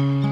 Hallo, 0.00 0.29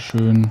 wunderschönen 0.00 0.50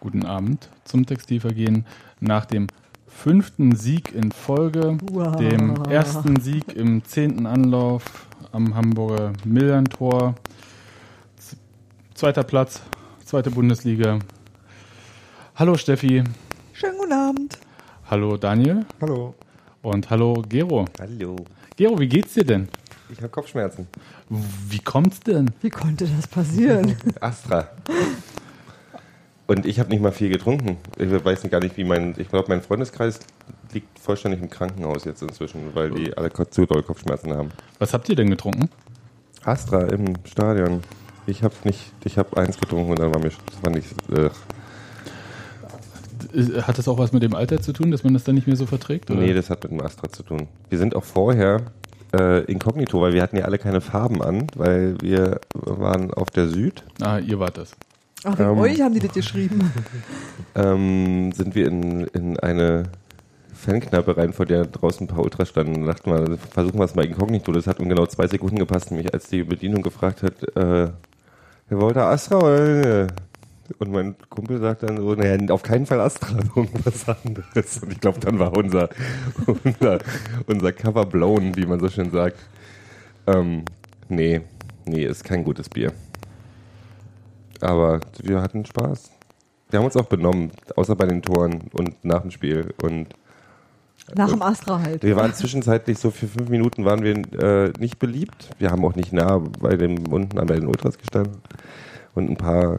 guten 0.00 0.24
Abend 0.24 0.70
zum 0.84 1.04
Textilvergehen 1.04 1.84
nach 2.20 2.46
dem 2.46 2.68
fünften 3.06 3.76
Sieg 3.76 4.14
in 4.14 4.32
Folge, 4.32 4.96
Wow. 5.12 5.36
dem 5.36 5.76
ersten 5.90 6.40
Sieg 6.40 6.72
im 6.74 7.04
zehnten 7.04 7.44
Anlauf 7.46 8.26
am 8.50 8.74
Hamburger 8.74 9.34
Millern-Tor. 9.44 10.36
Zweiter 12.14 12.44
Platz, 12.44 12.80
zweite 13.26 13.50
Bundesliga. 13.50 14.18
Hallo 15.56 15.76
Steffi, 15.76 16.24
Schönen 16.72 16.96
guten 16.98 17.12
Abend. 17.12 17.58
hallo 18.10 18.38
Daniel 18.38 18.86
Hallo. 19.02 19.34
und 19.82 20.08
hallo 20.08 20.42
Gero. 20.48 20.86
Hallo. 20.98 21.36
Gero, 21.76 21.98
wie 21.98 22.08
geht's 22.08 22.32
dir 22.34 22.44
denn? 22.44 22.68
Ich 23.14 23.20
habe 23.20 23.28
Kopfschmerzen. 23.28 23.86
Wie 24.28 24.80
kommt's 24.80 25.20
denn? 25.20 25.52
Wie 25.60 25.70
konnte 25.70 26.04
das 26.04 26.26
passieren? 26.26 26.96
Astra. 27.20 27.68
Und 29.46 29.66
ich 29.66 29.78
habe 29.78 29.90
nicht 29.90 30.02
mal 30.02 30.10
viel 30.10 30.30
getrunken. 30.30 30.78
Ich 30.98 31.08
weiß 31.24 31.48
gar 31.48 31.60
nicht, 31.60 31.76
wie 31.76 31.84
mein. 31.84 32.14
Ich 32.18 32.28
glaube, 32.28 32.46
mein 32.48 32.60
Freundeskreis 32.60 33.20
liegt 33.72 34.00
vollständig 34.00 34.42
im 34.42 34.50
Krankenhaus 34.50 35.04
jetzt 35.04 35.22
inzwischen, 35.22 35.76
weil 35.76 35.92
die 35.92 36.16
alle 36.18 36.32
zu 36.50 36.66
doll 36.66 36.82
Kopfschmerzen 36.82 37.32
haben. 37.32 37.50
Was 37.78 37.94
habt 37.94 38.08
ihr 38.08 38.16
denn 38.16 38.30
getrunken? 38.30 38.68
Astra 39.44 39.82
im 39.82 40.14
Stadion. 40.24 40.80
Ich 41.28 41.44
habe 41.44 41.54
nicht. 41.62 41.92
Ich 42.04 42.18
habe 42.18 42.36
eins 42.36 42.58
getrunken 42.58 42.90
und 42.90 42.98
dann 42.98 43.14
war 43.14 43.20
mir. 43.20 43.30
Das 43.30 43.62
war 43.62 43.70
nicht. 43.70 43.94
Äh, 44.10 44.30
Äh, 46.36 46.62
Hat 46.62 46.78
das 46.78 46.88
auch 46.88 46.98
was 46.98 47.12
mit 47.12 47.22
dem 47.22 47.36
Alter 47.36 47.60
zu 47.62 47.72
tun, 47.72 47.92
dass 47.92 48.02
man 48.02 48.12
das 48.14 48.24
dann 48.24 48.34
nicht 48.34 48.48
mehr 48.48 48.56
so 48.56 48.66
verträgt? 48.66 49.08
Oder? 49.08 49.20
nee, 49.20 49.32
das 49.34 49.50
hat 49.50 49.62
mit 49.62 49.70
dem 49.70 49.80
Astra 49.82 50.08
zu 50.10 50.24
tun. 50.24 50.48
Wir 50.68 50.78
sind 50.78 50.96
auch 50.96 51.04
vorher 51.04 51.60
äh, 52.14 52.40
inkognito, 52.44 53.00
weil 53.00 53.12
wir 53.12 53.22
hatten 53.22 53.36
ja 53.36 53.44
alle 53.44 53.58
keine 53.58 53.80
Farben 53.80 54.22
an, 54.22 54.46
weil 54.54 54.96
wir 55.00 55.40
waren 55.54 56.12
auf 56.12 56.30
der 56.30 56.48
Süd. 56.48 56.82
ah, 57.00 57.18
ihr 57.18 57.38
wart 57.38 57.58
das. 57.58 57.72
Ach, 58.24 58.38
Ähm. 58.38 58.58
euch 58.58 58.80
haben 58.80 58.94
die 58.94 59.00
das 59.00 59.12
geschrieben. 59.12 59.70
ähm, 60.54 61.32
sind 61.32 61.54
wir 61.54 61.66
in, 61.68 62.04
in 62.08 62.38
eine 62.40 62.84
Fankneipe 63.52 64.16
rein, 64.16 64.32
vor 64.32 64.46
der 64.46 64.64
draußen 64.64 65.04
ein 65.04 65.08
paar 65.08 65.22
Ultras 65.22 65.48
standen. 65.48 65.82
Und 65.82 65.86
dachten 65.86 66.10
wir, 66.10 66.38
versuchen 66.38 66.78
wir 66.78 66.84
es 66.84 66.94
mal 66.94 67.04
inkognito. 67.04 67.52
Das 67.52 67.66
hat 67.66 67.80
um 67.80 67.88
genau 67.88 68.06
zwei 68.06 68.26
Sekunden 68.26 68.58
gepasst, 68.58 68.90
nämlich 68.90 69.12
als 69.12 69.28
die 69.28 69.42
Bedienung 69.42 69.82
gefragt 69.82 70.22
hat, 70.22 70.42
äh, 70.56 70.90
wer 71.68 71.80
wollte 71.80 72.02
Astra 72.02 72.38
oder? 72.38 73.06
Und 73.78 73.92
mein 73.92 74.14
Kumpel 74.28 74.60
sagt 74.60 74.82
dann 74.82 74.98
so, 74.98 75.14
naja, 75.14 75.38
auf 75.52 75.62
keinen 75.62 75.86
Fall 75.86 76.00
Astra, 76.00 76.36
irgendwas 76.56 77.08
anderes. 77.08 77.82
Und 77.82 77.92
ich 77.92 78.00
glaube, 78.00 78.20
dann 78.20 78.38
war 78.38 78.56
unser, 78.56 78.90
unser, 79.64 79.98
unser 80.46 80.72
Cover 80.72 81.06
blown, 81.06 81.56
wie 81.56 81.66
man 81.66 81.80
so 81.80 81.88
schön 81.88 82.10
sagt. 82.10 82.38
Ähm, 83.26 83.64
nee, 84.08 84.42
nee, 84.84 85.04
ist 85.04 85.24
kein 85.24 85.44
gutes 85.44 85.68
Bier. 85.68 85.92
Aber 87.60 88.00
wir 88.22 88.42
hatten 88.42 88.66
Spaß. 88.66 89.10
Wir 89.70 89.78
haben 89.78 89.86
uns 89.86 89.96
auch 89.96 90.06
benommen, 90.06 90.50
außer 90.76 90.94
bei 90.94 91.06
den 91.06 91.22
Toren 91.22 91.70
und 91.72 92.04
nach 92.04 92.20
dem 92.20 92.30
Spiel. 92.30 92.74
Und 92.82 93.08
Nach 94.14 94.30
dem 94.30 94.42
Astra 94.42 94.80
halt. 94.80 95.02
wir 95.02 95.16
waren 95.16 95.32
zwischenzeitlich 95.32 95.98
so 95.98 96.10
für 96.10 96.28
fünf 96.28 96.50
Minuten 96.50 96.84
waren 96.84 97.02
wir 97.02 97.16
äh, 97.42 97.72
nicht 97.78 97.98
beliebt. 97.98 98.50
Wir 98.58 98.70
haben 98.70 98.84
auch 98.84 98.94
nicht 98.94 99.14
nah 99.14 99.38
bei 99.38 99.76
dem 99.76 100.12
unten 100.12 100.38
an 100.38 100.46
bei 100.46 100.56
den 100.56 100.66
Ultras 100.66 100.98
gestanden. 100.98 101.38
Und 102.14 102.30
ein 102.30 102.36
paar 102.36 102.76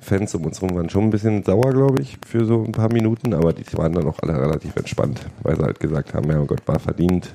Fans 0.00 0.34
um 0.34 0.44
uns 0.46 0.62
rum 0.62 0.74
waren 0.74 0.88
schon 0.88 1.04
ein 1.04 1.10
bisschen 1.10 1.42
sauer, 1.42 1.72
glaube 1.72 2.00
ich, 2.02 2.18
für 2.26 2.44
so 2.44 2.64
ein 2.64 2.72
paar 2.72 2.92
Minuten, 2.92 3.34
aber 3.34 3.52
die 3.52 3.64
waren 3.76 3.92
dann 3.92 4.06
auch 4.06 4.18
alle 4.20 4.40
relativ 4.40 4.76
entspannt, 4.76 5.20
weil 5.42 5.56
sie 5.56 5.62
halt 5.62 5.80
gesagt 5.80 6.14
haben, 6.14 6.30
ja 6.30 6.40
oh 6.40 6.46
Gott, 6.46 6.66
war 6.66 6.78
verdient. 6.78 7.30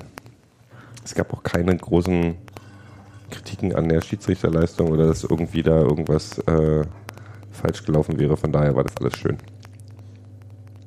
Es 1.04 1.14
gab 1.14 1.32
auch 1.34 1.42
keine 1.42 1.76
großen 1.76 2.34
Kritiken 3.30 3.74
an 3.74 3.88
der 3.88 4.00
Schiedsrichterleistung 4.00 4.90
oder 4.90 5.06
dass 5.06 5.24
irgendwie 5.24 5.62
da 5.62 5.80
irgendwas 5.80 6.38
äh, 6.40 6.84
falsch 7.50 7.84
gelaufen 7.84 8.18
wäre. 8.18 8.36
Von 8.36 8.52
daher 8.52 8.74
war 8.74 8.84
das 8.84 8.96
alles 8.98 9.16
schön. 9.18 9.36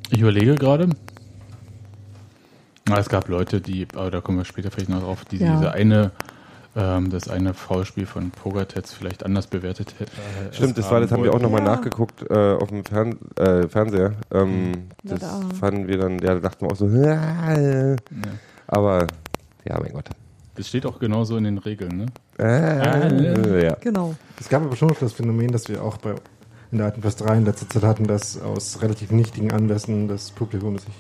Ich 0.09 0.21
überlege 0.21 0.55
gerade. 0.55 0.89
Es 2.95 3.09
gab 3.09 3.27
Leute, 3.27 3.59
die, 3.59 3.85
aber 3.93 4.09
da 4.11 4.21
kommen 4.21 4.37
wir 4.37 4.45
später 4.45 4.71
vielleicht 4.71 4.89
noch 4.89 5.01
drauf, 5.01 5.25
die 5.25 5.37
Ja. 5.37 5.55
diese 5.57 5.71
eine, 5.73 6.11
ähm, 6.77 7.09
das 7.09 7.27
eine 7.27 7.53
Foulspiel 7.53 8.05
von 8.05 8.29
Pogatetz 8.31 8.93
vielleicht 8.93 9.25
anders 9.25 9.47
bewertet 9.47 9.95
hätten. 9.99 10.11
Stimmt, 10.51 10.77
das 10.77 10.89
war, 10.91 11.01
das 11.01 11.11
haben 11.11 11.23
wir 11.23 11.33
auch 11.33 11.39
nochmal 11.41 11.61
Ja. 11.61 11.75
nachgeguckt 11.75 12.23
äh, 12.29 12.53
auf 12.53 12.69
dem 12.69 12.85
Fern 12.85 13.17
äh, 13.35 13.67
Fernseher. 13.67 14.13
Ähm, 14.31 14.89
Na 15.03 15.15
das 15.15 15.19
da. 15.21 15.41
fanden 15.59 15.87
wir 15.87 15.97
dann, 15.97 16.19
ja, 16.19 16.35
da 16.35 16.39
dachten 16.39 16.61
wir 16.65 16.71
auch 16.71 16.75
so, 16.77 16.87
äh, 16.87 17.91
Ja. 17.91 17.97
aber 18.67 19.07
ja, 19.67 19.79
mein 19.81 19.91
Gott. 19.93 20.09
Das 20.55 20.67
steht 20.67 20.85
auch 20.85 20.99
genauso 20.99 21.35
in 21.37 21.43
den 21.43 21.57
Regeln, 21.57 21.97
ne? 21.97 22.05
Äh, 22.39 23.65
ja. 23.65 23.75
Genau. 23.81 24.15
Es 24.39 24.47
gab 24.49 24.63
aber 24.63 24.75
schon 24.75 24.87
noch 24.89 24.97
das 24.99 25.13
Phänomen, 25.13 25.51
das 25.51 25.67
wir 25.69 25.83
auch 25.83 25.97
bei 25.97 26.15
in 26.71 26.79
der 26.79 26.87
alten 26.87 27.01
Försterei 27.01 27.37
in 27.37 27.45
letzter 27.45 27.69
Zeit 27.69 27.83
hatten, 27.83 28.07
dass 28.07 28.41
aus 28.41 28.81
relativ 28.81 29.11
nichtigen 29.11 29.51
Anlässen 29.53 30.07
das 30.07 30.31
Publikum 30.31 30.77
sich 30.77 30.93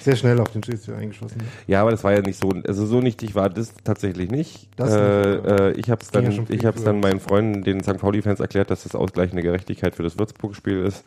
sehr 0.00 0.16
schnell 0.16 0.40
auf 0.40 0.50
den 0.50 0.62
Schiedsrichter 0.62 0.96
eingeschossen 1.00 1.42
ja, 1.66 1.80
aber 1.80 1.90
das 1.90 2.04
war 2.04 2.12
ja 2.12 2.20
nicht 2.20 2.40
so, 2.40 2.50
also 2.66 2.86
so 2.86 3.00
nichtig 3.00 3.34
war 3.34 3.50
das 3.50 3.74
tatsächlich 3.84 4.30
nicht. 4.30 4.68
Das 4.76 4.92
äh, 4.92 5.36
nicht, 5.36 5.46
äh, 5.46 5.70
ich 5.72 5.90
habe 5.90 6.02
es 6.02 6.10
dann, 6.10 6.30
ja 6.30 6.42
ich 6.48 6.64
habe 6.64 6.78
es 6.78 6.84
dann 6.84 7.00
meinen 7.00 7.20
Freunden, 7.20 7.62
den 7.62 7.82
St. 7.82 7.98
Pauli-Fans 7.98 8.40
erklärt, 8.40 8.70
dass 8.70 8.82
das 8.84 8.94
ausgleichende 8.94 9.42
Gerechtigkeit 9.42 9.94
für 9.94 10.02
das 10.02 10.18
Würzburg-Spiel 10.18 10.80
ist. 10.80 11.04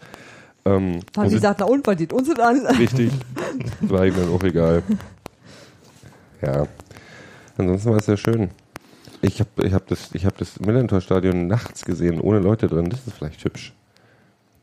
Ähm, 0.65 0.99
Haben 1.15 1.23
und 1.23 1.29
die 1.29 1.35
gesagt, 1.35 1.59
na 1.59 1.65
und, 1.65 1.85
was 1.85 1.97
geht 1.97 2.13
uns 2.13 2.27
das 2.27 2.39
an? 2.39 2.65
Richtig. 2.77 3.11
War 3.81 4.05
ihm 4.05 4.15
dann 4.15 4.29
auch 4.29 4.43
egal. 4.43 4.83
Ja. 6.41 6.67
Ansonsten 7.57 7.89
war 7.89 7.97
es 7.97 8.05
sehr 8.05 8.17
schön. 8.17 8.49
Ich 9.21 9.39
habe 9.39 9.65
ich 9.65 9.73
hab 9.73 9.87
das, 9.87 10.09
ich 10.13 10.25
hab 10.25 10.37
das 10.37 10.59
Millantor-Stadion 10.59 11.47
nachts 11.47 11.85
gesehen, 11.85 12.21
ohne 12.21 12.39
Leute 12.39 12.67
drin. 12.67 12.89
Das 12.89 13.07
ist 13.07 13.13
vielleicht 13.13 13.43
hübsch. 13.43 13.73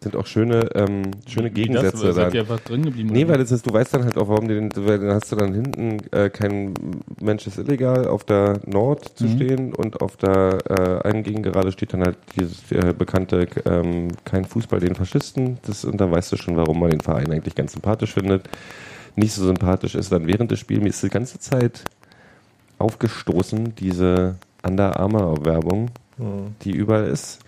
Sind 0.04 0.16
auch 0.16 0.26
schöne, 0.26 0.68
ähm, 0.74 1.12
schöne 1.26 1.46
Wie 1.54 1.66
das? 1.68 1.92
Gegensätze 1.94 2.12
Seid 2.12 2.34
ihr 2.34 2.40
einfach 2.40 2.60
drin 2.60 2.84
geblieben? 2.84 3.08
Nee, 3.10 3.24
oder 3.24 3.32
weil 3.32 3.38
das 3.38 3.50
ist, 3.52 3.66
du 3.66 3.72
weißt 3.72 3.94
dann 3.94 4.04
halt 4.04 4.18
auch, 4.18 4.28
warum 4.28 4.48
den, 4.48 4.70
weil 4.76 4.98
dann 4.98 5.14
hast 5.14 5.32
du 5.32 5.36
dann 5.36 5.54
hinten 5.54 5.98
äh, 6.12 6.28
kein 6.28 6.74
Mensch 7.20 7.46
ist 7.46 7.56
illegal 7.58 8.06
auf 8.06 8.22
der 8.24 8.60
Nord 8.66 9.16
zu 9.16 9.24
Mhm. 9.24 9.28
stehen 9.30 9.74
und 9.74 10.02
auf 10.02 10.16
der 10.16 10.58
äh, 10.68 11.08
einen 11.08 11.22
Gegengerade 11.22 11.72
steht 11.72 11.94
dann 11.94 12.04
halt 12.04 12.18
dieses 12.36 12.70
äh, 12.70 12.92
bekannte 12.92 13.48
ähm, 13.64 14.08
kein 14.26 14.44
Fußball 14.44 14.78
den 14.78 14.94
Faschisten. 14.94 15.56
Das, 15.66 15.84
und 15.86 15.98
da 16.00 16.10
weißt 16.10 16.32
du 16.32 16.36
schon, 16.36 16.56
warum 16.56 16.78
man 16.80 16.90
den 16.90 17.00
Verein 17.00 17.32
eigentlich 17.32 17.54
ganz 17.54 17.72
sympathisch 17.72 18.12
findet. 18.12 18.48
Nicht 19.16 19.32
so 19.32 19.44
sympathisch 19.46 19.94
ist 19.94 20.12
dann 20.12 20.26
während 20.26 20.50
des 20.50 20.58
Spiels. 20.60 20.82
Mir 20.82 20.90
ist 20.90 21.02
die 21.02 21.08
ganze 21.08 21.38
Zeit 21.38 21.84
aufgestoßen, 22.78 23.74
diese 23.76 24.36
Under 24.66 24.98
Armour-Werbung, 24.98 25.90
die 26.62 26.72
überall 26.72 27.06
ist. 27.06 27.43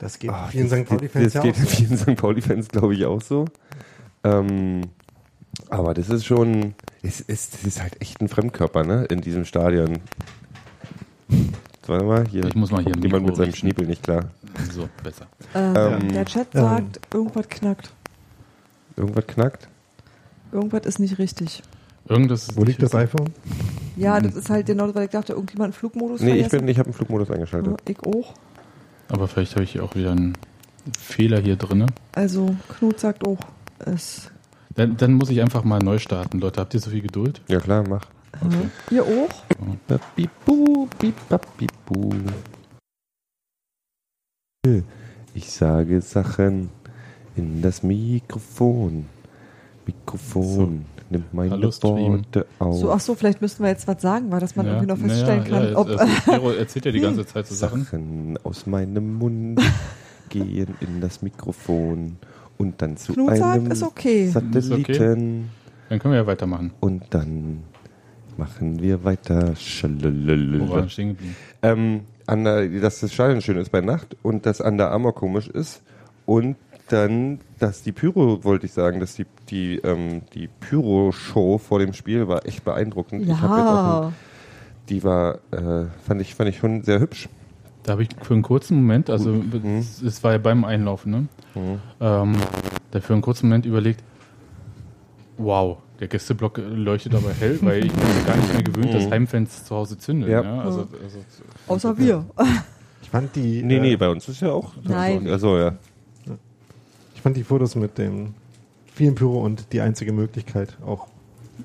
Das 0.00 0.18
geht 0.18 0.30
Ah, 0.30 0.48
vielen 0.50 0.68
das- 0.68 0.80
St. 0.80 0.88
Pauli-Fans 0.88 1.24
Das 1.24 1.34
ja 1.34 1.40
geht 1.42 1.54
auch 1.54 1.58
so. 1.60 1.66
vielen 1.76 1.96
St. 1.96 2.16
Pauli-Fans, 2.16 2.68
glaube 2.68 2.94
ich, 2.94 3.04
auch 3.04 3.22
so. 3.22 3.44
Ähm, 4.24 4.80
aber 5.68 5.94
das 5.94 6.08
ist 6.08 6.24
schon, 6.24 6.74
es 7.02 7.20
ist, 7.20 7.54
das 7.54 7.64
ist 7.64 7.80
halt 7.82 8.00
echt 8.00 8.20
ein 8.20 8.28
Fremdkörper, 8.28 8.82
ne, 8.84 9.04
in 9.04 9.20
diesem 9.20 9.44
Stadion. 9.44 9.98
Warte 11.86 12.04
mal, 12.04 12.26
hier 12.28 12.44
Ich 12.44 12.54
muss 12.54 12.70
mal 12.70 12.82
hier 12.84 12.94
jemand 12.94 13.12
Mikro 13.12 13.26
mit 13.26 13.36
seinem 13.36 13.44
richten. 13.46 13.58
Schniepel 13.60 13.86
nicht 13.86 14.02
klar. 14.02 14.26
So, 14.72 14.88
besser. 15.02 15.26
Ähm, 15.54 15.74
Ähm, 16.02 16.12
der 16.12 16.24
Chat 16.24 16.48
ähm, 16.54 16.60
sagt, 16.60 17.00
irgendwas 17.12 17.48
knackt. 17.48 17.90
Irgendwas 18.96 19.26
knackt? 19.26 19.68
Irgendwas 20.52 20.86
ist 20.86 20.98
nicht 20.98 21.18
richtig. 21.18 21.62
Irgendwas 22.08 22.48
ist 22.48 22.56
Wo 22.56 22.64
liegt 22.64 22.82
das 22.82 22.94
iPhone? 22.94 23.30
Ja, 23.96 24.20
das 24.20 24.34
ist 24.34 24.50
halt 24.50 24.66
genau, 24.66 24.94
weil 24.94 25.04
ich 25.04 25.10
dachte, 25.10 25.32
irgendjemand 25.32 25.66
einen 25.68 25.72
Flugmodus 25.72 26.20
Nee, 26.20 26.32
ich 26.32 26.40
vergessen. 26.42 26.58
bin, 26.60 26.68
ich 26.68 26.78
habe 26.78 26.86
einen 26.88 26.94
Flugmodus 26.94 27.30
eingeschaltet. 27.30 27.76
Ich 27.88 27.98
auch. 28.00 28.34
Aber 29.10 29.28
vielleicht 29.28 29.54
habe 29.54 29.64
ich 29.64 29.80
auch 29.80 29.94
wieder 29.94 30.12
einen 30.12 30.36
Fehler 30.98 31.40
hier 31.40 31.56
drin. 31.56 31.86
Also, 32.12 32.56
Knut 32.68 33.00
sagt 33.00 33.26
auch, 33.26 33.38
es. 33.80 34.30
Dann, 34.74 34.96
dann 34.96 35.14
muss 35.14 35.30
ich 35.30 35.40
einfach 35.40 35.64
mal 35.64 35.80
neu 35.80 35.98
starten. 35.98 36.38
Leute, 36.38 36.60
habt 36.60 36.74
ihr 36.74 36.80
so 36.80 36.90
viel 36.90 37.02
Geduld? 37.02 37.40
Ja 37.48 37.58
klar, 37.60 37.84
mach. 37.88 38.06
Ihr 38.90 39.02
auch? 39.02 39.28
Ich 45.34 45.50
sage 45.50 46.00
Sachen 46.00 46.70
in 47.36 47.62
das 47.62 47.82
Mikrofon. 47.82 49.06
Mikrofon 49.86 50.86
nimmt 51.10 51.32
meine 51.34 51.50
Hallo. 51.50 51.70
Worte 51.82 52.46
auf. 52.58 52.76
So, 52.78 52.90
ach 52.92 53.00
so, 53.00 53.14
vielleicht 53.14 53.40
müssten 53.42 53.62
wir 53.62 53.70
jetzt 53.70 53.86
was 53.88 54.00
sagen, 54.00 54.30
weil 54.30 54.40
dass 54.40 54.56
man 54.56 54.66
Ja, 54.66 54.72
irgendwie 54.72 54.88
noch 54.88 54.98
naja, 54.98 55.08
feststellen 55.14 55.44
kann, 55.44 55.72
ja, 55.72 55.76
ob. 55.78 55.88
also 55.88 56.06
Piero 56.24 56.50
erzählt 56.52 56.84
ja 56.86 56.92
die 56.92 57.00
ganze 57.00 57.26
Zeit 57.26 57.46
so 57.46 57.54
Sachen. 57.54 57.84
Sachen 57.84 58.38
aus 58.44 58.66
meinem 58.66 59.14
Mund 59.14 59.60
gehen 60.28 60.74
in 60.80 61.00
das 61.00 61.22
Mikrofon 61.22 62.16
und 62.58 62.80
dann 62.82 62.96
zu 62.96 63.12
Knut 63.14 63.36
sagt, 63.36 63.42
einem 63.60 63.70
ist 63.70 63.82
okay. 63.82 64.28
Satelliten 64.28 65.50
Dann 65.88 65.98
können 65.98 66.12
wir 66.14 66.20
ja 66.20 66.26
weitermachen. 66.26 66.72
und 66.80 67.02
dann 67.10 67.64
machen 68.36 68.80
wir 68.80 69.02
weiter. 69.04 69.54
Wo? 69.54 70.86
Ähm, 71.62 72.00
an 72.26 72.44
der, 72.44 72.68
dass 72.80 73.00
das 73.00 73.12
Stadion 73.12 73.40
schön 73.42 73.56
ist 73.58 73.70
bei 73.70 73.80
Nacht 73.80 74.16
und 74.22 74.46
dass 74.46 74.60
Under 74.60 74.90
Armour 74.90 75.14
komisch 75.14 75.48
ist 75.48 75.82
und 76.26 76.56
dann, 76.92 77.40
dass 77.58 77.82
die 77.82 77.92
Pyro, 77.92 78.42
wollte 78.44 78.66
ich 78.66 78.72
sagen, 78.72 79.00
dass 79.00 79.14
die, 79.14 79.26
die, 79.48 79.76
ähm, 79.78 80.22
die 80.34 80.48
Pyro-Show 80.48 81.58
vor 81.58 81.78
dem 81.78 81.92
Spiel 81.92 82.28
war 82.28 82.46
echt 82.46 82.64
beeindruckend. 82.64 83.22
Ich 83.22 83.30
hab 83.30 83.56
jetzt 83.56 83.66
auch 83.68 83.74
ja. 83.74 84.00
ein, 84.08 84.14
die 84.88 85.04
war, 85.04 85.36
äh, 85.52 85.86
fand 86.06 86.20
ich, 86.20 86.34
fand 86.34 86.50
ich 86.50 86.58
schon 86.58 86.82
sehr 86.82 87.00
hübsch. 87.00 87.28
Da 87.84 87.92
habe 87.92 88.02
ich 88.02 88.08
für 88.22 88.34
einen 88.34 88.42
kurzen 88.42 88.76
Moment, 88.76 89.08
also 89.08 89.30
Mhm. 89.30 89.78
es, 89.78 90.02
es 90.02 90.22
war 90.22 90.32
ja 90.32 90.38
beim 90.38 90.64
Einlaufen, 90.64 91.10
ne? 91.12 91.78
Ähm, 92.00 92.36
da 92.90 93.00
für 93.00 93.12
einen 93.14 93.22
kurzen 93.22 93.48
Moment 93.48 93.66
überlegt, 93.66 94.02
wow, 95.38 95.78
der 95.98 96.08
Gästeblock 96.08 96.58
leuchtet 96.58 97.14
aber 97.14 97.32
hell, 97.32 97.58
weil 97.62 97.86
ich 97.86 97.92
bin 97.92 98.26
gar 98.26 98.36
nicht 98.36 98.52
mehr 98.52 98.62
gewöhnt, 98.62 98.92
dass 98.94 99.06
Mhm. 99.06 99.10
Heimfans 99.10 99.64
zu 99.64 99.74
Hause 99.76 99.98
zünden. 99.98 100.30
Ja. 100.30 100.42
Ja. 100.42 100.60
Also, 100.60 100.80
also, 101.02 101.18
Außer 101.68 101.98
wir. 101.98 102.24
Ich 103.02 103.10
fand 103.10 103.34
die, 103.36 103.62
Nee, 103.62 103.76
äh, 103.76 103.80
nee, 103.80 103.96
bei 103.96 104.08
uns 104.08 104.28
ist 104.28 104.40
ja 104.40 104.52
auch. 104.52 104.72
Nein. 104.82 105.26
Also, 105.28 105.56
ja. 105.58 105.72
Ich 107.20 107.22
fand 107.22 107.36
die 107.36 107.44
Fotos 107.44 107.74
mit 107.74 107.98
dem 107.98 108.32
vielen 108.94 109.14
Pyro 109.14 109.44
und 109.44 109.74
die 109.74 109.82
einzige 109.82 110.10
Möglichkeit 110.10 110.78
auch 110.86 111.06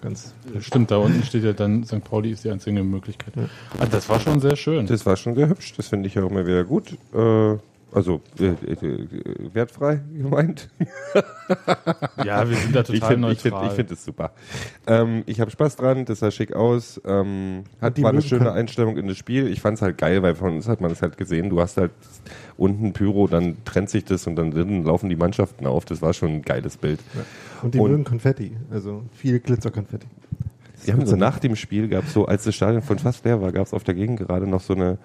ganz. 0.01 0.33
Stimmt, 0.59 0.91
da 0.91 0.97
unten 0.97 1.23
steht 1.23 1.45
ja 1.45 1.53
dann, 1.53 1.85
St. 1.85 2.03
Pauli 2.03 2.31
ist 2.31 2.43
die 2.43 2.49
einzige 2.49 2.83
Möglichkeit. 2.83 3.31
Ah, 3.79 3.85
das 3.89 4.09
war 4.09 4.19
schon 4.19 4.41
sehr 4.41 4.57
schön. 4.57 4.85
Das 4.85 5.05
war 5.05 5.15
schon 5.15 5.33
sehr 5.33 5.47
hübsch, 5.47 5.73
das 5.77 5.87
finde 5.87 6.07
ich 6.07 6.19
auch 6.19 6.29
immer 6.29 6.45
wieder 6.45 6.65
gut. 6.65 6.97
Äh, 7.13 7.55
also 7.95 8.21
äh, 8.39 8.45
äh, 8.47 9.07
wertfrei 9.53 10.01
gemeint. 10.13 10.69
Ja, 12.23 12.47
wir 12.49 12.55
sind 12.57 12.75
da 12.75 12.81
Ich 12.81 12.87
total 12.99 13.09
finde 13.11 13.31
ich 13.31 13.39
find, 13.41 13.53
neutral. 13.53 13.67
ich 13.69 13.73
find 13.75 13.91
es 13.91 14.05
super. 14.05 14.31
Ähm, 14.87 15.23
ich 15.25 15.39
habe 15.39 15.51
Spaß 15.51 15.75
dran, 15.75 16.05
das 16.05 16.19
sah 16.19 16.31
schick 16.31 16.53
aus. 16.53 16.99
Ähm, 17.05 17.63
hat, 17.81 17.97
die 17.97 18.03
war 18.03 18.11
eine 18.11 18.21
schöne 18.21 18.51
Einstellung 18.51 18.97
in 18.97 19.07
das 19.07 19.17
Spiel. 19.17 19.47
Ich 19.47 19.61
fand 19.61 19.77
es 19.77 19.81
halt 19.81 19.97
geil, 19.97 20.21
weil 20.23 20.35
von 20.35 20.55
uns 20.55 20.67
hat 20.67 20.81
man 20.81 20.91
es 20.91 21.01
halt 21.01 21.17
gesehen. 21.17 21.49
Du 21.49 21.61
hast 21.61 21.77
halt 21.77 21.91
unten 22.57 22.93
Pyro, 22.93 23.27
dann 23.27 23.57
trennt 23.65 23.89
sich 23.89 24.05
das 24.05 24.27
und 24.27 24.35
dann 24.35 24.51
drinnen 24.51 24.83
laufen 24.83 25.09
die 25.09 25.15
Mannschaften 25.15 25.65
auf. 25.67 25.85
Das 25.85 26.01
war 26.01 26.13
schon 26.13 26.29
ein 26.35 26.41
geiles 26.41 26.77
Bild. 26.77 26.99
Und 27.61 27.73
die 27.73 27.79
Und- 27.79 27.91
mögen 27.91 28.03
Konfetti, 28.03 28.55
also 28.71 29.03
viel 29.13 29.39
Glitzerkonfetti. 29.39 30.07
Wir 30.83 30.93
haben 30.93 31.05
so 31.07 31.15
nach 31.15 31.39
dem 31.39 31.55
Spiel 31.55 31.87
gab 31.87 32.05
so, 32.05 32.25
als 32.27 32.43
das 32.43 32.53
Stadion 32.53 32.83
von 32.83 32.99
fast 32.99 33.25
leer 33.25 33.41
war, 33.41 33.51
gab 33.51 33.65
es 33.65 33.73
auf 33.73 33.83
der 33.83 33.95
Gegend 33.95 34.19
gerade 34.19 34.45
noch 34.45 34.61
so 34.61 34.73
eine 34.75 34.97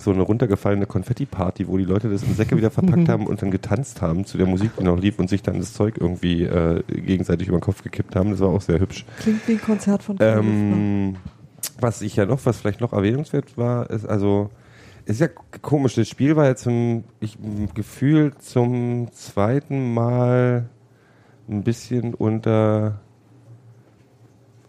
so 0.00 0.10
eine 0.10 0.22
runtergefallene 0.22 0.86
Konfetti-Party, 0.86 1.68
wo 1.68 1.76
die 1.76 1.84
Leute 1.84 2.08
das 2.08 2.22
in 2.22 2.34
Säcke 2.34 2.56
wieder 2.56 2.70
verpackt 2.70 3.08
haben 3.08 3.26
und 3.26 3.42
dann 3.42 3.50
getanzt 3.50 4.02
haben 4.02 4.24
zu 4.24 4.38
der 4.38 4.46
Musik, 4.46 4.72
die 4.78 4.84
noch 4.84 4.98
lief 4.98 5.18
und 5.18 5.28
sich 5.28 5.42
dann 5.42 5.58
das 5.58 5.74
Zeug 5.74 5.96
irgendwie 5.98 6.44
äh, 6.44 6.82
gegenseitig 6.88 7.48
über 7.48 7.58
den 7.58 7.62
Kopf 7.62 7.82
gekippt 7.82 8.16
haben. 8.16 8.30
Das 8.30 8.40
war 8.40 8.48
auch 8.48 8.60
sehr 8.60 8.80
hübsch. 8.80 9.04
Klingt 9.20 9.46
wie 9.46 9.52
ein 9.52 9.60
Konzert 9.60 10.02
von 10.02 10.18
Karl. 10.18 10.38
Ähm, 10.38 11.16
was 11.78 12.02
ich 12.02 12.16
ja 12.16 12.26
noch, 12.26 12.44
was 12.44 12.58
vielleicht 12.58 12.80
noch 12.80 12.92
erwähnenswert 12.92 13.56
war, 13.56 13.90
ist 13.90 14.06
also, 14.06 14.50
ist 15.04 15.20
ja 15.20 15.28
komisch, 15.62 15.94
das 15.94 16.08
Spiel 16.08 16.36
war 16.36 16.46
ja 16.46 16.56
zum, 16.56 17.04
ich, 17.20 17.38
gefühlt 17.74 18.42
zum 18.42 19.08
zweiten 19.12 19.92
Mal 19.92 20.68
ein 21.48 21.62
bisschen 21.62 22.14
unter 22.14 23.00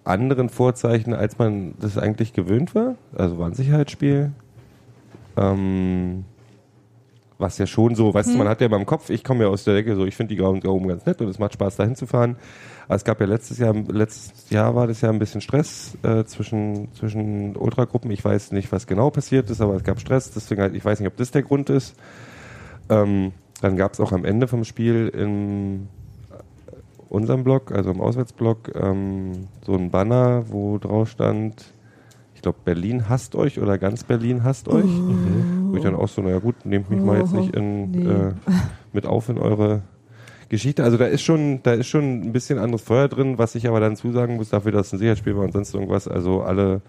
anderen 0.04 0.50
Vorzeichen, 0.50 1.14
als 1.14 1.38
man 1.38 1.76
das 1.80 1.98
eigentlich 1.98 2.34
gewöhnt 2.34 2.74
war. 2.76 2.96
Also 3.16 3.38
war 3.38 3.48
ein 3.48 3.54
Sicherheitsspiel. 3.54 4.32
Ähm, 5.38 6.26
was 7.42 7.58
ja 7.58 7.66
schon 7.66 7.96
so, 7.96 8.14
weißt 8.14 8.34
du, 8.34 8.38
man 8.38 8.48
hat 8.48 8.62
ja 8.62 8.68
immer 8.68 8.78
im 8.78 8.86
Kopf, 8.86 9.10
ich 9.10 9.24
komme 9.24 9.44
ja 9.44 9.50
aus 9.50 9.64
der 9.64 9.74
Decke, 9.74 9.96
so 9.96 10.06
ich 10.06 10.16
finde 10.16 10.36
die 10.36 10.40
da 10.40 10.48
oben 10.48 10.88
ganz 10.88 11.06
nett 11.06 11.22
und 11.22 11.28
es 11.28 11.40
macht 11.40 11.54
Spaß, 11.54 11.76
da 11.76 11.84
hinzufahren. 11.84 12.38
Aber 12.86 12.96
es 12.96 13.04
gab 13.04 13.20
ja 13.20 13.26
letztes 13.26 13.58
Jahr, 13.58 13.74
letztes 13.74 14.50
Jahr 14.52 14.76
war 14.76 14.86
das 14.86 15.02
ja 15.02 15.10
ein 15.10 15.18
bisschen 15.18 15.42
Stress 15.42 15.98
äh, 16.04 16.24
zwischen, 16.26 16.94
zwischen 16.94 17.56
Ultragruppen. 17.56 18.12
Ich 18.12 18.24
weiß 18.24 18.52
nicht, 18.52 18.72
was 18.72 18.86
genau 18.86 19.10
passiert 19.10 19.50
ist, 19.50 19.60
aber 19.60 19.76
es 19.76 19.84
gab 19.84 20.00
Stress, 20.00 20.32
deswegen 20.32 20.62
halt, 20.62 20.76
ich 20.76 20.86
weiß 20.86 21.00
nicht, 21.00 21.08
ob 21.08 21.18
das 21.18 21.32
der 21.32 21.42
Grund 21.42 21.70
ist. 21.70 21.96
Ähm, 22.90 23.32
dann 23.62 23.76
gab 23.76 23.94
es 23.94 24.00
auch 24.00 24.12
am 24.12 24.24
Ende 24.24 24.48
vom 24.48 24.64
Spiel 24.64 25.08
in 25.10 25.88
unserem 27.10 27.44
Blog, 27.44 27.72
also 27.72 27.92
im 27.92 28.02
Auswärtsblog, 28.02 28.76
ähm, 28.76 29.48
so 29.66 29.74
ein 29.74 29.90
Banner, 29.92 30.46
wo 30.50 30.78
drauf 30.78 31.10
stand, 31.10 31.74
ich 32.42 32.44
glaube, 32.44 32.58
Berlin 32.66 33.08
hasst 33.08 33.36
euch 33.36 33.60
oder 33.60 33.78
ganz 33.78 34.04
Berlin 34.04 34.44
hasst 34.44 34.68
euch. 34.68 34.84
Wo 34.84 35.76
ich 35.78 35.84
dann 35.84 35.94
auch 35.96 36.08
so, 36.08 36.24
naja 36.24 36.40
gut, 36.40 36.66
nehmt 36.66 36.90
mich 36.90 37.00
mal 37.00 37.20
jetzt 37.20 37.34
nicht 37.36 37.56
in, 37.56 37.92
Nee. 37.92 38.10
äh, 38.10 38.32
mit 38.94 39.06
auf 39.06 39.30
in 39.30 39.38
eure 39.38 39.84
Geschichte. 40.50 40.84
Also 40.84 40.98
da 40.98 41.06
ist 41.06 41.22
schon, 41.22 41.62
da 41.62 41.74
ist 41.74 41.86
schon 41.86 42.22
ein 42.22 42.32
bisschen 42.34 42.58
anderes 42.58 42.82
Feuer 42.82 43.08
drin, 43.10 43.38
was 43.38 43.54
ich 43.54 43.68
aber 43.68 43.80
dann 43.80 43.96
zusagen 43.96 44.38
muss, 44.38 44.50
dafür, 44.50 44.72
dass 44.72 44.88
es 44.88 44.94
ein 44.94 44.98
Sicherheitsspiel 44.98 45.36
war 45.38 45.44
und 45.44 45.54
sonst 45.54 45.72
irgendwas. 45.76 46.08
Also 46.08 46.42
alle 46.42 46.82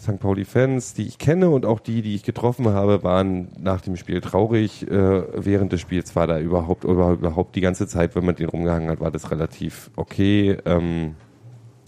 St. 0.00 0.20
Pauli-Fans, 0.20 0.94
die 0.94 1.08
ich 1.08 1.18
kenne 1.18 1.50
und 1.50 1.66
auch 1.66 1.80
die, 1.80 2.00
die 2.00 2.14
ich 2.14 2.22
getroffen 2.22 2.68
habe, 2.68 3.02
waren 3.02 3.48
nach 3.60 3.80
dem 3.80 3.96
Spiel 3.96 4.20
traurig. 4.20 4.88
Äh, 4.88 5.22
während 5.34 5.72
des 5.72 5.80
Spiels 5.80 6.14
war 6.14 6.28
da 6.28 6.38
überhaupt, 6.38 6.84
über- 6.84 7.10
überhaupt 7.14 7.56
die 7.56 7.60
ganze 7.60 7.88
Zeit, 7.88 8.14
wenn 8.14 8.24
man 8.24 8.36
den 8.36 8.48
rumgehangen 8.50 8.88
hat, 8.88 9.00
war 9.00 9.10
das 9.10 9.32
relativ 9.32 9.90
okay. 9.96 10.56
Ähm, 10.64 11.16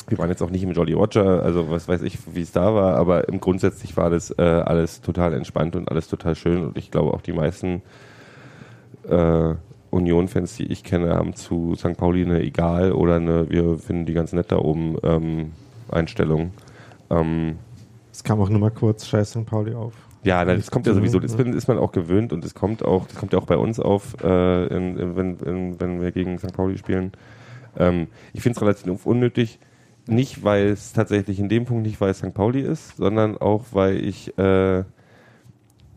wir 0.09 0.19
waren 0.19 0.29
jetzt 0.31 0.43
auch 0.43 0.51
nicht 0.51 0.63
im 0.63 0.73
Jolly 0.73 0.93
Roger, 0.93 1.43
also 1.43 1.71
was 1.71 1.89
weiß 1.89 2.03
ich, 2.03 2.19
wie 2.35 2.43
es 2.43 2.53
da 2.53 2.75
war, 2.75 2.97
aber 2.97 3.29
im 3.29 3.41
grundsätzlich 3.41 3.97
war 3.97 4.11
das 4.11 4.31
äh, 4.39 4.43
alles 4.43 5.01
total 5.01 5.33
entspannt 5.35 5.77
und 5.77 5.89
alles 5.91 6.09
total 6.09 6.35
schön 6.35 6.65
und 6.65 6.77
ich 6.79 6.91
glaube 6.91 7.15
auch 7.15 7.21
die 7.23 7.33
meisten 7.33 7.83
äh, 9.09 9.55
Union-Fans, 9.91 10.57
die 10.57 10.65
ich 10.73 10.85
kenne, 10.85 11.15
haben 11.15 11.35
zu 11.35 11.75
St. 11.77 11.97
Pauli 11.97 12.25
eine 12.25 12.41
egal 12.41 12.93
oder 12.93 13.17
eine, 13.17 13.51
wir 13.51 13.77
finden 13.79 14.07
die 14.07 14.15
ganz 14.15 14.33
nett 14.33 14.51
da 14.51 14.57
oben 14.59 14.97
ähm, 15.03 15.53
Einstellung. 15.91 16.53
Ähm, 17.11 17.57
Es 18.11 18.25
kam 18.25 18.41
auch 18.41 18.49
nur 18.49 18.59
mal 18.61 18.71
kurz 18.71 19.07
Scheiß 19.07 19.31
St. 19.33 19.45
Pauli 19.47 19.75
auf. 19.75 19.93
ja, 20.25 20.45
das 20.45 20.71
kommt 20.71 20.87
ja 20.87 20.95
sowieso, 20.95 21.19
das 21.21 21.37
bin- 21.37 21.53
ist 21.53 21.69
man 21.69 21.79
auch 21.79 21.93
gewöhnt 21.93 22.33
und 22.33 22.43
das 22.45 22.55
kommt 22.55 22.83
auch, 22.85 23.07
das 23.07 23.17
kommt 23.17 23.33
ja 23.35 23.39
auch 23.39 23.45
bei 23.47 23.57
uns 23.59 23.79
auf, 23.81 24.17
äh, 24.23 24.67
in, 24.69 24.97
in, 24.97 25.17
wenn, 25.17 25.37
in, 25.41 25.81
wenn 25.81 26.01
wir 26.01 26.11
gegen 26.13 26.39
St. 26.39 26.53
Pauli 26.55 26.79
spielen. 26.79 27.13
Ähm, 27.77 28.07
ich 28.33 28.41
finde 28.43 28.57
es 28.57 28.63
relativ 28.63 29.05
unnötig, 29.07 29.59
nicht 30.07 30.45
weil 30.45 30.69
es 30.69 30.93
tatsächlich 30.93 31.39
in 31.39 31.49
dem 31.49 31.65
Punkt 31.65 31.87
nicht, 31.87 32.01
weil 32.01 32.11
es 32.11 32.19
St. 32.19 32.35
Pauli 32.35 32.61
ist, 32.61 32.97
sondern 32.97 33.39
auch 33.39 33.67
weil 33.73 33.97
ich, 34.05 34.37
äh, 34.39 34.85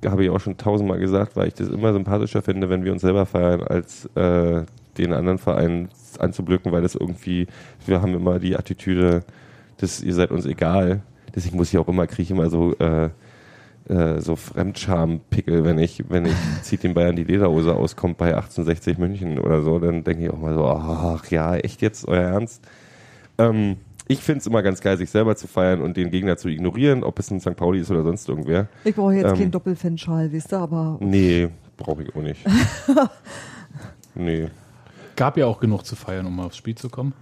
habe 0.05 0.23
ich 0.23 0.29
auch 0.29 0.39
schon 0.39 0.57
tausendmal 0.57 0.99
gesagt, 0.99 1.35
weil 1.35 1.47
ich 1.47 1.55
das 1.55 1.69
immer 1.69 1.93
sympathischer 1.93 2.41
finde, 2.41 2.69
wenn 2.69 2.83
wir 2.83 2.91
uns 2.91 3.01
selber 3.01 3.25
feiern, 3.25 3.63
als 3.63 4.05
äh, 4.15 4.63
den 4.97 5.13
anderen 5.13 5.39
Verein 5.39 5.89
anzublöcken, 6.19 6.71
weil 6.71 6.81
das 6.81 6.95
irgendwie, 6.95 7.47
wir 7.85 8.01
haben 8.01 8.13
immer 8.13 8.39
die 8.39 8.55
Attitüde, 8.55 9.23
dass 9.77 10.01
ihr 10.01 10.13
seid 10.13 10.31
uns 10.31 10.45
egal. 10.45 11.01
Deswegen 11.35 11.57
muss 11.57 11.73
ich 11.73 11.77
auch 11.79 11.87
immer, 11.87 12.07
kriege 12.07 12.23
ich 12.23 12.31
immer 12.31 12.49
so 12.49 12.73
äh, 12.77 13.09
äh, 13.87 14.19
so 14.19 14.35
Fremdscham-Pickel, 14.35 15.63
wenn 15.63 15.77
ich, 15.77 16.03
wenn 16.09 16.25
ich 16.25 16.35
zieht 16.61 16.83
den 16.83 16.93
Bayern 16.93 17.15
die 17.15 17.23
Lederhose 17.23 17.75
aus, 17.75 17.95
kommt 17.95 18.17
bei 18.17 18.35
1860 18.35 18.97
München 18.97 19.39
oder 19.39 19.61
so, 19.61 19.79
dann 19.79 20.03
denke 20.03 20.23
ich 20.23 20.29
auch 20.31 20.39
mal 20.39 20.53
so, 20.53 20.65
ach 20.65 21.29
ja, 21.29 21.55
echt 21.55 21.81
jetzt, 21.81 22.07
euer 22.07 22.23
Ernst? 22.23 22.63
Ähm, 23.37 23.77
ich 24.07 24.19
finde 24.19 24.39
es 24.39 24.47
immer 24.47 24.61
ganz 24.61 24.81
geil, 24.81 24.97
sich 24.97 25.09
selber 25.09 25.35
zu 25.35 25.47
feiern 25.47 25.81
und 25.81 25.97
den 25.97 26.11
Gegner 26.11 26.37
zu 26.37 26.47
ignorieren, 26.47 27.03
ob 27.03 27.17
es 27.19 27.31
ein 27.31 27.39
St. 27.39 27.55
Pauli 27.55 27.79
ist 27.79 27.89
oder 27.91 28.03
sonst 28.03 28.27
irgendwer. 28.29 28.67
Ich 28.83 28.95
brauche 28.95 29.13
jetzt 29.13 29.31
ähm, 29.31 29.37
keinen 29.37 29.51
Doppelfanschal, 29.51 30.31
weißt 30.31 30.51
du, 30.51 30.55
aber 30.57 30.97
Nee, 30.99 31.49
brauche 31.77 32.03
ich 32.03 32.15
auch 32.15 32.21
nicht. 32.21 32.41
nee. 34.15 34.47
Gab 35.15 35.37
ja 35.37 35.45
auch 35.47 35.59
genug 35.59 35.85
zu 35.85 35.95
feiern, 35.95 36.25
um 36.25 36.35
mal 36.35 36.45
aufs 36.45 36.57
Spiel 36.57 36.75
zu 36.75 36.89
kommen. 36.89 37.13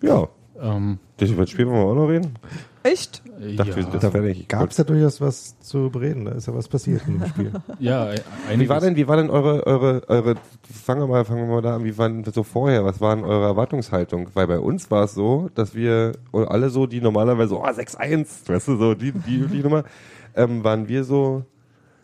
Ja, 0.00 0.28
Ähm, 0.60 0.98
das 1.16 1.30
über 1.30 1.42
das 1.42 1.50
Spiel 1.50 1.66
wollen 1.66 1.78
wir 1.78 1.86
auch 1.86 1.94
noch 1.94 2.08
reden. 2.08 2.34
echt? 2.82 3.22
Dachte, 3.56 3.80
ja, 3.80 4.14
wäre 4.14 4.24
nicht. 4.24 4.48
Gab 4.48 4.70
es 4.70 4.76
ja 4.76 4.84
durchaus 4.84 5.20
was 5.20 5.58
zu 5.60 5.90
bereden, 5.90 6.24
da 6.24 6.32
ist 6.32 6.46
ja 6.46 6.54
was 6.54 6.68
passiert 6.68 7.02
in 7.06 7.18
dem 7.18 7.28
Spiel. 7.28 7.52
ja, 7.80 8.12
Wie 8.12 8.20
einiges. 8.50 8.68
war 8.68 8.80
denn, 8.80 8.96
wie 8.96 9.08
war 9.08 9.16
denn 9.16 9.30
eure, 9.30 9.66
eure, 9.66 10.02
eure, 10.08 10.34
fangen 10.62 11.02
wir 11.02 11.06
mal, 11.06 11.24
fangen 11.24 11.46
wir 11.46 11.54
mal 11.54 11.62
da 11.62 11.76
an, 11.76 11.84
wie 11.84 11.96
waren 11.98 12.22
das 12.22 12.34
so 12.34 12.42
vorher, 12.42 12.84
was 12.84 13.00
waren 13.00 13.24
eure 13.24 13.46
Erwartungshaltung? 13.46 14.28
Weil 14.34 14.46
bei 14.46 14.58
uns 14.58 14.90
war 14.90 15.04
es 15.04 15.14
so, 15.14 15.50
dass 15.54 15.74
wir 15.74 16.12
alle 16.32 16.70
so, 16.70 16.86
die 16.86 17.00
normalerweise 17.00 17.50
so, 17.50 17.62
oh, 17.62 17.66
6-1, 17.66 18.48
weißt 18.48 18.68
du, 18.68 18.76
so, 18.76 18.94
die, 18.94 19.12
die 19.12 19.36
übliche 19.38 19.64
Nummer, 19.64 19.84
ähm, 20.36 20.62
waren 20.62 20.88
wir 20.88 21.04
so, 21.04 21.44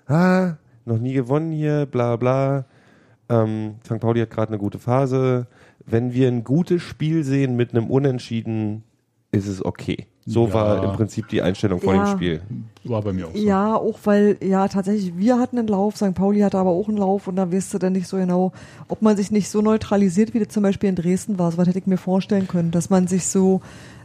ah, 0.07 0.55
noch 0.85 0.99
nie 0.99 1.13
gewonnen 1.13 1.53
hier, 1.53 1.87
bla, 1.87 2.17
bla, 2.17 2.65
ähm, 3.29 3.77
St. 3.85 4.01
Pauli 4.01 4.21
hat 4.21 4.31
gerade 4.31 4.49
eine 4.49 4.59
gute 4.59 4.79
Phase, 4.79 5.47
wenn 5.87 6.13
wir 6.13 6.29
ein 6.29 6.45
gutes 6.45 6.83
Spiel 6.83 7.25
sehen 7.25 7.57
mit 7.57 7.75
einem 7.75 7.89
Unentschieden, 7.91 8.83
ist 9.33 9.47
es 9.47 9.65
okay. 9.65 10.07
So 10.27 10.47
Ja. 10.49 10.53
war 10.55 10.83
im 10.83 10.93
Prinzip 10.93 11.29
die 11.29 11.41
Einstellung 11.43 11.81
vor 11.81 11.95
Ja. 11.95 12.05
dem 12.05 12.07
Spiel. 12.07 12.41
War 12.85 13.03
bei 13.03 13.13
mir 13.13 13.27
auch 13.27 13.35
so. 13.35 13.39
Ja, 13.43 13.75
auch 13.77 13.99
weil, 14.05 14.37
ja, 14.43 14.69
tatsächlich, 14.69 15.17
wir 15.17 15.39
hatten 15.39 15.59
einen 15.59 15.69
Lauf, 15.69 15.97
St. 15.97 16.15
Pauli 16.15 16.41
hatte 16.41 16.59
aber 16.59 16.71
auch 16.71 16.89
einen 16.89 16.99
Lauf 16.99 17.27
und 17.27 17.37
da 17.37 17.51
weißt 17.53 17.75
du 17.75 17.79
dann 17.79 17.93
nicht 17.95 18.07
so 18.07 18.17
genau, 18.17 18.53
ob 18.89 19.03
man 19.03 19.17
sich 19.17 19.31
nicht 19.31 19.49
so 19.49 19.61
neutralisiert, 19.63 20.35
wie 20.35 20.39
das 20.41 20.49
zum 20.49 20.63
Beispiel 20.63 20.89
in 20.89 20.97
Dresden 20.97 21.39
war. 21.39 21.51
So 21.53 21.59
was 21.59 21.69
hätte 21.69 21.79
ich 21.79 21.87
mir 21.87 21.97
vorstellen 21.97 22.49
können, 22.49 22.71
dass 22.71 22.91
man 22.91 23.07
sich 23.07 23.27
so 23.27 23.61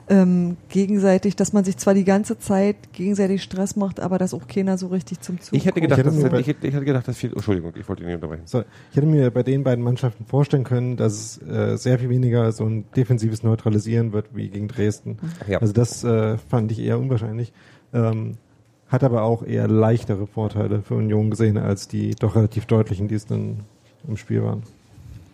ähm, 0.07 0.57
gegenseitig, 0.69 1.35
dass 1.35 1.51
man 1.53 1.63
sich 1.63 1.77
zwar 1.77 1.93
die 1.93 2.03
ganze 2.03 2.37
Zeit 2.37 2.75
gegenseitig 2.93 3.41
Stress 3.41 3.75
macht, 3.75 3.99
aber 3.99 4.17
dass 4.17 4.33
auch 4.33 4.47
keiner 4.47 4.77
so 4.77 4.87
richtig 4.87 5.21
zum 5.21 5.39
Zug 5.41 5.53
Ich 5.53 5.65
hätte 5.65 5.79
kommt. 5.81 5.83
gedacht, 5.95 5.99
Ich 5.99 6.05
hätte 6.21 6.29
bei- 6.29 6.39
ich, 6.39 6.47
hätte, 6.47 6.67
ich 6.67 6.73
hätte 6.73 6.85
gedacht, 6.85 7.07
dass 7.07 7.17
viel. 7.17 7.33
Entschuldigung, 7.33 7.73
ich 7.75 7.87
wollte 7.89 8.03
ihn 8.03 8.07
nicht 8.07 8.15
unterbrechen. 8.15 8.43
So, 8.45 8.63
ich 8.91 8.97
hätte 8.97 9.07
mir 9.07 9.31
bei 9.31 9.41
den 9.43 9.63
beiden 9.63 9.83
Mannschaften 9.83 10.25
vorstellen 10.25 10.63
können, 10.63 10.95
dass 10.97 11.13
es 11.13 11.41
äh, 11.47 11.77
sehr 11.77 11.97
viel 11.99 12.09
weniger 12.09 12.51
so 12.51 12.65
ein 12.65 12.85
defensives 12.95 13.41
Neutralisieren 13.43 14.13
wird 14.13 14.27
wie 14.35 14.49
gegen 14.49 14.67
Dresden. 14.67 15.17
Ja. 15.47 15.59
Also 15.59 15.73
das 15.73 16.03
äh, 16.03 16.37
fand 16.37 16.71
ich 16.71 16.79
eher 16.79 16.99
unwahrscheinlich. 16.99 17.51
Ähm, 17.93 18.33
hat 18.87 19.03
aber 19.03 19.23
auch 19.23 19.43
eher 19.43 19.67
leichtere 19.67 20.27
Vorteile 20.27 20.83
für 20.83 20.93
Union 20.93 21.31
gesehen 21.31 21.57
als 21.57 21.87
die 21.87 22.13
doch 22.13 22.35
relativ 22.35 22.67
deutlichen, 22.67 23.07
die 23.07 23.15
es 23.15 23.25
dann 23.25 23.61
im 24.07 24.15
Spiel 24.17 24.43
waren. 24.43 24.61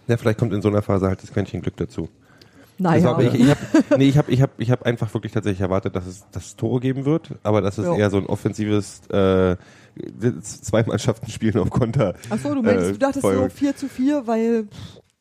Ja, 0.08 0.16
vielleicht 0.18 0.40
kommt 0.40 0.54
in 0.54 0.62
so 0.62 0.70
einer 0.70 0.82
Phase 0.82 1.08
halt 1.08 1.22
das 1.22 1.32
Quäntchen 1.34 1.62
Glück 1.62 1.76
dazu. 1.78 2.08
Naja, 2.82 2.96
Also, 2.96 3.10
aber 3.10 3.24
ich, 3.24 3.34
ich 3.40 3.50
habe 3.50 3.60
nee, 3.98 4.10
ich 4.10 4.18
hab, 4.18 4.28
ich 4.30 4.42
hab, 4.42 4.50
ich 4.60 4.72
hab 4.72 4.84
einfach 4.84 5.14
wirklich 5.14 5.32
tatsächlich 5.32 5.62
erwartet, 5.62 5.96
dass 5.96 6.08
es, 6.08 6.26
dass 6.32 6.46
es 6.48 6.56
Tore 6.56 6.80
geben 6.80 7.06
wird, 7.06 7.30
aber 7.44 7.62
dass 7.62 7.78
es 7.78 7.86
Ja. 7.86 7.96
eher 7.96 8.10
so 8.10 8.18
ein 8.18 8.26
offensives 8.26 9.02
äh, 9.10 9.56
zwei 10.42 10.84
Mannschaften 10.84 11.30
spielen 11.30 11.58
auf 11.60 11.70
Konter. 11.70 12.16
Achso, 12.30 12.54
du 12.56 12.62
meinst, 12.62 12.86
äh, 12.90 12.92
du 12.94 12.98
dachtest 12.98 13.22
so 13.22 13.48
4 13.50 13.76
zu 13.76 13.88
4, 13.88 14.26
weil 14.26 14.66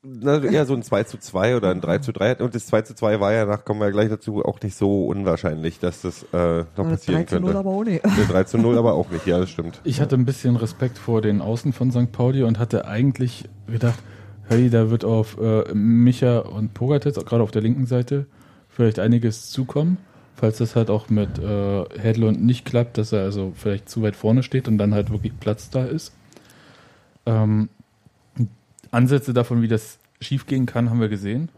Na, 0.03 0.43
eher 0.43 0.65
so 0.65 0.75
ein 0.75 0.83
2 0.83 1.05
zu 1.05 1.19
2 1.19 1.57
oder 1.57 1.71
ein 1.71 1.81
3 1.83 1.99
zu 1.99 2.13
3. 2.13 2.37
Und 2.37 2.55
das 2.55 2.67
2 2.67 2.83
zu 2.83 2.95
2 2.95 3.21
war 3.21 3.33
ja, 3.35 3.45
nach 3.45 3.65
kommen 3.67 3.81
wir 3.81 3.87
ja 3.87 3.91
gleich 3.93 4.09
dazu, 4.09 4.43
auch 4.45 4.59
nicht 4.63 4.77
so 4.77 5.07
unwahrscheinlich, 5.07 5.79
dass 5.81 6.01
das 6.03 6.23
äh, 6.33 6.65
noch 6.77 6.87
äh, 6.87 6.91
passieren 6.91 7.19
3 7.21 7.25
zu 7.25 7.35
0 7.41 7.45
könnte. 7.53 7.59
aber 7.59 7.71
auch 7.71 7.85
nicht. 7.85 8.05
Nee, 8.07 8.25
3 8.27 8.45
zu 8.45 8.57
0 8.59 8.79
aber 8.79 8.95
auch 8.95 9.11
nicht, 9.11 9.27
ja, 9.27 9.39
das 9.39 9.51
stimmt. 9.51 9.81
Ich 9.85 10.01
hatte 10.01 10.15
ein 10.15 10.25
bisschen 10.25 10.57
Respekt 10.57 10.97
vor 10.97 11.21
den 11.21 11.43
Außen 11.43 11.73
von 11.75 11.91
St. 11.91 12.11
Pauli 12.13 12.43
und 12.45 12.59
hatte 12.59 12.87
eigentlich 12.87 13.45
gedacht, 13.67 13.99
hey, 14.51 14.69
da 14.69 14.91
wird 14.91 15.05
auf 15.05 15.39
äh, 15.41 15.73
Micha 15.73 16.41
und 16.41 16.75
Pogatetz, 16.75 17.15
gerade 17.25 17.43
auf 17.43 17.53
der 17.53 17.63
linken 17.63 17.87
Seite, 17.87 18.27
vielleicht 18.69 18.99
einiges 18.99 19.49
zukommen. 19.51 19.97
Falls 20.35 20.59
das 20.59 20.75
halt 20.75 20.91
auch 20.91 21.09
mit 21.09 21.39
äh, 21.39 21.85
Hedlund 21.99 22.43
nicht 22.43 22.65
klappt, 22.65 22.99
dass 22.99 23.13
er 23.13 23.23
also 23.23 23.53
vielleicht 23.55 23.89
zu 23.89 24.03
weit 24.03 24.17
vorne 24.17 24.43
steht 24.43 24.67
und 24.67 24.77
dann 24.79 24.93
halt 24.93 25.11
wirklich 25.11 25.39
Platz 25.39 25.71
da 25.71 25.85
ist. 25.85 26.13
Ähm, 27.27 27.69
Ansätze 28.91 29.33
davon, 29.33 29.63
wie 29.63 29.69
das 29.69 29.99
schiefgehen 30.21 30.67
kann, 30.67 30.91
haben 30.91 31.01
wir 31.01 31.09
gesehen. 31.09 31.49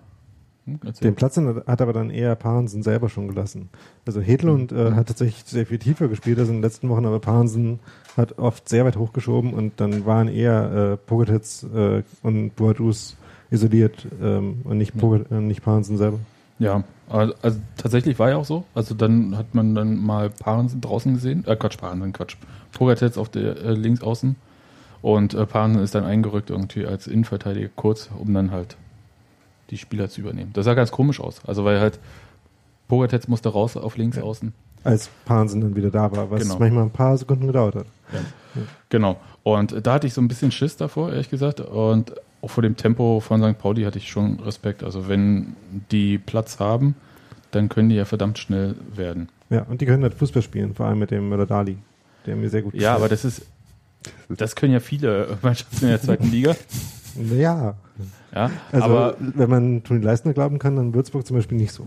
Hm, 0.67 0.81
erzähl. 0.85 1.11
Den 1.11 1.15
Platz 1.15 1.37
hat 1.37 1.81
aber 1.81 1.93
dann 1.93 2.11
eher 2.11 2.35
Parensen 2.37 2.83
selber 2.83 3.09
schon 3.09 3.29
gelassen. 3.29 3.69
Also 4.07 4.21
Hedlund 4.21 4.73
äh, 4.73 4.93
hat 4.93 5.09
tatsächlich 5.09 5.45
sehr 5.45 5.67
viel 5.67 5.79
tiefer 5.79 6.09
gespielt 6.09 6.39
als 6.39 6.49
in 6.49 6.57
den 6.57 6.63
letzten 6.63 6.89
Wochen, 6.89 7.05
aber 7.05 7.19
Parensen 7.19 7.81
hat 8.17 8.39
oft 8.39 8.69
sehr 8.69 8.85
weit 8.85 8.97
hochgeschoben 8.97 9.55
und 9.55 9.81
dann 9.81 10.07
waren 10.07 10.29
eher 10.29 10.93
äh, 10.93 10.97
Pogatetz 10.97 11.65
äh, 11.75 12.03
und 12.23 12.55
Boadus 12.55 13.17
isoliert 13.51 14.07
ähm, 14.23 14.63
und 14.65 14.79
nicht, 14.79 14.97
Pogat 14.97 15.31
äh, 15.31 15.41
nicht 15.41 15.63
Parensen 15.63 15.99
selber. 15.99 16.19
Ja, 16.59 16.85
also, 17.09 17.35
also 17.43 17.59
tatsächlich 17.77 18.19
war 18.19 18.31
ja 18.31 18.37
auch 18.37 18.45
so. 18.45 18.65
Also 18.75 18.95
dann 18.95 19.37
hat 19.37 19.55
man 19.55 19.75
dann 19.75 19.97
mal 19.97 20.31
Parensen 20.31 20.81
draußen 20.81 21.15
gesehen. 21.15 21.45
Äh, 21.47 21.57
Quatsch, 21.57 21.77
Parensen, 21.77 22.13
Quatsch. 22.13 22.37
Pogatetz 22.73 23.19
auf 23.19 23.29
der 23.29 23.57
äh, 23.63 23.73
links 23.73 24.03
außen. 24.03 24.37
Und 25.03 25.35
äh, 25.35 25.45
Parensen 25.45 25.83
ist 25.83 25.95
dann 25.95 26.05
eingerückt 26.05 26.51
irgendwie 26.51 26.87
als 26.87 27.09
Innenverteidiger 27.09 27.69
kurz, 27.75 28.11
um 28.17 28.33
dann 28.33 28.53
halt 28.53 28.77
die 29.73 29.79
Spieler 29.79 30.09
zu 30.09 30.21
übernehmen. 30.21 30.51
Das 30.53 30.67
sah 30.67 30.75
ganz 30.75 30.93
komisch 30.93 31.19
aus. 31.19 31.41
Also 31.45 31.65
weil 31.65 31.81
halt 31.81 31.99
Pogatetz 32.87 33.27
musste 33.27 33.49
raus 33.49 33.77
auf 33.77 33.97
links 33.97 34.19
außen. 34.19 34.53
Als 34.85 35.09
Parensen 35.25 35.61
dann 35.61 35.75
wieder 35.77 35.91
da 35.91 36.11
war, 36.15 36.31
was 36.31 36.43
Genau. 36.43 36.59
manchmal 36.59 36.85
ein 36.85 36.91
paar 36.91 37.17
Sekunden 37.17 37.47
gedauert 37.47 37.75
hat. 37.77 37.87
Genau. 38.91 39.19
Und 39.43 39.87
da 39.87 39.95
hatte 39.95 40.07
ich 40.07 40.13
so 40.15 40.21
ein 40.21 40.29
bisschen 40.29 40.51
Schiss 40.53 40.77
davor, 40.77 41.11
ehrlich 41.11 41.31
gesagt. 41.31 41.61
Und 41.61 42.13
auch 42.43 42.51
vor 42.51 42.63
dem 42.63 42.77
Tempo 42.77 43.21
von 43.21 43.41
St. 43.43 43.59
Pauli 43.59 43.85
hatte 43.85 43.99
ich 43.99 44.09
schon 44.11 44.39
Respekt. 44.41 44.83
Also 44.85 45.09
wenn 45.09 45.57
die 45.91 46.19
Platz 46.19 46.59
haben, 46.61 46.95
dann 47.53 47.69
können 47.69 47.89
die 47.89 47.95
ja 47.95 48.05
verdammt 48.05 48.39
schnell 48.39 48.75
werden. 48.95 49.29
Ja, 49.51 49.63
und 49.63 49.81
die 49.81 49.87
können 49.87 50.03
halt 50.03 50.15
Fußball 50.15 50.43
spielen, 50.43 50.75
vor 50.75 50.87
allem 50.87 50.99
mit 50.99 51.11
dem 51.11 51.29
Möller-Dali, 51.29 51.79
der 52.27 52.37
mir 52.37 52.49
sehr 52.51 52.63
gut 52.63 52.75
Ja, 52.75 52.95
aber 52.97 53.09
gefällt. 53.09 53.25
das 53.25 53.39
ist, 53.39 53.47
das 54.29 54.57
können 54.57 54.73
ja 54.73 54.81
viele 54.81 55.39
Mannschaften 55.43 55.85
in 55.85 55.91
der 55.91 56.01
zweiten 56.03 56.31
Liga. 56.31 56.57
Ja, 57.17 57.75
Ja, 58.35 58.51
also 58.73 58.85
aber 58.87 59.17
wenn 59.19 59.51
man 59.51 59.83
Toni 59.83 60.01
Leistner 60.01 60.33
glauben 60.33 60.59
kann, 60.59 60.77
dann 60.77 60.95
Würzburg 60.95 61.27
zum 61.27 61.37
Beispiel 61.37 61.59
nicht 61.59 61.73
so. 61.73 61.87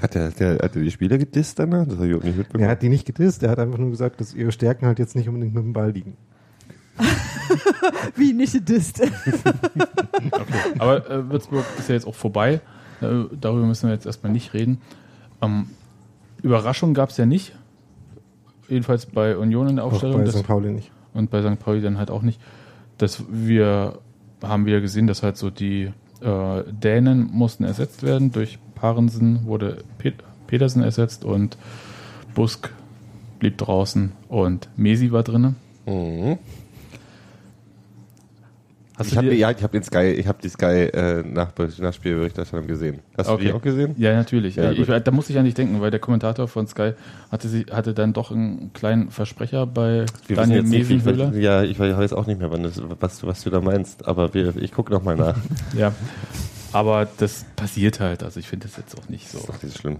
Hat 0.00 0.14
der, 0.14 0.30
der, 0.30 0.54
hat 0.58 0.74
der 0.74 0.82
die 0.82 0.90
Spieler 0.90 1.16
gedisst 1.18 1.58
danach? 1.58 1.86
Das 1.86 1.96
habe 1.96 2.08
ich 2.08 2.14
auch 2.14 2.22
nicht 2.22 2.36
mitbekommen. 2.36 2.64
Er 2.64 2.70
hat 2.70 2.82
die 2.82 2.88
nicht 2.88 3.06
gedisst, 3.06 3.42
er 3.42 3.50
hat 3.50 3.58
einfach 3.58 3.78
nur 3.78 3.90
gesagt, 3.90 4.20
dass 4.20 4.34
ihre 4.34 4.52
Stärken 4.52 4.86
halt 4.86 4.98
jetzt 4.98 5.16
nicht 5.16 5.28
unbedingt 5.28 5.54
mit 5.54 5.64
dem 5.64 5.72
Ball 5.72 5.90
liegen. 5.90 6.16
Wie 8.16 8.32
nicht 8.32 8.52
gedisst. 8.54 9.00
aber 10.78 11.10
äh, 11.10 11.30
Würzburg 11.30 11.64
ist 11.78 11.88
ja 11.88 11.94
jetzt 11.94 12.06
auch 12.06 12.14
vorbei. 12.14 12.60
Äh, 13.00 13.24
darüber 13.40 13.66
müssen 13.66 13.88
wir 13.88 13.94
jetzt 13.94 14.06
erstmal 14.06 14.32
nicht 14.32 14.54
reden. 14.54 14.80
Ähm, 15.42 15.66
Überraschung 16.42 16.94
gab 16.94 17.10
es 17.10 17.16
ja 17.16 17.26
nicht. 17.26 17.54
Jedenfalls 18.68 19.06
bei 19.06 19.36
Union 19.36 19.68
in 19.68 19.76
der 19.76 19.84
Auch 19.84 19.92
Aufstellung. 19.92 20.18
bei 20.18 20.24
Das, 20.24 20.34
St. 20.36 20.46
Pauli 20.46 20.72
nicht. 20.72 20.90
und 21.14 21.30
bei 21.30 21.40
St. 21.42 21.58
Pauli 21.60 21.80
dann 21.80 21.98
halt 21.98 22.10
auch 22.10 22.22
nicht. 22.22 22.40
Dass 22.98 23.24
wir 23.28 23.98
haben 24.42 24.66
wieder 24.66 24.80
gesehen, 24.80 25.06
dass 25.06 25.22
halt 25.22 25.36
so 25.36 25.50
die 25.50 25.92
äh, 26.20 26.62
Dänen 26.70 27.28
mussten 27.32 27.64
ersetzt 27.64 28.02
werden. 28.02 28.32
Durch 28.32 28.58
Parensen 28.74 29.46
wurde 29.46 29.84
Pet 29.98 30.14
Petersen 30.46 30.82
ersetzt 30.82 31.24
und 31.24 31.56
Busk 32.34 32.72
blieb 33.40 33.58
draußen 33.58 34.12
und 34.28 34.68
Mesi 34.76 35.10
war 35.10 35.24
drinne. 35.24 35.54
Mhm. 35.86 36.38
Hast 38.98 39.12
Ich 39.12 39.16
habe 39.18 39.34
ja, 39.34 39.50
ich 39.50 39.62
habe 39.62 39.72
den 39.72 39.82
Sky, 39.82 40.06
ich 40.12 40.26
habe 40.26 40.38
die 40.42 40.48
Sky 40.48 40.64
äh, 40.88 41.22
nach, 41.22 41.52
Nachspielberichterstattung 41.78 42.66
gesehen. 42.66 43.00
Hast 43.18 43.28
du 43.28 43.36
die 43.36 43.52
auch 43.52 43.60
gesehen? 43.60 43.94
Ja, 43.98 44.14
natürlich. 44.14 44.56
Ja, 44.56 44.70
ich, 44.70 44.86
da 44.86 45.10
musste 45.10 45.32
ich 45.34 45.38
an 45.38 45.44
dich 45.44 45.52
denken, 45.54 45.80
weil 45.82 45.90
der 45.90 46.00
Kommentator 46.00 46.48
von 46.48 46.66
Sky 46.66 46.92
hatte, 47.30 47.48
sie, 47.48 47.66
hatte 47.70 47.92
dann 47.92 48.14
doch 48.14 48.30
einen 48.32 48.72
kleinen 48.72 49.10
Versprecher 49.10 49.66
bei 49.66 50.06
Wir 50.26 50.36
Daniel 50.36 50.62
Mesenhöhler. 50.62 51.34
ja, 51.34 51.62
ich 51.62 51.78
weiß 51.78 52.14
auch 52.14 52.26
nicht 52.26 52.40
mehr, 52.40 52.48
das, 52.48 52.80
was, 53.00 53.18
du- 53.20 53.26
was 53.26 53.42
du 53.44 53.50
da 53.50 53.60
meinst, 53.60 54.06
aber 54.06 54.32
wir, 54.32 54.56
ich 54.56 54.72
gucke 54.72 54.92
noch 54.92 55.02
mal 55.02 55.16
nach. 55.16 55.36
Ja. 55.76 55.92
Aber 56.72 57.06
das 57.18 57.44
passiert 57.56 58.00
halt. 58.00 58.22
Also 58.22 58.40
ich 58.40 58.48
finde 58.48 58.66
das 58.66 58.76
jetzt 58.76 58.98
auch 58.98 59.08
nicht 59.08 59.28
so. 59.30 59.38
Das 59.38 59.48
ist 59.48 59.54
doch 59.56 59.62
nicht 59.62 59.78
schlimm. 59.78 59.96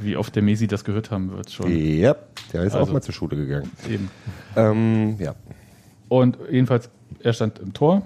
Wie 0.00 0.16
oft 0.16 0.34
der 0.34 0.42
Mesi 0.42 0.66
das 0.66 0.84
gehört 0.84 1.10
haben 1.10 1.30
wird 1.36 1.50
schon. 1.50 1.70
Ja, 1.74 2.16
der 2.52 2.62
ist 2.64 2.74
auch 2.74 2.80
Also- 2.80 2.92
mal 2.92 3.02
zur 3.02 3.14
Schule 3.14 3.36
gegangen. 3.36 3.70
Eben. 3.90 4.10
Ähm, 4.56 5.16
ja. 5.18 5.34
Und 6.08 6.38
jedenfalls, 6.50 6.88
er 7.22 7.32
stand 7.32 7.58
im 7.58 7.72
Tor 7.72 8.02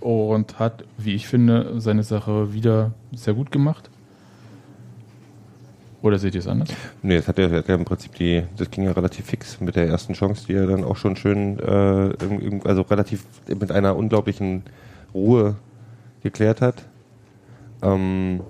und 0.00 0.58
hat, 0.58 0.84
wie 0.98 1.14
ich 1.14 1.26
finde, 1.26 1.80
seine 1.80 2.02
Sache 2.02 2.52
wieder 2.52 2.92
sehr 3.12 3.34
gut 3.34 3.50
gemacht. 3.50 3.90
Oder 6.02 6.18
seht 6.18 6.34
ihr 6.34 6.40
es 6.40 6.46
anders? 6.46 6.68
Nee, 7.02 7.16
das 7.16 7.28
hat 7.28 7.38
er, 7.38 7.50
hat 7.50 7.68
er 7.68 7.74
im 7.74 7.84
Prinzip 7.84 8.14
die, 8.14 8.42
das 8.56 8.70
ging 8.70 8.84
ja 8.84 8.92
relativ 8.92 9.26
fix 9.26 9.60
mit 9.60 9.76
der 9.76 9.86
ersten 9.86 10.14
Chance, 10.14 10.46
die 10.48 10.54
er 10.54 10.66
dann 10.66 10.82
auch 10.82 10.96
schon 10.96 11.14
schön, 11.16 11.58
äh, 11.58 12.06
im- 12.24 12.40
im- 12.40 12.66
also 12.66 12.82
relativ 12.82 13.24
mit 13.48 13.70
einer 13.70 13.94
unglaublichen 13.96 14.62
Ruhe 15.12 15.56
geklärt 16.22 16.62
hat. 16.62 16.86
Ähm, 17.82 18.40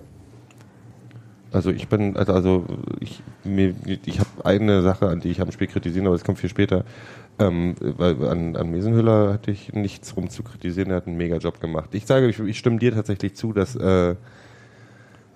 also 1.53 1.71
ich 1.71 1.89
bin, 1.89 2.17
also, 2.17 2.33
also 2.33 2.65
ich, 3.01 3.21
ich 4.07 4.21
habe 4.21 4.29
eine 4.45 4.83
Sache, 4.83 5.09
an 5.09 5.19
die 5.19 5.31
ich 5.31 5.41
am 5.41 5.51
Spiel 5.51 5.67
kritisieren, 5.67 6.07
aber 6.07 6.15
das 6.15 6.25
kommt 6.25 6.39
viel 6.39 6.51
später. 6.51 6.85
Ähm, 7.41 7.75
weil 7.81 8.23
an, 8.29 8.55
an 8.55 8.71
Mesenhüller 8.71 9.33
hatte 9.33 9.51
ich 9.51 9.73
nichts 9.73 10.15
rum 10.15 10.29
zu 10.29 10.43
kritisieren, 10.43 10.91
er 10.91 10.97
hat 10.97 11.07
einen 11.07 11.17
mega 11.17 11.39
Job 11.39 11.59
gemacht. 11.59 11.89
Ich 11.93 12.05
sage, 12.05 12.29
ich, 12.29 12.39
ich 12.39 12.59
stimme 12.59 12.79
dir 12.79 12.93
tatsächlich 12.93 13.35
zu, 13.35 13.55
dass 13.55 13.75
äh, 13.77 14.15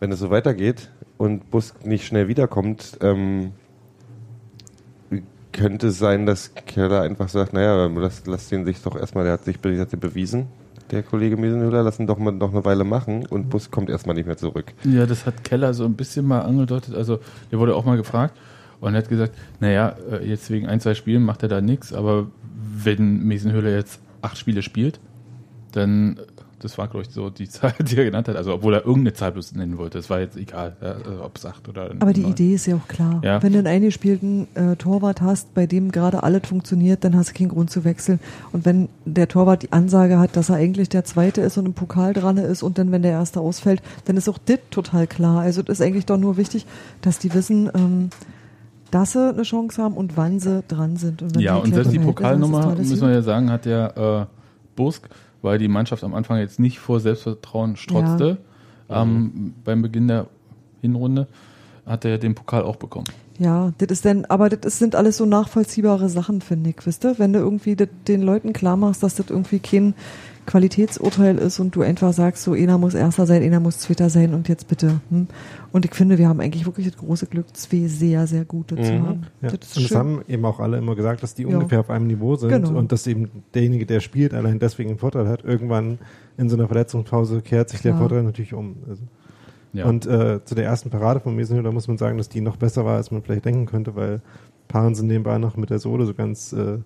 wenn 0.00 0.12
es 0.12 0.18
so 0.18 0.28
weitergeht 0.28 0.90
und 1.16 1.50
Busk 1.50 1.87
nicht 1.87 2.06
schnell 2.06 2.28
wiederkommt, 2.28 2.99
ähm, 3.00 3.52
könnte 5.52 5.87
es 5.87 5.99
sein, 5.99 6.26
dass 6.26 6.54
Keller 6.54 7.00
einfach 7.00 7.30
sagt, 7.30 7.54
naja, 7.54 7.87
lass, 7.87 8.26
lass 8.26 8.50
den 8.50 8.66
sich 8.66 8.82
doch 8.82 8.96
erstmal, 8.96 9.25
der 9.25 9.32
hat 9.32 9.44
sich 9.44 9.58
der 9.58 9.80
hat 9.80 9.88
sich 9.88 10.00
bewiesen, 10.00 10.49
der 10.90 11.02
Kollege 11.04 11.38
Mesenhüller, 11.38 11.82
lass 11.82 11.99
ihn 11.99 12.06
doch 12.06 12.18
mal 12.18 12.32
noch 12.32 12.52
eine 12.52 12.66
Weile 12.66 12.84
machen 12.84 13.25
und 13.25 13.49
Busk 13.49 13.70
kommt 13.70 13.88
erstmal 13.88 14.14
nicht 14.14 14.26
mehr 14.26 14.37
zurück. 14.37 14.75
Ja, 14.84 15.06
das 15.06 15.25
hat 15.25 15.42
Keller 15.42 15.73
so 15.73 15.87
ein 15.87 15.94
bisschen 15.94 16.26
mal 16.26 16.40
angedeutet. 16.40 16.94
Also, 16.94 17.20
der 17.50 17.58
wurde 17.58 17.75
auch 17.75 17.87
mal 17.87 17.96
gefragt 17.96 18.37
und 18.85 18.95
er 18.95 18.99
hat 18.99 19.09
gesagt, 19.09 19.35
naja, 19.61 19.97
äh, 20.11 20.29
jetzt 20.29 20.50
wegen 20.50 20.67
ein, 20.67 20.81
zwei 20.81 20.95
Spielen 20.95 21.23
macht 21.23 21.43
er 21.43 21.49
da 21.49 21.61
nichts, 21.61 21.93
aber 21.93 22.29
wenn 22.55 23.21
Mesenhöhler 23.21 23.71
jetzt 23.71 24.00
acht 24.23 24.38
Spiele 24.38 24.62
spielt, 24.62 25.00
dann 25.73 26.19
das 26.64 26.79
war, 26.79 26.88
glaube 26.88 27.05
ich, 27.07 27.12
so 27.12 27.29
die 27.29 27.47
Zahl, 27.50 27.75
die 27.79 27.97
er 27.97 28.05
genannt 28.05 28.26
hat. 28.26 28.37
Also, 28.37 28.55
obwohl 28.55 28.73
er 28.73 28.81
irgendeine 28.87 29.12
Zahl 29.12 29.33
bloß 29.33 29.53
nennen 29.53 29.76
wollte. 29.76 29.99
Das 29.99 30.09
war 30.09 30.21
jetzt 30.21 30.37
egal, 30.37 30.76
ja, 30.81 30.93
also 30.93 31.23
ob 31.23 31.37
es 31.37 31.45
acht 31.45 31.69
oder 31.69 31.91
Aber 32.00 32.14
die 32.14 32.23
neun. 32.23 32.33
Idee 32.33 32.55
ist 32.55 32.67
ja 32.67 32.76
auch 32.76 32.88
klar. 32.88 33.21
Ja. 33.23 33.43
Wenn 33.43 33.53
du 33.53 33.59
einen 33.59 33.67
eingespielten 33.67 34.49
äh, 34.55 34.75
Torwart 34.76 35.21
hast, 35.21 35.53
bei 35.53 35.67
dem 35.67 35.93
gerade 35.93 36.23
alles 36.23 36.49
funktioniert, 36.49 37.05
dann 37.05 37.17
hast 37.17 37.31
du 37.31 37.35
keinen 37.35 37.50
Grund 37.50 37.71
zu 37.71 37.85
wechseln. 37.85 38.19
Und 38.53 38.64
wenn 38.64 38.88
der 39.05 39.29
Torwart 39.29 39.62
die 39.62 39.73
Ansage 39.73 40.19
hat, 40.19 40.37
dass 40.37 40.49
er 40.49 40.57
eigentlich 40.57 40.88
der 40.88 41.05
Zweite 41.05 41.43
ist 41.43 41.59
und 41.59 41.67
im 41.67 41.75
Pokal 41.75 42.14
dran 42.14 42.38
ist 42.38 42.62
und 42.62 42.79
dann, 42.79 42.91
wenn 42.93 43.03
der 43.03 43.12
Erste 43.12 43.41
ausfällt, 43.41 43.83
dann 44.07 44.17
ist 44.17 44.29
auch 44.31 44.38
das 44.38 44.59
total 44.71 45.07
klar. 45.07 45.41
Also 45.41 45.62
das 45.62 45.81
ist 45.81 45.87
eigentlich 45.87 46.07
doch 46.07 46.19
nur 46.19 46.38
wichtig, 46.38 46.64
dass 47.03 47.19
die 47.19 47.35
wissen, 47.35 47.71
ähm, 47.75 48.09
dass 48.95 49.13
sie 49.13 49.31
eine 49.31 49.43
Chance 49.43 49.83
haben 49.83 49.97
und 49.97 50.17
wann 50.17 50.39
sie 50.39 50.63
dran 50.69 50.97
sind. 50.97 51.21
Und 51.21 51.41
Ja, 51.41 51.57
und 51.57 51.75
selbst 51.75 51.93
die 51.93 51.99
Pokalnummer, 51.99 52.77
müssen 52.77 53.01
wir 53.01 53.13
ja 53.13 53.23
sagen, 53.23 53.51
hat 53.51 53.67
ja 53.67 54.21
äh, 54.23 54.27
Busk, 54.77 55.09
weil 55.43 55.59
die 55.59 55.67
Mannschaft 55.67 56.05
am 56.05 56.15
Anfang 56.15 56.39
jetzt 56.39 56.61
nicht 56.61 56.79
vor 56.79 57.01
Selbstvertrauen 57.01 57.75
strotzte, 57.77 58.39
ähm, 58.89 59.55
beim 59.65 59.83
Beginn 59.83 60.07
der 60.07 60.29
Hinrunde, 60.81 61.27
hat 61.85 62.05
er 62.05 62.13
ja 62.13 62.19
den 62.19 62.37
Pokal 62.37 62.63
auch 62.63 62.77
bekommen. 62.77 63.07
Ja, 63.41 63.73
das 63.79 63.91
ist 63.91 64.05
denn, 64.05 64.27
aber 64.27 64.49
das 64.49 64.79
sind 64.79 64.95
alles 64.95 65.17
so 65.17 65.27
nachvollziehbare 65.27 66.09
Sachen, 66.09 66.41
finde 66.41 66.71
ich, 66.71 66.77
wisst 66.87 67.05
ihr? 67.05 67.19
Wenn 67.19 67.33
du 67.33 67.41
irgendwie 67.41 67.75
das 67.75 67.89
den 68.07 68.23
Leuten 68.23 68.53
klar 68.53 68.77
machst, 68.77 69.03
dass 69.03 69.17
das 69.17 69.29
irgendwie 69.29 69.59
kein 69.59 69.95
Qualitätsurteil 70.47 71.39
ist 71.39 71.59
und 71.61 71.75
du 71.75 71.83
einfach 71.83 72.13
sagst, 72.13 72.43
so 72.43 72.53
einer 72.53 72.79
muss 72.79 72.95
Erster 72.95 73.27
sein, 73.27 73.43
einer 73.43 73.61
muss 73.61 73.79
Zweiter 73.79 74.11
sein 74.11 74.35
und 74.35 74.49
jetzt 74.49 74.69
bitte. 74.69 75.01
Hm? 75.11 75.27
Und 75.73 75.85
ich 75.85 75.95
finde, 75.95 76.19
wir 76.19 76.29
haben 76.29 76.41
eigentlich 76.41 76.67
wirklich 76.67 76.87
das 76.87 76.97
große 76.97 77.27
Glück, 77.27 77.47
zwei 77.57 77.87
sehr, 77.87 78.27
sehr 78.27 78.45
gute 78.45 78.77
zu 78.77 78.93
Mhm. 78.93 79.07
haben. 79.07 79.23
Ja. 79.43 79.51
Das 79.51 79.73
das 79.75 79.91
haben 79.95 80.23
eben 80.29 80.45
auch 80.45 80.61
alle 80.61 80.79
immer 80.79 80.95
gesagt, 80.95 81.23
dass 81.23 81.35
die 81.35 81.43
Ja. 81.43 81.49
ungefähr 81.49 81.81
auf 81.81 81.91
einem 81.91 82.07
Niveau 82.07 82.37
sind 82.37 82.51
Genau. 82.51 82.79
und 82.79 82.93
dass 82.93 83.07
eben 83.07 83.31
derjenige, 83.55 83.87
der 83.87 84.01
spielt, 84.01 84.35
allein 84.35 84.59
deswegen 84.59 84.91
einen 84.91 84.99
Vorteil 84.99 85.29
hat. 85.29 85.45
Irgendwann 85.45 85.99
in 86.37 86.49
so 86.49 86.57
einer 86.57 86.67
Verletzungspause 86.67 87.41
kehrt 87.43 87.71
sich 87.71 87.81
der 87.83 87.93
Klar. 87.93 88.03
Vorteil 88.09 88.23
natürlich 88.23 88.55
um. 88.55 88.77
Also. 88.89 89.03
Ja. 89.73 89.87
Und 89.87 90.07
äh, 90.07 90.45
zu 90.45 90.55
der 90.55 90.65
ersten 90.67 90.91
Parade 90.91 91.19
von 91.21 91.35
Mesenhöhl, 91.35 91.65
da 91.65 91.73
muss 91.73 91.89
man 91.89 91.99
sagen, 91.99 92.17
dass 92.19 92.29
die 92.29 92.41
noch 92.41 92.57
besser 92.57 92.85
war, 92.85 92.97
als 92.97 93.11
man 93.11 93.23
vielleicht 93.23 93.45
denken 93.45 93.67
könnte, 93.67 93.97
weil 93.97 94.21
Parensen 94.69 95.09
nebenbei 95.09 95.39
noch 95.39 95.57
mit 95.57 95.71
der 95.71 95.79
Sohle 95.81 96.07
so 96.07 96.15
ganz 96.15 96.53
äh, 96.53 96.79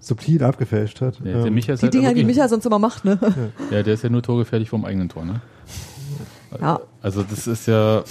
subtil 0.00 0.42
abgefälscht 0.44 1.00
hat. 1.00 1.18
ja, 1.24 1.32
der 1.32 1.46
Ähm, 1.46 1.54
Micha 1.54 1.72
ist 1.72 1.80
Die 1.82 1.86
halt 1.86 1.94
Dinger, 1.94 2.14
die 2.14 2.24
Micha 2.24 2.48
sonst 2.48 2.64
immer 2.66 2.78
macht, 2.78 3.04
ne? 3.04 3.18
Ja, 3.70 3.82
der 3.82 3.94
ist 3.94 4.02
ja 4.04 4.08
nur 4.10 4.22
torgefährlich 4.22 4.68
vom 4.70 4.84
eigenen 4.84 5.08
Tor, 5.08 5.24
ne? 5.24 5.40
Ja. 6.60 6.80
Also 7.02 7.22
das 7.22 7.46
ist 7.46 7.66
ja. 7.66 8.02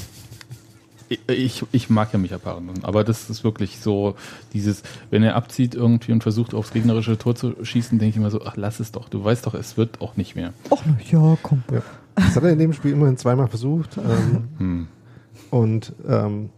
Ich, 1.27 1.63
ich, 1.71 1.89
mag 1.91 2.11
ja 2.13 2.17
Micha 2.19 2.39
Parensen, 2.39 2.83
aber 2.83 3.03
das 3.03 3.29
ist 3.29 3.43
wirklich 3.43 3.77
so, 3.79 4.15
dieses, 4.53 4.81
wenn 5.11 5.21
er 5.21 5.35
abzieht 5.35 5.75
irgendwie 5.75 6.11
und 6.11 6.23
versucht 6.23 6.55
aufs 6.55 6.71
gegnerische 6.73 7.15
Tor 7.19 7.35
zu 7.35 7.53
schießen, 7.63 7.99
denke 7.99 8.09
ich 8.09 8.17
immer 8.17 8.31
so, 8.31 8.41
ach 8.43 8.55
lass 8.57 8.79
es 8.79 8.91
doch, 8.91 9.07
du 9.07 9.23
weißt 9.23 9.45
doch, 9.45 9.53
es 9.53 9.77
wird 9.77 10.01
auch 10.01 10.17
nicht 10.17 10.35
mehr. 10.35 10.51
Ach, 10.71 10.81
na 10.83 10.97
ja, 11.11 11.37
komm. 11.43 11.63
Ja. 11.71 11.83
Das 12.15 12.35
hat 12.35 12.43
er 12.43 12.49
in 12.49 12.57
dem 12.59 12.73
Spiel 12.73 12.93
immerhin 12.93 13.17
zweimal 13.17 13.47
versucht. 13.47 13.97
Ähm, 13.97 14.47
Hm. 14.57 14.87
und 15.51 15.93
ähm, 16.07 16.49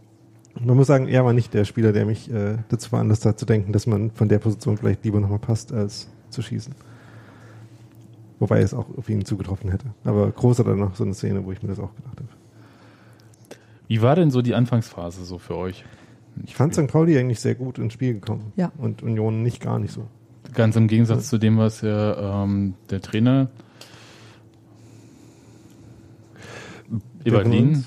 man 0.60 0.76
muss 0.76 0.86
sagen, 0.86 1.08
er 1.08 1.24
war 1.24 1.32
nicht 1.32 1.54
der 1.54 1.64
Spieler, 1.64 1.92
der 1.92 2.06
mich 2.06 2.30
äh, 2.32 2.58
dazu 2.68 2.90
veranlasst 2.90 3.24
hat, 3.24 3.38
zu 3.38 3.46
denken, 3.46 3.72
dass 3.72 3.86
man 3.86 4.10
von 4.10 4.28
der 4.28 4.38
Position 4.38 4.76
vielleicht 4.76 5.04
lieber 5.04 5.20
nochmal 5.20 5.38
passt, 5.38 5.72
als 5.72 6.08
zu 6.30 6.42
schießen. 6.42 6.74
Wobei 8.38 8.60
es 8.60 8.74
auch 8.74 8.86
auf 8.96 9.08
ihn 9.08 9.24
zugetroffen 9.24 9.70
hätte. 9.70 9.86
Aber 10.04 10.30
Groß 10.30 10.60
hat 10.60 10.66
dann 10.66 10.78
noch 10.78 10.94
so 10.94 11.04
eine 11.04 11.14
Szene, 11.14 11.44
wo 11.44 11.52
ich 11.52 11.62
mir 11.62 11.68
das 11.68 11.80
auch 11.80 11.94
gedacht 11.94 12.18
habe. 12.18 12.28
Wie 13.88 14.02
war 14.02 14.14
denn 14.14 14.30
so 14.30 14.42
die 14.42 14.54
Anfangsphase 14.54 15.24
so 15.24 15.38
für 15.38 15.56
euch? 15.56 15.84
Ich 16.44 16.54
fand 16.54 16.74
St. 16.74 16.86
Pauli 16.86 17.18
eigentlich 17.18 17.40
sehr 17.40 17.54
gut 17.54 17.78
ins 17.78 17.94
Spiel 17.94 18.14
gekommen. 18.14 18.52
Ja. 18.54 18.70
Und 18.78 19.02
Union 19.02 19.42
nicht 19.42 19.60
gar 19.60 19.78
nicht 19.78 19.92
so. 19.92 20.06
Ganz 20.54 20.76
im 20.76 20.86
Gegensatz 20.88 21.28
zu 21.28 21.38
dem, 21.38 21.58
was 21.58 21.80
ja 21.80 22.44
ähm, 22.44 22.74
der 22.90 23.00
Trainer 23.00 23.48
Eberlin 27.24 27.84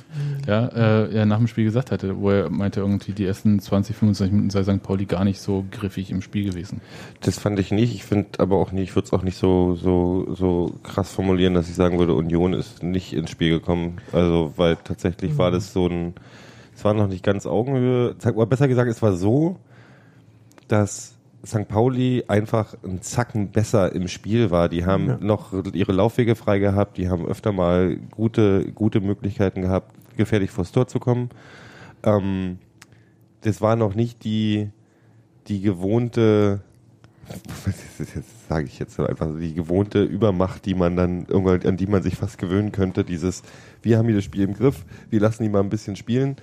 ja, 0.47 0.67
äh, 0.67 1.15
ja, 1.15 1.25
nach 1.25 1.37
dem 1.37 1.47
Spiel 1.47 1.65
gesagt 1.65 1.91
hatte, 1.91 2.17
wo 2.19 2.29
er 2.31 2.49
meinte, 2.49 2.79
irgendwie 2.79 3.11
die 3.11 3.25
ersten 3.25 3.59
20, 3.59 3.95
25 3.95 4.31
Minuten 4.31 4.49
sei 4.49 4.63
St. 4.63 4.81
Pauli 4.83 5.05
gar 5.05 5.23
nicht 5.23 5.39
so 5.39 5.65
griffig 5.71 6.11
im 6.11 6.21
Spiel 6.21 6.49
gewesen. 6.49 6.81
Das 7.21 7.39
fand 7.39 7.59
ich 7.59 7.71
nicht. 7.71 7.93
Ich 7.93 8.03
finde 8.03 8.39
aber 8.39 8.55
auch 8.57 8.71
nicht, 8.71 8.89
ich 8.89 8.95
würde 8.95 9.05
es 9.07 9.13
auch 9.13 9.23
nicht 9.23 9.37
so, 9.37 9.75
so, 9.75 10.33
so 10.33 10.73
krass 10.83 11.11
formulieren, 11.11 11.53
dass 11.53 11.69
ich 11.69 11.75
sagen 11.75 11.99
würde, 11.99 12.13
Union 12.13 12.53
ist 12.53 12.81
nicht 12.83 13.13
ins 13.13 13.29
Spiel 13.29 13.51
gekommen. 13.59 13.97
Also, 14.11 14.53
weil 14.57 14.77
tatsächlich 14.83 15.37
war 15.37 15.51
das 15.51 15.73
so 15.73 15.87
ein, 15.87 16.13
es 16.75 16.83
war 16.83 16.93
noch 16.93 17.07
nicht 17.07 17.23
ganz 17.23 17.45
Augenhöhe. 17.45 18.15
Oder 18.33 18.45
besser 18.45 18.67
gesagt, 18.67 18.89
es 18.89 19.01
war 19.01 19.13
so, 19.13 19.57
dass 20.67 21.15
St. 21.45 21.67
Pauli 21.67 22.23
einfach 22.27 22.75
einen 22.83 23.01
Zacken 23.01 23.49
besser 23.49 23.93
im 23.93 24.07
Spiel 24.07 24.51
war. 24.51 24.69
Die 24.69 24.85
haben 24.85 25.07
Ja. 25.07 25.17
noch 25.19 25.53
ihre 25.73 25.91
Laufwege 25.91 26.35
frei 26.35 26.59
gehabt, 26.59 26.97
die 26.97 27.09
haben 27.09 27.25
öfter 27.25 27.51
mal 27.51 27.97
gute, 28.11 28.71
gute 28.73 29.01
Möglichkeiten 29.01 29.61
gehabt, 29.61 29.95
gefährlich 30.17 30.51
vors 30.51 30.71
Tor 30.71 30.87
zu 30.87 30.99
kommen. 30.99 31.29
Ähm, 32.03 32.59
das 33.41 33.61
war 33.61 33.75
noch 33.75 33.95
nicht 33.95 34.23
die, 34.23 34.69
die 35.47 35.61
gewohnte, 35.61 36.61
sage 38.49 38.65
ich 38.65 38.79
jetzt 38.79 38.99
einfach, 38.99 39.29
die 39.39 39.53
gewohnte 39.53 40.03
Übermacht, 40.03 40.65
die 40.65 40.75
man 40.75 40.95
dann 40.95 41.25
irgendwann, 41.27 41.65
an 41.65 41.77
die 41.77 41.87
man 41.87 42.03
sich 42.03 42.15
fast 42.15 42.37
gewöhnen 42.37 42.71
könnte. 42.71 43.03
Dieses, 43.03 43.43
wir 43.81 43.97
haben 43.97 44.05
hier 44.05 44.15
das 44.15 44.25
Spiel 44.25 44.43
im 44.43 44.53
Griff, 44.53 44.85
wir 45.09 45.19
lassen 45.19 45.43
die 45.43 45.49
mal 45.49 45.61
ein 45.61 45.69
bisschen 45.69 45.95
spielen, 45.95 46.35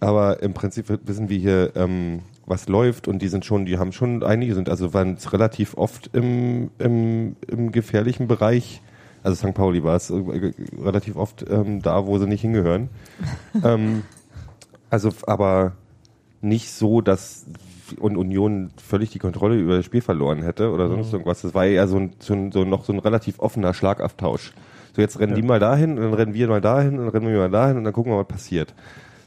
aber 0.00 0.42
im 0.42 0.54
Prinzip 0.54 0.86
wissen 1.06 1.28
wir 1.28 1.38
hier, 1.38 1.72
ähm, 1.76 2.20
was 2.46 2.68
läuft 2.68 3.08
und 3.08 3.20
die 3.20 3.28
sind 3.28 3.44
schon, 3.44 3.66
die 3.66 3.78
haben 3.78 3.92
schon, 3.92 4.22
einige 4.22 4.54
sind, 4.54 4.68
also 4.68 4.94
waren 4.94 5.14
es 5.14 5.32
relativ 5.32 5.76
oft 5.76 6.10
im, 6.14 6.70
im, 6.78 7.36
im 7.46 7.72
gefährlichen 7.72 8.26
Bereich. 8.26 8.80
Also 9.28 9.46
St. 9.46 9.54
Pauli 9.54 9.84
war 9.84 9.94
es 9.94 10.08
äh, 10.08 10.14
relativ 10.82 11.16
oft 11.16 11.44
ähm, 11.50 11.82
da, 11.82 12.06
wo 12.06 12.16
sie 12.18 12.26
nicht 12.26 12.40
hingehören. 12.40 12.88
ähm, 13.62 14.04
also, 14.88 15.10
aber 15.26 15.72
nicht 16.40 16.70
so, 16.70 17.02
dass 17.02 17.44
und 18.00 18.16
Union 18.16 18.70
völlig 18.82 19.10
die 19.10 19.18
Kontrolle 19.18 19.56
über 19.56 19.76
das 19.76 19.84
Spiel 19.84 20.00
verloren 20.00 20.42
hätte 20.42 20.70
oder 20.70 20.88
sonst 20.88 21.12
irgendwas. 21.12 21.42
Das 21.42 21.52
war 21.52 21.66
eher 21.66 21.86
so, 21.88 21.98
ein, 21.98 22.12
so, 22.20 22.32
ein, 22.32 22.52
so 22.52 22.64
noch 22.64 22.86
so 22.86 22.92
ein 22.94 23.00
relativ 23.00 23.38
offener 23.38 23.74
Schlagabtausch. 23.74 24.54
So, 24.96 25.02
jetzt 25.02 25.20
rennen 25.20 25.32
Ja. 25.32 25.36
die 25.36 25.46
mal 25.46 25.60
dahin 25.60 25.98
und 25.98 26.04
dann 26.04 26.14
rennen 26.14 26.32
wir 26.32 26.48
mal 26.48 26.62
dahin 26.62 26.98
und 26.98 27.04
dann 27.04 27.08
rennen 27.08 27.28
wir 27.30 27.38
mal 27.38 27.50
dahin 27.50 27.76
und 27.76 27.84
dann 27.84 27.92
gucken 27.92 28.12
wir, 28.12 28.18
was 28.18 28.28
passiert. 28.28 28.74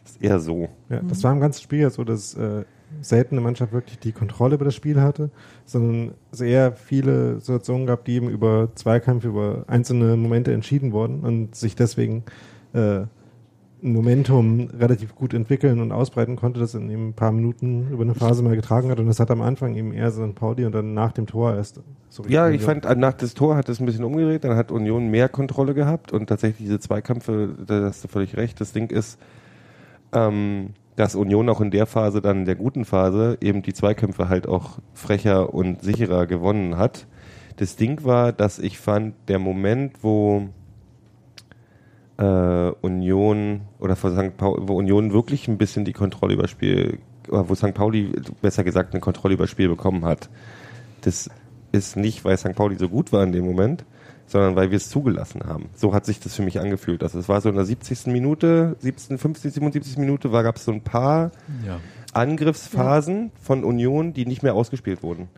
Das 0.03 0.13
ist 0.13 0.23
eher 0.23 0.39
so. 0.39 0.67
Ja, 0.89 1.01
das 1.07 1.23
war 1.23 1.31
im 1.31 1.39
ganzen 1.39 1.61
Spiel 1.61 1.79
ja 1.79 1.91
so, 1.91 2.03
dass 2.03 2.33
äh, 2.33 2.63
selten 3.01 3.35
eine 3.35 3.41
Mannschaft 3.41 3.73
wirklich 3.73 3.99
die 3.99 4.11
Kontrolle 4.11 4.55
über 4.55 4.65
das 4.65 4.75
Spiel 4.75 5.01
hatte, 5.01 5.31
sondern 5.65 6.13
es 6.31 6.41
eher 6.41 6.73
viele 6.73 7.39
Situationen 7.39 7.87
gab, 7.87 8.05
die 8.05 8.13
eben 8.13 8.29
über 8.29 8.69
Zweikämpfe, 8.75 9.27
über 9.29 9.65
einzelne 9.67 10.17
Momente 10.17 10.53
entschieden 10.53 10.91
wurden 10.91 11.21
und 11.21 11.55
sich 11.55 11.75
deswegen 11.75 12.23
äh, 12.73 13.03
ein 13.83 13.93
Momentum 13.93 14.69
relativ 14.79 15.15
gut 15.15 15.33
entwickeln 15.33 15.79
und 15.79 15.91
ausbreiten 15.91 16.35
konnte, 16.35 16.59
das 16.59 16.75
in 16.75 16.89
eben 16.89 17.09
ein 17.09 17.13
paar 17.13 17.31
Minuten 17.31 17.89
über 17.89 18.03
eine 18.03 18.13
Phase 18.13 18.43
mal 18.43 18.55
getragen 18.55 18.89
hat. 18.91 18.99
Und 18.99 19.07
das 19.07 19.19
hat 19.19 19.31
am 19.31 19.41
Anfang 19.41 19.75
eben 19.75 19.91
eher 19.91 20.11
St. 20.11 20.35
Pauli 20.35 20.65
und 20.65 20.73
dann 20.73 20.93
nach 20.93 21.11
dem 21.11 21.25
Tor 21.25 21.55
erst 21.55 21.81
so 22.09 22.23
Ja, 22.27 22.49
ich 22.49 22.61
fand, 22.61 22.85
nach 22.97 23.13
das 23.13 23.33
Tor 23.33 23.55
hat 23.55 23.69
es 23.69 23.79
ein 23.79 23.85
bisschen 23.85 24.03
umgedreht, 24.03 24.43
dann 24.43 24.55
hat 24.55 24.71
Union 24.71 25.07
mehr 25.07 25.29
Kontrolle 25.29 25.73
gehabt 25.73 26.11
und 26.11 26.27
tatsächlich 26.27 26.67
diese 26.67 26.79
Zweikämpfe, 26.79 27.55
da 27.65 27.85
hast 27.85 28.03
du 28.03 28.07
völlig 28.07 28.37
recht, 28.37 28.61
das 28.61 28.71
Ding 28.71 28.91
ist, 28.91 29.19
ähm, 30.13 30.73
dass 31.01 31.15
Union 31.15 31.49
auch 31.49 31.61
in 31.61 31.71
der 31.71 31.87
Phase, 31.87 32.21
dann 32.21 32.41
in 32.41 32.45
der 32.45 32.53
guten 32.53 32.85
Phase, 32.85 33.35
eben 33.41 33.63
die 33.63 33.73
Zweikämpfe 33.73 34.29
halt 34.29 34.47
auch 34.47 34.77
frecher 34.93 35.51
und 35.51 35.81
sicherer 35.81 36.27
gewonnen 36.27 36.77
hat. 36.77 37.07
Das 37.55 37.75
Ding 37.75 38.03
war, 38.03 38.31
dass 38.31 38.59
ich 38.59 38.77
fand, 38.77 39.15
der 39.27 39.39
Moment, 39.39 40.03
wo 40.03 40.49
äh, 42.17 42.69
Union 42.81 43.61
oder 43.79 43.95
vor 43.95 44.11
St. 44.11 44.37
Pauli, 44.37 44.61
wo 44.67 44.75
Union 44.75 45.11
wirklich 45.11 45.47
ein 45.47 45.57
bisschen 45.57 45.85
die 45.85 45.93
Kontrolle 45.93 46.35
über 46.35 46.47
Spiel, 46.47 46.99
oder 47.29 47.49
wo 47.49 47.55
St. 47.55 47.73
Pauli 47.73 48.11
besser 48.43 48.63
gesagt 48.63 48.93
eine 48.93 49.01
Kontrolle 49.01 49.33
über 49.33 49.47
Spiel 49.47 49.69
bekommen 49.69 50.05
hat, 50.05 50.29
das 51.01 51.31
ist 51.71 51.97
nicht, 51.97 52.25
weil 52.25 52.37
St. 52.37 52.53
Pauli 52.53 52.75
so 52.75 52.89
gut 52.89 53.11
war 53.11 53.23
in 53.23 53.31
dem 53.31 53.45
Moment, 53.45 53.85
sondern 54.31 54.55
weil 54.55 54.71
wir 54.71 54.77
es 54.77 54.89
zugelassen 54.89 55.41
haben. 55.45 55.69
So 55.75 55.93
hat 55.93 56.05
sich 56.05 56.19
das 56.19 56.35
für 56.35 56.41
mich 56.41 56.59
angefühlt. 56.59 57.03
Also 57.03 57.19
es 57.19 57.27
war 57.27 57.41
so 57.41 57.49
in 57.49 57.55
der 57.55 57.65
70. 57.65 58.07
Minute, 58.07 58.75
70., 58.79 59.19
50., 59.19 59.53
77. 59.53 59.97
Minute, 59.97 60.31
war 60.31 60.43
gab 60.43 60.55
es 60.55 60.65
so 60.65 60.71
ein 60.71 60.81
paar 60.81 61.31
Ja. 61.65 61.79
Angriffsphasen 62.13 63.31
von 63.41 63.63
Union, 63.63 64.13
die 64.13 64.25
nicht 64.25 64.43
mehr 64.43 64.53
ausgespielt 64.53 65.01
wurden. 65.03 65.29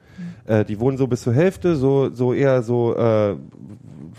Äh, 0.45 0.65
die 0.65 0.79
wurden 0.79 0.97
so 0.97 1.07
bis 1.07 1.21
zur 1.21 1.33
Hälfte, 1.33 1.75
so, 1.75 2.09
so 2.09 2.33
eher 2.33 2.63
so 2.63 2.95
äh, 2.95 3.35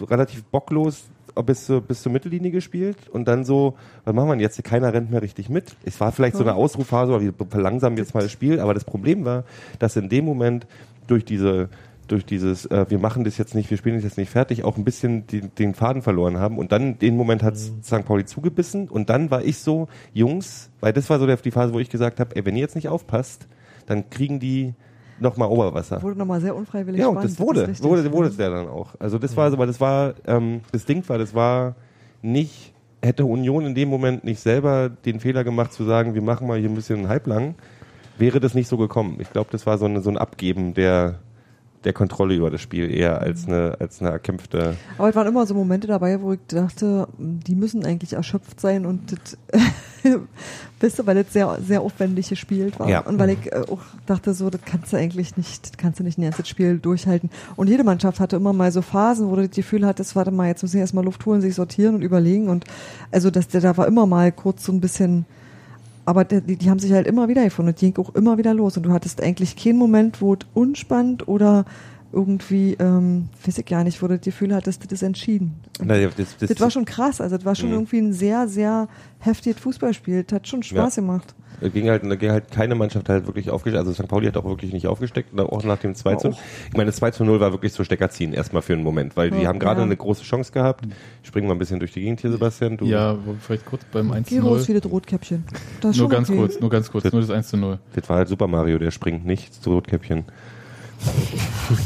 relativ 0.04 0.44
bocklos 0.44 1.04
bis 1.46 1.66
zur, 1.66 1.80
bis 1.80 2.02
zur 2.02 2.12
Mittellinie 2.12 2.52
gespielt 2.52 2.96
und 3.10 3.26
dann 3.26 3.44
so, 3.44 3.74
was 4.04 4.14
machen 4.14 4.28
wir 4.28 4.34
denn 4.34 4.40
jetzt? 4.40 4.62
Keiner 4.62 4.92
rennt 4.92 5.10
mehr 5.10 5.22
richtig 5.22 5.48
mit. 5.48 5.74
Es 5.84 6.00
war 6.00 6.12
vielleicht 6.12 6.36
so 6.36 6.44
eine 6.44 6.54
Ausrufphase, 6.54 7.12
oder 7.12 7.22
wir 7.22 7.34
verlangsamen 7.48 7.98
jetzt 7.98 8.14
mal 8.14 8.22
das 8.22 8.30
Spiel, 8.30 8.60
aber 8.60 8.72
das 8.72 8.84
Problem 8.84 9.24
war, 9.24 9.42
dass 9.80 9.96
in 9.96 10.08
dem 10.08 10.24
Moment 10.24 10.66
durch 11.08 11.24
diese 11.24 11.70
durch 12.06 12.24
dieses, 12.24 12.66
äh, 12.66 12.86
wir 12.88 12.98
machen 12.98 13.24
das 13.24 13.38
jetzt 13.38 13.54
nicht, 13.54 13.70
wir 13.70 13.76
spielen 13.78 13.96
das 13.96 14.04
jetzt 14.04 14.18
nicht 14.18 14.30
fertig, 14.30 14.64
auch 14.64 14.76
ein 14.76 14.84
bisschen 14.84 15.26
die, 15.26 15.40
den 15.40 15.74
Faden 15.74 16.02
verloren 16.02 16.38
haben. 16.38 16.58
Und 16.58 16.72
dann, 16.72 16.98
den 16.98 17.16
Moment 17.16 17.42
hat 17.42 17.56
St. 17.56 18.04
Pauli 18.04 18.24
zugebissen. 18.24 18.88
Und 18.88 19.10
dann 19.10 19.30
war 19.30 19.42
ich 19.42 19.58
so, 19.58 19.88
Jungs, 20.12 20.70
weil 20.80 20.92
das 20.92 21.08
war 21.10 21.18
so 21.18 21.26
der, 21.26 21.36
die 21.36 21.50
Phase, 21.50 21.72
wo 21.72 21.78
ich 21.80 21.90
gesagt 21.90 22.20
habe, 22.20 22.34
ey, 22.36 22.44
wenn 22.44 22.56
ihr 22.56 22.62
jetzt 22.62 22.74
nicht 22.76 22.88
aufpasst, 22.88 23.46
dann 23.86 24.08
kriegen 24.10 24.40
die 24.40 24.74
nochmal 25.20 25.48
Oberwasser. 25.48 26.02
Wurde 26.02 26.18
nochmal 26.18 26.40
sehr 26.40 26.54
unfreiwillig 26.56 27.00
Ja, 27.00 27.06
spannend. 27.10 27.24
das 27.30 27.38
wurde, 27.40 27.68
richtig. 27.68 27.84
wurde, 27.86 28.12
wurde 28.12 28.28
es 28.28 28.36
ja 28.36 28.50
dann 28.50 28.68
auch. 28.68 28.94
Also 28.98 29.18
das 29.18 29.36
war, 29.36 29.52
aber 29.52 29.66
das 29.66 29.80
war, 29.80 30.14
ähm, 30.26 30.60
das 30.72 30.84
Ding 30.84 31.08
war, 31.08 31.18
das 31.18 31.34
war 31.34 31.76
nicht, 32.22 32.72
hätte 33.02 33.24
Union 33.24 33.66
in 33.66 33.74
dem 33.74 33.88
Moment 33.88 34.24
nicht 34.24 34.40
selber 34.40 34.88
den 34.88 35.20
Fehler 35.20 35.44
gemacht 35.44 35.72
zu 35.72 35.84
sagen, 35.84 36.14
wir 36.14 36.22
machen 36.22 36.46
mal 36.48 36.58
hier 36.58 36.68
ein 36.68 36.74
bisschen 36.74 37.08
halblang, 37.08 37.54
wäre 38.18 38.40
das 38.40 38.54
nicht 38.54 38.68
so 38.68 38.76
gekommen. 38.76 39.16
Ich 39.20 39.30
glaube, 39.30 39.50
das 39.52 39.66
war 39.66 39.78
so, 39.78 39.84
eine, 39.84 40.00
so 40.00 40.10
ein 40.10 40.18
Abgeben 40.18 40.74
der, 40.74 41.20
der 41.84 41.92
Kontrolle 41.92 42.34
über 42.34 42.50
das 42.50 42.60
Spiel 42.60 42.90
eher 42.90 43.20
als 43.20 43.46
eine, 43.46 43.76
als 43.78 44.00
eine 44.00 44.10
erkämpfte. 44.10 44.76
Aber 44.98 45.08
es 45.08 45.14
waren 45.14 45.26
immer 45.26 45.46
so 45.46 45.54
Momente 45.54 45.86
dabei, 45.86 46.20
wo 46.20 46.32
ich 46.32 46.40
dachte, 46.48 47.08
die 47.18 47.54
müssen 47.54 47.84
eigentlich 47.84 48.14
erschöpft 48.14 48.60
sein 48.60 48.86
und 48.86 49.12
das, 49.12 49.38
weißt 50.80 50.98
du, 50.98 51.06
weil 51.06 51.22
das 51.22 51.32
sehr, 51.32 51.58
sehr 51.64 51.82
aufwendig 51.82 52.28
gespielt 52.28 52.78
war. 52.78 52.88
Ja. 52.88 53.00
Und 53.00 53.18
weil 53.18 53.30
ich 53.30 53.52
äh, 53.52 53.62
auch 53.70 53.80
dachte, 54.06 54.34
so, 54.34 54.50
das 54.50 54.62
kannst 54.64 54.92
du 54.92 54.96
eigentlich 54.96 55.36
nicht, 55.36 55.64
das 55.64 55.76
kannst 55.76 56.00
du 56.00 56.04
nicht 56.04 56.18
ein 56.18 56.22
ganzes 56.22 56.48
Spiel 56.48 56.78
durchhalten. 56.78 57.30
Und 57.56 57.68
jede 57.68 57.84
Mannschaft 57.84 58.20
hatte 58.20 58.36
immer 58.36 58.52
mal 58.52 58.72
so 58.72 58.82
Phasen, 58.82 59.30
wo 59.30 59.36
du 59.36 59.46
das 59.46 59.54
Gefühl 59.54 59.86
hattest, 59.86 60.16
warte 60.16 60.30
mal, 60.30 60.48
jetzt 60.48 60.62
müssen 60.62 60.74
wir 60.74 60.80
erstmal 60.80 61.04
Luft 61.04 61.24
holen, 61.26 61.40
sich 61.40 61.54
sortieren 61.54 61.94
und 61.94 62.02
überlegen. 62.02 62.48
Und 62.48 62.64
also, 63.10 63.30
dass 63.30 63.48
der 63.48 63.60
da 63.60 63.76
war 63.76 63.86
immer 63.86 64.06
mal 64.06 64.32
kurz 64.32 64.64
so 64.64 64.72
ein 64.72 64.80
bisschen, 64.80 65.26
aber 66.04 66.24
die, 66.24 66.56
die 66.56 66.70
haben 66.70 66.78
sich 66.78 66.92
halt 66.92 67.06
immer 67.06 67.28
wieder 67.28 67.44
gefunden 67.44 67.70
und 67.70 67.80
die 67.80 67.92
ging 67.92 68.04
auch 68.04 68.14
immer 68.14 68.38
wieder 68.38 68.54
los. 68.54 68.76
Und 68.76 68.84
du 68.84 68.92
hattest 68.92 69.22
eigentlich 69.22 69.56
keinen 69.56 69.78
Moment, 69.78 70.20
wo 70.20 70.34
es 70.34 70.40
unspannend 70.54 71.28
oder 71.28 71.64
irgendwie, 72.14 72.74
ähm, 72.78 73.28
weiß 73.44 73.58
ich 73.58 73.66
gar 73.66 73.84
nicht, 73.84 74.00
wo 74.02 74.06
du 74.08 74.16
das 74.16 74.24
Gefühl 74.24 74.54
hattest, 74.54 74.84
das 74.84 74.92
ist 74.92 75.02
entschieden. 75.02 75.54
Na, 75.82 75.96
das, 75.98 76.36
das, 76.38 76.48
Das 76.50 76.60
war 76.60 76.70
schon 76.70 76.84
krass, 76.84 77.20
also 77.20 77.36
das 77.36 77.44
war 77.44 77.54
schon 77.54 77.68
Mhm. 77.68 77.74
irgendwie 77.74 77.98
ein 77.98 78.12
sehr, 78.12 78.48
sehr 78.48 78.88
heftiges 79.18 79.60
Fußballspiel. 79.60 80.24
Das 80.24 80.36
hat 80.36 80.48
schon 80.48 80.62
Spaß 80.62 80.96
gemacht. 80.96 81.34
Da 81.60 81.68
ging 81.68 81.88
halt, 81.88 82.02
da 82.04 82.16
ging 82.16 82.30
halt 82.32 82.50
keine 82.50 82.74
Mannschaft 82.74 83.08
halt 83.08 83.26
wirklich 83.26 83.48
aufgesteckt. 83.48 83.78
Also 83.86 83.92
St. 83.92 84.08
Pauli 84.08 84.26
hat 84.26 84.36
auch 84.36 84.44
wirklich 84.44 84.72
nicht 84.72 84.88
aufgesteckt, 84.88 85.32
und 85.32 85.40
auch 85.40 85.62
nach 85.64 85.78
dem 85.78 85.94
2 85.94 86.16
zu. 86.16 86.28
Ich 86.30 86.72
meine, 86.76 86.86
das 86.86 86.96
2 86.96 87.12
zu 87.12 87.24
0 87.24 87.38
war 87.38 87.52
wirklich 87.52 87.72
so 87.72 87.84
Stecker 87.84 88.10
ziehen, 88.10 88.32
erstmal 88.34 88.60
für 88.60 88.72
einen 88.74 88.82
Moment, 88.82 89.16
weil 89.16 89.30
die 89.30 89.42
Ja, 89.42 89.48
haben 89.48 89.60
gerade 89.60 89.80
ja. 89.80 89.84
eine 89.86 89.96
große 89.96 90.24
Chance 90.24 90.50
gehabt. 90.52 90.84
Springen 91.22 91.46
wir 91.48 91.54
ein 91.54 91.58
bisschen 91.58 91.78
durch 91.78 91.92
die 91.92 92.00
Gegend 92.00 92.20
hier, 92.20 92.32
Sebastian. 92.32 92.76
Du, 92.76 92.84
Ja, 92.86 93.16
vielleicht 93.40 93.64
kurz 93.66 93.84
beim 93.92 94.10
1 94.10 94.28
zu 94.28 94.34
Giro 94.34 94.56
ist 94.56 94.68
0. 94.68 94.76
wie 94.76 94.80
das 94.80 94.90
Rotkäppchen. 94.90 95.44
Das 95.80 95.92
ist 95.92 95.96
Nur 95.98 96.04
schon 96.06 96.08
ganz 96.10 96.28
okay. 96.28 96.38
kurz, 96.38 96.60
nur 96.60 96.70
ganz 96.70 96.90
kurz, 96.90 97.12
nur 97.12 97.20
das 97.20 97.30
1 97.30 97.48
zu 97.48 97.56
0. 97.56 97.78
Das 97.94 98.08
war 98.08 98.16
halt 98.16 98.28
Super 98.28 98.48
Mario, 98.48 98.78
der 98.78 98.90
springt 98.90 99.24
nicht 99.24 99.54
zu 99.54 99.70
Rotkäppchen. 99.70 100.24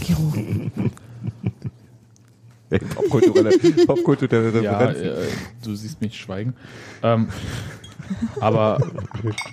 Giro. 0.00 0.32
Ey, 2.70 2.78
Popkulturelle, 2.80 3.58
popkulturelle 3.86 4.62
Ja, 4.62 4.90
äh, 4.90 5.14
du 5.62 5.74
siehst 5.74 6.00
mich 6.00 6.18
schweigen. 6.18 6.54
Ähm, 7.02 7.28
aber 8.40 8.78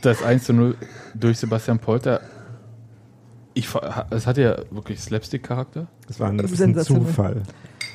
das 0.02 0.22
1 0.22 0.44
zu 0.46 0.54
0 0.54 0.76
durch 1.13 1.39
Sebastian 1.39 1.80
Polter, 1.80 2.22
ich, 3.54 3.70
es 4.10 4.28
hatte 4.28 4.41
ja 4.41 4.58
wirklich 4.70 5.00
Slapstick-Charakter. 5.00 5.88
Das 6.08 6.20
war 6.20 6.30
ein, 6.30 6.38
das 6.38 6.52
ist 6.52 6.62
ein. 6.62 6.78
Zufall. 6.80 7.44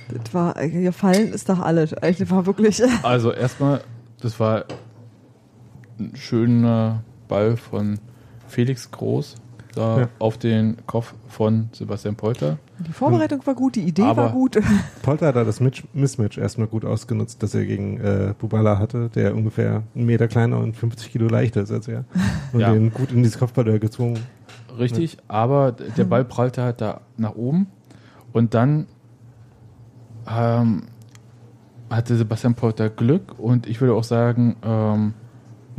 Das 0.09 0.35
war, 0.35 0.57
äh, 0.57 0.69
gefallen 0.71 1.33
ist 1.33 1.49
doch 1.49 1.61
alles. 1.61 1.93
Also, 1.95 2.25
Das 2.25 2.31
war 2.31 2.47
wirklich, 2.47 2.83
Also 3.03 3.33
erstmal, 3.33 3.83
das 4.21 4.41
war 4.41 4.65
ein 5.99 6.17
schöner 6.17 7.05
Ball 7.29 7.57
von 7.57 8.01
Felix 8.49 8.91
Groß 8.91 9.37
da 9.75 10.01
Ja. 10.01 10.09
auf 10.19 10.37
den 10.39 10.77
Kopf 10.87 11.15
von 11.29 11.69
Sebastian 11.73 12.17
Polter. 12.17 12.59
die 12.79 12.93
Vorbereitung 12.93 13.47
war 13.47 13.55
gut, 13.55 13.77
die 13.77 13.83
Idee 13.83 14.03
Aber- 14.03 14.25
war 14.25 14.33
gut. 14.33 14.59
Polter 15.03 15.29
hat 15.29 15.37
da 15.37 15.45
das 15.45 15.61
Mitch- 15.61 15.85
Mismatch 15.93 16.39
erstmal 16.39 16.67
gut 16.67 16.85
ausgenutzt, 16.85 17.43
das 17.43 17.55
er 17.55 17.65
gegen 17.67 17.99
äh, 18.01 18.35
Bubala 18.39 18.79
hatte, 18.79 19.11
der 19.15 19.35
ungefähr 19.35 19.83
einen 19.95 20.07
Meter 20.07 20.29
kleiner 20.29 20.59
und 20.59 20.77
50 20.77 21.13
Kilo 21.13 21.29
leichter 21.29 21.63
ist 21.63 21.71
als 21.73 21.89
er. 21.89 22.05
Und 22.53 22.61
Ja. 22.61 22.73
den 22.73 22.93
gut 22.93 23.13
in 23.13 23.23
dieses 23.23 23.39
Kopfballduell 23.39 23.79
gezwungen. 23.79 24.19
Richtig, 24.79 25.19
aber 25.29 25.73
d- 25.73 25.85
der 25.97 26.05
Ball 26.05 26.25
prallte 26.25 26.63
halt 26.63 26.81
da 26.81 27.01
nach 27.17 27.35
oben 27.37 27.67
und 28.33 28.55
dann 28.55 28.87
ähm, 30.29 30.83
hatte 31.91 32.17
Sebastian 32.17 32.55
Polter 32.55 32.89
Glück 32.89 33.39
und 33.39 33.67
ich 33.67 33.81
würde 33.81 33.95
auch 33.95 34.05
sagen, 34.05 34.57
ähm, 34.63 35.15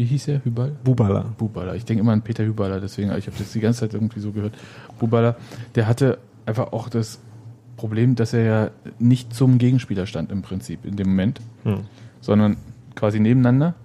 wie 0.01 0.05
hieß 0.05 0.29
er? 0.29 0.43
Hübal? 0.43 0.71
Bubala. 0.83 1.25
Bubala. 1.37 1.75
Ich 1.75 1.85
denke 1.85 2.01
immer 2.01 2.11
an 2.11 2.23
Peter 2.23 2.43
Hübaler, 2.43 2.79
deswegen, 2.81 3.11
ich 3.15 3.27
habe 3.27 3.37
das 3.37 3.51
die 3.51 3.59
ganze 3.59 3.81
Zeit 3.81 3.93
irgendwie 3.93 4.19
so 4.19 4.31
gehört. 4.31 4.55
Bubala, 4.97 5.35
der 5.75 5.87
hatte 5.87 6.17
einfach 6.47 6.73
auch 6.73 6.89
das 6.89 7.19
Problem, 7.77 8.15
dass 8.15 8.33
er 8.33 8.43
ja 8.43 8.71
nicht 8.97 9.31
zum 9.35 9.59
Gegenspieler 9.59 10.07
stand 10.07 10.31
im 10.31 10.41
Prinzip 10.41 10.85
in 10.85 10.95
dem 10.95 11.09
Moment, 11.09 11.39
Hm. 11.65 11.81
sondern 12.19 12.57
quasi 12.95 13.19
nebeneinander. 13.19 13.75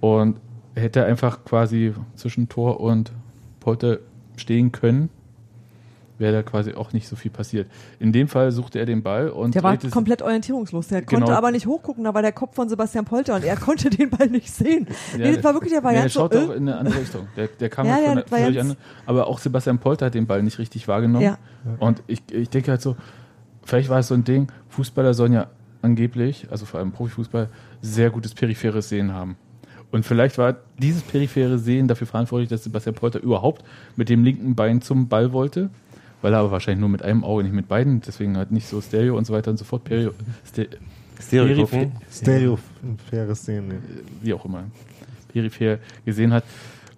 Und 0.00 0.38
hätte 0.74 1.04
einfach 1.04 1.44
quasi 1.44 1.92
zwischen 2.16 2.48
Tor 2.48 2.80
und 2.80 3.12
Polter 3.60 3.98
stehen 4.36 4.72
können, 4.72 5.10
wäre 6.20 6.32
da 6.32 6.42
quasi 6.42 6.74
auch 6.74 6.92
nicht 6.92 7.08
so 7.08 7.16
viel 7.16 7.30
passiert. 7.30 7.68
In 7.98 8.12
dem 8.12 8.28
Fall 8.28 8.52
suchte 8.52 8.78
er 8.78 8.86
den 8.86 9.02
Ball 9.02 9.30
und 9.30 9.54
Der 9.54 9.62
war 9.62 9.76
komplett 9.78 10.22
orientierungslos. 10.22 10.88
Der 10.88 11.00
Genau. 11.02 11.20
konnte 11.26 11.36
aber 11.36 11.50
nicht 11.50 11.66
hochgucken, 11.66 12.04
da 12.04 12.14
war 12.14 12.22
der 12.22 12.32
Kopf 12.32 12.54
von 12.54 12.68
Sebastian 12.68 13.04
Polter 13.06 13.34
und 13.34 13.44
er 13.44 13.56
konnte 13.56 13.90
den 13.90 14.10
Ball 14.10 14.28
nicht 14.28 14.52
sehen. 14.52 14.86
Ja, 15.12 15.18
nee, 15.26 15.34
das 15.36 15.44
war 15.44 15.54
wirklich, 15.54 15.72
der 15.72 15.82
war 15.82 15.92
nee, 15.92 15.98
ganz 16.00 16.12
der 16.12 16.22
so, 16.22 16.28
schaut 16.28 16.36
auch 16.36 16.50
äh, 16.52 16.56
in 16.56 16.68
eine 16.68 16.78
andere 16.78 17.00
Richtung. 17.00 17.26
Der, 17.36 17.48
der 17.48 17.68
kam 17.70 17.86
Ja, 17.86 17.94
halt 17.94 18.04
ja, 18.04 18.22
von 18.26 18.38
andere. 18.38 18.76
Aber 19.06 19.26
auch 19.26 19.38
Sebastian 19.38 19.78
Polter 19.78 20.06
hat 20.06 20.14
den 20.14 20.26
Ball 20.26 20.42
nicht 20.42 20.58
richtig 20.58 20.86
wahrgenommen. 20.86 21.24
Ja. 21.24 21.38
Und 21.78 22.02
ich, 22.06 22.22
ich 22.30 22.50
denke 22.50 22.70
halt 22.70 22.82
so, 22.82 22.96
vielleicht 23.64 23.88
war 23.88 23.98
es 24.00 24.08
so 24.08 24.14
ein 24.14 24.24
Ding, 24.24 24.48
Fußballer 24.68 25.14
sollen 25.14 25.32
ja 25.32 25.46
angeblich, 25.82 26.46
also 26.50 26.66
vor 26.66 26.80
allem 26.80 26.92
Profifußball, 26.92 27.48
sehr 27.80 28.10
gutes 28.10 28.34
peripheres 28.34 28.90
Sehen 28.90 29.14
haben. 29.14 29.36
Und 29.92 30.04
vielleicht 30.04 30.38
war 30.38 30.56
dieses 30.78 31.02
periphere 31.02 31.58
Sehen 31.58 31.88
dafür 31.88 32.06
verantwortlich, 32.06 32.48
dass 32.48 32.62
Sebastian 32.62 32.94
Polter 32.94 33.20
überhaupt 33.20 33.64
mit 33.96 34.08
dem 34.08 34.22
linken 34.22 34.54
Bein 34.54 34.82
zum 34.82 35.08
Ball 35.08 35.32
wollte, 35.32 35.70
weil 36.22 36.32
er 36.32 36.40
aber 36.40 36.50
wahrscheinlich 36.50 36.80
nur 36.80 36.88
mit 36.88 37.02
einem 37.02 37.24
Auge, 37.24 37.44
nicht 37.44 37.52
mit 37.54 37.68
beiden, 37.68 38.00
deswegen 38.00 38.36
halt 38.36 38.50
nicht 38.50 38.66
so 38.68 38.80
Stereo 38.80 39.16
und 39.16 39.26
so 39.26 39.32
weiter 39.32 39.50
und 39.50 39.56
so 39.56 39.64
fort. 39.64 39.84
Perio, 39.84 40.12
Ste 40.46 40.68
Stereo. 41.20 41.68
Stereo, 42.10 42.58
ein 42.82 42.98
faires 43.10 43.40
Szenen. 43.40 43.68
Nee. 43.68 43.76
wie 44.22 44.34
auch 44.34 44.44
immer, 44.44 44.64
peripher 45.32 45.78
gesehen 46.04 46.32
hat, 46.32 46.44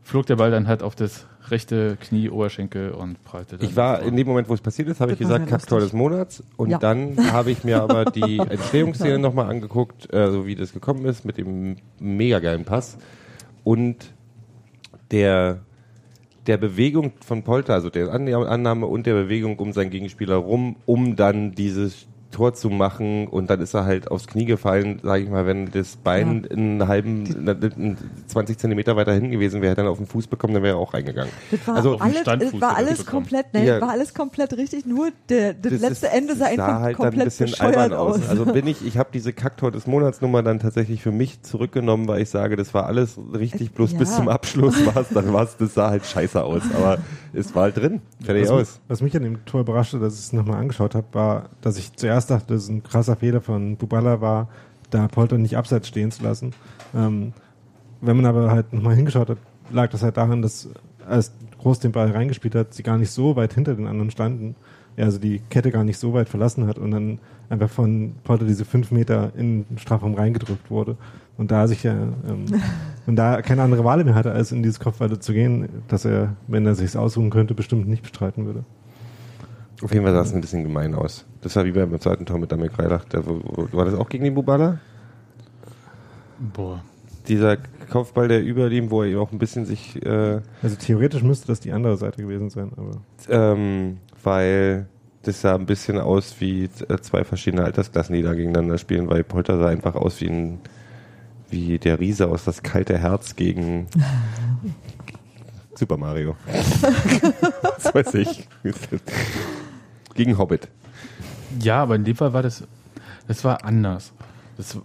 flog 0.04 0.26
der 0.26 0.36
Ball 0.36 0.50
dann 0.50 0.68
halt 0.68 0.82
auf 0.82 0.94
das 0.94 1.26
rechte 1.48 1.96
Knie, 2.00 2.30
Oberschenkel 2.30 2.92
und 2.92 3.22
prallte 3.24 3.58
dann. 3.58 3.68
Ich 3.68 3.74
war 3.74 4.00
in 4.02 4.16
dem 4.16 4.26
Moment, 4.26 4.48
wo 4.48 4.54
es 4.54 4.60
passiert 4.60 4.88
ist, 4.88 5.00
habe 5.00 5.12
ich 5.12 5.18
gesagt, 5.18 5.48
Kacktor 5.48 5.80
des 5.80 5.92
Monats. 5.92 6.42
Und 6.56 6.70
Ja. 6.70 6.78
dann 6.78 7.16
habe 7.32 7.50
ich 7.50 7.64
mir 7.64 7.82
aber 7.82 8.04
die 8.06 8.38
Entstehungsszene 8.38 9.18
nochmal 9.18 9.50
angeguckt, 9.50 10.12
äh, 10.14 10.30
so 10.30 10.46
wie 10.46 10.54
das 10.54 10.72
gekommen 10.72 11.04
ist, 11.04 11.24
mit 11.24 11.36
dem 11.38 11.76
mega 11.98 12.38
geilen 12.38 12.64
Pass. 12.64 12.96
Und 13.64 13.96
der, 15.10 15.58
der 16.46 16.56
Bewegung 16.56 17.12
von 17.24 17.42
Polter, 17.42 17.74
also 17.74 17.90
der 17.90 18.12
An- 18.12 18.28
Annahme 18.28 18.86
und 18.86 19.06
der 19.06 19.14
Bewegung 19.14 19.58
um 19.58 19.72
seinen 19.72 19.90
Gegenspieler 19.90 20.36
rum, 20.36 20.76
um 20.86 21.16
dann 21.16 21.52
dieses 21.52 22.06
Tor 22.32 22.54
zu 22.54 22.68
machen 22.70 23.28
und 23.28 23.48
dann 23.50 23.60
ist 23.60 23.74
er 23.74 23.84
halt 23.84 24.10
aufs 24.10 24.26
Knie 24.26 24.44
gefallen, 24.46 24.98
sage 25.04 25.22
ich 25.22 25.30
mal, 25.30 25.46
wenn 25.46 25.70
das 25.70 25.94
Bein 25.96 26.44
einen 26.50 26.88
halben, 26.88 27.24
einen 27.48 27.96
20 28.26 28.58
Zentimeter 28.58 28.96
weiter 28.96 29.12
hinten 29.12 29.30
gewesen 29.30 29.62
wäre, 29.62 29.70
hätte 29.70 29.82
er 29.82 29.84
dann 29.84 29.92
auf 29.92 29.98
den 29.98 30.06
Fuß 30.08 30.26
bekommen, 30.26 30.54
dann 30.54 30.62
wäre 30.64 30.74
er 30.76 30.80
auch 30.80 30.92
reingegangen. 30.94 31.30
Das 31.50 31.68
war 31.68 31.76
Also, 31.76 31.98
alles, 31.98 32.18
Standfuß 32.20 32.50
das 32.52 32.60
war 32.60 32.76
alles 32.76 33.06
komplett, 33.06 33.54
ne, 33.54 33.64
Ja. 33.64 33.80
war 33.80 33.90
alles 33.90 34.12
komplett 34.14 34.56
richtig, 34.56 34.84
nur 34.86 35.10
der, 35.28 35.54
das, 35.54 35.72
Das 35.72 35.80
letzte 35.82 36.06
ist- 36.06 36.14
Ende 36.14 36.34
sah 36.34 36.44
das 36.46 36.52
einfach 36.58 36.80
halt 36.80 36.96
komplett 36.96 37.14
dann 37.14 37.20
ein 37.22 37.24
bisschen 37.26 37.60
albern 37.60 37.92
aus. 37.92 38.16
aus. 38.22 38.28
Also 38.28 38.46
bin 38.46 38.66
ich, 38.66 38.84
ich 38.84 38.98
habe 38.98 39.10
diese 39.12 39.32
Kacktor 39.32 39.70
des 39.70 39.86
Monatsnummer 39.86 40.42
dann 40.42 40.58
tatsächlich 40.58 41.02
für 41.02 41.12
mich 41.12 41.42
zurückgenommen, 41.42 42.08
weil 42.08 42.22
ich 42.22 42.30
sage, 42.30 42.56
das 42.56 42.74
war 42.74 42.86
alles 42.86 43.18
richtig, 43.34 43.72
bloß 43.72 43.92
Ja. 43.92 43.98
bis 43.98 44.16
zum 44.16 44.28
Abschluss 44.28 44.84
war 44.86 44.96
es, 45.02 45.08
dann 45.10 45.32
war 45.32 45.44
es, 45.44 45.56
das 45.58 45.74
sah 45.74 45.90
halt 45.90 46.06
scheiße 46.06 46.42
aus, 46.42 46.62
aber 46.74 46.98
es 47.34 47.54
war 47.54 47.64
halt 47.64 47.76
drin, 47.76 48.00
fertig 48.24 48.44
Was, 48.44 48.50
aus. 48.50 48.80
was 48.88 49.02
mich 49.02 49.16
an 49.16 49.22
dem 49.22 49.44
Tor 49.44 49.60
überraschte, 49.60 49.98
dass 49.98 50.14
ich 50.14 50.20
es 50.20 50.32
nochmal 50.32 50.58
angeschaut 50.60 50.94
habe, 50.94 51.06
war, 51.12 51.50
dass 51.60 51.76
ich 51.78 51.92
zuerst 51.94 52.21
dachte, 52.26 52.54
dass 52.54 52.64
es 52.64 52.68
ein 52.68 52.82
krasser 52.82 53.16
Fehler 53.16 53.40
von 53.40 53.76
Bubala 53.76 54.20
war, 54.20 54.48
da 54.90 55.08
Polter 55.08 55.38
nicht 55.38 55.56
abseits 55.56 55.88
stehen 55.88 56.10
zu 56.10 56.22
lassen. 56.22 56.52
Ähm, 56.94 57.32
wenn 58.00 58.16
man 58.16 58.26
aber 58.26 58.50
halt 58.50 58.72
nochmal 58.72 58.96
hingeschaut 58.96 59.30
hat, 59.30 59.38
lag 59.70 59.90
das 59.90 60.02
halt 60.02 60.16
daran, 60.16 60.42
dass 60.42 60.68
als 61.06 61.32
Groß 61.58 61.80
den 61.80 61.92
Ball 61.92 62.10
reingespielt 62.10 62.54
hat, 62.54 62.74
sie 62.74 62.82
gar 62.82 62.98
nicht 62.98 63.10
so 63.10 63.36
weit 63.36 63.54
hinter 63.54 63.74
den 63.74 63.86
anderen 63.86 64.10
standen. 64.10 64.56
Ja, 64.96 65.04
also 65.06 65.18
die 65.18 65.40
Kette 65.48 65.70
gar 65.70 65.84
nicht 65.84 65.98
so 65.98 66.12
weit 66.12 66.28
verlassen 66.28 66.66
hat 66.66 66.78
und 66.78 66.90
dann 66.90 67.18
einfach 67.48 67.70
von 67.70 68.14
Polter 68.24 68.44
diese 68.44 68.64
fünf 68.64 68.90
Meter 68.90 69.32
in 69.36 69.64
den 69.64 69.78
Strafraum 69.78 70.14
reingedrückt 70.14 70.70
wurde. 70.70 70.96
Und 71.38 71.50
da 71.50 71.66
sich 71.66 71.82
ja, 71.82 71.92
ähm, 71.92 72.44
und 73.06 73.16
da 73.16 73.40
keine 73.40 73.62
andere 73.62 73.84
Wahl 73.84 74.04
mehr 74.04 74.14
hatte, 74.14 74.32
als 74.32 74.52
in 74.52 74.62
dieses 74.62 74.80
Kopfball 74.80 75.18
zu 75.18 75.32
gehen, 75.32 75.68
dass 75.88 76.04
er, 76.04 76.36
wenn 76.46 76.66
er 76.66 76.74
sich's 76.74 76.96
aussuchen 76.96 77.30
könnte, 77.30 77.54
bestimmt 77.54 77.88
nicht 77.88 78.02
bestreiten 78.02 78.44
würde. 78.44 78.64
Auf 79.82 79.92
jeden 79.92 80.04
Fall 80.04 80.14
sah 80.14 80.22
es 80.22 80.32
ein 80.32 80.40
bisschen 80.40 80.62
gemein 80.62 80.94
aus. 80.94 81.24
Das 81.40 81.56
war 81.56 81.64
wie 81.64 81.72
beim 81.72 81.98
zweiten 82.00 82.24
Tor 82.24 82.38
mit 82.38 82.52
Damir 82.52 82.68
Kreilach. 82.68 83.04
Wo, 83.24 83.66
war 83.72 83.84
das 83.84 83.94
auch 83.94 84.08
gegen 84.08 84.24
den 84.24 84.34
Bubala? 84.34 84.78
Boah. 86.38 86.82
Dieser 87.28 87.56
Kopfball, 87.90 88.28
der 88.28 88.42
über 88.42 88.70
ihm, 88.70 88.90
wo 88.90 89.02
er 89.02 89.08
eben 89.08 89.18
auch 89.18 89.32
ein 89.32 89.38
bisschen 89.38 89.64
sich, 89.64 90.04
äh, 90.04 90.40
Also 90.62 90.76
theoretisch 90.76 91.22
müsste 91.22 91.48
das 91.48 91.60
die 91.60 91.72
andere 91.72 91.96
Seite 91.96 92.22
gewesen 92.22 92.50
sein, 92.50 92.72
aber 92.76 93.00
ähm, 93.28 93.98
weil 94.22 94.86
das 95.22 95.40
sah 95.40 95.54
ein 95.54 95.66
bisschen 95.66 95.98
aus 95.98 96.36
wie 96.40 96.64
äh, 96.64 96.98
zwei 97.00 97.22
verschiedene 97.22 97.64
Altersklassen, 97.64 98.14
die 98.14 98.22
da 98.22 98.34
gegeneinander 98.34 98.78
spielen, 98.78 99.08
weil 99.08 99.22
Polter 99.22 99.58
sah 99.58 99.68
einfach 99.68 99.94
aus 99.94 100.20
wie 100.20 100.28
ein 100.28 100.60
wie 101.50 101.78
der 101.78 102.00
Riese 102.00 102.28
aus 102.28 102.44
das 102.44 102.62
kalte 102.62 102.98
Herz 102.98 103.36
gegen 103.36 103.86
Super 105.74 105.96
Mario. 105.96 106.36
das 107.62 107.94
weiß 107.94 108.14
ich. 108.14 108.48
Gegen 110.14 110.38
Hobbit. 110.38 110.68
Ja, 111.60 111.82
aber 111.82 111.96
in 111.96 112.04
dem 112.04 112.16
Fall 112.16 112.32
war 112.32 112.42
das, 112.42 112.64
das 113.28 113.44
war 113.44 113.64
anders. 113.64 114.12
Das, 114.56 114.78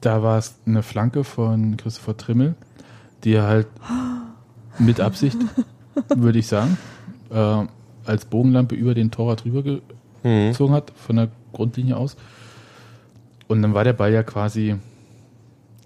da 0.00 0.22
war 0.22 0.38
es 0.38 0.56
eine 0.66 0.82
Flanke 0.82 1.24
von 1.24 1.76
Christopher 1.76 2.16
Trimmel, 2.16 2.54
die 3.24 3.32
er 3.34 3.44
halt 3.44 3.66
mit 4.78 5.00
Absicht, 5.00 5.38
würde 6.16 6.38
ich 6.38 6.46
sagen, 6.46 6.78
äh, 7.30 7.64
als 8.04 8.24
Bogenlampe 8.24 8.74
über 8.74 8.94
den 8.94 9.10
Torwart 9.10 9.44
drüber 9.44 9.80
Mhm. 10.24 10.48
gezogen 10.48 10.72
hat, 10.74 10.92
von 10.96 11.14
der 11.16 11.28
Grundlinie 11.52 11.96
aus. 11.96 12.16
Und 13.46 13.62
dann 13.62 13.72
war 13.74 13.84
der 13.84 13.92
Ball 13.92 14.12
ja 14.12 14.22
quasi 14.24 14.74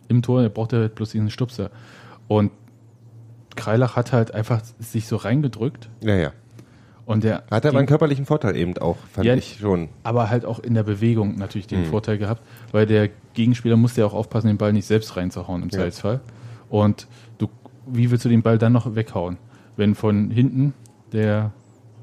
im 0.08 0.22
Tor, 0.22 0.42
er 0.42 0.48
brauchte 0.48 0.78
halt 0.78 0.94
bloß 0.94 1.10
diesen 1.10 1.30
Stupser. 1.30 1.70
Und 2.28 2.50
Kreilach 3.56 3.94
hat 3.96 4.12
halt 4.12 4.32
einfach 4.32 4.62
sich 4.78 5.06
so 5.06 5.16
reingedrückt 5.16 5.90
Ja, 6.00 6.14
ja. 6.14 6.32
Und 7.06 7.24
der 7.24 7.42
Hat 7.50 7.66
aber 7.66 7.78
einen 7.78 7.86
körperlichen 7.86 8.26
Vorteil 8.26 8.56
eben 8.56 8.76
auch, 8.78 8.96
fand 9.12 9.26
Ja, 9.26 9.34
ich 9.34 9.58
schon. 9.60 9.88
aber 10.02 10.30
halt 10.30 10.44
auch 10.44 10.58
in 10.60 10.74
der 10.74 10.82
Bewegung 10.84 11.36
natürlich 11.36 11.66
den 11.66 11.80
Mhm. 11.82 11.86
Vorteil 11.86 12.18
gehabt, 12.18 12.42
weil 12.70 12.86
der 12.86 13.08
Gegenspieler 13.34 13.76
musste 13.76 14.02
ja 14.02 14.06
auch 14.06 14.14
aufpassen, 14.14 14.46
den 14.48 14.58
Ball 14.58 14.72
nicht 14.72 14.86
selbst 14.86 15.16
reinzuhauen 15.16 15.62
im 15.62 15.68
Ja. 15.68 15.78
Zweifelsfall. 15.78 16.20
Und 16.70 17.06
du, 17.38 17.48
wie 17.86 18.10
willst 18.10 18.24
du 18.24 18.28
den 18.28 18.42
Ball 18.42 18.58
dann 18.58 18.72
noch 18.72 18.94
weghauen, 18.94 19.36
wenn 19.76 19.94
von 19.94 20.30
hinten 20.30 20.74
der 21.12 21.52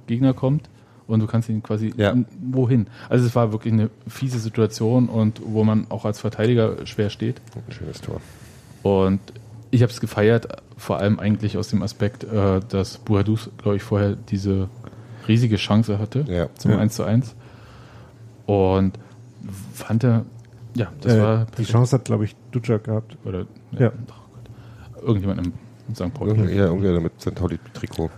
Gegner 0.07 0.33
kommt 0.33 0.69
und 1.07 1.19
du 1.21 1.27
kannst 1.27 1.49
ihn 1.49 1.63
quasi 1.63 1.93
Ja. 1.97 2.15
wohin? 2.41 2.87
Also 3.09 3.25
es 3.25 3.35
war 3.35 3.51
wirklich 3.51 3.73
eine 3.73 3.89
fiese 4.07 4.39
Situation 4.39 5.07
und 5.07 5.41
wo 5.45 5.63
man 5.63 5.87
auch 5.89 6.05
als 6.05 6.19
Verteidiger 6.19 6.85
schwer 6.85 7.09
steht. 7.09 7.41
Ein 7.67 7.71
schönes 7.73 8.01
Tor. 8.01 8.21
Und 8.83 9.19
ich 9.71 9.81
habe 9.83 9.91
es 9.91 9.99
gefeiert, 10.01 10.47
vor 10.77 10.97
allem 10.97 11.19
eigentlich 11.19 11.57
aus 11.57 11.67
dem 11.67 11.83
Aspekt, 11.83 12.23
äh, 12.23 12.59
dass 12.69 12.97
Buhadus, 12.99 13.49
glaube 13.61 13.75
ich, 13.77 13.83
vorher 13.83 14.15
diese 14.15 14.67
riesige 15.29 15.55
Chance 15.55 15.97
hatte 15.99 16.25
Ja. 16.27 16.47
zum 16.55 16.71
Ja. 16.71 16.77
1 16.79 16.95
zu 16.95 17.03
1. 17.05 17.35
Und 18.45 18.99
fand 19.73 20.03
er, 20.03 20.25
ja, 20.75 20.91
das 21.01 21.13
äh, 21.13 21.21
war 21.21 21.37
die 21.39 21.45
perfekt. 21.51 21.69
Chance 21.69 21.95
hat, 21.95 22.05
glaube 22.05 22.25
ich, 22.25 22.35
Ducek 22.51 22.83
gehabt. 22.83 23.17
Oder, 23.23 23.45
Ja. 23.71 23.91
oh 23.95 24.01
Gott. 24.93 25.03
irgendjemand 25.07 25.47
im 25.47 25.95
St. 25.95 26.13
Pauli. 26.13 26.31
Irgend- 26.31 26.49
Ja, 26.51 26.65
irgendwer 26.65 26.99
mit 26.99 27.13
St. 27.21 27.33
Pauli-Trikot. 27.35 28.09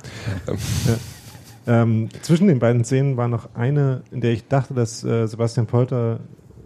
Ähm, 1.68 2.10
zwischen 2.24 2.48
den 2.48 2.58
beiden 2.60 2.84
Szenen 2.84 3.18
war 3.18 3.28
noch 3.28 3.50
eine, 3.54 4.02
in 4.12 4.22
der 4.22 4.32
ich 4.32 4.48
dachte, 4.48 4.74
dass 4.74 5.04
äh, 5.04 5.28
Sebastian 5.28 5.68
Polter, 5.68 6.20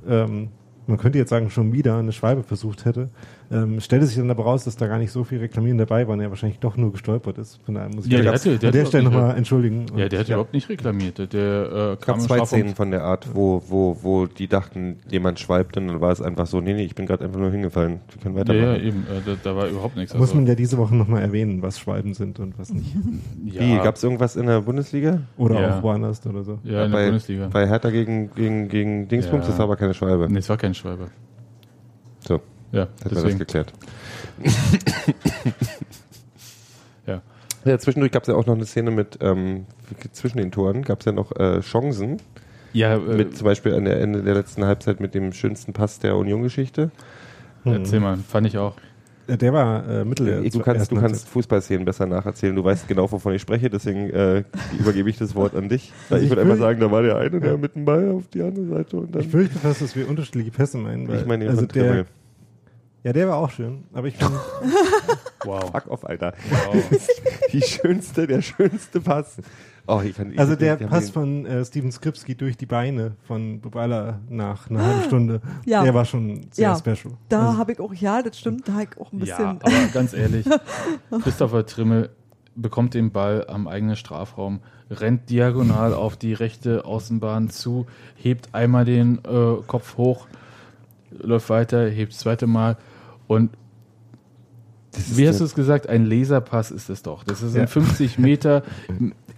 ähm, 0.07 0.49
man 0.87 0.97
könnte 0.97 1.17
jetzt 1.17 1.29
sagen, 1.31 1.49
schon 1.49 1.73
wieder 1.73 1.97
eine 1.97 2.13
Schwalbe 2.13 2.43
versucht 2.43 2.85
hätte. 2.85 3.09
Ähm, 3.51 3.79
stellte 3.79 4.07
sich 4.07 4.17
dann 4.17 4.31
aber 4.31 4.43
raus, 4.43 4.63
dass 4.63 4.75
da 4.75 4.87
gar 4.87 4.97
nicht 4.97 5.11
so 5.11 5.23
viel 5.23 5.37
Reklamieren 5.39 5.77
dabei 5.77 6.07
war 6.07 6.13
und 6.13 6.19
er 6.19 6.29
wahrscheinlich 6.29 6.57
doch 6.59 6.77
nur 6.77 6.91
gestolpert 6.91 7.37
ist. 7.37 7.59
Von 7.63 7.75
daher 7.75 7.89
muss 7.93 8.07
ich 8.07 8.11
Ja, 8.11 8.21
der 8.21 8.31
an 8.31 8.35
hatte- 8.39 8.57
der 8.57 8.71
der 8.71 8.81
hatte 8.81 8.89
Stelle 8.89 9.03
nochmal 9.03 9.37
entschuldigen. 9.37 9.85
Ja, 9.95 10.09
der 10.09 10.19
hat 10.19 10.25
Und, 10.27 10.31
überhaupt 10.33 10.53
nicht 10.53 10.67
reklamiert. 10.67 11.19
Der, 11.19 11.27
der 11.27 11.41
äh, 11.41 11.93
Es 11.93 11.99
kam 12.01 12.19
zwei. 12.19 12.43
Szenen 12.45 12.73
von 12.75 12.89
der 12.91 13.03
Art, 13.03 13.27
wo, 13.35 13.61
wo, 13.67 13.97
wo 14.01 14.25
die 14.25 14.47
dachten, 14.47 14.97
jemand 15.09 15.39
schweibt 15.39 15.77
und 15.77 15.87
dann 15.87 16.01
war 16.01 16.11
es 16.11 16.21
einfach 16.21 16.47
so, 16.47 16.59
nee, 16.59 16.73
nee, 16.73 16.83
ich 16.85 16.95
bin 16.95 17.05
gerade 17.05 17.23
einfach 17.23 17.39
nur 17.39 17.51
hingefallen. 17.51 17.99
Wir 18.09 18.21
können 18.23 18.35
Ja, 18.35 18.41
weitermachen. 18.41 18.65
ja, 18.65 18.77
eben. 18.77 18.99
Äh, 19.01 19.21
da, 19.25 19.35
da 19.43 19.55
war 19.55 19.67
überhaupt 19.67 19.95
nichts. 19.95 20.13
Muss 20.13 20.21
Also, 20.29 20.35
man 20.35 20.47
ja 20.47 20.55
diese 20.55 20.77
Woche 20.77 20.95
nochmal 20.95 21.21
erwähnen, 21.21 21.61
was 21.61 21.79
Schwalben 21.79 22.13
sind 22.15 22.39
und 22.39 22.57
was 22.57 22.73
nicht. 22.73 22.95
ja, 23.45 23.61
Wie, 23.61 23.77
gab 23.77 23.95
es 23.95 24.03
irgendwas 24.03 24.35
in 24.35 24.47
der 24.47 24.61
Bundesliga? 24.61 25.21
Oder 25.37 25.61
Ja. 25.61 25.77
auch 25.77 25.83
woanders 25.83 26.25
oder 26.25 26.43
so. 26.43 26.57
Ja, 26.63 26.85
in 26.85 26.91
der 26.91 26.97
bei, 26.97 27.05
Bundesliga. 27.05 27.47
Bei 27.53 27.67
Hertha 27.67 27.91
gegen, 27.91 28.31
gegen, 28.33 28.67
gegen 28.69 29.07
Dingsbums, 29.07 29.43
Ja. 29.45 29.49
das 29.49 29.57
war 29.59 29.65
aber 29.65 29.75
keine 29.75 29.93
Schwalbe. 29.93 30.27
Nee, 30.31 30.39
es 30.39 30.49
war 30.49 30.57
kein 30.57 30.73
Schwalbe. 30.73 31.07
So, 32.27 32.39
Ja, 32.71 32.81
hat 32.81 32.89
man 33.05 33.13
das 33.13 33.23
deswegen. 33.23 33.39
geklärt. 33.39 33.73
Ja. 37.07 37.21
Ja, 37.65 37.77
zwischendurch 37.79 38.11
gab 38.11 38.23
es 38.23 38.27
ja 38.27 38.35
auch 38.35 38.45
noch 38.45 38.55
eine 38.55 38.65
Szene 38.65 38.91
mit, 38.91 39.19
ähm, 39.21 39.65
zwischen 40.11 40.37
den 40.37 40.51
Toren 40.51 40.81
gab 40.83 40.99
es 40.99 41.05
ja 41.05 41.11
noch 41.11 41.35
äh, 41.35 41.61
Chancen. 41.61 42.17
Ja, 42.73 42.95
äh, 42.95 42.99
mit 42.99 43.37
zum 43.37 43.45
Beispiel 43.45 43.73
an 43.73 43.85
der 43.85 44.01
Ende 44.01 44.21
der 44.23 44.33
letzten 44.35 44.65
Halbzeit 44.65 44.99
mit 44.99 45.13
dem 45.13 45.33
schönsten 45.33 45.73
Pass 45.73 45.99
der 45.99 46.15
Union-Geschichte. 46.17 46.91
erzähl 47.63 47.99
mal, 47.99 48.17
fand 48.17 48.47
ich 48.47 48.57
auch. 48.57 48.75
Äh, 49.27 49.37
Der 49.37 49.53
war 49.53 49.87
äh, 49.87 50.05
Mittel 50.05 50.25
der 50.27 50.41
Du 50.41 50.59
kannst, 50.59 50.91
du 50.91 50.99
kannst. 50.99 51.27
Fußballszenen 51.29 51.85
besser 51.85 52.05
nacherzählen. 52.05 52.55
Du 52.55 52.63
weißt 52.63 52.87
genau, 52.87 53.11
wovon 53.11 53.33
ich 53.33 53.41
spreche, 53.41 53.69
deswegen 53.69 54.09
äh, 54.11 54.43
übergebe 54.79 55.09
ich 55.09 55.17
das 55.17 55.33
Wort 55.33 55.55
an 55.55 55.69
dich. 55.69 55.91
Also 56.09 56.17
ich 56.17 56.23
ich 56.25 56.29
würde 56.29 56.43
einfach 56.43 56.57
sagen, 56.57 56.79
da 56.79 56.91
war 56.91 57.01
der 57.01 57.17
eine, 57.17 57.39
der 57.39 57.57
mit 57.57 57.75
dem 57.75 57.85
Ball 57.85 58.11
auf 58.11 58.27
die 58.27 58.41
andere 58.43 58.65
Seite 58.65 58.97
und 58.97 59.15
dann. 59.15 59.21
Ich 59.23 59.29
fürchte 59.29 59.57
fast, 59.57 59.81
dass 59.81 59.95
wir 59.95 60.07
unterschiedliche 60.07 60.51
Pässe 60.51 60.77
meinen. 60.77 61.07
Weil, 61.07 61.19
ich 61.19 61.25
meine, 61.25 61.49
also 61.49 61.65
der. 61.65 62.05
Ja, 63.05 63.13
der 63.13 63.29
war 63.29 63.37
auch 63.37 63.51
schön. 63.51 63.85
Aber 63.93 64.07
ich 64.07 64.17
finde, 64.17 64.33
Wow. 65.45 65.69
Fuck 65.71 65.87
off, 65.91 66.03
Alter. 66.05 66.33
wow. 66.49 66.83
Die 67.53 67.61
schönste, 67.61 68.25
der 68.27 68.41
schönste 68.41 68.99
Pass. 68.99 69.37
Oh, 69.87 70.01
ich 70.03 70.15
kann, 70.17 70.31
ich, 70.31 70.39
also 70.39 70.55
der 70.55 70.75
ich 70.77 70.81
hab 70.83 70.89
Pass 70.89 71.11
von 71.11 71.45
äh, 71.45 71.63
Steven 71.63 71.91
Skripski 71.91 72.33
durch 72.35 72.57
die 72.57 72.65
Beine 72.65 73.15
von 73.27 73.61
Bubala 73.61 74.19
nach 74.27 74.67
einer 74.71 74.83
halben 74.83 75.03
Stunde, 75.03 75.41
Ja. 75.65 75.83
der 75.83 75.93
war 75.93 76.03
schon 76.05 76.47
sehr 76.51 76.69
Ja. 76.69 76.75
special. 76.75 77.13
Da 77.29 77.45
Also, 77.49 77.57
habe 77.59 77.71
ich 77.73 77.79
auch, 77.79 77.93
ja, 77.93 78.23
das 78.23 78.39
stimmt, 78.39 78.67
da 78.67 78.73
habe 78.73 78.87
ich 78.91 78.99
auch 78.99 79.13
ein 79.13 79.19
Ja, 79.19 79.25
bisschen. 79.25 79.45
aber 79.61 79.87
ganz 79.93 80.13
ehrlich, 80.13 80.47
Christopher 81.21 81.67
Trimmel 81.67 82.09
bekommt 82.55 82.95
den 82.95 83.11
Ball 83.11 83.45
am 83.47 83.67
eigenen 83.67 83.95
Strafraum, 83.95 84.61
rennt 84.89 85.29
diagonal 85.29 85.93
auf 85.93 86.17
die 86.17 86.33
rechte 86.33 86.85
Außenbahn 86.85 87.51
zu, 87.51 87.85
hebt 88.15 88.49
einmal 88.55 88.85
den 88.85 89.19
äh, 89.23 89.61
Kopf 89.67 89.97
hoch, 89.97 90.25
läuft 91.11 91.49
weiter, 91.51 91.87
hebt 91.87 92.11
das 92.13 92.19
zweite 92.19 92.47
Mal 92.47 92.77
und 93.27 93.51
wie 95.09 95.27
hast 95.27 95.35
der- 95.35 95.39
du 95.39 95.45
es 95.45 95.55
gesagt? 95.55 95.87
Ein 95.87 96.05
Laserpass 96.05 96.71
ist 96.71 96.89
es 96.89 97.03
doch. 97.03 97.23
Das 97.23 97.41
ist 97.41 97.55
Ja. 97.55 97.63
ein 97.63 97.67
50 97.67 98.17
Meter 98.19 98.63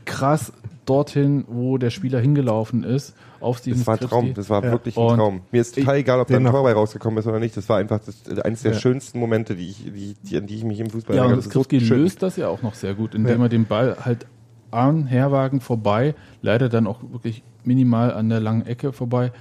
krass 0.05 0.53
dorthin, 0.85 1.43
wo 1.49 1.77
der 1.77 1.89
Spieler 1.89 2.19
hingelaufen 2.19 2.83
ist, 2.85 3.13
auf 3.41 3.59
diesen 3.59 3.79
Das 3.79 3.87
war 3.87 3.95
ein. 4.01 4.07
Traum, 4.07 4.33
das 4.33 4.49
war 4.49 4.63
Ja. 4.63 4.71
wirklich 4.71 4.95
ein 4.97 5.03
Und 5.03 5.17
Traum. 5.17 5.41
Mir 5.51 5.61
ist 5.61 5.75
total 5.75 5.97
egal, 5.97 6.19
ob 6.21 6.27
da 6.27 6.37
ein 6.37 6.45
Tor 6.45 6.63
bei 6.63 6.71
rausgekommen 6.73 7.19
ist 7.19 7.27
oder 7.27 7.39
nicht. 7.39 7.57
Das 7.57 7.67
war 7.67 7.77
einfach 7.77 7.99
das, 8.05 8.23
eines 8.39 8.61
der 8.61 8.73
Ja. 8.73 8.79
schönsten 8.79 9.19
Momente, 9.19 9.55
die 9.55 9.67
ich, 9.69 9.83
die, 9.83 10.15
die, 10.23 10.37
an 10.37 10.47
die 10.47 10.55
ich 10.55 10.63
mich 10.63 10.79
im 10.79 10.89
Fußball 10.89 11.15
Ja, 11.15 11.23
erinnere. 11.23 11.37
und 11.39 11.45
Das 11.45 11.47
ist 11.47 11.53
so 11.53 11.63
Skripski 11.63 11.85
schön. 11.85 11.99
löst 12.03 12.23
das 12.23 12.37
ja 12.37 12.47
auch 12.47 12.61
noch 12.61 12.73
sehr 12.75 12.93
gut, 12.93 13.15
indem 13.15 13.37
Ja. 13.39 13.45
er 13.45 13.49
den 13.49 13.65
Ball 13.65 13.97
halt 14.05 14.25
an 14.71 15.07
Herwagen 15.07 15.59
vorbei, 15.59 16.13
leider 16.41 16.69
dann 16.69 16.87
auch 16.87 16.99
wirklich 17.11 17.43
minimal 17.65 18.13
an 18.13 18.29
der 18.29 18.39
langen 18.39 18.65
Ecke 18.65 18.93
vorbei 18.93 19.31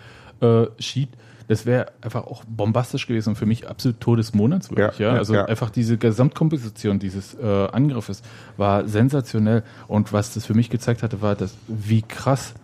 äh, 0.40 0.64
schiebt. 0.78 1.16
Das 1.48 1.66
wäre 1.66 1.92
einfach 2.00 2.24
auch 2.26 2.44
bombastisch 2.44 3.06
gewesen 3.06 3.30
und 3.30 3.36
für 3.36 3.46
mich 3.46 3.68
absolut 3.68 4.00
Tor 4.00 4.16
des 4.16 4.34
Monats 4.34 4.70
wirklich. 4.70 4.98
Ja, 4.98 5.12
Ja, 5.12 5.18
also 5.18 5.34
ja. 5.34 5.44
einfach 5.44 5.70
diese 5.70 5.96
Gesamtkomposition 5.96 6.98
dieses 6.98 7.34
äh, 7.34 7.68
Angriffes 7.72 8.22
war 8.56 8.88
sensationell 8.88 9.62
und 9.88 10.12
was 10.12 10.34
das 10.34 10.44
für 10.46 10.54
mich 10.54 10.70
gezeigt 10.70 11.02
hatte, 11.02 11.22
war, 11.22 11.34
dass 11.36 11.54
wie 11.68 12.02
krass 12.02 12.54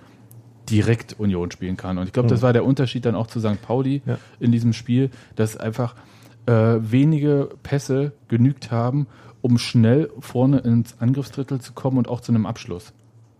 direkt 0.68 1.18
Union 1.18 1.50
spielen 1.50 1.76
kann. 1.76 1.98
Und 1.98 2.06
ich 2.06 2.12
glaube, 2.12 2.28
das 2.28 2.42
war 2.42 2.52
der 2.52 2.64
Unterschied 2.64 3.04
dann 3.04 3.14
auch 3.14 3.26
zu 3.26 3.40
St. 3.40 3.60
Pauli 3.62 4.02
Ja. 4.06 4.18
in 4.40 4.52
diesem 4.52 4.72
Spiel, 4.72 5.10
dass 5.36 5.56
einfach 5.56 5.94
äh, 6.46 6.52
wenige 6.52 7.50
Pässe 7.62 8.12
genügt 8.28 8.70
haben, 8.70 9.06
um 9.42 9.58
schnell 9.58 10.10
vorne 10.20 10.58
ins 10.58 11.00
Angriffsdrittel 11.00 11.60
zu 11.60 11.72
kommen 11.72 11.98
und 11.98 12.08
auch 12.08 12.20
zu 12.20 12.32
einem 12.32 12.46
Abschluss. 12.46 12.92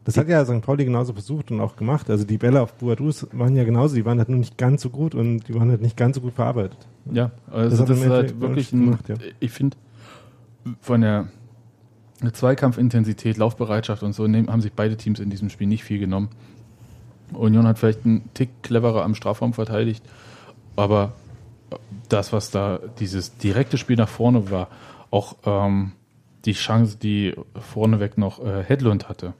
Das 0.04 0.16
hat 0.16 0.28
ja 0.28 0.44
St. 0.44 0.62
Pauli 0.62 0.84
genauso 0.84 1.12
versucht 1.12 1.50
und 1.50 1.60
auch 1.60 1.76
gemacht. 1.76 2.10
Also 2.10 2.24
die 2.24 2.38
Bälle 2.38 2.60
auf 2.60 2.74
Boadus 2.74 3.26
waren 3.32 3.54
ja 3.54 3.64
genauso, 3.64 3.94
die 3.94 4.04
waren 4.04 4.18
halt 4.18 4.28
nur 4.28 4.38
nicht 4.38 4.58
ganz 4.58 4.82
so 4.82 4.90
gut 4.90 5.14
und 5.14 5.48
die 5.48 5.54
waren 5.54 5.70
halt 5.70 5.80
nicht 5.80 5.96
ganz 5.96 6.16
so 6.16 6.22
gut 6.22 6.34
verarbeitet. 6.34 6.78
Ja, 7.12 7.30
also 7.50 7.76
Das 7.76 7.86
das, 7.88 7.98
ist 7.98 8.08
halt 8.08 8.40
wirklich 8.40 8.72
ein, 8.72 8.84
gemacht, 8.84 9.08
ja. 9.08 9.14
ich 9.38 9.52
finde, 9.52 9.76
von 10.80 11.00
der 11.00 11.28
Zweikampfintensität, 12.32 13.36
Laufbereitschaft 13.36 14.02
und 14.02 14.12
so 14.12 14.24
haben 14.24 14.60
sich 14.60 14.72
beide 14.72 14.96
Teams 14.96 15.20
in 15.20 15.30
diesem 15.30 15.50
Spiel 15.50 15.66
nicht 15.66 15.84
viel 15.84 15.98
genommen. 15.98 16.28
Union 17.32 17.66
hat 17.66 17.78
vielleicht 17.78 18.04
einen 18.04 18.28
Tick 18.34 18.50
cleverer 18.62 19.04
am 19.04 19.14
Strafraum 19.14 19.54
verteidigt, 19.54 20.04
aber 20.76 21.12
das, 22.08 22.32
was 22.32 22.50
da 22.50 22.80
dieses 22.98 23.36
direkte 23.38 23.78
Spiel 23.78 23.96
nach 23.96 24.08
vorne 24.08 24.50
war, 24.50 24.68
auch 25.10 25.36
ähm, 25.44 25.92
die 26.44 26.52
Chance, 26.52 26.96
die 27.00 27.34
vorneweg 27.54 28.18
noch 28.18 28.44
äh, 28.44 28.62
Hedlund 28.64 29.08
hatte, 29.08 29.34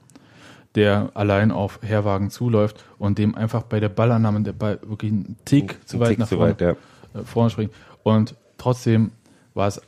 der 0.75 1.11
allein 1.13 1.51
auf 1.51 1.79
Herwagen 1.83 2.29
zuläuft 2.29 2.83
und 2.97 3.17
dem 3.17 3.35
einfach 3.35 3.63
bei 3.63 3.79
der 3.79 3.89
Ballannahme 3.89 4.41
der 4.41 4.53
Ball 4.53 4.79
wirklich 4.85 5.11
einen 5.11 5.37
Tick 5.45 5.77
zu 5.87 5.97
Ein 5.97 6.01
weit 6.01 6.09
Tick 6.09 6.19
nach 6.19 6.27
zu 6.27 6.35
vorne 6.37 6.51
weit, 6.51 6.61
ja. 6.61 6.71
äh, 6.71 7.23
vorne 7.23 7.49
springen. 7.49 7.71
Und 8.03 8.35
trotzdem 8.57 9.11
war 9.53 9.67
es 9.67 9.81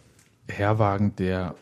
Herwagen, 0.48 1.16
der 1.16 1.56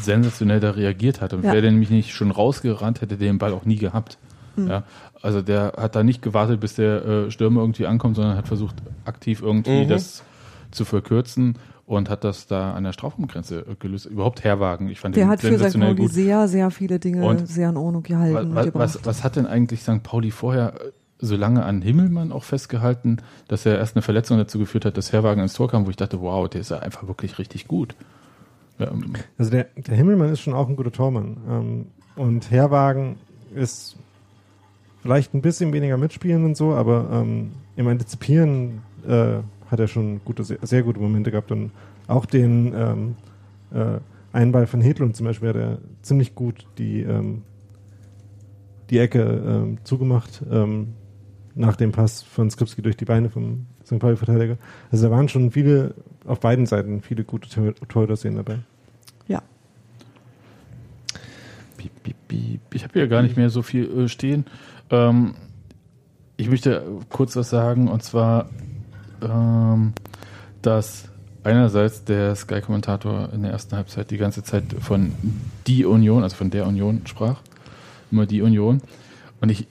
sensationell 0.00 0.58
da 0.60 0.70
reagiert 0.72 1.20
hat. 1.20 1.32
Und 1.34 1.44
Ja. 1.44 1.52
wäre 1.52 1.62
der 1.62 1.70
nämlich 1.70 1.90
nicht 1.90 2.12
schon 2.12 2.30
rausgerannt, 2.32 3.00
hätte 3.00 3.16
den 3.16 3.38
Ball 3.38 3.52
auch 3.52 3.64
nie 3.64 3.76
gehabt. 3.76 4.18
Ja, 4.56 4.84
also 5.20 5.42
der 5.42 5.72
hat 5.76 5.96
da 5.96 6.04
nicht 6.04 6.22
gewartet, 6.22 6.60
bis 6.60 6.74
der 6.76 7.04
äh, 7.04 7.30
Stürmer 7.32 7.60
irgendwie 7.62 7.86
ankommt, 7.86 8.14
sondern 8.14 8.36
hat 8.36 8.46
versucht, 8.46 8.76
aktiv 9.04 9.42
irgendwie 9.42 9.84
Mhm. 9.84 9.88
das 9.88 10.22
zu 10.70 10.84
verkürzen 10.84 11.56
und 11.86 12.08
hat 12.08 12.24
das 12.24 12.46
da 12.46 12.72
an 12.72 12.84
der 12.84 12.92
Strafraumgrenze 12.92 13.64
gelöst. 13.78 14.06
Überhaupt 14.06 14.42
Herwagen. 14.44 14.88
Ich 14.88 15.00
fand 15.00 15.16
Der 15.16 15.24
den 15.24 15.30
hat 15.30 15.40
für 15.40 15.58
St. 15.58 15.78
Pauli 15.78 15.94
gut. 15.96 16.12
sehr, 16.12 16.48
sehr 16.48 16.70
viele 16.70 16.98
Dinge 16.98 17.24
Und 17.24 17.46
sehr 17.48 17.68
in 17.68 17.76
Ordnung 17.76 18.02
gehalten. 18.02 18.36
und 18.36 18.54
Was, 18.54 18.74
was, 18.74 19.06
was 19.06 19.24
hat 19.24 19.36
denn 19.36 19.46
eigentlich 19.46 19.82
St. 19.82 20.02
Pauli 20.02 20.30
vorher 20.30 20.74
äh, 20.80 20.90
so 21.18 21.36
lange 21.36 21.64
an 21.64 21.82
Himmelmann 21.82 22.32
auch 22.32 22.44
festgehalten, 22.44 23.18
dass 23.48 23.66
er 23.66 23.78
erst 23.78 23.96
eine 23.96 24.02
Verletzung 24.02 24.38
dazu 24.38 24.58
geführt 24.58 24.84
hat, 24.84 24.96
dass 24.96 25.12
Herwagen 25.12 25.42
ins 25.42 25.52
Tor 25.54 25.68
kam, 25.68 25.86
wo 25.86 25.90
ich 25.90 25.96
dachte, 25.96 26.20
wow, 26.20 26.48
der 26.48 26.60
ist 26.62 26.70
ja 26.70 26.78
einfach 26.78 27.06
wirklich 27.06 27.38
richtig 27.38 27.68
gut. 27.68 27.94
Ja, 28.78 28.88
ähm, 28.90 29.12
Also 29.38 29.50
der, 29.50 29.66
der 29.76 29.94
Himmelmann 29.96 30.30
ist 30.32 30.40
schon 30.40 30.54
auch 30.54 30.68
ein 30.68 30.76
guter 30.76 30.92
Tormann. 30.92 31.36
Ähm, 31.48 31.86
und 32.16 32.50
Herwagen 32.50 33.16
ist 33.54 33.96
vielleicht 35.02 35.34
ein 35.34 35.42
bisschen 35.42 35.72
weniger 35.72 35.96
mitspielen 35.98 36.44
und 36.44 36.56
so, 36.56 36.72
aber 36.74 37.08
ähm, 37.12 37.52
im 37.76 37.86
Antizipieren 37.88 38.82
äh, 39.06 39.36
hat 39.74 39.80
er 39.80 39.88
schon 39.88 40.20
gute, 40.24 40.44
sehr, 40.44 40.58
sehr 40.62 40.82
gute 40.82 41.00
Momente 41.00 41.30
gehabt. 41.30 41.50
Und 41.52 41.72
auch 42.06 42.26
den 42.26 42.72
ähm, 42.74 43.16
äh, 43.72 43.98
Einball 44.32 44.66
von 44.66 44.80
Hedlund 44.80 45.16
zum 45.16 45.26
Beispiel 45.26 45.48
hat 45.50 45.56
er 45.56 45.78
ziemlich 46.02 46.34
gut 46.34 46.66
die, 46.78 47.02
ähm, 47.02 47.42
die 48.90 48.98
Ecke 48.98 49.22
ähm, 49.22 49.78
zugemacht 49.84 50.42
ähm, 50.50 50.94
nach 51.54 51.76
dem 51.76 51.92
Pass 51.92 52.22
von 52.22 52.50
Skripski 52.50 52.82
durch 52.82 52.96
die 52.96 53.04
Beine 53.04 53.30
vom 53.30 53.66
St. 53.84 53.98
Pauli-Verteidiger. 53.98 54.56
Also 54.90 55.06
da 55.06 55.10
waren 55.10 55.28
schon 55.28 55.50
viele, 55.50 55.94
auf 56.24 56.40
beiden 56.40 56.66
Seiten 56.66 57.00
viele 57.02 57.24
gute 57.24 57.48
Tor- 57.48 57.74
Torhüter-Szenen 57.88 58.36
dabei. 58.36 58.58
Ja. 59.28 59.42
Ich 62.72 62.82
habe 62.82 62.92
hier 62.94 63.08
gar 63.08 63.22
nicht 63.22 63.36
mehr 63.36 63.50
so 63.50 63.62
viel 63.62 64.04
äh, 64.04 64.08
stehen. 64.08 64.46
Ähm, 64.90 65.34
ich 66.36 66.50
möchte 66.50 66.84
kurz 67.08 67.36
was 67.36 67.50
sagen, 67.50 67.88
und 67.88 68.02
zwar, 68.02 68.50
ähm, 69.24 69.92
dass 70.62 71.04
einerseits 71.42 72.04
der 72.04 72.34
Sky-Kommentator 72.34 73.28
in 73.32 73.42
der 73.42 73.52
ersten 73.52 73.76
Halbzeit 73.76 74.10
die 74.10 74.16
ganze 74.16 74.42
Zeit 74.42 74.64
von 74.80 75.12
die 75.66 75.84
Union, 75.84 76.22
also 76.22 76.36
von 76.36 76.50
der 76.50 76.66
Union 76.66 77.02
sprach. 77.06 77.40
Immer 78.10 78.26
die 78.26 78.42
Union. 78.42 78.80
Und 79.40 79.48
ich, 79.50 79.66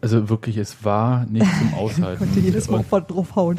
also 0.00 0.28
wirklich, 0.28 0.56
es 0.56 0.84
war 0.84 1.26
nicht 1.26 1.44
zum 1.58 1.74
Aushalten. 1.78 2.18
Konnte 2.24 2.40
jedes 2.40 2.70
Mal 2.70 2.78
und, 2.78 2.86
voll 2.86 3.02
draufhauen. 3.06 3.58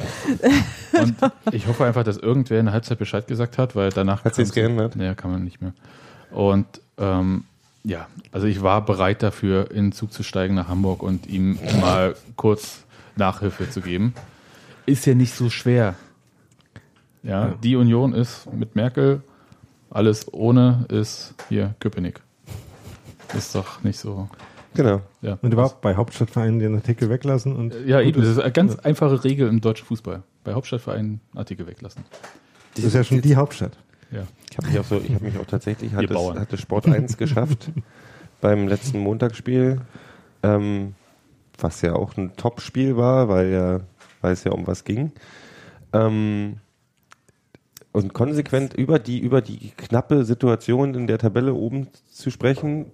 und 0.93 1.15
ich 1.53 1.67
hoffe 1.67 1.85
einfach, 1.85 2.03
dass 2.03 2.17
irgendwer 2.17 2.59
in 2.59 2.65
der 2.67 2.73
Halbzeit 2.73 2.97
Bescheid 2.97 3.27
gesagt 3.27 3.57
hat, 3.57 3.75
weil 3.75 3.89
danach 3.89 4.23
Hat 4.23 4.35
sich's 4.35 4.51
kam- 4.51 4.63
geändert? 4.63 4.95
Naja, 4.95 5.13
kann 5.13 5.31
man 5.31 5.43
nicht 5.43 5.61
mehr. 5.61 5.73
Und 6.31 6.65
ähm, 6.97 7.43
ja, 7.83 8.07
also 8.31 8.47
ich 8.47 8.61
war 8.61 8.83
bereit 8.85 9.21
dafür, 9.23 9.71
in 9.71 9.85
den 9.87 9.91
Zug 9.91 10.11
zu 10.11 10.23
steigen 10.23 10.55
nach 10.55 10.67
Hamburg 10.67 11.01
und 11.03 11.27
ihm 11.27 11.57
mal 11.81 12.15
kurz 12.35 12.83
Nachhilfe 13.15 13.69
zu 13.69 13.81
geben. 13.81 14.13
Ist 14.89 15.05
ja 15.05 15.13
nicht 15.13 15.33
so 15.35 15.49
schwer. 15.49 15.95
Ja, 17.21 17.47
Ja. 17.49 17.53
die 17.63 17.75
Union 17.75 18.13
ist 18.13 18.51
mit 18.51 18.75
Merkel, 18.75 19.21
alles 19.89 20.31
ohne 20.33 20.85
ist 20.89 21.35
hier 21.49 21.75
Köpenick. 21.79 22.21
Ist 23.37 23.53
doch 23.53 23.83
nicht 23.83 23.99
so. 23.99 24.27
Genau. 24.73 25.01
Ja, 25.21 25.37
Und 25.41 25.53
überhaupt 25.53 25.81
bei 25.81 25.95
Hauptstadtvereinen 25.95 26.59
den 26.59 26.75
Artikel 26.75 27.09
weglassen 27.09 27.55
und 27.55 27.73
ja 27.85 28.01
eben, 28.01 28.21
das 28.21 28.31
ist 28.31 28.39
eine 28.39 28.51
ganz 28.51 28.77
einfache 28.77 29.23
Regel 29.23 29.47
im 29.47 29.61
deutschen 29.61 29.85
Fußball. 29.85 30.23
Bei 30.43 30.53
Hauptstadtvereinen 30.53 31.19
Artikel 31.35 31.67
weglassen. 31.67 32.03
Das 32.75 32.85
ist 32.85 32.93
ja 32.95 33.03
schon 33.03 33.21
die 33.21 33.35
Hauptstadt. 33.35 33.77
Ja. 34.11 34.23
Ich 34.49 34.57
habe 34.57 34.67
mich 34.67 34.79
auch 34.79 34.85
so, 34.85 34.99
ich 34.99 35.13
habe 35.13 35.25
mich 35.25 35.37
auch 35.37 35.45
tatsächlich, 35.45 35.93
hat 35.93 36.09
es 36.09 36.61
Sport 36.61 36.87
1 36.87 37.17
geschafft 37.17 37.69
beim 38.41 38.67
letzten 38.67 38.99
Montagsspiel, 38.99 39.81
ähm, 40.41 40.95
was 41.59 41.81
ja 41.81 41.93
auch 41.93 42.17
ein 42.17 42.35
Top-Spiel 42.37 42.95
war, 42.97 43.27
weil 43.27 43.51
ja, 43.51 43.79
weil 44.21 44.33
es 44.33 44.43
ja 44.43 44.51
um 44.51 44.67
was 44.67 44.83
ging. 44.83 45.11
Ähm, 45.93 46.57
und 47.91 48.13
konsequent 48.13 48.73
über 48.75 48.99
die, 48.99 49.19
über 49.19 49.41
die 49.41 49.71
knappe 49.75 50.23
Situation 50.23 50.93
in 50.93 51.07
der 51.07 51.17
Tabelle 51.17 51.53
oben 51.53 51.87
zu 52.11 52.29
sprechen 52.29 52.91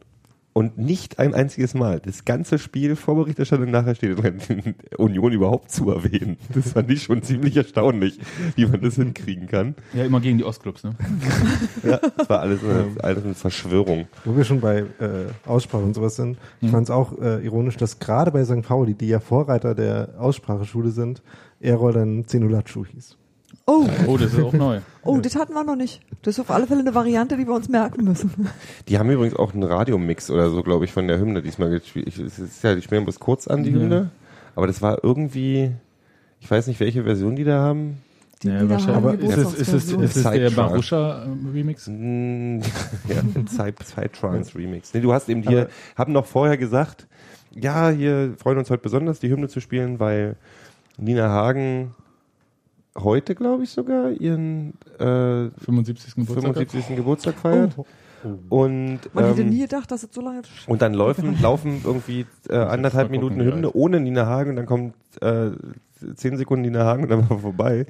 und 0.58 0.78
nicht 0.78 1.20
ein 1.20 1.34
einziges 1.34 1.74
Mal 1.74 2.00
das 2.00 2.24
ganze 2.24 2.58
Spiel 2.60 2.96
vor 2.96 3.16
Berichterstattung 3.16 3.70
nachher 3.70 3.94
steht 3.94 4.18
drin, 4.18 4.40
Union 4.98 5.34
überhaupt 5.34 5.70
zu 5.70 5.92
erwähnen. 5.92 6.38
Das 6.54 6.72
fand 6.72 6.90
ich 6.90 7.04
schon 7.04 7.22
ziemlich 7.24 7.58
erstaunlich, 7.58 8.18
wie 8.56 8.66
man 8.66 8.80
das 8.80 8.96
hinkriegen 8.96 9.48
kann. 9.48 9.76
ja, 9.94 10.06
immer 10.06 10.22
gegen 10.22 10.38
die 10.38 10.46
Ostclubs, 10.46 10.86
ne? 10.86 10.96
Ja, 11.84 12.00
das 12.18 12.30
war 12.30 12.40
alles 12.40 12.64
eine, 12.64 12.88
alles 13.04 13.26
eine 13.26 13.34
Verschwörung. 13.34 14.08
Wo 14.24 14.38
wir 14.38 14.46
schon 14.46 14.62
bei 14.62 14.80
äh, 15.00 15.28
Aussprache 15.46 15.84
und 15.84 15.94
sowas 15.94 16.16
sind, 16.16 16.38
ich 16.62 16.72
fand 16.72 16.86
es 16.86 16.90
auch 16.90 17.20
äh, 17.20 17.44
ironisch, 17.44 17.76
dass 17.76 18.00
gerade 18.00 18.32
bei 18.32 18.46
St. 18.46 18.62
Pauli, 18.62 18.94
die 18.94 19.10
ja 19.10 19.20
Vorreiter 19.20 19.76
der 19.76 20.16
Ausspracheschule 20.18 20.92
sind, 20.92 21.22
Errol 21.60 21.92
dann 21.92 22.28
Zenulatschu 22.28 22.86
hieß. 22.86 23.18
Oh, 23.68 23.88
Oh, 24.06 24.18
das 24.18 24.34
ist 24.34 24.40
auch 24.40 24.54
neu. 24.54 24.80
oh, 25.04 25.18
das 25.18 25.36
hatten 25.36 25.54
wir 25.54 25.64
noch 25.64 25.76
nicht. 25.76 26.00
Das 26.22 26.36
ist 26.36 26.40
auf 26.40 26.52
alle 26.52 26.68
Fälle 26.68 26.82
eine 26.82 26.94
Variante, 26.94 27.36
die 27.36 27.48
wir 27.48 27.54
uns 27.56 27.68
merken 27.68 28.04
müssen. 28.04 28.32
Die 28.88 29.00
haben 29.00 29.10
übrigens 29.10 29.36
auch 29.36 29.54
einen 29.54 29.64
Radiomix 29.64 30.30
oder 30.30 30.50
so, 30.52 30.62
glaube 30.62 30.86
ich, 30.86 30.92
von 30.92 31.08
der 31.08 31.18
Hymne 31.20 31.42
diesmal 31.42 31.70
gespielt. 31.72 32.08
Ich- 32.08 32.20
Es 32.20 32.38
ist 32.38 32.64
ja, 32.64 32.76
die 32.76 32.82
spielen 32.84 33.04
bloß 33.06 33.20
kurz 33.20 33.48
an, 33.48 33.64
die 33.64 33.72
Ja. 33.72 33.78
Hymne. 33.80 34.12
Aber 34.56 34.68
das 34.68 34.82
war 34.84 35.04
irgendwie, 35.04 35.72
ich 36.40 36.50
weiß 36.50 36.68
nicht, 36.68 36.80
welche 36.80 37.04
Version 37.04 37.36
die 37.36 37.44
da 37.44 37.60
haben. 37.60 37.98
Die 38.44 38.50
Ja, 38.50 38.62
Nina 38.62 38.70
wahrscheinlich. 38.70 39.04
Hagen 39.04 39.20
ist 39.20 39.38
es, 39.38 39.54
ist 39.56 39.74
es, 39.74 39.92
ist 39.92 40.16
es 40.18 40.24
der. 40.24 40.52
Marusha-Remix? 40.52 41.88
Mm, 41.88 42.60
ja, 43.10 43.22
Side-Trance-Remix. 43.48 44.94
Nee, 44.94 45.02
du 45.02 45.12
hast 45.14 45.28
eben 45.30 45.42
hier, 45.42 45.62
Aber- 45.62 45.70
haben 45.98 46.14
noch 46.14 46.26
vorher 46.28 46.58
gesagt, 46.58 47.08
ja, 47.52 47.90
hier 47.90 48.34
freuen 48.38 48.58
uns 48.60 48.70
heute 48.70 48.84
besonders, 48.84 49.20
die 49.20 49.30
Hymne 49.30 49.48
zu 49.48 49.60
spielen, 49.60 50.00
weil 50.00 50.36
Nina 50.98 51.30
Hagen 51.30 51.96
heute, 52.98 53.36
glaube 53.36 53.64
ich, 53.64 53.70
sogar 53.72 54.12
ihren 54.12 54.74
äh, 55.00 55.50
75. 55.64 56.16
Geburtstag. 56.16 56.56
75. 56.56 56.96
Geburtstag 56.96 57.36
feiert. 57.36 57.74
Oh. 57.78 57.86
Und, 58.50 59.00
Man 59.14 59.26
hätte 59.26 59.42
ähm, 59.42 59.50
nie 59.50 59.60
gedacht, 59.60 59.92
dass 59.92 60.02
es 60.04 60.10
so 60.12 60.22
lange. 60.22 60.42
Und 60.68 60.82
dann 60.82 60.94
laufen, 60.94 61.38
laufen 61.42 61.82
irgendwie 61.84 62.26
äh, 62.50 62.56
anderthalb 62.58 63.10
gucken, 63.12 63.22
Minuten 63.36 63.40
wie 63.46 63.52
Hymne 63.52 63.72
ohne 63.74 64.00
Nina 64.00 64.26
Hagen 64.26 64.52
und 64.52 64.56
dann 64.56 64.66
kommt 64.66 64.96
äh, 65.22 65.52
zehn 66.16 66.36
Sekunden 66.38 66.64
Nina 66.64 66.86
Hagen 66.86 67.04
und 67.04 67.10
dann 67.10 67.30
war 67.30 67.38
vorbei. 67.38 67.86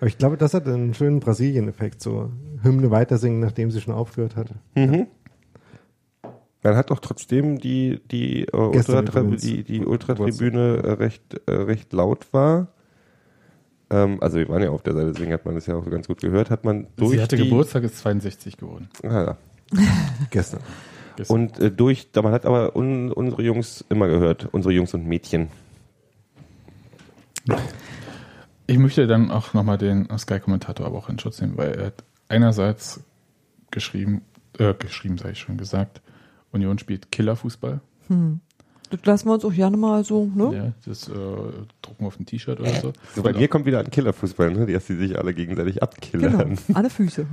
Aber 0.00 0.06
ich 0.08 0.18
glaube, 0.18 0.36
das 0.36 0.52
hat 0.52 0.66
einen 0.68 0.92
schönen 0.92 1.20
Brasilien-Effekt, 1.20 2.02
so 2.02 2.30
Hymne 2.62 2.90
weitersingen, 2.90 3.40
nachdem 3.40 3.70
sie 3.70 3.80
schon 3.80 3.94
aufgehört 3.94 4.36
hat. 4.36 4.50
Mhm. 4.74 5.06
Dann 6.60 6.76
hat 6.76 6.90
doch 6.90 6.98
trotzdem 7.00 7.58
die, 7.58 8.00
die, 8.10 8.42
äh, 8.42 8.70
Gestern 8.72 9.06
Ultratribü- 9.06 9.20
übrigens. 9.20 9.42
die, 9.42 9.62
die 9.64 9.84
Ultratribüne 9.84 10.76
äh, 10.82 10.90
recht, 10.92 11.40
äh, 11.46 11.52
recht 11.52 11.92
laut 11.92 12.32
war. 12.32 12.68
Ähm, 13.94 14.18
also 14.20 14.38
wir 14.38 14.48
waren 14.48 14.62
ja 14.62 14.70
auf 14.70 14.82
der 14.82 14.94
Seite, 14.94 15.12
deswegen 15.12 15.32
hat 15.32 15.44
man 15.44 15.54
das 15.54 15.66
ja 15.66 15.76
auch 15.76 15.88
ganz 15.88 16.08
gut 16.08 16.20
gehört, 16.20 16.50
hat 16.50 16.64
man 16.64 16.88
durch 16.96 17.12
Sie 17.12 17.22
hatte 17.22 17.36
die, 17.36 17.44
Geburtstag, 17.44 17.84
ist 17.84 17.98
62 17.98 18.56
geworden. 18.56 18.88
Ah, 19.04 19.22
ja. 19.22 19.36
Gestern. 20.30 20.60
Gestern. 21.16 21.34
Und 21.34 21.60
äh, 21.60 21.70
durch, 21.70 22.08
man 22.20 22.32
hat 22.32 22.44
aber 22.44 22.74
un, 22.74 23.12
unsere 23.12 23.42
Jungs 23.42 23.84
immer 23.88 24.08
gehört, 24.08 24.48
unsere 24.52 24.74
Jungs 24.74 24.94
und 24.94 25.06
Mädchen. 25.06 25.48
Ich 28.66 28.78
möchte 28.78 29.06
dann 29.06 29.30
auch 29.30 29.54
nochmal 29.54 29.78
den 29.78 30.08
Sky-Kommentator 30.18 30.86
aber 30.86 30.98
auch 30.98 31.08
in 31.08 31.20
Schutz 31.20 31.40
nehmen, 31.40 31.56
weil 31.56 31.74
er 31.74 31.86
hat 31.86 32.04
einerseits 32.26 33.00
geschrieben, 33.70 34.22
äh, 34.58 34.74
geschrieben, 34.74 35.18
sage 35.18 35.32
ich 35.32 35.38
schon, 35.38 35.56
gesagt, 35.56 36.02
Union 36.50 36.78
spielt 36.78 37.12
Killerfußball. 37.12 37.80
Das 38.90 39.00
lassen 39.04 39.28
wir 39.28 39.34
uns 39.34 39.44
auch 39.44 39.52
gerne 39.52 39.76
mal 39.76 40.04
so, 40.04 40.30
ne? 40.34 40.56
Ja, 40.56 40.72
das 40.86 41.08
äh, 41.08 41.12
drucken 41.12 41.98
wir 41.98 42.06
auf 42.06 42.20
ein 42.20 42.26
T-Shirt 42.26 42.60
oder 42.60 42.74
so. 42.74 42.92
So, 43.14 43.22
bei 43.22 43.32
mir 43.32 43.48
kommt 43.48 43.66
wieder 43.66 43.80
ein 43.80 43.90
Killerfußball, 43.90 44.52
ne? 44.52 44.66
dass 44.66 44.86
die 44.86 44.94
sich 44.96 45.18
alle 45.18 45.34
gegenseitig 45.34 45.82
abkillern. 45.82 46.56
Genau. 46.66 46.78
Alle 46.78 46.90
Füße. 46.90 47.26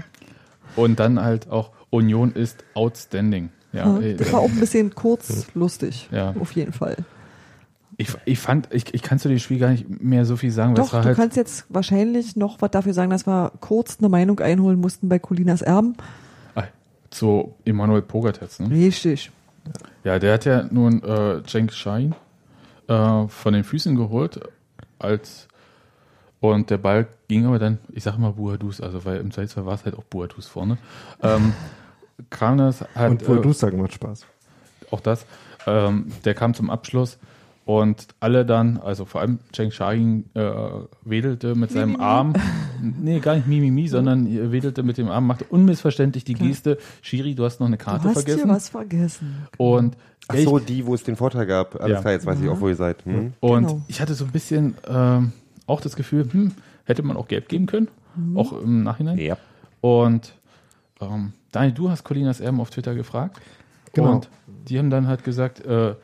Und 0.76 0.98
dann 0.98 1.20
halt 1.20 1.50
auch 1.50 1.70
Union 1.90 2.32
ist 2.32 2.64
outstanding. 2.74 3.50
Ja, 3.72 3.98
Ja, 3.98 4.00
äh, 4.00 4.14
das 4.14 4.32
war 4.32 4.40
auch 4.40 4.50
ein 4.50 4.60
bisschen 4.60 4.94
kurz 4.94 5.46
lustig. 5.54 6.08
Ja. 6.10 6.34
Auf 6.38 6.52
jeden 6.52 6.72
Fall. 6.72 6.96
ich, 7.96 8.08
ich 8.24 8.38
fand, 8.38 8.68
ich, 8.72 8.92
ich 8.94 9.02
kann 9.02 9.18
zu 9.18 9.28
dem 9.28 9.38
Spiel 9.38 9.58
gar 9.58 9.70
nicht 9.70 10.02
mehr 10.02 10.24
so 10.24 10.36
viel 10.36 10.50
sagen, 10.50 10.74
Doch, 10.74 10.92
war 10.92 11.02
du 11.02 11.08
halt, 11.08 11.16
kannst 11.16 11.36
jetzt 11.36 11.66
wahrscheinlich 11.68 12.36
noch 12.36 12.60
was 12.60 12.70
dafür 12.70 12.94
sagen, 12.94 13.10
dass 13.10 13.26
wir 13.26 13.52
kurz 13.60 13.98
eine 13.98 14.08
Meinung 14.08 14.40
einholen 14.40 14.80
mussten 14.80 15.08
bei 15.08 15.18
Colinas 15.18 15.62
Erben. 15.62 15.94
ah, 16.54 16.64
zu 17.10 17.54
Emanuel 17.64 18.02
Pogatetz, 18.02 18.58
ne? 18.58 18.70
Richtig. 18.70 19.30
Ja, 19.66 19.72
der 20.18 20.34
hat 20.34 20.44
ja 20.44 20.64
nun 20.70 21.02
äh, 21.02 21.42
Cenk 21.44 21.72
Schein 21.72 22.14
äh, 22.88 23.26
von 23.28 23.52
den 23.52 23.64
Füßen 23.64 23.96
geholt 23.96 24.40
als 24.98 25.48
und 26.40 26.70
der 26.70 26.78
Ball 26.78 27.06
ging 27.28 27.46
aber 27.46 27.60
dann, 27.60 27.78
ich 27.92 28.02
sag 28.02 28.18
mal 28.18 28.32
Buadus, 28.32 28.80
also 28.80 29.04
weil 29.04 29.18
im 29.18 29.30
Zweifelsfall 29.30 29.64
war 29.64 29.74
es 29.74 29.84
halt 29.84 29.96
auch 29.96 30.02
Buadus 30.02 30.48
vorne. 30.48 30.76
Ähm, 31.22 31.52
Karnes 32.30 32.84
hat 32.96 33.10
Und 33.10 33.28
wohl 33.28 33.46
äh, 33.46 33.52
sagen 33.52 33.80
macht 33.80 33.92
Spaß. 33.92 34.26
auch 34.90 35.00
das, 35.00 35.24
ähm, 35.66 36.10
der 36.24 36.34
kam 36.34 36.52
zum 36.54 36.68
Abschluss 36.68 37.18
und 37.80 38.06
alle 38.20 38.44
dann, 38.44 38.76
also 38.78 39.04
vor 39.04 39.20
allem 39.20 39.38
Cheng 39.52 39.70
Shahin 39.70 40.24
äh, 40.34 40.50
wedelte 41.04 41.54
mit 41.54 41.70
seinem 41.70 41.92
Mimimi. 41.92 42.04
Arm, 42.04 42.32
nee, 42.80 43.18
gar 43.20 43.36
nicht 43.36 43.46
Mimimi, 43.46 43.88
sondern 43.88 44.26
er 44.26 44.52
wedelte 44.52 44.82
mit 44.82 44.98
dem 44.98 45.08
Arm, 45.08 45.26
machte 45.26 45.44
unmissverständlich 45.48 46.24
die 46.24 46.34
Geste, 46.34 46.78
Schiri, 47.00 47.34
du 47.34 47.44
hast 47.44 47.60
noch 47.60 47.66
eine 47.66 47.76
Du 47.78 47.84
Karte 47.84 48.04
hast 48.08 48.14
vergessen. 48.14 48.44
hier 48.44 48.48
was 48.54 48.68
vergessen. 48.68 49.46
Und 49.56 49.96
Ach 50.28 50.34
ich- 50.34 50.44
so, 50.44 50.58
die, 50.58 50.86
wo 50.86 50.94
es 50.94 51.02
den 51.02 51.16
Vorteil 51.16 51.46
gab. 51.46 51.80
Alles 51.80 51.94
Ja. 51.96 52.00
klar, 52.00 52.12
jetzt 52.12 52.26
weiß 52.26 52.40
ich 52.40 52.48
auch, 52.48 52.60
wo 52.60 52.68
ihr 52.68 52.76
seid. 52.76 53.04
Hm? 53.06 53.32
Und 53.40 53.66
Genau. 53.66 53.82
ich 53.88 54.00
hatte 54.00 54.14
so 54.14 54.24
ein 54.24 54.30
bisschen 54.32 54.74
ähm, 54.88 55.32
auch 55.66 55.80
das 55.80 55.96
Gefühl, 55.96 56.28
hm, 56.30 56.52
hätte 56.84 57.02
man 57.02 57.16
auch 57.16 57.28
gelb 57.28 57.48
geben 57.48 57.66
können, 57.66 57.88
auch 58.34 58.52
im 58.60 58.82
Nachhinein. 58.82 59.18
Ja. 59.18 59.36
Und 59.80 60.34
ähm, 61.00 61.32
Daniel, 61.52 61.72
du 61.74 61.90
hast 61.90 62.04
Colinas 62.04 62.40
Erben 62.40 62.60
auf 62.60 62.70
Twitter 62.70 62.94
gefragt. 62.94 63.40
Genau. 63.94 64.12
Und 64.12 64.28
die 64.68 64.78
haben 64.78 64.90
dann 64.90 65.06
halt 65.06 65.22
gesagt, 65.24 65.64
äh, 65.64 65.94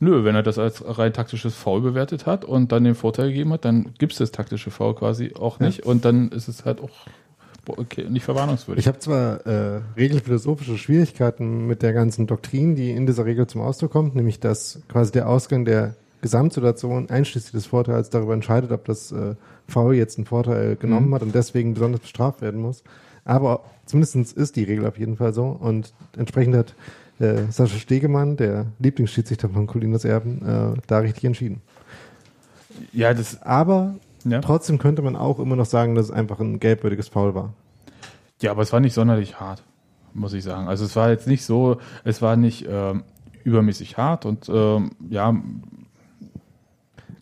nö, 0.00 0.24
wenn 0.24 0.34
er 0.34 0.42
das 0.42 0.58
als 0.58 0.82
rein 0.86 1.12
taktisches 1.12 1.54
Foul 1.54 1.80
bewertet 1.82 2.26
hat 2.26 2.44
und 2.44 2.72
dann 2.72 2.84
den 2.84 2.94
Vorteil 2.94 3.28
gegeben 3.28 3.52
hat, 3.52 3.64
dann 3.64 3.94
gibt 3.98 4.12
es 4.12 4.18
das 4.18 4.32
taktische 4.32 4.70
Foul 4.70 4.94
quasi 4.94 5.34
auch 5.38 5.60
nicht. 5.60 5.86
Und 5.86 6.04
dann 6.04 6.30
ist 6.30 6.48
es 6.48 6.64
halt 6.64 6.80
auch 6.80 6.90
okay, 7.76 8.06
nicht 8.08 8.24
verwarnungswürdig. 8.24 8.82
Ich 8.82 8.88
habe 8.88 8.98
zwar 8.98 9.46
äh, 9.46 9.80
regelphilosophische 9.96 10.76
Schwierigkeiten 10.78 11.66
mit 11.66 11.82
der 11.82 11.92
ganzen 11.92 12.26
Doktrin, 12.26 12.74
die 12.74 12.90
in 12.90 13.06
dieser 13.06 13.26
Regel 13.26 13.46
zum 13.46 13.60
Ausdruck 13.60 13.92
kommt, 13.92 14.16
nämlich 14.16 14.40
dass 14.40 14.80
quasi 14.88 15.12
der 15.12 15.28
Ausgang 15.28 15.64
der 15.64 15.94
Gesamtsituation 16.22 17.08
einschließlich 17.08 17.52
des 17.52 17.66
Vorteils 17.66 18.10
darüber 18.10 18.34
entscheidet, 18.34 18.72
ob 18.72 18.84
das 18.84 19.12
äh, 19.12 19.34
Foul 19.68 19.94
jetzt 19.94 20.18
einen 20.18 20.26
Vorteil 20.26 20.76
genommen 20.76 21.08
Mhm. 21.08 21.14
hat 21.14 21.22
und 21.22 21.34
deswegen 21.34 21.74
besonders 21.74 22.00
bestraft 22.00 22.42
werden 22.42 22.60
muss. 22.60 22.82
Aber 23.24 23.60
zumindest 23.86 24.32
ist 24.36 24.56
die 24.56 24.64
Regel 24.64 24.86
auf 24.86 24.98
jeden 24.98 25.16
Fall 25.16 25.32
so 25.32 25.46
und 25.46 25.92
entsprechend 26.16 26.56
hat 26.56 26.74
äh, 27.20 27.44
Sascha 27.50 27.76
Stegemann, 27.78 28.36
der 28.36 28.66
Lieblingsschiedsrichter 28.80 29.48
von 29.48 29.66
Colinas 29.68 30.04
Erben, 30.04 30.42
äh, 30.44 30.80
da 30.88 30.98
richtig 30.98 31.24
entschieden. 31.24 31.62
ja, 32.92 33.14
das, 33.14 33.40
Aber 33.42 33.94
ja. 34.24 34.40
trotzdem 34.40 34.78
könnte 34.78 35.02
man 35.02 35.14
auch 35.16 35.38
immer 35.38 35.54
noch 35.56 35.66
sagen, 35.66 35.94
dass 35.94 36.06
es 36.06 36.10
einfach 36.10 36.40
ein 36.40 36.58
gelbwürdiges 36.58 37.08
Foul 37.08 37.34
war. 37.34 37.52
ja, 38.40 38.50
aber 38.50 38.62
es 38.62 38.72
war 38.72 38.80
nicht 38.80 38.94
sonderlich 38.94 39.38
hart, 39.38 39.62
muss 40.14 40.32
ich 40.32 40.42
sagen. 40.44 40.66
Also 40.68 40.84
es 40.84 40.96
war 40.96 41.10
jetzt 41.10 41.26
nicht 41.28 41.44
so, 41.44 41.78
es 42.04 42.20
war 42.22 42.36
nicht 42.36 42.66
ähm, 42.68 43.04
übermäßig 43.44 43.96
hart 43.96 44.26
und 44.26 44.48
ähm, 44.52 44.90
ja, 45.08 45.34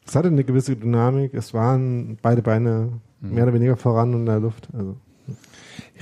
Es 0.07 0.15
hatte 0.17 0.29
eine 0.29 0.45
gewisse 0.45 0.75
Dynamik. 0.77 1.35
Es 1.35 1.53
waren 1.55 2.19
beide 2.23 2.43
Beine 2.43 2.93
Mhm. 3.21 3.35
mehr 3.35 3.43
oder 3.45 3.55
weniger 3.55 3.77
voran 3.77 4.13
in 4.13 4.27
der 4.27 4.39
Luft. 4.39 4.69
Also 4.73 4.97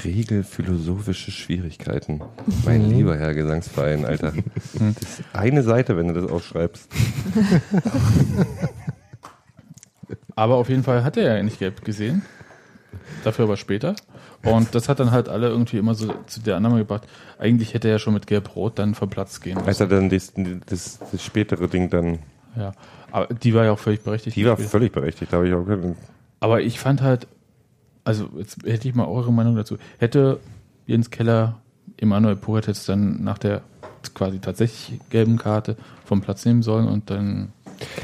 Regelphilosophische 0.04 1.30
Schwierigkeiten. 1.30 2.20
Mein 2.64 2.88
lieber 2.90 3.16
Herr 3.16 3.34
Gesangsverein, 3.34 4.04
Alter. 4.04 4.32
Das 4.34 4.74
ist 4.74 5.22
eine 5.32 5.62
Seite, 5.62 5.96
wenn 5.96 6.08
du 6.08 6.14
das 6.20 6.30
aufschreibst. 6.30 6.88
Aber 10.34 10.56
auf 10.56 10.68
jeden 10.68 10.82
Fall 10.82 11.02
hat 11.02 11.16
er 11.16 11.36
ja 11.36 11.42
nicht 11.42 11.58
gelb 11.58 11.84
gesehen. 11.84 12.22
Dafür 13.24 13.44
aber 13.46 13.56
später. 13.56 13.96
Und 14.44 14.74
das 14.74 14.88
hat 14.88 15.00
dann 15.00 15.10
halt 15.10 15.28
alle 15.28 15.48
irgendwie 15.48 15.78
immer 15.78 15.94
so 15.94 16.12
zu 16.26 16.40
der 16.40 16.56
Annahme 16.56 16.78
gebracht, 16.78 17.04
eigentlich 17.38 17.74
hätte 17.74 17.88
er 17.88 17.92
ja 17.94 17.98
schon 17.98 18.14
mit 18.14 18.26
gelb-rot 18.26 18.78
dann 18.78 18.94
vom 18.94 19.08
Platz 19.10 19.40
gehen 19.40 19.56
Als 19.58 19.66
müssen. 19.66 19.82
er 19.82 19.88
dann 19.88 20.08
das, 20.10 20.32
das, 20.66 20.98
das 21.10 21.24
spätere 21.24 21.66
Ding 21.68 21.90
dann, 21.90 22.18
Ja. 22.56 22.72
Aber 23.10 23.32
die 23.34 23.54
war 23.54 23.64
ja 23.64 23.72
auch 23.72 23.78
völlig 23.78 24.02
berechtigt. 24.02 24.36
die 24.36 24.44
war 24.44 24.56
völlig 24.56 24.92
berechtigt, 24.92 25.32
da 25.32 25.38
habe 25.38 25.48
ich 25.48 25.54
auch 25.54 25.64
keinen- 25.64 25.96
Aber 26.40 26.60
ich 26.60 26.78
fand 26.78 27.00
halt, 27.02 27.26
also 28.06 28.28
jetzt 28.38 28.58
hätte 28.64 28.88
ich 28.88 28.94
mal 28.94 29.06
eure 29.06 29.32
Meinung 29.32 29.56
dazu. 29.56 29.76
Hätte 29.98 30.38
Jens 30.86 31.10
Keller 31.10 31.60
Emanuel 31.98 32.36
Pogatetz 32.36 32.86
dann 32.86 33.22
nach 33.22 33.38
der 33.38 33.62
quasi 34.14 34.38
tatsächlich 34.38 35.00
gelben 35.10 35.36
Karte 35.36 35.76
vom 36.04 36.20
Platz 36.20 36.44
nehmen 36.44 36.62
sollen 36.62 36.86
und 36.86 37.10
dann 37.10 37.48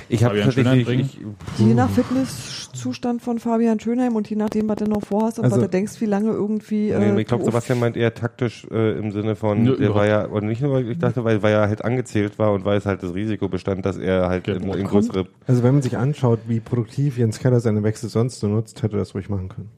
Ich 0.09 0.25
habe 0.25 0.35
Fabian 0.35 0.53
Schönheim 0.53 0.79
tatsächlich, 0.85 1.17
bringen? 1.19 1.37
ich, 1.59 1.65
Je 1.67 1.75
nach 1.75 1.89
Fitnesszustand 1.91 3.23
von 3.23 3.39
Fabian 3.39 3.79
Schönheim 3.79 4.17
und 4.17 4.29
je 4.29 4.35
nachdem, 4.37 4.69
was 4.69 4.77
du 4.77 4.87
noch 4.87 5.03
vorhast 5.03 5.39
und 5.39 5.45
Also- 5.45 5.57
was 5.57 5.63
du 5.63 5.69
denkst, 5.69 6.01
wie 6.01 6.07
lange 6.07 6.31
irgendwie. 6.31 6.87
nee, 6.89 6.93
äh, 7.11 7.21
ich 7.21 7.27
glaube, 7.29 7.45
Sebastian 7.45 7.79
meint 7.79 7.97
eher 7.97 8.13
taktisch 8.15 8.67
äh, 8.71 8.99
im 8.99 9.13
Sinne 9.13 9.37
von, 9.37 9.63
Nö, 9.63 9.77
der 9.77 9.95
war 9.95 10.07
ja, 10.07 10.25
und 10.27 10.47
nicht 10.47 10.61
nur, 10.61 10.81
ich 10.81 10.99
dachte, 10.99 11.23
weil, 11.25 11.43
weil 11.43 11.53
er 11.55 11.69
halt 11.69 11.85
angezählt 11.85 12.39
war 12.39 12.53
und 12.53 12.65
weil 12.65 12.79
es 12.79 12.87
halt 12.87 13.03
das 13.03 13.15
Risiko 13.15 13.49
bestand, 13.49 13.87
dass 13.87 13.97
er 13.97 14.29
halt 14.29 14.49
in, 14.49 14.55
Gelb-Rot 14.55 14.77
in 14.77 14.87
kommt. 14.87 15.09
größere 15.09 15.29
Also 15.47 15.63
wenn 15.63 15.75
man 15.75 15.83
sich 15.83 15.97
anschaut, 15.97 16.41
wie 16.49 16.59
produktiv 16.61 17.17
Jens 17.19 17.39
Keller 17.39 17.61
seine 17.61 17.83
Wechsel 17.85 18.09
sonst 18.09 18.41
so 18.41 18.49
nutzt, 18.49 18.83
hätte 18.83 18.97
er 18.97 19.01
das 19.01 19.15
ruhig 19.15 19.29
machen 19.29 19.49
können. 19.49 19.69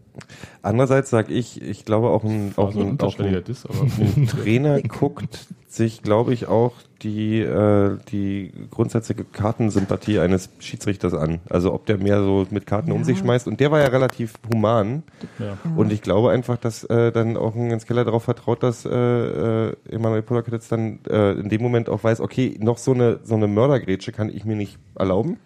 Andererseits 0.63 1.11
sage 1.11 1.33
ich, 1.33 1.61
ich 1.61 1.85
glaube 1.85 2.09
auch 2.09 2.25
ein, 2.25 2.53
auch 2.57 2.75
ein 2.75 3.01
auch 3.01 3.19
ein, 3.19 3.45
Diss, 3.45 3.67
aber 3.67 3.83
ein 3.83 4.27
Trainer 4.29 4.81
guckt 4.83 5.47
sich, 5.69 6.03
glaube 6.03 6.33
ich, 6.33 6.47
auch 6.47 6.73
die, 7.03 7.41
äh, 7.41 7.99
die 8.13 8.53
grundsätzliche 8.71 9.25
Kartensympathie 9.25 10.21
eines 10.21 10.49
Schiedsrichters 10.61 11.15
an. 11.15 11.41
Also 11.51 11.75
ob 11.75 11.85
der 11.87 11.99
mehr 11.99 12.23
so 12.23 12.47
mit 12.51 12.65
Karten 12.67 12.93
um 12.93 12.99
Ja. 12.99 13.05
sich 13.05 13.19
schmeißt. 13.19 13.49
Und 13.49 13.59
der 13.61 13.73
war 13.73 13.81
ja 13.81 13.89
relativ 13.89 14.35
human. 14.53 15.03
ja. 15.39 15.59
Und 15.77 15.93
ich 15.93 16.01
glaube 16.01 16.31
einfach, 16.31 16.57
dass 16.59 16.85
äh, 16.85 17.11
dann 17.11 17.37
auch 17.37 17.55
ein 17.57 17.71
Jens 17.71 17.87
Keller 17.87 18.05
darauf 18.05 18.23
vertraut, 18.23 18.63
dass 18.63 18.85
äh, 18.85 18.91
äh, 18.91 19.77
Emanuel 19.91 20.23
Polak 20.23 20.51
jetzt 20.51 20.71
dann 20.71 21.01
äh, 21.11 21.33
in 21.33 21.49
dem 21.49 21.61
Moment 21.61 21.89
auch 21.89 22.05
weiß, 22.05 22.21
okay, 22.21 22.57
noch 22.61 22.79
so 22.79 22.93
eine 22.93 23.19
so 23.25 23.35
eine 23.35 23.49
Mördergrätsche 23.49 24.13
kann 24.13 24.29
ich 24.31 24.45
mir 24.45 24.57
nicht 24.57 24.79
erlauben, 24.95 25.39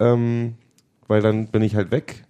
ähm, 0.00 0.54
weil 1.08 1.20
dann 1.20 1.48
bin 1.48 1.62
ich 1.62 1.76
halt 1.76 1.90
weg. 1.90 2.24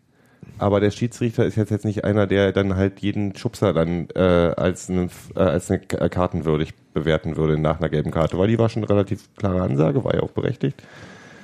Aber 0.59 0.81
der 0.81 0.91
Schiedsrichter 0.91 1.45
ist 1.45 1.57
jetzt 1.57 1.71
jetzt 1.71 1.85
nicht 1.85 2.05
einer, 2.05 2.27
der 2.27 2.53
dann 2.53 2.77
halt 2.77 3.01
jeden 3.01 3.35
Schubser 3.37 3.73
dann 3.73 4.09
äh, 4.15 4.21
als, 4.21 4.89
einen, 4.89 5.11
äh, 5.35 5.41
als 5.41 5.71
eine 5.71 5.83
äh, 5.91 6.09
kartenwürdig 6.09 6.75
bewerten 6.95 7.37
würde 7.37 7.59
nach 7.59 7.81
einer 7.81 7.89
gelben 7.89 8.11
Karte, 8.11 8.39
weil 8.39 8.49
die 8.49 8.59
war 8.59 8.69
schon 8.69 8.83
eine 8.83 8.91
relativ 8.91 9.35
klare 9.37 9.63
Ansage, 9.63 10.05
war 10.05 10.15
ja 10.15 10.23
auch 10.23 10.31
berechtigt. 10.31 10.83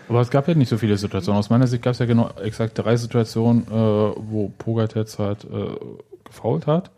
Aber 0.08 0.20
es 0.20 0.30
gab 0.30 0.48
ja 0.48 0.54
nicht 0.54 0.68
so 0.68 0.78
viele 0.78 0.96
Situationen. 0.96 1.38
Aus 1.38 1.50
meiner 1.50 1.66
Sicht 1.66 1.82
gab 1.82 1.92
es 1.92 1.98
ja 1.98 2.06
genau 2.06 2.30
exakt 2.42 2.78
drei 2.78 2.96
Situationen, 2.96 3.64
äh, 3.64 3.70
wo 3.70 4.52
Pogatetz 4.56 5.18
halt 5.18 5.44
äh, 5.44 5.76
gefault 6.24 6.66
hat. 6.66 6.90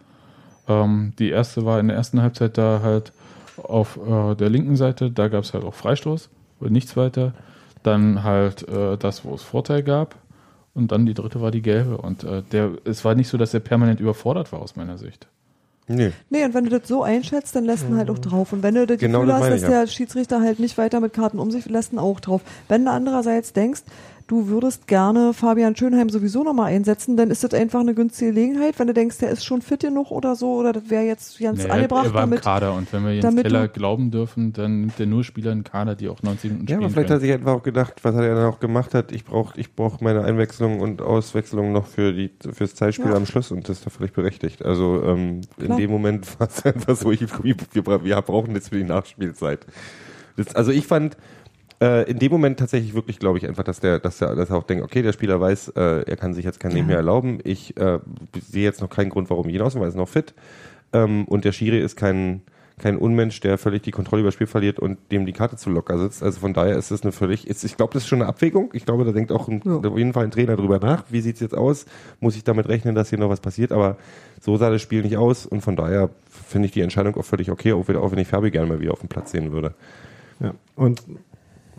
Ähm, 0.69 1.13
die 1.19 1.31
erste 1.31 1.65
war 1.65 1.81
in 1.81 1.89
der 1.89 1.97
ersten 1.97 2.23
Halbzeit 2.23 2.59
da 2.59 2.81
halt 2.83 3.13
auf 3.57 3.99
äh, 3.99 4.35
der 4.37 4.49
linken 4.49 4.77
Seite, 4.77 5.11
da 5.11 5.29
gab 5.29 5.45
es 5.45 5.55
halt 5.55 5.65
auch 5.65 5.75
Freistoß 5.75 6.31
nichts 6.69 6.97
weiter. 6.97 7.33
Dann 7.83 8.23
halt 8.23 8.69
äh, 8.69 8.99
das, 8.99 9.25
wo 9.25 9.35
es 9.35 9.43
Vorteil 9.43 9.83
gab. 9.83 10.17
Und 10.81 10.93
dann 10.93 11.05
die 11.05 11.15
dritte 11.15 11.41
war 11.41 11.51
die 11.51 11.63
gelbe. 11.63 11.99
Und 11.99 12.25
äh, 12.25 12.43
der, 12.53 12.73
es 12.85 13.05
war 13.05 13.15
nicht 13.15 13.29
so, 13.29 13.37
dass 13.37 13.53
er 13.53 13.61
permanent 13.61 14.01
überfordert 14.01 14.51
war 14.51 14.61
aus 14.61 14.77
meiner 14.77 14.97
Sicht. 14.97 15.27
Nee. 15.87 16.13
Nee, 16.31 16.45
und 16.45 16.55
wenn 16.55 16.65
du 16.65 16.71
das 16.71 16.89
so 16.89 17.03
einschätzt, 17.03 17.55
dann 17.57 17.65
lässt 17.65 17.85
ihn 17.87 17.97
halt 17.97 18.11
auch 18.11 18.19
drauf. 18.19 18.53
Und 18.53 18.63
wenn 18.63 18.77
du 18.77 18.87
das 18.87 18.99
Genau 18.99 19.21
Gefühl 19.21 19.33
das 19.33 19.43
hast, 19.43 19.51
dass 19.51 19.63
ich, 19.63 19.69
ja. 19.69 19.81
der 19.81 19.87
Schiedsrichter 19.89 20.41
halt 20.41 20.61
nicht 20.61 20.79
weiter 20.79 21.01
mit 21.01 21.13
Karten 21.13 21.39
um 21.39 21.51
sich 21.51 21.67
lässt 21.67 21.93
ihn 21.93 21.99
auch 21.99 22.21
drauf. 22.21 22.43
Wenn 22.69 22.85
du 22.85 22.93
andererseits 22.93 23.53
denkst, 23.53 23.83
du 24.31 24.47
würdest 24.49 24.87
gerne 24.87 25.33
Fabian 25.35 25.75
Schönheim 25.75 26.09
sowieso 26.09 26.45
nochmal 26.45 26.67
einsetzen, 26.73 27.17
dann 27.17 27.31
ist 27.31 27.43
das 27.43 27.53
einfach 27.53 27.81
eine 27.81 27.95
günstige 27.95 28.33
Gelegenheit. 28.33 28.79
Wenn 28.79 28.87
du 28.87 28.95
denkst, 28.95 29.19
der 29.19 29.31
ist 29.31 29.45
schon 29.45 29.61
fit 29.61 29.81
genug 29.81 30.11
oder 30.13 30.37
so, 30.37 30.55
oder 30.55 30.73
das 30.73 30.89
wäre 30.89 31.03
jetzt 31.05 31.39
ganz 31.41 31.65
Nee, 31.65 31.69
angebracht 31.71 32.07
er 32.07 32.15
war 32.15 32.23
im 32.25 32.31
damit. 32.31 32.43
Kader 32.43 32.75
und 32.75 32.93
wenn 32.93 33.05
wir 33.05 33.15
Jens 33.17 33.35
Keller 33.43 33.67
glauben 33.69 34.11
dürfen, 34.11 34.53
dann 34.53 34.81
nimmt 34.83 35.01
er 35.01 35.07
nur 35.07 35.25
Spieler 35.25 35.51
in 35.51 35.65
Kader, 35.65 35.97
die 35.97 36.09
auch 36.09 36.23
90 36.23 36.51
Minuten 36.53 36.67
Ja, 36.69 36.77
spielen 36.77 36.85
aber 36.85 36.91
vielleicht 36.93 37.09
können. 37.09 37.15
hat 37.17 37.21
sich 37.23 37.33
einfach 37.33 37.53
auch 37.55 37.63
gedacht, 37.65 37.95
was 38.03 38.15
er 38.15 38.35
dann 38.37 38.45
auch 38.47 38.61
gemacht 38.61 38.95
hat, 38.95 39.11
ich 39.11 39.25
brauche 39.25 39.59
ich 39.61 39.75
brauch 39.75 40.01
meine 40.01 40.23
Einwechslung 40.25 40.81
und 40.81 41.03
Auswechslung 41.03 41.73
noch 41.73 41.87
für 41.87 42.13
die 42.13 42.31
fürs 42.53 42.77
Zeitspiel 42.77 43.11
Ja. 43.11 43.17
am 43.17 43.27
Schluss 43.27 43.51
und 43.51 43.69
das 43.69 43.79
ist 43.79 43.87
doch 43.87 43.93
völlig 43.93 44.13
berechtigt. 44.13 44.65
Also 44.65 45.03
ähm, 45.05 45.41
in 45.59 45.77
dem 45.77 45.91
Moment 45.91 46.27
war 46.41 46.47
es 46.49 46.65
einfach 46.65 46.95
so, 46.95 47.11
ich, 47.11 47.21
wir, 47.43 47.57
wir, 47.73 48.05
wir 48.05 48.23
brauchen 48.23 48.55
jetzt 48.55 48.69
für 48.69 48.77
die 48.77 48.85
Nachspielzeit. 48.85 49.67
Das, 50.37 50.55
also 50.55 50.71
ich 50.71 50.87
fand 50.87 51.17
äh, 51.83 52.11
in 52.11 52.19
dem 52.19 52.31
Moment 52.31 52.59
tatsächlich 52.59 52.95
wirklich, 52.95 53.19
glaube 53.19 53.39
ich, 53.39 53.47
einfach, 53.49 53.65
dass 53.65 53.81
der, 53.81 53.99
dass 53.99 54.19
der, 54.19 54.35
dass 54.35 54.51
er 54.51 54.57
auch 54.57 54.65
denkt, 54.65 54.85
okay, 54.85 55.03
der 55.03 55.13
Spieler 55.13 55.41
weiß, 55.41 55.69
äh, 55.77 56.03
er 56.03 56.17
kann 56.17 56.35
sich 56.35 56.45
jetzt 56.45 56.61
kein 56.61 56.73
Leben 56.73 56.87
mehr 56.89 56.97
erlauben. 56.97 57.39
Ich 57.45 57.77
äh, 57.79 57.99
sehe 58.51 58.65
jetzt 58.65 58.81
noch 58.81 58.91
keinen 58.91 59.11
Grund, 59.11 59.31
warum 59.31 59.49
ich 59.49 59.55
ihn 59.55 59.63
ausnehme, 59.63 59.83
weil 59.83 59.89
er 59.89 59.93
ist 59.93 59.97
noch 59.97 60.09
fit. 60.09 60.35
Ähm, 60.93 61.25
und 61.27 61.45
der 61.45 61.53
Schiri 61.53 61.81
ist 61.81 61.97
kein, 61.97 62.43
kein 62.79 62.97
Unmensch, 62.99 63.41
der 63.41 63.57
völlig 63.59 63.83
die 63.83 63.93
Kontrolle 63.93 64.21
über 64.21 64.29
das 64.29 64.35
Spiel 64.35 64.47
verliert 64.47 64.79
und 64.79 64.99
dem 65.11 65.25
die 65.25 65.33
Karte 65.33 65.57
zu 65.57 65.71
locker 65.71 65.99
sitzt. 65.99 66.23
Also 66.23 66.41
von 66.41 66.53
daher 66.53 66.77
ist 66.77 66.91
es 66.91 67.03
eine 67.03 67.13
völlig, 67.13 67.47
ist, 67.47 67.65
ich 67.65 67.77
glaube, 67.77 67.95
das 67.95 68.03
ist 68.03 68.09
schon 68.09 68.21
eine 68.21 68.29
Abwägung. 68.29 68.71
Ich 68.75 68.85
glaube, 68.85 69.05
da 69.05 69.13
denkt 69.13 69.33
auch 69.33 69.49
ein, 69.49 69.63
Ja. 69.65 69.77
auf 69.77 69.97
jeden 69.97 70.13
Fall 70.13 70.25
ein 70.25 70.31
Trainer 70.31 70.57
drüber 70.57 70.79
nach. 70.81 71.05
Wie 71.09 71.21
sieht's 71.21 71.41
jetzt 71.41 71.55
aus? 71.57 71.87
Muss 72.21 72.37
ich 72.37 72.45
damit 72.45 72.69
rechnen, 72.69 72.95
dass 72.95 73.09
hier 73.11 73.19
noch 73.19 73.31
was 73.31 73.41
passiert? 73.41 73.73
Aber 73.73 73.97
so 74.41 74.57
sah 74.57 74.69
das 74.71 74.83
Spiel 74.83 75.03
nicht 75.03 75.17
aus 75.17 75.47
und 75.47 75.61
von 75.63 75.77
daher 75.77 76.11
finde 76.47 76.67
ich 76.67 76.73
die 76.73 76.81
Entscheidung 76.81 77.17
auch 77.17 77.25
völlig 77.25 77.51
okay, 77.51 77.73
auch 77.73 77.87
wenn 77.89 78.19
ich 78.19 78.29
Fabi 78.29 78.51
gerne 78.51 78.67
mal 78.69 78.81
wieder 78.81 78.93
auf 78.93 79.01
dem 79.01 79.09
Platz 79.09 79.31
sehen 79.31 79.53
würde. 79.53 79.75
Ja. 80.41 80.55
Und 80.75 81.03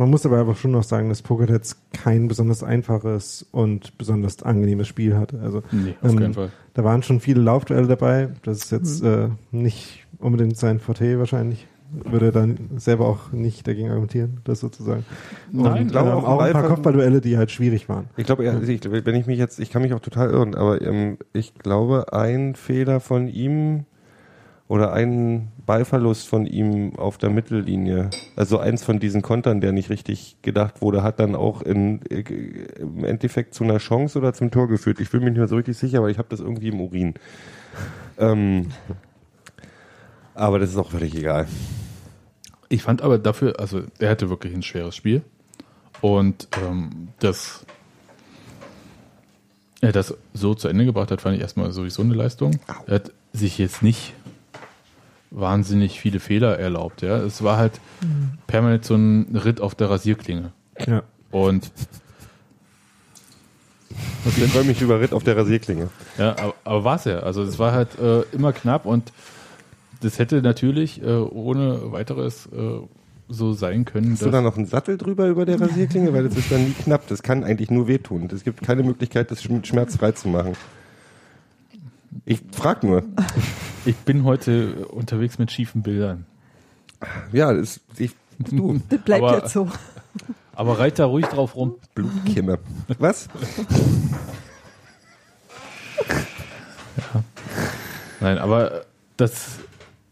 man 0.02 0.10
muss 0.10 0.26
aber 0.26 0.40
einfach 0.40 0.58
schon 0.58 0.72
noch 0.72 0.84
sagen, 0.84 1.10
dass 1.10 1.22
Pokertetz 1.22 1.78
kein 1.94 2.28
besonders 2.28 2.64
einfaches 2.64 3.46
und 3.52 3.98
besonders 4.00 4.42
angenehmes 4.42 4.88
Spiel 4.88 5.16
hatte. 5.16 5.40
Also 5.42 5.62
Nee, 5.72 5.96
auf 6.02 6.12
ähm, 6.12 6.20
keinen 6.20 6.34
Fall. 6.34 6.50
da 6.74 6.84
waren 6.84 7.04
schon 7.04 7.20
viele 7.20 7.40
Laufduelle 7.42 7.86
dabei. 7.88 8.30
Das 8.44 8.58
ist 8.58 8.72
jetzt 8.72 9.04
äh, 9.04 9.30
nicht 9.52 10.06
unbedingt 10.18 10.58
sein 10.58 10.80
Forte 10.80 11.20
wahrscheinlich. 11.20 11.68
Würde 11.92 12.28
er 12.28 12.32
dann 12.32 12.58
selber 12.78 13.06
auch 13.06 13.32
nicht 13.32 13.68
dagegen 13.68 13.90
argumentieren, 13.90 14.40
das 14.46 14.62
sozusagen. 14.62 15.06
Und, 15.54 15.64
Nein, 15.64 15.82
ähm, 15.84 15.88
glaube 15.90 16.16
auch 16.16 16.24
auch 16.24 16.40
ein 16.40 16.54
paar 16.54 16.68
Kopfballduelle, 16.68 17.22
die 17.22 17.38
halt 17.38 17.52
schwierig 17.52 17.88
waren. 17.88 18.06
Ich 18.18 18.26
glaube, 18.26 18.44
ja, 18.46 18.60
ich, 18.60 18.82
wenn 18.90 19.16
ich 19.16 19.28
mich 19.28 19.38
jetzt, 19.38 19.60
ich 19.60 19.70
kann 19.70 19.82
mich 19.82 19.94
auch 19.94 20.00
total 20.00 20.30
irren, 20.32 20.56
aber 20.56 20.82
ähm, 20.82 21.18
ich 21.34 21.54
glaube, 21.56 22.14
ein 22.14 22.56
Fehler 22.56 23.02
von 23.02 23.28
ihm 23.28 23.86
oder 24.70 24.94
ein 24.94 25.50
Ballverlust 25.72 26.28
von 26.28 26.46
ihm 26.46 26.98
auf 26.98 27.18
der 27.18 27.30
Mittellinie, 27.30 28.10
also 28.36 28.60
eins 28.60 28.84
von 28.84 29.00
diesen 29.00 29.22
Kontern, 29.22 29.62
der 29.62 29.72
nicht 29.72 29.90
richtig 29.90 30.36
gedacht 30.42 30.82
wurde, 30.82 31.02
hat 31.02 31.22
dann 31.22 31.34
auch 31.34 31.62
in, 31.62 32.02
äh, 32.08 32.24
im 32.78 33.06
Endeffekt 33.06 33.54
zu 33.54 33.64
einer 33.64 33.78
Chance 33.78 34.20
oder 34.20 34.34
zum 34.34 34.52
Tor 34.52 34.68
geführt. 34.68 35.00
Ich 35.00 35.10
bin 35.12 35.22
mir 35.22 35.30
nicht 35.30 35.38
mehr 35.38 35.48
so 35.48 35.56
richtig 35.56 35.78
sicher, 35.78 36.00
aber 36.00 36.10
ich 36.10 36.18
habe 36.18 36.28
das 36.28 36.42
irgendwie 36.42 36.68
im 36.68 36.82
Urin. 36.82 37.14
Ähm, 38.18 38.68
aber 40.36 40.60
das 40.60 40.72
ist 40.72 40.76
auch 40.76 40.92
völlig 40.92 41.16
egal. 41.16 41.48
Ich 42.68 42.84
fand 42.84 43.02
aber 43.02 43.18
dafür, 43.18 43.58
also 43.58 43.84
er 43.98 44.10
hatte 44.10 44.30
wirklich 44.30 44.54
ein 44.54 44.64
schweres 44.64 44.94
Spiel. 44.94 45.22
Und 46.02 46.50
ähm, 46.62 47.08
das 47.20 47.66
er 49.80 49.94
das 49.94 50.16
so 50.34 50.54
zu 50.54 50.68
Ende 50.68 50.84
gebracht 50.84 51.12
hat, 51.12 51.22
fand 51.22 51.38
ich 51.38 51.42
erstmal 51.42 51.72
sowieso 51.72 52.02
eine 52.02 52.14
Leistung. 52.14 52.60
Er 52.88 52.96
hat 52.96 53.14
sich 53.32 53.58
jetzt 53.58 53.82
nicht 53.82 54.14
wahnsinnig 55.32 56.00
viele 56.00 56.20
Fehler 56.20 56.60
erlaubt. 56.60 57.02
Ja, 57.02 57.18
es 57.18 57.44
war 57.44 57.58
halt 57.58 57.80
permanent 58.48 58.86
so 58.86 58.96
ein 58.96 59.36
Ritt 59.36 59.60
auf 59.62 59.74
der 59.76 59.90
Rasierklinge. 59.90 60.52
Ja. 60.86 61.04
Und 61.32 61.72
Ich 64.26 64.34
freue 64.52 64.64
mich 64.64 64.82
über 64.82 65.00
Ritt 65.02 65.14
auf 65.14 65.24
der 65.24 65.36
Rasierklinge. 65.38 65.90
Ja, 66.18 66.32
aber, 66.38 66.54
aber 66.64 66.84
war 66.84 66.96
es 66.98 67.06
ja. 67.06 67.20
Also 67.20 67.42
es 67.44 67.60
war 67.60 67.72
halt 67.72 67.98
äh, 68.00 68.22
immer 68.34 68.54
knapp 68.54 68.86
und 68.86 69.12
das 70.02 70.20
hätte 70.20 70.42
natürlich 70.42 71.02
äh, 71.02 71.06
ohne 71.08 71.92
weiteres 71.92 72.48
äh, 72.48 72.80
so 73.30 73.54
sein 73.54 73.86
können. 73.86 74.12
Hast 74.14 74.24
du 74.24 74.30
da 74.30 74.42
noch 74.42 74.58
einen 74.58 74.66
Sattel 74.66 74.98
drüber 74.98 75.28
über 75.28 75.46
der 75.46 75.60
Rasierklinge? 75.62 76.14
Weil 76.14 76.24
das 76.28 76.36
ist 76.38 76.52
dann 76.52 76.64
nie 76.66 76.74
knapp. 76.74 77.08
Das 77.08 77.24
kann 77.24 77.44
eigentlich 77.44 77.70
nur 77.72 77.88
wehtun. 77.88 78.28
Es 78.34 78.44
gibt 78.44 78.62
keine 78.62 78.84
Möglichkeit, 78.84 79.32
das 79.32 79.42
schm- 79.44 79.66
schmerzfrei 79.66 80.12
zu 80.12 80.28
machen. 80.30 80.54
Ich 82.26 82.42
frag 82.52 82.84
nur. 82.84 83.04
ich 83.86 83.96
bin 83.98 84.24
heute 84.24 84.86
unterwegs 84.88 85.38
mit 85.40 85.52
schiefen 85.52 85.82
Bildern. 85.82 86.26
Ja, 87.32 87.54
das 87.54 87.78
ist, 87.78 88.00
ich, 88.00 88.12
du, 88.38 88.80
Das 88.90 89.02
bleibt 89.02 89.24
Aber- 89.24 89.38
jetzt 89.40 89.54
so. 89.54 89.68
Aber 90.54 90.78
reit 90.80 91.00
da 91.00 91.06
ruhig 91.06 91.26
drauf 91.28 91.56
rum. 91.56 91.76
Blutkimme. 91.96 92.60
Was? 93.00 93.30
Nein, 98.20 98.38
aber 98.38 98.84
das 99.18 99.60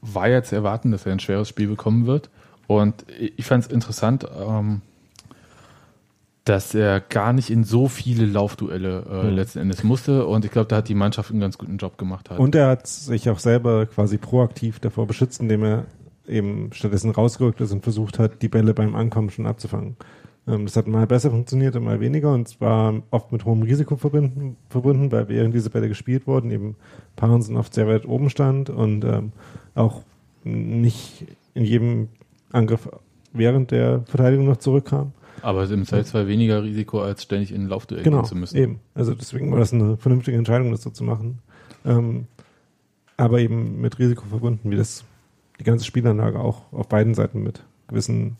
war 0.01 0.27
ja 0.29 0.43
zu 0.43 0.55
erwarten, 0.55 0.91
dass 0.91 1.05
er 1.05 1.11
ein 1.11 1.19
schweres 1.19 1.49
Spiel 1.49 1.67
bekommen 1.67 2.05
wird. 2.07 2.29
Und 2.67 3.05
ich 3.19 3.45
fand 3.45 3.65
es 3.65 3.71
interessant, 3.71 4.25
ähm, 4.39 4.81
dass 6.49 6.73
er 6.73 6.99
gar 6.99 7.31
nicht 7.31 7.51
in 7.51 7.63
so 7.63 7.87
viele 7.87 8.25
Laufduelle 8.25 9.05
äh, 9.07 9.27
Mhm. 9.27 9.35
letzten 9.35 9.59
Endes 9.59 9.83
musste. 9.83 10.25
Und 10.25 10.45
ich 10.45 10.51
glaube, 10.51 10.67
da 10.67 10.77
hat 10.77 10.89
die 10.89 10.95
Mannschaft 10.95 11.29
einen 11.29 11.39
ganz 11.39 11.59
guten 11.59 11.77
Job 11.77 11.99
gemacht. 11.99 12.31
Halt. 12.31 12.39
Und 12.39 12.55
er 12.55 12.69
hat 12.69 12.87
sich 12.87 13.29
auch 13.29 13.37
selber 13.37 13.85
quasi 13.85 14.17
proaktiv 14.17 14.79
davor 14.79 15.05
beschützt, 15.05 15.41
indem 15.41 15.63
er 15.63 15.85
eben 16.27 16.71
stattdessen 16.73 17.11
rausgerückt 17.11 17.61
ist 17.61 17.71
und 17.71 17.83
versucht 17.83 18.17
hat, 18.17 18.41
die 18.41 18.47
Bälle 18.47 18.73
beim 18.73 18.95
Ankommen 18.95 19.29
schon 19.29 19.45
abzufangen. 19.45 19.95
Ähm, 20.47 20.65
das 20.65 20.75
hat 20.75 20.87
mal 20.87 21.05
besser 21.05 21.29
funktioniert 21.29 21.75
und 21.75 21.83
mal 21.83 21.99
weniger 21.99 22.33
und 22.33 22.47
zwar 22.47 22.95
oft 23.11 23.31
mit 23.31 23.45
hohem 23.45 23.61
Risiko 23.61 23.95
verbunden, 23.95 24.57
verbunden 24.69 25.11
weil 25.11 25.29
während 25.29 25.53
diese 25.53 25.69
Bälle 25.69 25.87
gespielt 25.87 26.25
wurden, 26.25 26.49
eben 26.49 26.75
Parensen 27.15 27.57
oft 27.57 27.75
sehr 27.75 27.87
weit 27.87 28.07
oben 28.07 28.31
stand 28.31 28.71
und 28.71 29.05
ähm, 29.05 29.33
auch 29.75 30.01
nicht 30.43 31.27
in 31.53 31.63
jedem 31.63 32.07
Angriff 32.51 32.89
während 33.33 33.69
der 33.69 34.01
Verteidigung 34.07 34.47
noch 34.47 34.57
zurückkam. 34.57 35.11
Aber 35.41 35.69
im 35.69 35.85
Zweifelsfall 35.85 36.27
weniger 36.27 36.63
Risiko, 36.63 37.01
als 37.01 37.23
ständig 37.23 37.51
in 37.51 37.63
ein 37.63 37.67
Laufduell 37.69 38.03
Genau, 38.03 38.17
gehen 38.21 38.25
zu 38.25 38.35
müssen. 38.35 38.57
eben. 38.57 38.79
Also 38.95 39.13
deswegen 39.13 39.51
war 39.51 39.59
das 39.59 39.73
eine 39.73 39.97
vernünftige 39.97 40.37
Entscheidung, 40.37 40.71
das 40.71 40.81
so 40.83 40.89
zu 40.89 41.03
machen. 41.03 41.39
Ähm, 41.85 42.27
aber 43.17 43.39
eben 43.39 43.81
mit 43.81 43.99
Risiko 43.99 44.25
verbunden, 44.25 44.71
wie 44.71 44.75
das 44.77 45.03
die 45.59 45.63
ganze 45.63 45.85
Spielanlage 45.85 46.39
auch 46.39 46.71
auf 46.71 46.87
beiden 46.87 47.13
Seiten 47.13 47.43
mit 47.43 47.61
gewissen 47.87 48.37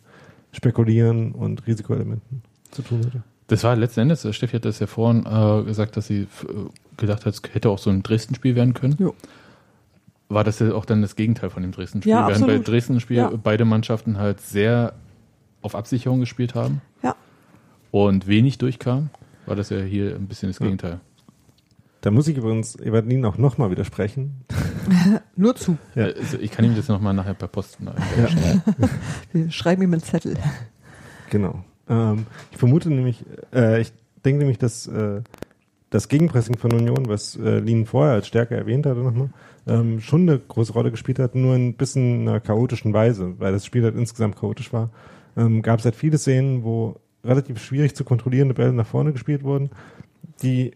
Spekulieren 0.52 1.32
und 1.34 1.68
Risikoelementen 1.68 2.41
zu 2.72 2.82
tun 2.82 3.06
hatte. 3.06 3.24
Das 3.47 3.64
war 3.64 3.76
letzten 3.76 4.02
Endes, 4.02 4.26
äh, 4.26 4.34
Steffi 4.34 4.56
hat 4.58 4.66
das 4.66 4.80
ja 4.80 4.88
vorhin 4.88 5.26
äh, 5.26 5.64
gesagt, 5.64 5.97
dass 5.97 6.08
sie 6.08 6.22
äh, 6.22 6.28
gedacht 6.97 7.26
hat, 7.26 7.34
es 7.34 7.41
hätte 7.54 7.70
auch 7.70 7.80
so 7.80 7.89
ein 7.89 8.04
Dresden-Spiel 8.04 8.56
werden 8.56 8.74
können. 8.74 8.95
Jo. 9.00 9.14
War 10.30 10.43
das 10.43 10.60
ja 10.60 10.74
auch 10.74 10.86
dann 10.86 11.02
das 11.02 11.16
Gegenteil 11.16 11.50
von 11.50 11.64
dem 11.64 11.72
Dresden-Spiel? 11.72 12.12
Ja, 12.12 12.28
Während 12.28 12.45
bei. 12.45 12.60
Dresden-Spiel 12.60 13.18
Ja. 13.18 13.32
beide 13.41 13.66
Mannschaften 13.66 14.18
halt 14.20 14.39
sehr 14.41 14.93
auf 15.62 15.76
Absicherung 15.76 16.20
gespielt 16.20 16.55
haben 16.55 16.82
Ja. 17.03 17.16
und 17.91 18.28
wenig 18.28 18.57
durchkam, 18.57 19.10
war 19.45 19.55
das 19.55 19.70
ja 19.70 19.80
hier 19.80 20.16
ein 20.16 20.28
bisschen 20.28 20.49
das 20.49 20.60
Ja. 20.60 20.66
Gegenteil. 20.66 20.99
Da 22.01 22.12
muss 22.12 22.28
ich 22.30 22.38
übrigens 22.38 22.78
Evangeline 22.80 23.28
auch 23.28 23.38
nochmal 23.38 23.72
widersprechen. 23.72 24.45
Nur 25.36 25.55
zu. 25.55 25.78
Ja. 25.95 26.05
Also 26.05 26.38
ich 26.39 26.49
kann 26.51 26.64
ihm 26.64 26.76
das 26.76 26.88
nochmal 26.88 27.14
nachher 27.14 27.34
per 27.34 27.49
Post 27.49 27.78
Ja. 27.86 27.93
Wir 29.34 29.51
schreiben 29.51 29.82
ihm 29.82 29.91
einen 29.91 30.01
Zettel. 30.01 30.38
Genau. 31.30 31.64
Ähm, 31.89 32.26
ich 32.51 32.57
vermute 32.57 32.89
nämlich, 32.89 33.26
äh, 33.53 33.82
ich 33.82 33.91
denke 34.24 34.39
nämlich, 34.39 34.57
dass 34.57 34.88
äh, 34.88 35.22
das 35.89 36.07
Gegenpressing 36.07 36.57
von 36.57 36.72
Union, 36.72 37.07
was 37.10 37.36
äh, 37.36 37.60
Lien 37.60 37.86
vorher 37.86 38.14
als 38.14 38.28
Stärke 38.28 38.55
erwähnt 38.55 38.86
hatte 38.86 38.99
nochmal, 39.01 39.30
ähm, 39.68 39.99
schon 39.99 40.22
eine 40.22 40.39
große 40.39 40.72
Rolle 40.74 40.91
gespielt 40.91 41.20
hat, 41.20 41.36
nur 41.36 41.55
ein 41.55 41.74
bisschen 41.74 42.22
in 42.22 42.30
einer 42.30 42.39
chaotischen 42.39 42.93
Weise, 42.93 43.34
weil 43.39 43.51
das 43.51 43.66
Spiel 43.66 43.84
halt 43.84 43.95
insgesamt 43.95 44.38
chaotisch 44.39 44.72
war. 44.72 44.89
Ähm, 45.38 45.62
Gab 45.62 45.80
es 45.80 45.86
halt 45.86 45.96
viele 45.96 46.18
Szenen, 46.18 46.64
wo 46.64 46.98
relativ 47.24 47.62
schwierig 47.62 47.96
zu 47.96 48.04
kontrollierende 48.04 48.54
Bälle 48.54 48.74
nach 48.74 48.88
vorne 48.88 49.12
gespielt 49.12 49.44
wurden, 49.44 49.70
die 50.42 50.72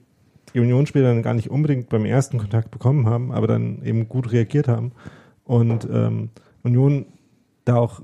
die 0.54 0.60
Unionsspieler 0.60 1.08
dann 1.08 1.24
gar 1.24 1.34
nicht 1.34 1.50
unbedingt 1.50 1.90
beim 1.90 2.06
ersten 2.06 2.38
Kontakt 2.38 2.70
bekommen 2.70 3.08
haben, 3.08 3.32
aber 3.32 3.48
dann 3.48 3.82
eben 3.84 4.08
gut 4.08 4.32
reagiert 4.32 4.68
haben. 4.68 4.92
Und 5.46 5.88
ähm, 5.92 6.30
Union 6.64 7.06
da 7.66 7.78
auch 7.78 8.02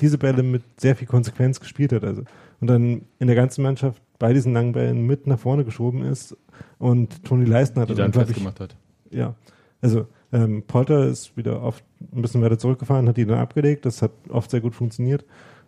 diese 0.00 0.18
Bälle 0.18 0.42
mit 0.42 0.62
sehr 0.78 0.96
viel 0.96 1.08
Konsequenz 1.08 1.60
gespielt 1.60 1.92
hat. 1.92 2.04
Also, 2.04 2.22
und 2.60 2.68
dann 2.68 3.02
in 3.18 3.26
der 3.26 3.36
ganzen 3.36 3.62
Mannschaft 3.62 4.02
bei 4.18 4.32
diesen 4.32 4.52
langen 4.52 4.72
Bällen 4.72 5.06
mit 5.06 5.26
nach 5.26 5.38
vorne 5.38 5.64
geschoben 5.64 6.02
ist. 6.02 6.36
Und 6.78 7.24
Toni 7.24 7.44
Leistner 7.44 7.82
hat 7.82 7.90
die 7.90 7.94
dann, 7.94 8.12
festgemacht 8.12 8.60
hat. 8.60 8.76
ja. 9.10 9.34
Also 9.80 10.06
ähm, 10.32 10.62
Polter 10.66 11.06
ist 11.06 11.36
wieder 11.36 11.62
oft 11.62 11.84
ein 12.12 12.22
bisschen 12.22 12.40
weiter 12.40 12.58
zurückgefahren, 12.58 13.06
hat 13.08 13.16
die 13.16 13.26
dann 13.26 13.38
abgelegt. 13.38 13.84
Das 13.84 14.00
hat 14.00 14.12
oft 14.30 14.50
sehr 14.50 14.60
gut 14.60 14.74
funktioniert. 14.74 15.24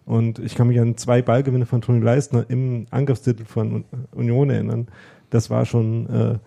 Und 0.06 0.38
ich 0.38 0.54
kann 0.54 0.68
mich 0.68 0.80
an 0.80 0.96
zwei 0.96 1.20
Ballgewinne 1.20 1.66
von 1.66 1.82
Toni 1.82 2.00
Leistner 2.00 2.46
im 2.48 2.86
Angriffstitel 2.90 3.44
von 3.44 3.72
Un- 3.74 3.84
Union 4.14 4.48
erinnern. 4.50 4.86
Das 5.30 5.50
war 5.50 5.66
schon 5.66 6.08
äh, 6.08 6.38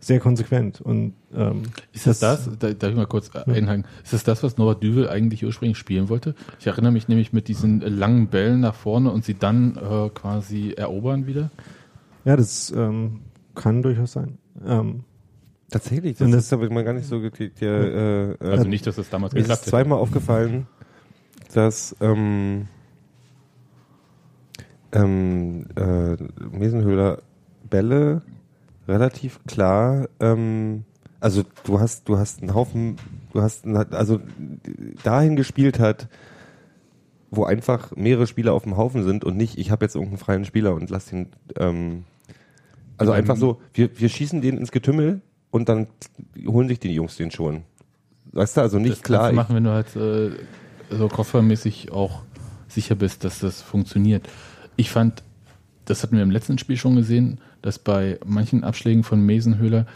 sehr 0.00 0.18
konsequent. 0.20 0.80
Und 0.80 1.14
ähm, 1.32 1.62
Ist 1.92 2.06
das 2.08 2.18
das, 2.18 2.50
da, 2.58 2.72
darf 2.74 2.90
ich 2.90 2.96
mal 2.96 3.06
kurz 3.06 3.30
äh, 3.34 3.38
Ja. 3.46 3.54
einhaken, 3.54 3.84
ist 4.02 4.12
das 4.12 4.24
das, 4.24 4.42
was 4.42 4.58
Norbert 4.58 4.82
Düvel 4.82 5.08
eigentlich 5.08 5.44
ursprünglich 5.44 5.78
spielen 5.78 6.08
wollte? 6.08 6.34
Ich 6.58 6.66
erinnere 6.66 6.90
mich 6.92 7.06
nämlich 7.08 7.32
mit 7.32 7.46
diesen 7.48 7.82
äh, 7.82 7.88
langen 7.88 8.26
Bällen 8.26 8.60
nach 8.60 8.74
vorne 8.74 9.12
und 9.12 9.24
sie 9.24 9.34
dann 9.34 9.76
äh, 9.76 10.08
quasi 10.10 10.72
erobern 10.76 11.26
wieder. 11.28 11.50
Ja, 12.24 12.36
das 12.36 12.72
ähm, 12.76 13.20
kann 13.54 13.80
durchaus 13.82 14.12
sein. 14.12 14.38
Ähm, 14.66 15.04
Tatsächlich, 15.70 16.18
das, 16.18 16.26
Und 16.26 16.32
das- 16.32 16.44
ist 16.46 16.52
aber 16.52 16.68
mal 16.70 16.84
gar 16.84 16.92
nicht 16.94 17.06
so 17.06 17.20
gekriegt. 17.20 17.60
Der, 17.60 17.70
äh, 17.72 18.30
äh, 18.32 18.36
Also 18.50 18.66
nicht, 18.68 18.86
dass 18.88 18.96
das 18.96 19.08
damals 19.08 19.32
Mir 19.34 19.40
ist 19.40 19.44
geklappt 19.44 19.60
es 19.60 19.66
hätte. 19.66 19.70
zweimal 19.70 19.98
aufgefallen, 19.98 20.66
dass 21.54 21.94
ähm, 22.00 22.66
ähm, 24.94 25.66
äh, 25.76 26.16
Mesenhöhler 26.56 27.18
Bälle 27.68 28.22
relativ 28.88 29.40
klar, 29.46 30.08
ähm, 30.20 30.84
also 31.20 31.42
du 31.64 31.80
hast, 31.80 32.08
du 32.08 32.18
hast 32.18 32.40
einen 32.42 32.54
Haufen, 32.54 32.96
du 33.32 33.40
hast, 33.42 33.64
einen, 33.64 33.76
also 33.76 34.20
dahin 35.02 35.36
gespielt 35.36 35.78
hat, 35.78 36.08
wo 37.30 37.44
einfach 37.44 37.96
mehrere 37.96 38.26
Spieler 38.26 38.52
auf 38.52 38.62
dem 38.64 38.76
Haufen 38.76 39.02
sind 39.04 39.24
und 39.24 39.36
nicht, 39.36 39.58
ich 39.58 39.70
habe 39.70 39.84
jetzt 39.84 39.94
irgendeinen 39.94 40.18
freien 40.18 40.44
Spieler 40.44 40.74
und 40.74 40.90
lass 40.90 41.06
den, 41.06 41.28
ähm, 41.58 42.04
also 42.98 43.12
mein- 43.12 43.20
einfach 43.22 43.36
so, 43.36 43.60
wir, 43.72 43.98
wir 43.98 44.08
schießen 44.08 44.40
den 44.42 44.58
ins 44.58 44.70
Getümmel 44.70 45.20
und 45.50 45.68
dann 45.68 45.86
holen 46.46 46.68
sich 46.68 46.78
die 46.78 46.92
Jungs 46.94 47.16
den 47.16 47.30
schon. 47.30 47.62
Weißt 48.32 48.56
du, 48.56 48.60
also 48.60 48.78
nicht 48.78 48.92
das 48.96 49.02
klar. 49.02 49.30
ich- 49.30 49.36
machen, 49.36 49.56
wenn 49.56 49.64
du 49.64 49.70
halt 49.70 49.96
äh, 49.96 50.30
so 50.90 51.08
kopfballmäßig 51.08 51.90
auch 51.90 52.22
sicher 52.68 52.94
bist, 52.96 53.24
dass 53.24 53.38
das 53.38 53.62
funktioniert. 53.62 54.28
Ich 54.76 54.90
fand, 54.90 55.22
das 55.84 56.02
hatten 56.02 56.16
wir 56.16 56.22
im 56.22 56.30
letzten 56.30 56.58
Spiel 56.58 56.76
schon 56.76 56.96
gesehen, 56.96 57.38
dass 57.62 57.78
bei 57.78 58.18
manchen 58.24 58.64
Abschlägen 58.64 59.02
von 59.02 59.20
Mesenhöhler 59.20 59.86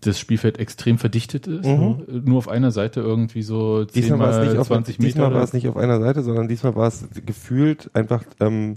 das 0.00 0.18
Spielfeld 0.18 0.58
extrem 0.58 0.98
verdichtet 0.98 1.46
ist. 1.46 1.64
Mhm. 1.64 2.22
Nur 2.24 2.38
auf 2.38 2.48
einer 2.48 2.70
Seite 2.70 3.00
irgendwie 3.00 3.42
so 3.42 3.84
10 3.84 4.02
Diesmal 4.02 4.18
war 4.18 4.30
es 4.30 4.36
mal 4.36 4.48
nicht 4.48 4.58
auf 4.58 4.66
20 4.66 4.98
Meter. 4.98 5.08
diesmal 5.08 5.34
war 5.34 5.42
es 5.42 5.52
nicht 5.52 5.68
auf 5.68 5.76
einer 5.76 6.00
Seite, 6.00 6.22
sondern 6.22 6.48
diesmal 6.48 6.74
war 6.74 6.88
es 6.88 7.08
gefühlt 7.24 7.90
einfach 7.94 8.24
ähm, 8.40 8.74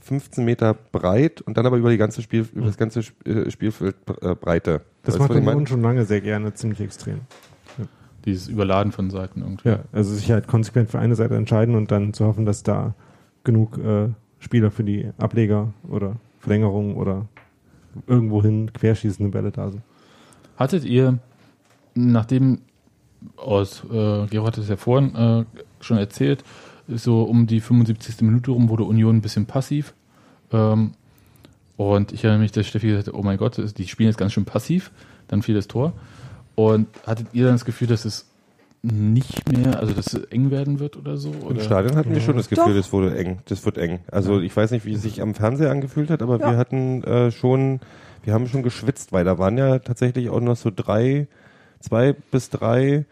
15 0.00 0.44
Meter 0.44 0.74
breit 0.74 1.40
und 1.40 1.56
dann 1.56 1.66
aber 1.66 1.76
über 1.76 1.90
die 1.90 1.96
ganze 1.96 2.22
Spiel 2.22 2.46
über 2.54 2.66
das 2.66 2.76
ganze 2.76 3.00
äh, 3.24 3.50
Spielfeld 3.50 3.96
äh, 4.22 4.34
Breite. 4.34 4.82
das 5.02 5.14
Weißt 5.14 5.20
macht 5.20 5.30
Union 5.30 5.44
meine? 5.44 5.66
schon 5.66 5.82
lange 5.82 6.04
sehr 6.04 6.20
gerne 6.20 6.54
ziemlich 6.54 6.80
extrem. 6.80 7.20
Dieses 8.24 8.48
Überladen 8.48 8.92
von 8.92 9.10
Seiten 9.10 9.42
irgendwie. 9.42 9.68
Ja, 9.68 9.80
also 9.92 10.14
sich 10.14 10.30
halt 10.30 10.48
konsequent 10.48 10.90
für 10.90 10.98
eine 10.98 11.14
Seite 11.14 11.36
entscheiden 11.36 11.74
und 11.74 11.90
dann 11.90 12.12
zu 12.12 12.24
hoffen, 12.24 12.46
dass 12.46 12.62
da 12.62 12.94
genug 13.42 13.78
äh, 13.78 14.08
Spieler 14.38 14.70
für 14.70 14.84
die 14.84 15.10
Ableger 15.18 15.72
oder 15.88 16.16
Verlängerung 16.40 16.96
oder 16.96 17.26
irgendwohin 18.06 18.72
querschießende 18.72 19.30
Bälle 19.30 19.50
da 19.50 19.70
sind. 19.70 19.82
Hattet 20.56 20.84
ihr, 20.84 21.18
nachdem 21.94 22.60
aus, 23.36 23.82
äh, 23.84 24.26
Gero 24.26 24.46
hat 24.46 24.58
es 24.58 24.68
ja 24.68 24.76
vorhin 24.76 25.14
äh, 25.14 25.44
schon 25.80 25.98
erzählt, 25.98 26.44
so 26.86 27.22
um 27.22 27.46
die 27.46 27.60
75. 27.60 28.22
Minute 28.22 28.50
rum 28.50 28.68
wurde 28.68 28.84
Union 28.84 29.16
ein 29.16 29.22
bisschen 29.22 29.46
passiv. 29.46 29.94
Ähm, 30.52 30.92
und 31.76 32.12
ich 32.12 32.24
erinnere 32.24 32.42
mich, 32.42 32.52
dass 32.52 32.66
Steffi 32.66 32.88
gesagt 32.88 33.08
hat, 33.08 33.14
oh 33.14 33.22
mein 33.22 33.38
Gott, 33.38 33.60
die 33.76 33.86
spielen 33.86 34.08
jetzt 34.08 34.18
ganz 34.18 34.32
schön 34.32 34.44
passiv. 34.44 34.90
Dann 35.28 35.42
fiel 35.42 35.54
das 35.54 35.68
Tor. 35.68 35.92
Und 36.54 36.88
hattet 37.06 37.28
ihr 37.32 37.44
dann 37.44 37.54
das 37.54 37.64
Gefühl, 37.64 37.86
dass 37.86 38.04
es 38.04 38.27
nicht 38.82 39.50
mehr, 39.50 39.80
also 39.80 39.92
dass 39.92 40.12
es 40.14 40.24
eng 40.26 40.50
werden 40.50 40.78
wird 40.78 40.96
oder 40.96 41.16
so? 41.16 41.32
Im 41.32 41.42
Oder? 41.42 41.60
Stadion 41.60 41.96
hatten 41.96 42.12
wir 42.14 42.20
schon 42.20 42.36
das 42.36 42.48
Gefühl, 42.48 42.66
Doch. 42.68 42.76
das 42.76 42.92
wurde 42.92 43.16
eng. 43.16 43.40
Das 43.46 43.64
wird 43.64 43.76
eng. 43.78 44.00
Also 44.10 44.40
ich 44.40 44.56
weiß 44.56 44.70
nicht, 44.70 44.84
wie 44.86 44.92
es 44.92 45.02
sich 45.02 45.20
am 45.20 45.34
Fernseher 45.34 45.70
angefühlt 45.70 46.10
hat, 46.10 46.22
aber 46.22 46.38
Ja. 46.40 46.50
wir 46.52 46.56
hatten 46.56 47.02
äh, 47.04 47.30
schon, 47.30 47.80
wir 48.22 48.34
haben 48.34 48.46
schon 48.46 48.62
geschwitzt, 48.62 49.12
weil 49.12 49.24
da 49.24 49.38
waren 49.38 49.58
ja 49.58 49.78
tatsächlich 49.80 50.30
auch 50.30 50.40
noch 50.40 50.56
so 50.56 50.70
drei, 50.74 51.26
zwei 51.80 52.12
bis 52.12 52.50
drei 52.50 53.04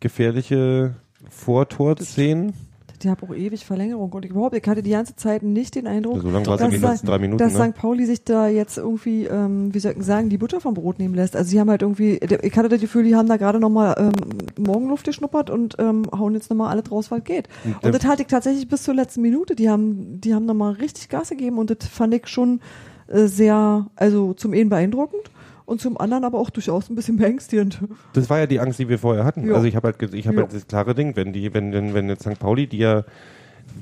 gefährliche 0.00 0.94
Vortorszenen. 1.28 2.54
Die 3.02 3.10
haben 3.10 3.18
auch 3.26 3.34
ewig 3.34 3.64
Verlängerung. 3.64 4.12
Und 4.12 4.24
überhaupt, 4.24 4.56
ich 4.56 4.66
hatte 4.66 4.82
die 4.82 4.90
ganze 4.90 5.16
Zeit 5.16 5.42
nicht 5.42 5.74
den 5.74 5.86
Eindruck, 5.86 6.20
So 6.20 6.30
lange 6.30 6.44
dass, 6.44 6.70
den 6.70 6.80
letzten 6.80 7.06
drei 7.06 7.18
Minuten. 7.18 7.38
dass 7.38 7.54
Ne? 7.54 7.72
St. 7.72 7.74
Pauli 7.74 8.06
sich 8.06 8.24
da 8.24 8.48
jetzt 8.48 8.78
irgendwie, 8.78 9.24
ähm, 9.24 9.74
wie 9.74 9.78
soll 9.78 9.94
ich 9.96 10.04
sagen, 10.04 10.28
die 10.28 10.38
Butter 10.38 10.60
vom 10.60 10.74
Brot 10.74 10.98
nehmen 10.98 11.14
lässt. 11.14 11.36
Also 11.36 11.50
sie 11.50 11.60
haben 11.60 11.70
halt 11.70 11.82
irgendwie, 11.82 12.18
ich 12.18 12.56
hatte 12.56 12.68
das 12.68 12.80
Gefühl, 12.80 13.04
die 13.04 13.16
haben 13.16 13.28
da 13.28 13.36
gerade 13.36 13.60
nochmal 13.60 13.94
ähm, 13.98 14.64
Morgenluft 14.64 15.04
geschnuppert 15.04 15.50
und 15.50 15.76
ähm, 15.78 16.04
hauen 16.16 16.34
jetzt 16.34 16.50
nochmal 16.50 16.70
alles 16.70 16.90
raus, 16.90 17.10
was 17.10 17.24
geht. 17.24 17.48
Und 17.64 17.84
Und 17.84 17.94
das 17.94 18.04
hatte 18.04 18.22
ich 18.22 18.28
tatsächlich 18.28 18.68
bis 18.68 18.82
zur 18.82 18.94
letzten 18.94 19.22
Minute. 19.22 19.54
Die 19.54 19.68
haben, 19.68 20.20
die 20.20 20.34
haben 20.34 20.46
nochmal 20.46 20.72
richtig 20.72 21.08
Gas 21.08 21.30
gegeben 21.30 21.58
und 21.58 21.70
das 21.70 21.88
fand 21.88 22.14
ich 22.14 22.28
schon 22.28 22.60
äh, 23.08 23.26
sehr, 23.26 23.86
also 23.96 24.34
zum 24.34 24.52
einen 24.52 24.68
beeindruckend 24.68 25.30
und 25.70 25.80
zum 25.80 25.96
anderen 25.98 26.24
aber 26.24 26.38
auch 26.38 26.50
durchaus 26.50 26.90
ein 26.90 26.96
bisschen 26.96 27.16
beängstigend. 27.16 27.78
Das 28.12 28.28
war 28.28 28.40
ja 28.40 28.46
die 28.46 28.58
Angst, 28.58 28.80
die 28.80 28.88
wir 28.88 28.98
vorher 28.98 29.24
hatten. 29.24 29.46
Ja. 29.48 29.54
Also 29.54 29.66
ich 29.66 29.76
habe 29.76 29.86
halt, 29.88 30.14
ich 30.14 30.26
habe 30.26 30.36
Ja. 30.38 30.42
halt 30.42 30.52
das 30.52 30.66
klare 30.66 30.94
Ding, 30.96 31.14
wenn 31.14 31.32
die, 31.32 31.54
wenn, 31.54 31.72
wenn, 31.72 31.94
wenn 31.94 32.08
jetzt 32.08 32.22
St. 32.24 32.38
Pauli, 32.40 32.66
die 32.66 32.78
ja 32.78 33.04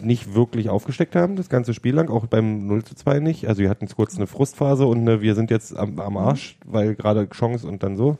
nicht 0.03 0.34
wirklich 0.34 0.68
aufgesteckt 0.68 1.16
haben, 1.16 1.36
das 1.36 1.49
ganze 1.49 1.72
Spiel 1.72 1.95
lang, 1.95 2.11
auch 2.11 2.26
beim 2.26 2.66
0 2.66 2.84
zu 2.84 2.95
2 2.95 3.20
nicht. 3.20 3.49
Also 3.49 3.62
wir 3.62 3.70
hatten 3.70 3.89
kurz 3.89 4.16
eine 4.16 4.26
Frustphase 4.26 4.84
und 4.86 4.99
eine, 4.99 5.22
wir 5.22 5.34
sind 5.34 5.51
jetzt 5.51 5.74
am, 5.74 5.99
am 5.99 6.18
Arsch, 6.18 6.59
weil 6.66 6.95
gerade 6.95 7.26
Chance 7.30 7.66
und 7.66 7.82
dann 7.82 7.97
so. 7.97 8.18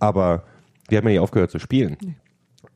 Aber 0.00 0.42
wir 0.88 0.98
haben 0.98 1.04
ja 1.06 1.10
nicht 1.12 1.20
aufgehört 1.20 1.52
zu 1.52 1.60
spielen. 1.60 1.96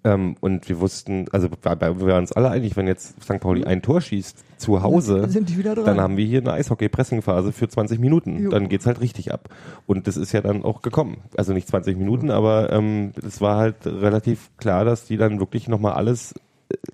Ähm, 0.05 0.37
und 0.41 0.69
wir 0.69 0.81
wussten, 0.81 1.27
also 1.31 1.49
wir 1.49 1.79
waren 1.79 2.19
uns 2.19 2.33
alle 2.33 2.51
einig, 2.51 2.77
wenn 2.77 2.87
jetzt 2.87 3.23
St. 3.23 3.39
Pauli 3.39 3.65
ein 3.65 3.83
Tor 3.83 4.01
schießt 4.01 4.45
zu 4.59 4.83
Hause, 4.83 5.29
sind 5.29 5.49
die 5.49 5.59
wieder 5.59 5.75
dran. 5.75 5.85
dann 5.85 6.01
haben 6.01 6.17
wir 6.17 6.25
hier 6.25 6.41
eine 6.41 6.53
Eishockey-Pressing-Phase 6.53 7.53
für 7.53 7.69
20 7.69 8.01
Minuten. 8.01 8.45
Jo. 8.45 8.51
Dann 8.51 8.69
geht's 8.69 8.87
halt 8.87 9.01
richtig 9.01 9.33
ab. 9.33 9.49
Und 9.87 10.07
das 10.07 10.17
ist 10.17 10.33
ja 10.33 10.41
dann 10.41 10.65
auch 10.65 10.83
gekommen. 10.83 11.19
Also 11.37 11.53
nicht 11.53 11.69
20 11.69 11.97
Minuten, 11.97 12.31
aber 12.31 12.73
ähm, 12.73 13.13
es 13.25 13.41
war 13.41 13.59
halt 13.59 13.87
relativ 13.87 14.51
klar, 14.57 14.85
dass 14.85 15.05
die 15.05 15.17
dann 15.17 15.39
wirklich 15.39 15.69
nochmal 15.69 15.93
alles 15.93 16.35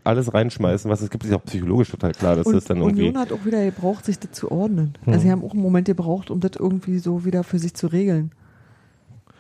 alles 0.05 0.35
reinschmeißen, 0.35 0.91
was 0.91 1.01
es 1.01 1.09
gibt, 1.11 1.25
ist 1.25 1.33
auch 1.33 1.45
psychologisch 1.45 1.91
total 1.91 2.13
klar, 2.13 2.35
dass 2.35 2.47
und 2.47 2.55
das 2.55 2.65
dann 2.65 2.79
irgendwie. 2.79 3.03
Union 3.03 3.19
hat 3.19 3.33
auch 3.33 3.45
wieder 3.45 3.65
gebraucht, 3.65 4.05
sich 4.05 4.19
das 4.19 4.33
zu 4.33 4.51
ordnen. 4.51 4.95
Also 5.07 5.21
sie 5.21 5.31
haben 5.31 5.45
auch 5.45 5.53
einen 5.53 5.63
Moment 5.63 5.87
gebraucht, 5.87 6.31
um 6.31 6.41
das 6.41 6.53
irgendwie 6.59 6.99
so 6.99 7.25
wieder 7.25 7.45
für 7.45 7.61
sich 7.61 7.75
zu 7.75 7.87
regeln. 7.87 8.33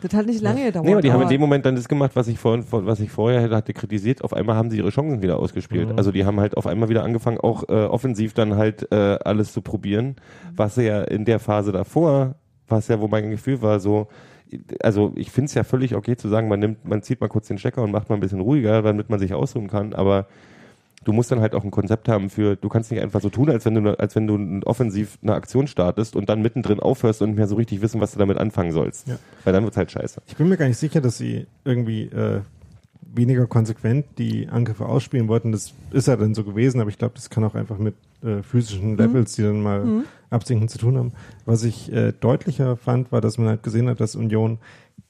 Das 0.01 0.15
hat 0.15 0.27
nicht 0.27 0.41
lange 0.43 0.65
gedauert. 0.67 0.85
Nee, 0.87 0.93
aber 0.93 1.03
die 1.03 1.11
haben 1.11 1.17
in 1.21 1.23
aber- 1.27 1.31
dem 1.35 1.41
Moment 1.41 1.67
dann 1.67 1.75
das 1.75 1.89
gemacht, 1.89 2.13
was 2.15 2.29
ich 2.29 2.39
vorhin, 2.39 2.63
vor- 2.63 2.87
was 2.87 3.01
ich 3.01 3.11
vorher 3.11 3.51
hatte 3.51 3.73
kritisiert. 3.73 4.23
Auf 4.23 4.33
einmal 4.33 4.55
haben 4.57 4.71
sie 4.71 4.77
ihre 4.79 4.91
Chancen 4.91 5.23
wieder 5.23 5.39
ausgespielt. 5.39 5.89
Also 5.97 6.13
die 6.13 6.25
haben 6.25 6.39
halt 6.39 6.57
auf 6.57 6.67
einmal 6.67 6.89
wieder 6.89 7.03
angefangen, 7.03 7.39
auch 7.39 7.69
äh, 7.69 7.73
offensiv 7.85 8.33
dann 8.35 8.57
halt 8.57 8.91
äh, 8.93 9.19
alles 9.25 9.53
zu 9.53 9.61
probieren, 9.61 10.17
was 10.55 10.77
ja 10.77 11.03
in 11.03 11.25
der 11.25 11.41
Phase 11.41 11.73
davor, 11.73 12.37
was 12.69 12.87
ja, 12.89 13.01
wo 13.01 13.09
mein 13.09 13.31
Gefühl 13.31 13.61
war, 13.61 13.81
so, 13.81 14.07
also 14.83 15.13
ich 15.17 15.31
finde 15.31 15.47
es 15.47 15.55
ja 15.55 15.65
völlig 15.65 15.95
okay 15.95 16.17
zu 16.17 16.29
sagen, 16.29 16.49
man 16.49 16.61
nimmt, 16.61 16.87
man 16.89 17.03
zieht 17.03 17.21
mal 17.21 17.29
kurz 17.29 17.49
den 17.49 17.59
Stecker 17.59 17.83
und 17.83 17.91
macht 17.91 18.09
mal 18.09 18.15
ein 18.15 18.21
bisschen 18.21 18.41
ruhiger, 18.41 18.83
damit 18.83 19.11
man 19.11 19.19
sich 19.19 19.35
ausruhen 19.35 19.69
kann, 19.69 19.95
aber 19.95 20.27
du 21.05 21.13
musst 21.13 21.31
dann 21.31 21.41
halt 21.41 21.55
auch 21.55 21.65
ein 21.65 21.71
Konzept 21.71 22.09
haben 22.09 22.31
für, 22.31 22.57
du 22.57 22.69
kannst 22.69 22.91
nicht 22.91 23.01
einfach 23.01 23.21
so 23.21 23.31
tun, 23.31 23.51
als 23.51 23.65
wenn 23.65 23.75
du, 23.75 23.99
als 23.99 24.17
wenn 24.17 24.27
du 24.27 24.67
offensiv 24.67 25.19
eine 25.23 25.35
Aktion 25.35 25.67
startest 25.67 26.17
und 26.17 26.29
dann 26.29 26.43
mittendrin 26.43 26.81
aufhörst 26.81 27.23
und 27.23 27.31
nicht 27.31 27.39
mehr 27.39 27.49
so 27.49 27.57
richtig 27.57 27.81
wissen, 27.81 28.01
was 28.01 28.13
du 28.13 28.19
damit 28.19 28.39
anfangen 28.39 28.73
sollst. 28.73 29.09
Ja. 29.09 29.19
Weil 29.45 29.53
dann 29.53 29.65
wird's 29.65 29.77
halt 29.77 29.91
scheiße. 29.91 30.23
Ich 30.27 30.37
bin 30.37 30.49
mir 30.49 30.57
gar 30.57 30.69
nicht 30.69 30.79
sicher, 30.79 31.01
dass 31.01 31.19
sie 31.19 31.47
irgendwie 31.65 32.05
äh, 32.05 32.41
weniger 33.15 33.47
konsequent 33.47 34.07
die 34.19 34.49
Angriffe 34.49 34.87
ausspielen 34.87 35.29
wollten. 35.29 35.53
Das 35.53 35.73
ist 35.93 36.09
ja 36.09 36.17
dann 36.17 36.35
so 36.35 36.45
gewesen, 36.45 36.81
aber 36.81 36.91
ich 36.91 36.99
glaube, 36.99 37.15
das 37.15 37.31
kann 37.31 37.45
auch 37.45 37.55
einfach 37.55 37.79
mit 37.79 37.95
äh, 38.23 38.43
physischen 38.43 38.97
Levels, 38.97 39.35
die 39.35 39.43
dann 39.43 39.63
mal 39.63 40.05
absinken, 40.31 40.69
zu 40.69 40.79
tun 40.79 40.99
haben. 40.99 41.13
Was 41.47 41.65
ich 41.65 41.93
äh, 41.93 42.13
deutlicher 42.13 42.77
fand, 42.77 43.13
war, 43.13 43.21
dass 43.21 43.39
man 43.39 43.49
halt 43.49 43.63
gesehen 43.63 43.89
hat, 43.89 44.01
dass 44.01 44.15
Union 44.15 44.59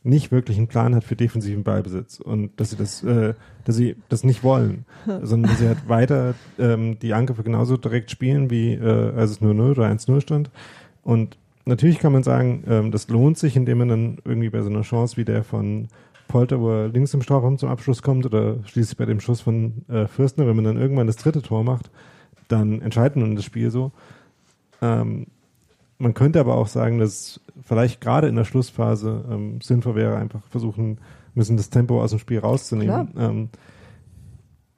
nicht 0.08 0.32
wirklich 0.32 0.56
einen 0.56 0.68
Plan 0.68 0.94
hat 0.94 1.04
für 1.04 1.16
defensiven 1.16 1.62
Ballbesitz 1.62 2.18
und 2.18 2.58
dass 2.58 2.70
sie 2.70 2.76
das, 2.76 3.02
äh, 3.04 3.34
dass 3.64 3.76
sie 3.76 3.96
das 4.08 4.24
nicht 4.24 4.42
wollen, 4.42 4.84
sondern 5.22 5.50
dass 5.50 5.58
sie 5.58 5.68
halt 5.68 5.88
weiter 5.88 6.34
ähm, 6.58 6.98
die 6.98 7.14
Angriffe 7.14 7.42
genauso 7.42 7.76
direkt 7.76 8.10
spielen, 8.10 8.50
wie 8.50 8.74
äh, 8.74 9.12
als 9.14 9.32
es 9.32 9.40
nur 9.40 9.54
0 9.54 9.72
oder 9.72 9.86
1-0 9.86 10.20
stand. 10.20 10.50
Und 11.02 11.36
natürlich 11.64 11.98
kann 11.98 12.12
man 12.12 12.22
sagen, 12.22 12.64
ähm, 12.66 12.90
das 12.90 13.08
lohnt 13.08 13.38
sich, 13.38 13.56
indem 13.56 13.78
man 13.78 13.88
dann 13.88 14.18
irgendwie 14.24 14.50
bei 14.50 14.62
so 14.62 14.70
einer 14.70 14.82
Chance 14.82 15.16
wie 15.16 15.24
der 15.24 15.44
von 15.44 15.88
Polter, 16.26 16.60
wo 16.60 16.70
er 16.70 16.88
links 16.88 17.14
im 17.14 17.22
Strafraum 17.22 17.58
zum 17.58 17.68
Abschluss 17.68 18.02
kommt 18.02 18.26
oder 18.26 18.56
schließlich 18.64 18.96
bei 18.96 19.06
dem 19.06 19.20
Schuss 19.20 19.40
von 19.40 19.84
äh, 19.88 20.06
Fürstner, 20.06 20.46
wenn 20.46 20.56
man 20.56 20.64
dann 20.64 20.76
irgendwann 20.76 21.06
das 21.06 21.16
dritte 21.16 21.42
Tor 21.42 21.64
macht, 21.64 21.90
dann 22.48 22.80
entscheidet 22.80 23.16
man 23.16 23.36
das 23.36 23.44
Spiel 23.44 23.70
so. 23.70 23.92
Ähm, 24.80 25.26
man 25.98 26.14
könnte 26.14 26.40
aber 26.40 26.54
auch 26.56 26.68
sagen, 26.68 26.98
dass 26.98 27.40
vielleicht 27.62 28.00
gerade 28.00 28.28
in 28.28 28.36
der 28.36 28.44
Schlussphase 28.44 29.24
ähm, 29.30 29.60
sinnvoll 29.60 29.94
wäre, 29.94 30.16
einfach 30.16 30.40
versuchen 30.48 30.98
müssen, 31.34 31.56
das 31.56 31.70
Tempo 31.70 32.02
aus 32.02 32.10
dem 32.10 32.18
Spiel 32.18 32.38
rauszunehmen. 32.38 33.08
Ähm, 33.18 33.48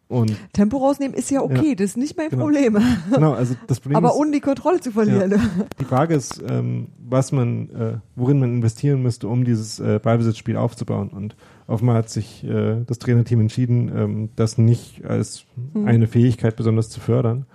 und 0.08 0.34
Tempo 0.52 0.78
rausnehmen 0.78 1.14
ist 1.16 1.30
ja 1.30 1.40
okay, 1.40 1.68
Ja. 1.68 1.74
das 1.76 1.90
ist 1.90 1.96
nicht 1.96 2.16
mein 2.16 2.30
Genau. 2.30 2.42
Problem. 2.46 2.76
genau, 3.14 3.32
also 3.32 3.54
das 3.68 3.78
Problem 3.78 3.96
Aber 3.96 4.08
ist, 4.08 4.16
ohne 4.16 4.32
die 4.32 4.40
Kontrolle 4.40 4.80
zu 4.80 4.90
verlieren. 4.90 5.34
die 5.78 5.84
Frage 5.84 6.14
ist, 6.14 6.42
ähm, 6.48 6.88
was 6.98 7.30
man, 7.30 7.70
äh, 7.70 7.92
worin 8.16 8.40
man 8.40 8.52
investieren 8.56 9.02
müsste, 9.02 9.28
um 9.28 9.44
dieses 9.44 9.78
äh, 9.78 10.00
Ballbesitzspiel 10.02 10.56
aufzubauen. 10.56 11.10
Und 11.10 11.36
offenbar 11.68 11.94
hat 11.94 12.10
sich 12.10 12.42
äh, 12.42 12.82
das 12.84 12.98
Trainerteam 12.98 13.40
entschieden, 13.40 13.92
ähm, 13.96 14.28
das 14.34 14.58
nicht 14.58 15.04
als 15.04 15.44
eine 15.84 16.08
Fähigkeit 16.08 16.56
besonders 16.56 16.90
zu 16.90 16.98
fördern. 16.98 17.46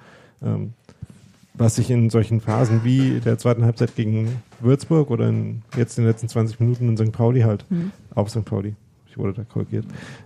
Was 1.57 1.75
sich 1.75 1.89
in 1.89 2.09
solchen 2.09 2.41
Phasen 2.41 2.83
wie 2.83 3.19
der 3.21 3.37
zweiten 3.37 3.63
Halbzeit 3.63 3.95
gegen 3.95 4.41
Würzburg 4.59 5.09
oder 5.09 5.29
in, 5.29 5.61
jetzt 5.77 5.97
in 5.97 6.03
den 6.03 6.11
letzten 6.11 6.27
20 6.27 6.59
Minuten 6.59 6.89
in 6.89 6.97
St. 6.97 7.11
Pauli 7.13 7.41
halt, 7.41 7.65
auf 8.13 8.29
St. 8.29 8.43
Pauli, 8.43 8.75
ich 9.07 9.17
wurde 9.17 9.33
da 9.33 9.43
korrigiert, 9.45 9.85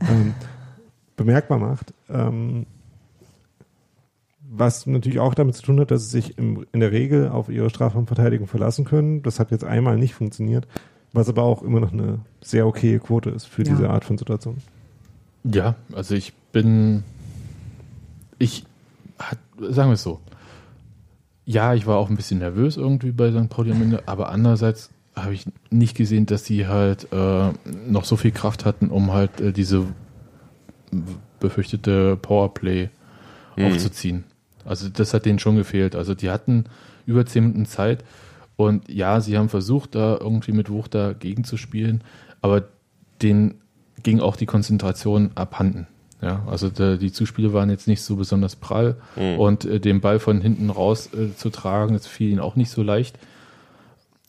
ähm, 0.09 0.33
bemerkbar 1.15 1.59
macht. 1.59 1.93
Ähm, 2.09 2.65
was 4.51 4.87
natürlich 4.87 5.19
auch 5.19 5.35
damit 5.35 5.55
zu 5.55 5.61
tun 5.61 5.79
hat, 5.79 5.91
dass 5.91 6.05
sie 6.05 6.21
sich 6.21 6.37
im, 6.39 6.65
in 6.71 6.79
der 6.79 6.91
Regel 6.91 7.29
auf 7.29 7.49
ihre 7.49 7.69
Strafraumverteidigung 7.69 8.47
verlassen 8.47 8.83
können. 8.83 9.21
Das 9.21 9.39
hat 9.39 9.51
jetzt 9.51 9.63
einmal 9.63 9.97
nicht 9.97 10.15
funktioniert, 10.15 10.67
was 11.13 11.29
aber 11.29 11.43
auch 11.43 11.61
immer 11.61 11.79
noch 11.79 11.93
eine 11.93 12.19
sehr 12.41 12.65
okaye 12.65 12.97
Quote 12.97 13.29
ist 13.29 13.45
für 13.45 13.63
Ja. 13.63 13.69
diese 13.75 13.89
Art 13.91 14.03
von 14.05 14.17
Situation. 14.17 14.57
Ja, 15.43 15.75
also 15.93 16.15
ich 16.15 16.33
bin, 16.51 17.03
ich, 18.39 18.65
hat, 19.19 19.37
sagen 19.59 19.91
wir 19.91 19.93
es 19.93 20.03
so, 20.03 20.19
ja, 21.49 21.73
ich 21.73 21.87
war 21.87 21.97
auch 21.97 22.11
ein 22.11 22.15
bisschen 22.15 22.37
nervös 22.37 22.77
irgendwie 22.77 23.11
bei 23.11 23.31
St. 23.31 23.49
Pauli 23.49 23.71
am 23.71 23.81
Ende, 23.81 24.03
aber 24.05 24.29
andererseits 24.29 24.91
habe 25.15 25.33
ich 25.33 25.45
nicht 25.71 25.97
gesehen, 25.97 26.27
dass 26.27 26.45
sie 26.45 26.67
halt 26.67 27.11
äh, 27.11 27.49
noch 27.87 28.05
so 28.05 28.17
viel 28.17 28.29
Kraft 28.29 28.65
hatten, 28.65 28.89
um 28.89 29.13
halt 29.13 29.41
äh, 29.41 29.51
diese 29.51 29.87
befürchtete 31.39 32.17
Powerplay 32.17 32.89
aufzuziehen. 33.57 34.25
Also 34.63 34.89
das 34.89 35.15
hat 35.15 35.25
denen 35.25 35.39
schon 35.39 35.55
gefehlt. 35.55 35.95
Also 35.95 36.13
die 36.13 36.29
hatten 36.29 36.65
über 37.07 37.25
zehn 37.25 37.45
Minuten 37.45 37.65
Zeit 37.65 38.03
und 38.55 38.87
ja, 38.87 39.19
sie 39.19 39.35
haben 39.35 39.49
versucht, 39.49 39.95
da 39.95 40.19
irgendwie 40.21 40.51
mit 40.51 40.69
Wucht 40.69 40.93
dagegen 40.93 41.45
zu 41.45 41.57
spielen, 41.57 42.03
aber 42.41 42.65
denen 43.23 43.55
ging 44.03 44.19
auch 44.19 44.35
die 44.35 44.45
Konzentration 44.45 45.31
abhanden. 45.33 45.87
Ja, 46.21 46.43
also 46.47 46.69
der, 46.69 46.97
die 46.97 47.11
Zuspiele 47.13 47.53
waren 47.53 47.69
jetzt 47.69 47.87
nicht 47.87 48.01
so 48.01 48.17
besonders 48.17 48.57
prall 48.57 48.95
und 49.37 49.63
äh, 49.63 49.79
den 49.79 50.01
Ball 50.01 50.19
von 50.19 50.41
hinten 50.41 50.69
raus 50.69 51.09
äh, 51.13 51.33
zu 51.35 51.49
tragen, 51.49 51.93
das 51.93 52.07
fiel 52.07 52.29
ihnen 52.31 52.41
auch 52.41 52.55
nicht 52.57 52.71
so 52.71 52.83
leicht. 52.83 53.17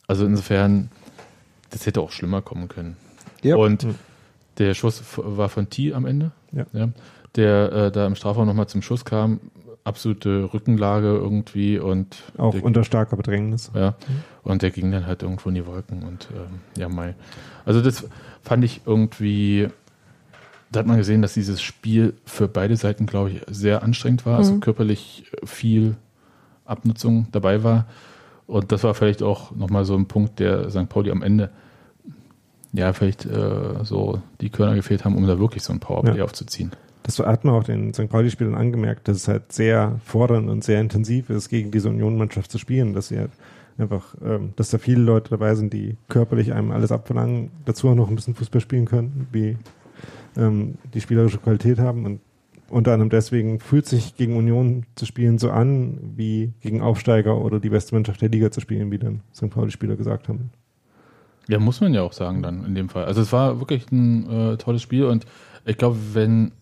Also 0.07 0.25
insofern, 0.25 0.89
das 1.69 1.85
hätte 1.85 1.99
auch 2.01 2.11
schlimmer 2.11 2.41
kommen 2.41 2.69
können. 2.69 2.95
Ja. 3.43 3.57
Und 3.57 3.85
der 4.57 4.73
Schuss 4.73 5.03
war 5.17 5.49
von 5.49 5.69
T 5.69 5.93
am 5.93 6.05
Ende, 6.05 6.31
Ja. 6.51 6.65
der 7.35 7.71
äh, 7.73 7.91
da 7.91 8.07
im 8.07 8.15
Strafraum 8.15 8.47
nochmal 8.47 8.67
zum 8.67 8.81
Schuss 8.81 9.03
kam. 9.05 9.39
Absolute 9.83 10.49
Rückenlage 10.53 11.07
irgendwie 11.07 11.79
und 11.79 12.17
Auch 12.37 12.51
der, 12.53 12.63
unter 12.63 12.83
starker 12.83 13.17
Bedrängnis. 13.17 13.71
ja, 13.73 13.95
und 14.43 14.61
der 14.61 14.69
ging 14.69 14.91
dann 14.91 15.07
halt 15.07 15.23
irgendwo 15.23 15.49
in 15.49 15.55
die 15.55 15.65
Wolken 15.65 16.03
und 16.03 16.27
ähm, 16.35 16.59
ja, 16.77 16.87
Mai. 16.87 17.15
Also 17.65 17.81
das 17.81 18.07
fand 18.43 18.63
ich 18.63 18.81
irgendwie, 18.85 19.69
da 20.71 20.79
hat 20.79 20.87
man 20.87 20.97
gesehen, 20.97 21.21
dass 21.21 21.33
dieses 21.33 21.61
Spiel 21.61 22.13
für 22.25 22.47
beide 22.47 22.75
Seiten, 22.77 23.05
glaube 23.05 23.31
ich, 23.31 23.41
sehr 23.49 23.83
anstrengend 23.83 24.25
war, 24.25 24.37
also 24.37 24.57
körperlich 24.59 25.29
viel 25.43 25.95
Abnutzung 26.65 27.27
dabei 27.31 27.63
war. 27.63 27.87
Und 28.47 28.71
das 28.71 28.83
war 28.83 28.93
vielleicht 28.93 29.21
auch 29.23 29.51
nochmal 29.55 29.85
so 29.85 29.95
ein 29.95 30.07
Punkt, 30.07 30.39
der 30.39 30.69
St. 30.69 30.87
Pauli 30.89 31.11
am 31.11 31.21
Ende 31.23 31.49
ja 32.73 32.93
vielleicht 32.93 33.25
äh, 33.25 33.83
so 33.83 34.21
die 34.39 34.49
Körner 34.49 34.75
gefehlt 34.75 35.03
haben, 35.03 35.15
um 35.17 35.27
da 35.27 35.39
wirklich 35.39 35.63
so 35.63 35.73
ein 35.73 35.79
Powerplay 35.79 36.17
Ja. 36.19 36.23
aufzuziehen. 36.23 36.71
Das 37.03 37.17
hat 37.19 37.43
man 37.43 37.55
auch 37.55 37.63
den 37.63 37.93
St. 37.93 38.09
Pauli-Spielern 38.09 38.55
angemerkt, 38.55 39.07
dass 39.07 39.17
es 39.17 39.27
halt 39.27 39.51
sehr 39.51 39.99
fordernd 40.05 40.49
und 40.49 40.63
sehr 40.63 40.79
intensiv 40.79 41.29
ist, 41.29 41.49
gegen 41.49 41.71
diese 41.71 41.89
Union-Mannschaft 41.89 42.51
zu 42.51 42.59
spielen, 42.59 42.93
dass 42.93 43.07
sie 43.09 43.17
halt 43.17 43.31
einfach, 43.77 44.15
ähm, 44.23 44.53
dass 44.55 44.69
da 44.69 44.77
viele 44.77 45.01
Leute 45.01 45.31
dabei 45.31 45.55
sind, 45.55 45.73
die 45.73 45.97
körperlich 46.09 46.53
einem 46.53 46.71
alles 46.71 46.91
abverlangen, 46.91 47.49
dazu 47.65 47.89
auch 47.89 47.95
noch 47.95 48.07
ein 48.09 48.15
bisschen 48.15 48.35
Fußball 48.35 48.61
spielen 48.61 48.85
können, 48.85 49.27
wie 49.31 49.57
ähm, 50.37 50.75
die 50.93 51.01
spielerische 51.01 51.37
Qualität 51.37 51.79
haben 51.79 52.05
und 52.05 52.21
unter 52.69 52.93
anderem 52.93 53.09
deswegen 53.09 53.59
fühlt 53.59 53.85
sich 53.85 54.15
gegen 54.15 54.37
Union 54.37 54.85
zu 54.95 55.05
spielen 55.05 55.37
so 55.37 55.51
an, 55.51 55.99
wie 56.15 56.53
gegen 56.61 56.81
Aufsteiger 56.81 57.37
oder 57.37 57.59
die 57.59 57.69
beste 57.69 57.93
Mannschaft 57.93 58.21
der 58.21 58.29
Liga 58.29 58.49
zu 58.49 58.61
spielen, 58.61 58.91
wie 58.91 58.97
dann 58.97 59.21
St. 59.35 59.49
Pauli-Spieler 59.49 59.97
gesagt 59.97 60.29
haben. 60.29 60.51
Ja, 61.49 61.59
muss 61.59 61.81
man 61.81 61.93
ja 61.93 62.01
auch 62.01 62.13
sagen 62.13 62.41
dann 62.41 62.63
in 62.63 62.75
dem 62.75 62.87
Fall. 62.87 63.05
Also 63.05 63.21
es 63.21 63.33
war 63.33 63.59
wirklich 63.59 63.91
ein 63.91 64.29
äh, 64.29 64.57
tolles 64.57 64.81
Spiel 64.81 65.05
und 65.05 65.25
ich 65.65 65.77
glaube, 65.77 65.97
wenn 66.13 66.53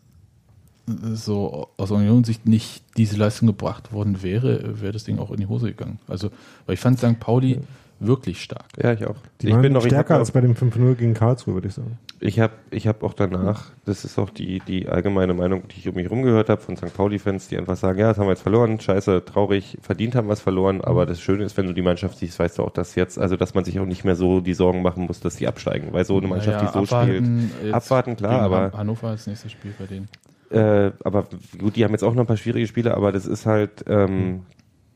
so 1.14 1.70
aus 1.78 1.92
Union-Sicht 1.92 2.48
nicht 2.48 2.84
diese 2.98 3.18
Leistung 3.18 3.48
gebracht 3.48 3.94
worden 3.94 4.24
wäre, 4.24 4.82
wäre 4.82 4.94
das 4.94 5.04
Ding 5.04 5.20
auch 5.20 5.32
in 5.32 5.38
die 5.38 5.46
Hose 5.46 5.68
gegangen. 5.68 6.00
Also, 6.08 6.32
weil 6.66 6.74
ich 6.74 6.80
fand 6.80 6.98
St. 6.98 7.20
Pauli 7.20 7.60
wirklich 8.00 8.41
stark. 8.41 8.66
Ja, 8.82 8.93
ich 8.93 9.06
auch. 9.06 9.16
Die 9.41 9.47
ich 9.47 9.54
waren 9.54 9.62
bin 9.62 9.74
noch, 9.74 9.82
stärker 9.86 10.16
als 10.18 10.32
bei 10.32 10.41
dem 10.41 10.56
5-0 10.56 10.95
gegen 10.95 11.14
Karlsruhe, 11.14 11.56
würde 11.56 11.68
ich 11.68 11.74
sagen. 11.74 11.97
Ich 12.22 12.39
habe 12.39 12.54
ich 12.72 12.88
hab 12.88 13.02
auch 13.04 13.14
danach, 13.14 13.72
das 13.86 14.04
ist 14.06 14.20
auch 14.20 14.30
die, 14.30 14.60
die 14.68 14.88
allgemeine 14.89 15.34
Meinung, 15.34 15.64
die 15.70 15.80
ich 15.80 15.88
um 15.88 15.95
mich 15.95 16.10
rumgehört 16.10 16.50
habe 16.50 16.62
von 16.62 16.76
St. 16.76 16.93
Pauli-Fans, 16.93 17.47
die 17.47 17.58
einfach 17.58 17.78
sagen, 17.78 18.00
ja, 18.00 18.10
das 18.10 18.18
haben 18.18 18.26
wir 18.26 18.32
jetzt 18.32 18.41
verloren, 18.41 18.80
scheiße, 18.80 19.24
traurig, 19.26 19.78
verdient 19.82 20.16
haben 20.16 20.28
wir 20.28 20.34
es 20.34 20.41
verloren, 20.41 20.82
aber 20.82 21.06
das 21.06 21.22
Schöne 21.22 21.43
ist, 21.45 21.56
wenn 21.58 21.68
du 21.68 21.74
die 21.74 21.82
Mannschaft 21.82 22.18
siehst, 22.18 22.38
weißt 22.39 22.58
du 22.58 22.64
auch, 22.64 22.72
dass 22.72 22.95
jetzt, 22.95 23.18
also 23.18 23.38
dass 23.38 23.54
man 23.54 23.64
sich 23.64 23.80
auch 23.80 23.86
nicht 23.86 24.04
mehr 24.04 24.16
so 24.18 24.41
die 24.41 24.54
Sorgen 24.54 24.82
machen 24.82 25.06
muss, 25.06 25.20
dass 25.22 25.38
die 25.38 25.47
absteigen, 25.47 25.93
weil 25.93 26.04
so 26.04 26.18
eine 26.18 26.28
Mannschaft, 26.28 26.58
Naja, 26.62 26.72
die 26.82 26.86
so 26.88 27.04
spielt, 27.04 27.26
jetzt 27.64 27.74
abwarten, 27.74 28.16
klar, 28.18 28.41
aber- 28.41 28.58
Han- 28.72 28.78
Hannover 28.80 29.14
ist 29.14 29.22
das 29.22 29.28
nächste 29.28 29.50
Spiel 29.50 29.74
bei 29.80 29.86
denen. 29.86 30.10
äh, 30.52 30.91
aber 31.06 31.26
gut, 31.58 31.76
die 31.78 31.86
haben 31.86 31.91
jetzt 31.91 32.04
auch 32.04 32.14
noch 32.14 32.22
ein 32.24 32.28
paar 32.28 32.38
schwierige 32.38 32.68
Spiele, 32.68 32.95
aber 32.95 33.12
das 33.14 33.26
ist 33.26 33.45
halt, 33.45 33.86
ähm, 33.88 34.41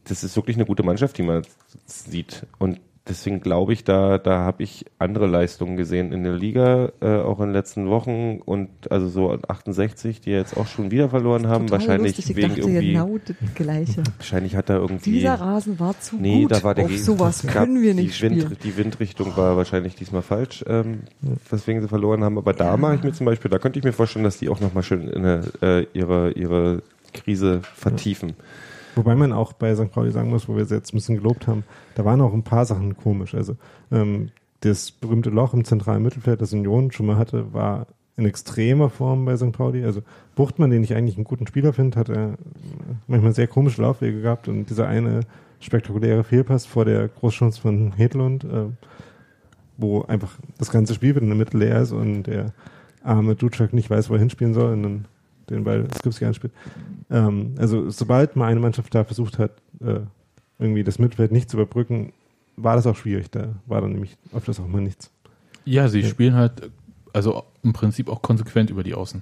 das 0.05 0.25
ist 0.25 0.35
wirklich 0.35 0.57
eine 0.57 0.65
gute 0.65 0.83
Mannschaft, 0.83 1.17
die 1.17 1.23
man 1.23 1.43
sieht. 1.85 2.45
Und 2.59 2.81
deswegen 3.07 3.41
glaube 3.41 3.73
ich, 3.73 3.83
da, 3.83 4.17
da 4.17 4.39
habe 4.39 4.63
ich 4.63 4.85
andere 4.97 5.27
Leistungen 5.27 5.75
gesehen 5.75 6.11
in 6.11 6.23
der 6.23 6.33
Liga, 6.33 6.91
äh, 7.01 7.17
auch 7.17 7.39
in 7.39 7.47
den 7.47 7.53
letzten 7.53 7.89
Wochen 7.89 8.39
und 8.43 8.69
also 8.89 9.09
so 9.09 9.37
68, 9.47 10.21
die 10.21 10.31
jetzt 10.31 10.55
auch 10.55 10.67
schon 10.67 10.91
wieder 10.91 11.09
verloren 11.09 11.47
haben, 11.47 11.67
Total 11.67 11.79
wahrscheinlich 11.79 12.17
lustig. 12.17 12.35
Wegen 12.35 12.55
irgendwie, 12.55 12.87
genau 12.93 13.17
das 13.17 13.35
Gleiche. 13.55 14.03
wahrscheinlich 14.17 14.55
hat 14.55 14.69
er 14.69 14.77
irgendwie, 14.77 15.11
Dieser 15.11 15.35
Rasen 15.35 15.79
war 15.79 15.99
zu 15.99 16.15
nee, 16.15 16.43
gut. 16.43 16.51
da 16.51 16.63
war 16.63 16.75
der 16.75 16.85
Auf 16.85 16.97
sowas 16.97 17.45
können 17.45 17.81
wir 17.81 17.93
nicht 17.93 18.19
die 18.19 18.23
Wind, 18.23 18.41
spielen. 18.41 18.57
Die 18.63 18.77
Windrichtung 18.77 19.35
war 19.35 19.57
wahrscheinlich 19.57 19.95
diesmal 19.95 20.21
falsch, 20.21 20.63
ähm, 20.67 21.01
weswegen 21.49 21.81
sie 21.81 21.87
verloren 21.87 22.23
haben. 22.23 22.37
Aber 22.37 22.53
da 22.53 22.77
mache 22.77 22.95
ich 22.95 23.03
mir 23.03 23.11
zum 23.11 23.25
Beispiel, 23.25 23.51
da 23.51 23.59
könnte 23.59 23.79
ich 23.79 23.85
mir 23.85 23.93
vorstellen, 23.93 24.23
dass 24.23 24.37
die 24.37 24.49
auch 24.49 24.61
nochmal 24.61 24.83
schön 24.83 25.07
in 25.09 25.25
eine, 25.25 25.43
äh, 25.61 25.85
ihre, 25.93 26.31
ihre 26.31 26.81
Krise 27.13 27.61
vertiefen. 27.75 28.33
Wobei 28.95 29.15
man 29.15 29.31
auch 29.33 29.53
bei 29.53 29.75
St. 29.75 29.91
Pauli 29.91 30.11
sagen 30.11 30.29
muss, 30.29 30.47
wo 30.47 30.55
wir 30.55 30.65
sie 30.65 30.75
jetzt 30.75 30.93
ein 30.93 30.97
bisschen 30.97 31.17
gelobt 31.17 31.47
haben, 31.47 31.63
da 31.95 32.05
waren 32.05 32.21
auch 32.21 32.33
ein 32.33 32.43
paar 32.43 32.65
Sachen 32.65 32.95
komisch. 32.97 33.33
Also 33.33 33.55
ähm, 33.91 34.29
das 34.61 34.91
berühmte 34.91 35.29
Loch 35.29 35.53
im 35.53 35.65
zentralen 35.65 36.03
Mittelfeld, 36.03 36.41
das 36.41 36.53
Union 36.53 36.91
schon 36.91 37.05
mal 37.05 37.17
hatte, 37.17 37.53
war 37.53 37.87
in 38.15 38.25
extremer 38.25 38.89
Form 38.89 39.25
bei 39.25 39.35
St. 39.35 39.51
Pauli. 39.51 39.83
Also 39.83 40.01
Buchtmann, 40.35 40.69
den 40.69 40.83
ich 40.83 40.95
eigentlich 40.95 41.15
einen 41.15 41.25
guten 41.25 41.47
Spieler 41.47 41.73
finde, 41.73 41.99
hat 41.99 42.09
er 42.09 42.37
manchmal 43.07 43.33
sehr 43.33 43.47
komische 43.47 43.81
Laufwege 43.81 44.21
gehabt 44.21 44.47
und 44.47 44.69
dieser 44.69 44.87
eine 44.87 45.21
spektakuläre 45.59 46.23
Fehlpass 46.23 46.65
vor 46.65 46.85
der 46.85 47.07
Großchance 47.07 47.59
von 47.59 47.93
Hedlund, 47.93 48.43
äh, 48.43 48.65
wo 49.77 50.03
einfach 50.03 50.37
das 50.57 50.71
ganze 50.71 50.93
Spiel 50.93 51.11
wieder 51.11 51.23
in 51.23 51.29
der 51.29 51.37
Mitte 51.37 51.57
leer 51.57 51.81
ist 51.81 51.91
und 51.91 52.23
der 52.23 52.53
arme 53.03 53.35
Dutschak 53.35 53.73
nicht 53.73 53.89
weiß, 53.89 54.09
wo 54.09 54.13
er 54.13 54.19
hinspielen 54.19 54.53
soll 54.53 54.73
und 54.73 54.83
dann 54.83 55.05
den 55.53 55.63
Ball 55.63 55.87
Skripski 55.97 56.25
anspielt. 56.25 56.53
Ähm, 57.09 57.55
also 57.57 57.89
sobald 57.89 58.35
mal 58.35 58.47
eine 58.51 58.59
Mannschaft 58.59 58.93
da 58.95 59.03
versucht 59.03 59.39
hat, 59.39 59.51
äh, 59.81 59.99
irgendwie 60.59 60.83
das 60.83 60.99
Mittelfeld 60.99 61.31
nicht 61.31 61.49
zu 61.49 61.57
überbrücken, 61.57 62.13
war 62.57 62.75
das 62.75 62.85
auch 62.87 62.95
schwierig. 62.95 63.31
Da 63.31 63.49
war 63.65 63.81
dann 63.81 63.91
nämlich 63.93 64.15
öfters 64.33 64.59
auch 64.59 64.67
mal 64.67 64.81
nichts. 64.81 65.09
Ja, 65.65 65.87
sie 65.87 66.01
Ja. 66.01 66.07
spielen 66.07 66.35
halt, 66.35 66.69
also 67.13 67.43
im 67.63 67.73
Prinzip 67.73 68.09
auch 68.09 68.21
konsequent 68.21 68.69
über 68.69 68.83
die 68.83 68.93
Außen. 68.93 69.21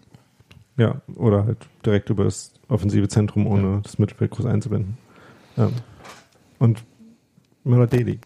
Ja, 0.77 1.01
oder 1.15 1.45
halt 1.45 1.57
direkt 1.85 2.09
über 2.09 2.23
das 2.23 2.53
offensive 2.67 3.07
Zentrum, 3.07 3.45
ohne 3.47 3.81
das 3.83 3.99
Mittelfeld 3.99 4.31
groß 4.31 4.45
einzubinden. 4.45 4.97
Ähm, 5.57 5.71
und 6.59 6.83
Müller-Deli. 7.63 8.19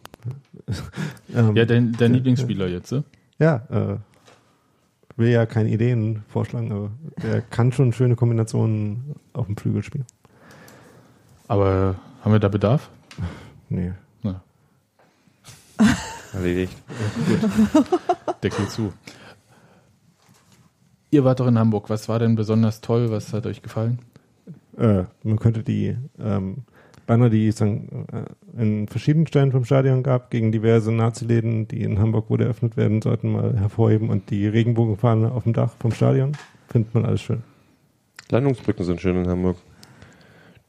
ähm, 1.36 1.56
Ja, 1.56 1.66
dein, 1.66 1.92
dein 1.94 2.12
ja, 2.12 2.16
Lieblingsspieler 2.18 2.68
jetzt, 2.68 2.92
ne? 2.92 3.04
Ja, 3.40 3.56
äh, 3.70 3.98
will 5.18 5.30
ja 5.30 5.46
keine 5.46 5.70
Ideen 5.70 6.24
vorschlagen, 6.28 6.72
aber 6.72 6.92
der 7.24 7.42
kann 7.42 7.72
schon 7.72 7.94
schöne 7.94 8.16
Kombinationen 8.16 9.16
auf 9.34 9.46
dem 9.48 9.58
Flügel 9.58 9.84
spielen. 9.84 10.06
Aber 11.48 11.96
haben 12.24 12.32
wir 12.32 12.40
da 12.40 12.50
Bedarf? 12.50 12.90
Nee. 13.68 13.94
Na, 14.22 14.44
Erledigt. 16.34 16.76
Deckel 18.44 18.68
zu. 18.68 18.94
Ihr 21.10 21.24
wart 21.24 21.40
doch 21.40 21.48
in 21.48 21.58
Hamburg. 21.58 21.90
Was 21.90 22.08
war 22.08 22.20
denn 22.20 22.36
besonders 22.36 22.82
toll? 22.82 23.10
Was 23.10 23.34
hat 23.34 23.46
euch 23.46 23.62
gefallen? 23.62 24.00
Äh, 24.78 25.06
man 25.24 25.40
könnte 25.40 25.64
die 25.64 25.98
ähm, 26.20 26.66
Banner, 27.06 27.30
die 27.30 27.48
es 27.48 27.56
dann, 27.56 28.06
äh, 28.12 28.62
in 28.62 28.88
verschiedenen 28.88 29.28
Stellen 29.28 29.52
vom 29.52 29.66
Stadion 29.66 30.04
gab, 30.04 30.32
gegen 30.32 30.52
diverse 30.52 30.92
Nazi-Läden, 30.92 31.68
die 31.68 31.84
in 31.84 32.00
Hamburg 32.00 32.30
wohl 32.30 32.42
eröffnet 32.42 32.78
werden 32.78 33.02
sollten, 33.02 33.32
mal 33.32 33.58
hervorheben 33.58 34.10
und 34.10 34.30
die 34.30 34.48
Regenbogenfahne 34.48 35.32
auf 35.32 35.44
dem 35.44 35.54
Dach 35.54 35.74
vom 35.80 35.92
Stadion. 35.92 36.34
Findet 36.70 36.94
man 36.94 37.06
alles 37.06 37.22
schön. 37.22 37.44
Landungsbrücken 38.30 38.86
sind 38.86 39.02
schön 39.02 39.18
in 39.18 39.28
Hamburg. 39.28 39.58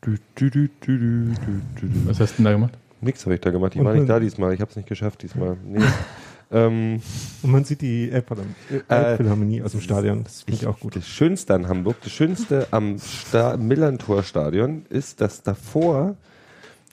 Du, 0.02 0.14
du, 0.34 0.50
du, 0.50 0.68
du, 0.80 0.98
du, 0.98 1.34
du, 1.34 1.86
du. 1.86 2.06
Was 2.06 2.20
hast 2.20 2.32
du 2.32 2.36
denn 2.36 2.44
da 2.44 2.52
gemacht? 2.52 2.78
Nix 3.00 3.24
habe 3.24 3.34
ich 3.34 3.40
da 3.40 3.50
gemacht. 3.50 3.74
Ich 3.74 3.84
war 3.84 3.94
nicht 3.94 4.08
da 4.08 4.20
diesmal. 4.20 4.52
Ich 4.54 4.60
habe 4.60 4.70
es 4.70 4.76
nicht 4.76 4.88
geschafft 4.88 5.22
diesmal. 5.22 5.56
Nee. 5.64 5.80
ähm, 6.50 7.00
Und 7.42 7.50
man 7.50 7.64
sieht 7.64 7.80
die 7.82 8.10
Elbphilharmonie 8.10 8.54
Elbphilharmonie 8.88 9.62
aus 9.62 9.72
dem 9.72 9.80
Stadion. 9.80 10.24
Das 10.24 10.42
finde 10.42 10.60
ich 10.60 10.66
auch 10.66 10.80
gut. 10.80 10.96
Das 10.96 11.06
Schönste 11.06 11.54
an 11.54 11.68
Hamburg, 11.68 11.96
das 12.02 12.12
Schönste 12.12 12.68
am 12.70 12.98
Sta 12.98 13.56
Millantor-Stadion 13.56 14.86
ist, 14.88 15.20
dass 15.20 15.42
davor 15.42 16.16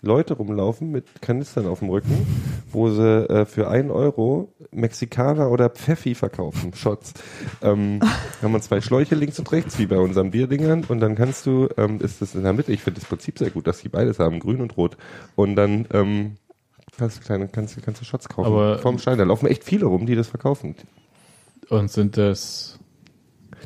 Leute 0.03 0.33
rumlaufen 0.33 0.91
mit 0.91 1.21
Kanistern 1.21 1.65
auf 1.65 1.79
dem 1.79 1.89
Rücken, 1.89 2.27
wo 2.69 2.89
sie 2.89 3.29
äh, 3.29 3.45
für 3.45 3.69
einen 3.69 3.89
Euro 3.89 4.53
Mexikaner 4.71 5.49
oder 5.49 5.69
Pfeffi 5.69 6.13
verkaufen, 6.13 6.73
Shots. 6.75 7.13
Ähm, 7.61 8.01
haben 8.41 8.51
wir 8.51 8.61
zwei 8.61 8.81
Schläuche 8.81 9.15
links 9.15 9.39
und 9.39 9.49
rechts, 9.53 9.79
wie 9.79 9.85
bei 9.85 9.97
unseren 9.97 10.31
Bierdingern, 10.31 10.83
und 10.89 10.99
dann 10.99 11.15
kannst 11.15 11.45
du, 11.45 11.69
ähm, 11.77 12.01
ist 12.01 12.21
das 12.21 12.35
in 12.35 12.43
der 12.43 12.51
Mitte, 12.51 12.73
ich 12.73 12.81
finde 12.81 12.99
das 12.99 13.07
Prinzip 13.07 13.39
sehr 13.39 13.49
gut, 13.49 13.65
dass 13.65 13.79
die 13.79 13.87
beides 13.87 14.19
haben, 14.19 14.41
grün 14.41 14.59
und 14.59 14.75
rot. 14.75 14.97
Und 15.35 15.55
dann 15.55 15.85
ähm, 15.93 16.35
kannst, 16.97 17.17
du 17.17 17.21
kleine, 17.23 17.47
kannst, 17.47 17.81
kannst 17.83 18.01
du 18.01 18.05
Shots 18.05 18.29
kaufen. 18.29 18.47
Aber- 18.47 18.79
Vorm 18.79 18.97
Stein, 18.99 19.17
da 19.17 19.23
laufen 19.23 19.47
echt 19.47 19.63
viele 19.63 19.85
rum, 19.85 20.05
die 20.05 20.15
das 20.15 20.27
verkaufen. 20.27 20.75
Und 21.69 21.91
sind 21.91 22.17
das. 22.17 22.77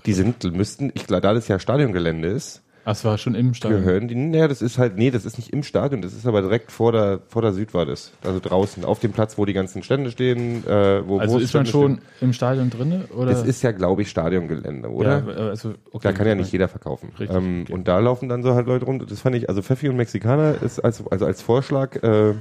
Die 0.05 0.13
sind, 0.13 0.43
müssten, 0.55 0.91
ich 0.93 1.07
glaube, 1.07 1.21
da 1.21 1.33
das 1.33 1.47
ja 1.47 1.59
Stadiongelände 1.59 2.27
ist, 2.27 2.61
Ach, 2.85 2.93
es 2.93 3.03
war 3.03 3.17
schon 3.17 3.35
im 3.35 3.53
Stadion. 3.53 3.81
gehören 3.83 4.07
die, 4.07 4.15
naja, 4.15 4.47
das 4.47 4.61
ist 4.61 4.77
halt, 4.77 4.95
nee, 4.95 5.11
das 5.11 5.25
ist 5.25 5.37
nicht 5.37 5.51
im 5.51 5.61
Stadion, 5.63 6.01
das 6.01 6.13
ist 6.13 6.25
aber 6.25 6.41
direkt 6.41 6.71
vor 6.71 6.93
der, 6.93 7.19
vor 7.27 7.41
der 7.41 7.51
Süd 7.51 7.73
war 7.73 7.85
das. 7.85 8.13
Also 8.23 8.39
draußen, 8.39 8.85
auf 8.85 8.99
dem 8.99 9.11
Platz, 9.11 9.37
wo 9.37 9.43
die 9.43 9.51
ganzen 9.51 9.83
Stände 9.83 10.09
stehen, 10.11 10.65
äh, 10.65 11.05
wo 11.05 11.19
Also 11.19 11.37
ist 11.39 11.53
man 11.53 11.65
schon 11.65 11.95
stehen. 11.95 12.05
im 12.21 12.31
Stadion 12.31 12.69
drin? 12.69 13.03
Oder? 13.13 13.31
Das 13.31 13.43
ist 13.43 13.61
ja, 13.61 13.71
glaube 13.73 14.03
ich, 14.03 14.09
Stadiongelände, 14.09 14.89
oder? 14.89 15.23
Ja, 15.27 15.33
also, 15.49 15.73
okay. 15.91 15.99
Da 16.07 16.13
kann 16.13 16.27
ja 16.27 16.35
nicht 16.35 16.53
jeder 16.53 16.69
verkaufen. 16.69 17.09
Richtig, 17.19 17.35
ähm, 17.35 17.63
okay. 17.63 17.73
Und 17.73 17.89
da 17.89 17.99
laufen 17.99 18.29
dann 18.29 18.41
so 18.41 18.53
halt 18.53 18.67
Leute 18.67 18.85
rum. 18.85 19.05
Das 19.05 19.19
fand 19.19 19.35
ich, 19.35 19.49
also 19.49 19.61
Pfeffi 19.61 19.89
und 19.89 19.97
Mexikaner 19.97 20.61
ist 20.61 20.79
als, 20.79 21.05
also 21.07 21.25
als 21.25 21.41
Vorschlag, 21.41 22.01
äh, 22.03 22.35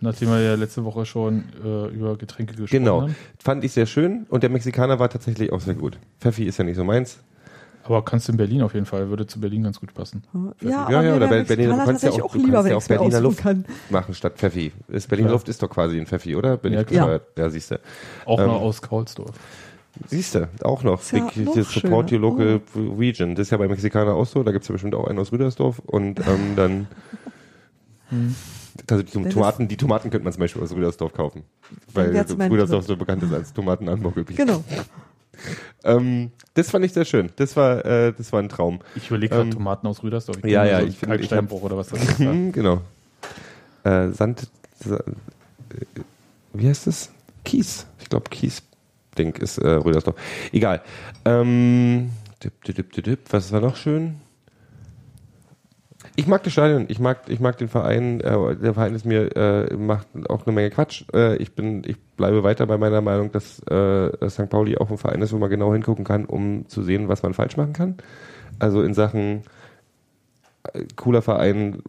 Nachdem 0.00 0.28
wir 0.30 0.40
ja 0.40 0.54
letzte 0.54 0.84
Woche 0.84 1.06
schon 1.06 1.44
äh, 1.64 1.86
über 1.88 2.16
Getränke 2.16 2.54
gesprochen 2.54 2.78
genau, 2.84 3.02
haben. 3.02 3.16
fand 3.42 3.64
ich 3.64 3.72
sehr 3.72 3.86
schön. 3.86 4.26
Und 4.28 4.42
der 4.42 4.50
Mexikaner 4.50 4.98
war 4.98 5.08
tatsächlich 5.08 5.52
auch 5.52 5.60
sehr 5.60 5.74
gut. 5.74 5.98
Pfeffi 6.20 6.44
ist 6.44 6.58
ja 6.58 6.64
nicht 6.64 6.76
so 6.76 6.84
meins. 6.84 7.18
Aber 7.84 8.04
kannst 8.04 8.26
du 8.26 8.32
in 8.32 8.36
Berlin 8.38 8.62
auf 8.62 8.74
jeden 8.74 8.84
Fall, 8.86 9.08
würde 9.10 9.26
zu 9.28 9.40
Berlin 9.40 9.62
ganz 9.62 9.78
gut 9.78 9.94
passen. 9.94 10.24
Ja, 10.60 10.90
Ja, 10.90 11.02
ja, 11.02 11.14
oder 11.16 11.28
Berlin- 11.28 11.70
du 11.70 11.76
kannst 11.84 12.02
ja 12.02 12.10
auch- 12.10 12.20
auch 12.22 12.32
du 12.32 12.38
lieber, 12.38 12.64
kannst 12.64 12.68
ja 12.70 12.76
auch 12.98 13.00
Berliner 13.00 13.20
Luft 13.20 13.38
kann. 13.38 13.64
machen 13.90 14.12
statt 14.12 14.34
Pfeffi. 14.36 14.72
Ist 14.88 15.08
Berliner 15.08 15.28
Ja. 15.28 15.32
Luft 15.34 15.48
ist 15.48 15.62
doch 15.62 15.70
quasi 15.70 15.98
ein 15.98 16.06
Pfeffi, 16.06 16.34
oder? 16.34 16.56
Bin 16.56 16.72
Ja, 16.72 16.80
ich 16.80 16.86
klar. 16.88 17.06
bescheuert? 17.06 17.22
Ja, 17.38 17.48
siehst 17.48 17.70
du. 17.70 17.80
Auch 18.24 18.40
Ähm, 18.40 18.46
noch 18.48 18.60
aus 18.60 18.82
Kaulsdorf. 18.82 19.30
Siehst 20.08 20.34
du, 20.34 20.48
auch 20.62 20.82
noch. 20.82 21.00
Ja 21.12 21.20
Big, 21.34 21.46
noch 21.46 21.54
Support 21.54 22.12
your 22.12 22.18
schöner. 22.18 22.20
local 22.20 22.60
region. 22.98 23.34
Das 23.34 23.46
ist 23.46 23.50
ja 23.52 23.56
bei 23.56 23.66
Mexikaner 23.68 24.14
auch 24.14 24.26
so. 24.26 24.42
Da 24.42 24.50
gibt 24.52 24.62
es 24.64 24.68
ja 24.68 24.72
bestimmt 24.72 24.94
auch 24.94 25.06
einen 25.06 25.18
aus 25.20 25.30
Rüdersdorf. 25.32 25.78
Und 25.86 26.18
ähm, 26.20 26.54
dann. 26.56 26.86
Also 28.90 29.02
die 29.02 29.28
Tomaten, 29.30 29.68
die 29.68 29.76
Tomaten 29.76 30.10
könnte 30.10 30.24
man 30.24 30.32
zum 30.32 30.40
Beispiel 30.40 30.62
aus 30.62 30.72
Rüdersdorf 30.72 31.12
kaufen. 31.12 31.44
Weil 31.92 32.10
Rüdersdorf 32.50 32.84
so 32.86 32.96
bekannt 32.96 33.22
ist 33.22 33.32
als 33.32 33.52
Tomatenanbau 33.52 34.12
üblich. 34.16 34.36
Genau. 34.36 34.62
Ähm, 35.84 36.30
das 36.54 36.70
fand 36.70 36.84
ich 36.86 36.94
sehr 36.94 37.04
schön. 37.04 37.30
Das 37.36 37.56
war, 37.56 37.84
äh, 37.84 38.14
das 38.16 38.32
war 38.32 38.40
ein 38.40 38.48
Traum. 38.48 38.80
Ich 38.94 39.08
überlege 39.08 39.34
gerade 39.34 39.48
ähm, 39.48 39.54
Tomaten 39.54 39.86
aus 39.86 40.02
Rüdersdorf. 40.02 40.38
ja, 40.44 40.62
kenn 40.62 40.70
ja, 40.72 40.80
so 40.80 40.86
ich 40.86 40.96
finde- 40.96 41.14
ich 41.16 41.20
Kalksteinbruch 41.28 41.62
oder 41.62 41.76
was 41.76 41.88
das 41.88 42.02
ist. 42.02 42.18
ja. 42.20 42.32
Genau. 42.52 42.80
Äh, 43.84 44.08
Sand. 44.12 44.48
Sa- 44.82 44.96
äh, 44.96 45.84
wie 46.54 46.66
heißt 46.68 46.86
das? 46.86 47.10
Kies. 47.44 47.86
Ich 48.00 48.08
glaube, 48.08 48.30
Kies. 48.30 48.62
Ding 49.18 49.34
ist 49.36 49.58
äh, 49.58 49.68
Rüdersdorf. 49.68 50.16
Egal. 50.52 50.80
Ähm, 51.26 52.10
dip, 52.42 52.64
dip, 52.64 52.76
dip, 52.76 52.92
dip, 52.92 53.04
dip. 53.04 53.20
Was 53.30 53.52
war 53.52 53.60
noch 53.60 53.76
schön? 53.76 54.16
Ich 56.18 56.26
mag 56.26 56.42
das 56.44 56.54
Stadion, 56.54 56.86
ich 56.88 56.98
mag, 56.98 57.28
ich 57.28 57.40
mag 57.40 57.58
den 57.58 57.68
Verein. 57.68 58.20
Äh, 58.20 58.56
der 58.56 58.72
Verein 58.72 58.94
ist 58.94 59.04
mir 59.04 59.36
äh, 59.36 59.76
macht 59.76 60.06
auch 60.30 60.46
eine 60.46 60.54
Menge 60.54 60.70
Quatsch. 60.70 61.04
Äh, 61.12 61.36
ich 61.36 61.54
bin, 61.54 61.82
ich 61.86 61.98
bleibe 62.16 62.42
weiter 62.42 62.66
bei 62.66 62.78
meiner 62.78 63.02
Meinung, 63.02 63.32
dass 63.32 63.60
äh, 63.68 64.30
St. 64.30 64.48
Pauli 64.48 64.78
auch 64.78 64.90
ein 64.90 64.96
Verein 64.96 65.20
ist, 65.20 65.34
wo 65.34 65.38
man 65.38 65.50
genau 65.50 65.74
hingucken 65.74 66.06
kann, 66.06 66.24
um 66.24 66.66
zu 66.68 66.82
sehen, 66.82 67.08
was 67.08 67.22
man 67.22 67.34
falsch 67.34 67.58
machen 67.58 67.74
kann. 67.74 67.96
Also 68.58 68.82
in 68.82 68.94
Sachen 68.94 69.42
äh, 70.72 70.84
cooler 70.96 71.20
Verein, 71.20 71.82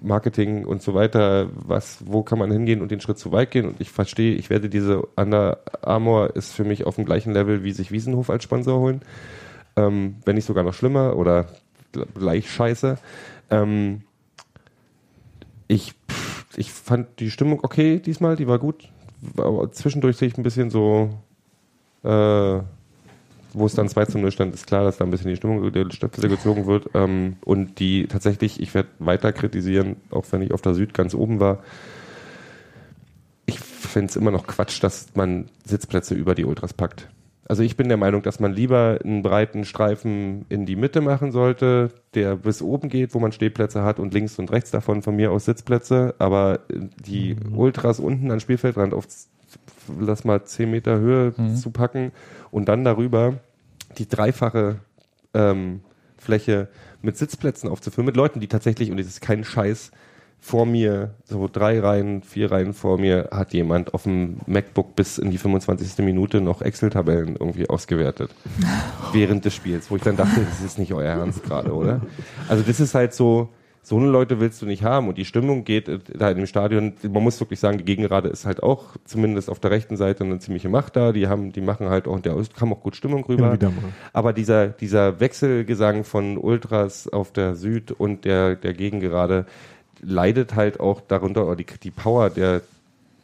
Marketing 0.00 0.64
und 0.64 0.80
so 0.80 0.94
weiter, 0.94 1.50
was, 1.54 1.98
wo 2.06 2.22
kann 2.22 2.38
man 2.38 2.50
hingehen 2.50 2.80
und 2.80 2.90
den 2.90 3.00
Schritt 3.00 3.18
zu 3.18 3.30
weit 3.30 3.50
gehen? 3.50 3.66
Und 3.66 3.78
ich 3.78 3.90
verstehe, 3.90 4.36
ich 4.36 4.48
werde 4.48 4.70
diese 4.70 5.02
Under 5.16 5.58
Armour 5.82 6.34
ist 6.34 6.54
für 6.54 6.64
mich 6.64 6.86
auf 6.86 6.96
dem 6.96 7.04
gleichen 7.04 7.34
Level, 7.34 7.62
wie 7.62 7.72
sich 7.72 7.92
Wiesenhof 7.92 8.30
als 8.30 8.44
Sponsor 8.44 8.80
holen. 8.80 9.02
ähm, 9.76 10.16
wenn 10.24 10.34
nicht 10.34 10.46
sogar 10.46 10.64
noch 10.64 10.74
schlimmer 10.74 11.16
oder 11.16 11.46
gleich 11.92 12.50
scheiße. 12.50 12.98
Ähm, 13.50 14.02
ich, 15.66 15.94
pff, 16.10 16.46
ich 16.56 16.72
fand 16.72 17.20
die 17.20 17.30
Stimmung 17.30 17.60
okay 17.62 18.00
diesmal, 18.00 18.36
die 18.36 18.48
war 18.48 18.58
gut. 18.58 18.88
Aber 19.36 19.70
zwischendurch 19.72 20.16
sehe 20.16 20.28
ich 20.28 20.38
ein 20.38 20.42
bisschen 20.42 20.70
so, 20.70 21.10
äh, 22.04 22.08
wo 23.52 23.66
es 23.66 23.74
dann 23.74 23.88
2 23.88 24.04
zu 24.06 24.18
0 24.18 24.30
stand, 24.30 24.54
ist 24.54 24.66
klar, 24.66 24.84
dass 24.84 24.98
da 24.98 25.04
ein 25.04 25.10
bisschen 25.10 25.30
die 25.30 25.36
Stimmung 25.36 25.72
der 25.72 25.90
Stöpsel 25.90 26.28
gezogen 26.28 26.66
wird. 26.66 26.90
Ähm, 26.94 27.36
und 27.44 27.78
die 27.78 28.06
tatsächlich, 28.06 28.60
ich 28.60 28.74
werde 28.74 28.88
weiter 28.98 29.32
kritisieren, 29.32 29.96
auch 30.10 30.24
wenn 30.30 30.42
ich 30.42 30.52
auf 30.52 30.62
der 30.62 30.74
Süd 30.74 30.94
ganz 30.94 31.14
oben 31.14 31.40
war. 31.40 31.62
Ich 33.46 33.58
finde 33.58 34.08
es 34.08 34.16
immer 34.16 34.30
noch 34.30 34.46
Quatsch, 34.46 34.82
dass 34.82 35.14
man 35.14 35.46
Sitzplätze 35.64 36.14
über 36.14 36.34
die 36.34 36.44
Ultras 36.44 36.74
packt. 36.74 37.08
Also 37.48 37.62
ich 37.62 37.76
bin 37.78 37.88
der 37.88 37.96
Meinung, 37.96 38.22
dass 38.22 38.40
man 38.40 38.52
lieber 38.52 38.98
einen 39.02 39.22
breiten 39.22 39.64
Streifen 39.64 40.44
in 40.50 40.66
die 40.66 40.76
Mitte 40.76 41.00
machen 41.00 41.32
sollte, 41.32 41.88
der 42.12 42.36
bis 42.36 42.60
oben 42.60 42.90
geht, 42.90 43.14
wo 43.14 43.20
man 43.20 43.32
Stehplätze 43.32 43.82
hat 43.82 43.98
und 43.98 44.12
links 44.12 44.38
und 44.38 44.52
rechts 44.52 44.70
davon 44.70 45.00
von 45.00 45.16
mir 45.16 45.32
aus 45.32 45.46
Sitzplätze. 45.46 46.14
Aber 46.18 46.60
die 46.70 47.36
Ultras 47.54 48.00
unten 48.00 48.30
an 48.30 48.40
Spielfeldrand 48.40 48.92
auf, 48.92 49.06
lass 49.98 50.24
mal 50.24 50.44
10 50.44 50.70
Meter 50.70 50.98
Höhe 50.98 51.32
Mhm. 51.38 51.56
zu 51.56 51.70
packen 51.70 52.12
und 52.50 52.68
dann 52.68 52.84
darüber 52.84 53.38
die 53.96 54.06
dreifache 54.06 54.76
ähm, 55.32 55.80
Fläche 56.18 56.68
mit 57.00 57.16
Sitzplätzen 57.16 57.70
aufzufüllen, 57.70 58.04
mit 58.06 58.16
Leuten, 58.16 58.40
die 58.40 58.48
tatsächlich, 58.48 58.90
und 58.90 58.98
das 58.98 59.06
ist 59.06 59.22
kein 59.22 59.42
Scheiß, 59.44 59.90
vor 60.40 60.66
mir, 60.66 61.14
so 61.24 61.48
drei 61.52 61.80
Reihen, 61.80 62.22
vier 62.22 62.50
Reihen 62.50 62.72
vor 62.72 62.98
mir, 62.98 63.28
hat 63.32 63.52
jemand 63.52 63.92
auf 63.94 64.04
dem 64.04 64.38
MacBook 64.46 64.96
bis 64.96 65.18
in 65.18 65.30
die 65.30 65.38
25. 65.38 66.04
Minute 66.04 66.40
noch 66.40 66.62
Excel-Tabellen 66.62 67.36
irgendwie 67.36 67.68
ausgewertet. 67.68 68.30
während 69.12 69.44
des 69.44 69.54
Spiels, 69.54 69.90
wo 69.90 69.96
ich 69.96 70.02
dann 70.02 70.16
dachte, 70.16 70.40
das 70.48 70.62
ist 70.62 70.78
nicht 70.78 70.92
euer 70.92 71.10
Ernst 71.12 71.42
gerade, 71.42 71.74
oder? 71.74 72.00
Also 72.48 72.62
das 72.62 72.80
ist 72.80 72.94
halt 72.94 73.14
so, 73.14 73.48
so 73.88 73.96
eine 73.96 74.06
Leute 74.06 74.38
willst 74.38 74.60
du 74.60 74.66
nicht 74.66 74.82
haben 74.82 75.08
und 75.08 75.16
die 75.16 75.24
Stimmung 75.24 75.64
geht 75.64 75.88
da 75.88 76.30
in 76.30 76.36
dem 76.36 76.46
Stadion, 76.46 76.92
man 77.10 77.22
muss 77.22 77.40
wirklich 77.40 77.58
sagen, 77.58 77.78
die 77.78 77.84
Gegengerade 77.84 78.28
ist 78.28 78.44
halt 78.44 78.62
auch 78.62 78.96
zumindest 79.04 79.48
auf 79.48 79.60
der 79.60 79.70
rechten 79.70 79.96
Seite 79.96 80.24
eine 80.24 80.38
ziemliche 80.40 80.68
Macht 80.68 80.94
da, 80.96 81.12
die 81.12 81.26
haben, 81.26 81.52
die 81.52 81.62
machen 81.62 81.88
halt 81.88 82.06
auch, 82.06 82.20
der 82.20 82.36
kam 82.54 82.72
auch 82.72 82.80
gut 82.80 82.96
Stimmung 82.96 83.24
rüber. 83.24 83.56
Aber 84.12 84.34
dieser, 84.34 84.68
dieser 84.68 85.20
Wechselgesang 85.20 86.04
von 86.04 86.36
Ultras 86.36 87.08
auf 87.08 87.32
der 87.32 87.54
Süd 87.54 87.90
und 87.90 88.26
der, 88.26 88.56
der 88.56 88.74
Gegengerade 88.74 89.46
leidet 90.00 90.54
halt 90.54 90.80
auch 90.80 91.00
darunter, 91.00 91.46
oder 91.46 91.56
die, 91.56 91.66
die 91.82 91.90
Power 91.90 92.30
der, 92.30 92.62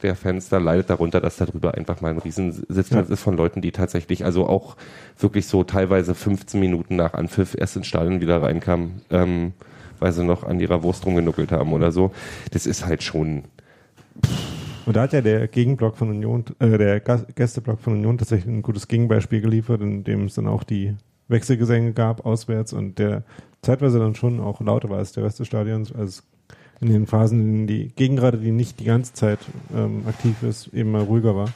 der 0.02 0.16
Fans 0.16 0.48
da 0.48 0.58
leidet 0.58 0.90
darunter, 0.90 1.20
dass 1.20 1.36
darüber 1.36 1.74
einfach 1.74 2.00
mal 2.00 2.10
ein 2.10 2.18
Riesensitzplatz 2.18 3.08
ist 3.08 3.22
von 3.22 3.36
Leuten, 3.36 3.60
die 3.60 3.72
tatsächlich 3.72 4.24
also 4.24 4.46
auch 4.46 4.76
wirklich 5.18 5.46
so 5.46 5.64
teilweise 5.64 6.14
15 6.14 6.60
Minuten 6.60 6.96
nach 6.96 7.14
Anpfiff 7.14 7.54
erst 7.58 7.76
ins 7.76 7.86
Stadion 7.86 8.20
wieder 8.20 8.42
reinkamen, 8.42 9.02
ähm, 9.10 9.52
weil 10.00 10.12
sie 10.12 10.24
noch 10.24 10.44
an 10.44 10.60
ihrer 10.60 10.82
Wurst 10.82 11.06
rumgenuckelt 11.06 11.52
haben 11.52 11.72
oder 11.72 11.92
so. 11.92 12.12
Das 12.50 12.66
ist 12.66 12.84
halt 12.84 13.02
schon, 13.02 13.44
Und 14.86 14.96
da 14.96 15.02
hat 15.02 15.12
ja 15.12 15.22
der 15.22 15.48
Gegenblock 15.48 15.96
von 15.96 16.10
Union, 16.10 16.44
äh, 16.58 16.76
der 16.76 17.00
Gästeblock 17.00 17.80
von 17.80 17.94
Union 17.94 18.18
tatsächlich 18.18 18.52
ein 18.52 18.62
gutes 18.62 18.88
Gegenbeispiel 18.88 19.40
geliefert, 19.40 19.80
in 19.80 20.04
dem 20.04 20.26
es 20.26 20.34
dann 20.34 20.46
auch 20.46 20.64
die 20.64 20.94
Wechselgesänge 21.28 21.92
gab 21.92 22.26
auswärts 22.26 22.72
und 22.72 22.98
der 22.98 23.22
zeitweise 23.62 23.98
dann 23.98 24.14
schon 24.14 24.40
auch 24.40 24.60
lauter 24.60 24.90
war 24.90 24.98
als 24.98 25.12
der 25.12 25.24
Rest 25.24 25.40
des 25.40 25.46
Stadions, 25.46 25.92
als 25.92 26.22
in 26.86 26.92
den 26.92 27.06
Phasen, 27.06 27.40
in 27.40 27.52
denen 27.52 27.66
die 27.66 27.88
Gegengerade, 27.96 28.38
die 28.38 28.50
nicht 28.52 28.80
die 28.80 28.84
ganze 28.84 29.12
Zeit 29.12 29.38
ähm, 29.74 30.02
aktiv 30.06 30.42
ist, 30.42 30.68
eben 30.74 30.90
mal 30.92 31.02
ruhiger 31.02 31.34
war. 31.36 31.50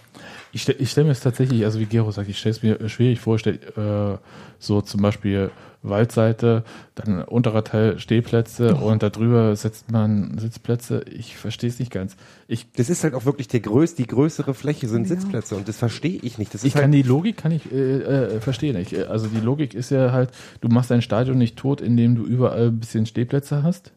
Ich, 0.52 0.62
stell- 0.62 0.84
stelle 0.86 1.06
mir 1.06 1.12
es 1.12 1.20
tatsächlich, 1.20 1.64
also 1.64 1.78
wie 1.78 1.86
Gero 1.86 2.10
sagt, 2.10 2.28
ich 2.28 2.38
stelle 2.38 2.54
es 2.54 2.62
mir 2.62 2.88
schwierig 2.88 3.20
vor, 3.20 3.38
stell, 3.38 3.56
äh, 3.76 4.18
so 4.58 4.80
zum 4.80 5.02
Beispiel 5.02 5.50
Waldseite, 5.82 6.64
dann 6.96 7.22
unterer 7.22 7.62
Teil 7.62 8.00
Stehplätze 8.00 8.74
und 8.74 9.02
darüber 9.04 9.54
setzt 9.54 9.92
man 9.92 10.36
Sitzplätze. 10.36 11.04
Ich 11.08 11.36
verstehe 11.36 11.70
es 11.70 11.78
nicht 11.78 11.92
ganz. 11.92 12.16
Ich, 12.48 12.72
das 12.72 12.90
ist 12.90 13.04
halt 13.04 13.14
auch 13.14 13.26
wirklich 13.26 13.46
der 13.46 13.60
größ, 13.60 13.94
die 13.94 14.06
größere 14.08 14.54
Fläche 14.54 14.88
sind 14.88 15.02
Ja. 15.08 15.14
Sitzplätze 15.14 15.54
und 15.54 15.68
das 15.68 15.76
verstehe 15.76 16.18
ich 16.20 16.36
nicht. 16.38 16.52
Das 16.52 16.62
ist 16.62 16.68
ich 16.68 16.74
halt, 16.74 16.82
kann 16.84 16.92
die 16.92 17.02
Logik 17.02 17.36
kann 17.36 17.52
ich 17.52 17.70
äh, 17.70 17.76
äh, 18.00 18.40
verstehen 18.40 18.76
nicht. 18.76 18.96
Also 19.08 19.28
die 19.28 19.40
Logik 19.40 19.72
ist 19.74 19.90
ja 19.90 20.10
halt, 20.10 20.30
du 20.60 20.68
machst 20.68 20.90
dein 20.90 21.02
Stadion 21.02 21.38
nicht 21.38 21.56
tot, 21.56 21.80
indem 21.80 22.16
du 22.16 22.24
überall 22.24 22.68
ein 22.68 22.80
bisschen 22.80 23.06
Stehplätze 23.06 23.62
hast. 23.62 23.92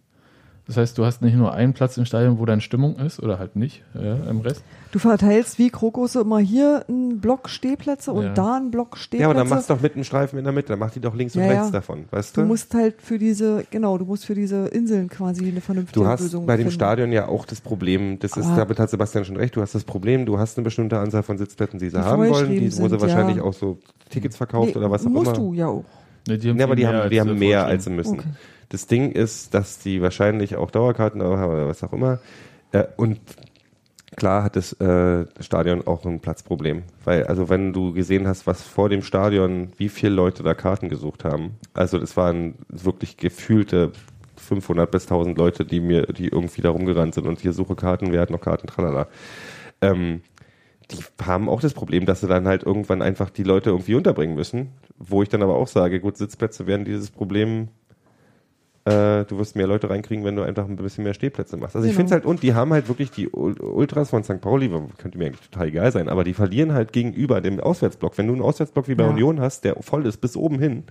Das 0.72 0.78
heißt, 0.78 0.98
du 0.98 1.04
hast 1.06 1.22
nicht 1.22 1.36
nur 1.36 1.54
einen 1.54 1.74
Platz 1.74 1.98
im 1.98 2.06
Stadion, 2.06 2.40
wo 2.40 2.46
dann 2.46 2.62
Stimmung 2.62 2.96
ist 2.96 3.22
oder 3.22 3.40
halt 3.40 3.58
nicht 3.58 3.84
ja, 3.94 4.16
im 4.30 4.40
Rest. 4.40 4.64
Du 4.94 5.00
verteilst 5.00 5.60
wie 5.60 5.70
Krokusse 5.70 6.22
immer 6.22 6.40
hier 6.40 6.86
einen 6.88 7.20
Block 7.20 7.50
Stehplätze 7.50 8.14
und 8.14 8.24
Ja. 8.24 8.34
da 8.34 8.56
einen 8.56 8.72
Block 8.72 8.96
Stehplätze. 8.98 9.22
ja, 9.24 9.28
aber 9.30 9.38
dann 9.38 9.50
machst 9.50 9.70
du 9.70 9.74
doch 9.74 9.82
mit 9.82 9.96
einem 9.96 10.06
Streifen 10.06 10.40
in 10.40 10.46
der 10.46 10.54
Mitte, 10.54 10.70
dann 10.70 10.80
mach 10.80 10.92
die 10.92 11.02
doch 11.02 11.14
links 11.14 11.36
und 11.36 11.42
Ja, 11.42 11.50
rechts 11.50 11.66
ja. 11.68 11.72
davon, 11.72 12.06
weißt 12.10 12.38
du? 12.38 12.42
Du 12.42 12.48
musst 12.48 12.74
halt 12.74 13.02
für 13.02 13.18
diese, 13.20 13.66
genau, 13.70 13.98
du 13.98 14.06
musst 14.06 14.26
für 14.26 14.34
diese 14.34 14.68
Inseln 14.68 15.10
quasi 15.10 15.46
eine 15.46 15.60
vernünftige 15.60 16.00
Du 16.00 16.08
hast 16.08 16.22
Lösung 16.22 16.46
bei 16.46 16.56
dem 16.56 16.60
finden. 16.68 16.72
Stadion 16.72 17.12
ja 17.12 17.28
auch 17.28 17.46
das 17.46 17.60
Problem, 17.60 18.18
das 18.20 18.38
ist, 18.38 18.46
Aber- 18.48 18.56
damit 18.56 18.80
hat 18.80 18.90
Sebastian 18.90 19.26
schon 19.26 19.36
recht, 19.36 19.54
du 19.58 19.62
hast 19.62 19.76
das 19.76 19.84
Problem, 19.84 20.26
du 20.26 20.40
hast 20.40 20.58
eine 20.58 20.64
bestimmte 20.64 21.00
Anzahl 21.00 21.24
von 21.24 21.38
Sitzplätzen, 21.38 21.80
die 21.80 21.90
sie 21.90 21.98
Die 21.98 22.02
haben 22.04 22.30
wollen, 22.30 22.50
die, 22.50 22.62
wo 22.68 22.70
sie 22.70 22.90
sind, 22.90 23.02
wahrscheinlich 23.02 23.38
ja. 23.38 23.44
auch 23.44 23.54
so 23.54 23.78
Tickets 24.10 24.38
verkauft 24.38 24.70
Nee, 24.76 24.80
oder 24.80 24.90
was 24.90 25.06
auch 25.06 25.10
musst 25.10 25.28
immer. 25.28 25.36
du 25.38 25.54
ja 25.54 25.68
auch. 25.68 25.84
Ne, 26.30 26.38
die 26.38 26.50
haben 26.50 26.58
Ja, 26.60 26.66
aber 26.66 26.76
die 26.78 26.88
haben, 26.88 27.10
die 27.10 27.20
haben 27.20 27.38
mehr, 27.38 27.66
als 27.66 27.84
sie 27.84 27.90
müssen. 27.90 28.20
Okay. 28.20 28.30
Das 28.72 28.88
Ding 28.88 29.12
ist, 29.12 29.54
dass 29.54 29.80
die 29.80 30.02
wahrscheinlich 30.02 30.56
auch 30.56 30.72
Dauerkarten 30.72 31.22
haben 31.22 31.52
oder 31.52 31.68
was 31.68 31.84
auch 31.84 31.92
immer. 31.92 32.20
Äh, 32.72 32.86
und 32.96 33.20
klar 34.16 34.44
hat 34.44 34.56
das 34.56 34.72
äh, 34.80 35.26
Stadion 35.42 35.86
auch 35.86 36.06
ein 36.06 36.22
Platzproblem. 36.22 36.84
Weil, 37.04 37.26
also 37.26 37.50
wenn 37.50 37.74
du 37.74 37.92
gesehen 37.92 38.30
hast, 38.30 38.48
was 38.48 38.62
vor 38.62 38.88
dem 38.88 39.02
Stadion, 39.02 39.74
wie 39.76 39.90
viele 39.90 40.14
Leute 40.14 40.42
da 40.42 40.54
Karten 40.54 40.88
gesucht 40.88 41.26
haben. 41.26 41.58
Also 41.74 41.98
das 41.98 42.16
waren 42.16 42.56
wirklich 42.70 43.18
gefühlte 43.18 43.92
500 44.38 44.90
bis 44.90 45.04
1000 45.04 45.38
Leute, 45.38 45.66
die 45.66 45.82
mir, 45.82 46.04
die 46.04 46.30
irgendwie 46.30 46.62
da 46.62 46.70
rumgerannt 46.70 47.14
sind 47.14 47.28
und 47.28 47.42
hier 47.42 47.52
suche 47.52 47.76
Karten, 47.76 48.14
wer 48.14 48.22
hat 48.22 48.30
noch 48.30 48.40
Karten, 48.40 48.68
tralala. 48.68 49.10
Ähm, 49.82 50.22
die 50.92 51.04
haben 51.22 51.50
auch 51.50 51.60
das 51.60 51.74
Problem, 51.74 52.06
dass 52.06 52.22
sie 52.22 52.28
dann 52.28 52.48
halt 52.48 52.64
irgendwann 52.64 53.02
einfach 53.02 53.30
die 53.30 53.44
Leute 53.44 53.72
irgendwie 53.72 53.96
unterbringen 53.96 54.36
müssen. 54.36 54.70
Wo 54.98 55.24
ich 55.24 55.30
dann 55.30 55.44
aber 55.44 55.56
auch 55.56 55.68
sage, 55.68 56.00
gut, 56.00 56.16
Sitzplätze 56.16 56.68
werden 56.68 56.86
dieses 56.86 57.12
Problem, 57.12 57.68
äh, 58.86 59.26
du 59.26 59.38
wirst 59.38 59.56
mehr 59.56 59.68
Leute 59.68 59.90
reinkriegen, 59.90 60.26
wenn 60.26 60.36
du 60.36 60.42
einfach 60.44 60.68
ein 60.68 60.76
bisschen 60.76 61.04
mehr 61.04 61.14
Stehplätze 61.14 61.56
machst. 61.58 61.76
Also 61.76 61.88
ich 61.88 61.92
Genau. 61.96 62.00
finde 62.00 62.08
es 62.08 62.12
halt, 62.14 62.26
und 62.26 62.42
die 62.44 62.54
haben 62.56 62.74
halt 62.74 62.88
wirklich 62.88 63.12
die 63.12 63.30
Ul- 63.30 63.60
Ultras 63.62 64.10
von 64.10 64.24
St. 64.24 64.42
Pauli, 64.42 64.72
könnte 64.98 65.18
mir 65.18 65.28
eigentlich 65.28 65.50
total 65.50 65.68
egal 65.68 65.92
sein, 65.92 66.10
aber 66.10 66.24
die 66.24 66.34
verlieren 66.34 66.74
halt 66.74 66.92
gegenüber 66.92 67.42
dem 67.42 67.60
Auswärtsblock. 67.60 68.18
Wenn 68.18 68.28
du 68.28 68.34
einen 68.34 68.42
Auswärtsblock 68.42 68.88
wie 68.88 68.96
bei 68.96 69.04
Ja. 69.04 69.10
Union 69.12 69.40
hast, 69.40 69.64
der 69.66 69.76
voll 69.82 70.06
ist 70.08 70.18
bis 70.18 70.36
oben 70.36 70.58
hin, 70.60 70.84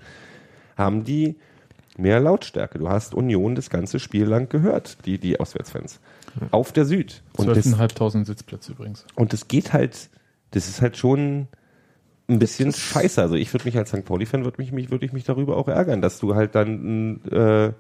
haben 0.76 1.05
die 1.05 1.36
mehr 1.99 2.20
Lautstärke. 2.20 2.78
Du 2.78 2.88
hast 2.88 3.12
Union 3.14 3.55
das 3.57 3.68
ganze 3.70 3.99
Spiel 3.99 4.24
lang 4.24 4.49
gehört, 4.49 4.99
die, 5.05 5.18
die 5.18 5.38
Auswärtsfans. 5.41 6.01
Auf 6.53 6.70
der 6.72 6.84
Süd. 6.84 7.22
Und 7.36 7.49
das, 7.49 7.66
12.500 7.66 8.24
Sitzplätze 8.24 8.72
übrigens. 8.72 9.05
und 9.16 9.32
das 9.32 9.49
geht 9.49 9.72
halt, 9.72 10.11
das 10.53 10.68
ist 10.68 10.80
halt 10.80 10.97
schon 10.97 11.49
ein 12.31 12.39
bisschen 12.39 12.72
scheiße. 12.72 13.20
Also 13.20 13.35
ich 13.35 13.53
würde 13.53 13.64
mich 13.66 13.76
als 13.76 13.91
St. 13.91 14.05
Pauli-Fan, 14.05 14.45
würde 14.45 14.57
mich, 14.61 14.72
mich, 14.72 14.91
würde 14.91 15.05
ich 15.05 15.12
mich 15.12 15.24
darüber 15.24 15.57
auch 15.57 15.68
ärgern, 15.68 16.01
dass 16.01 16.18
du 16.18 16.35
halt 16.35 16.55
dann 16.55 17.20
äh, 17.31 17.70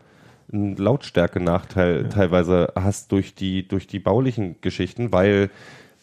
einen 0.52 0.76
Lautstärke-Nachteil 0.76 2.08
teilweise 2.08 2.72
hast 2.74 3.12
durch 3.12 3.34
die, 3.34 3.66
durch 3.66 3.86
die 3.86 3.98
baulichen 4.00 4.56
Geschichten, 4.60 5.12
weil 5.12 5.50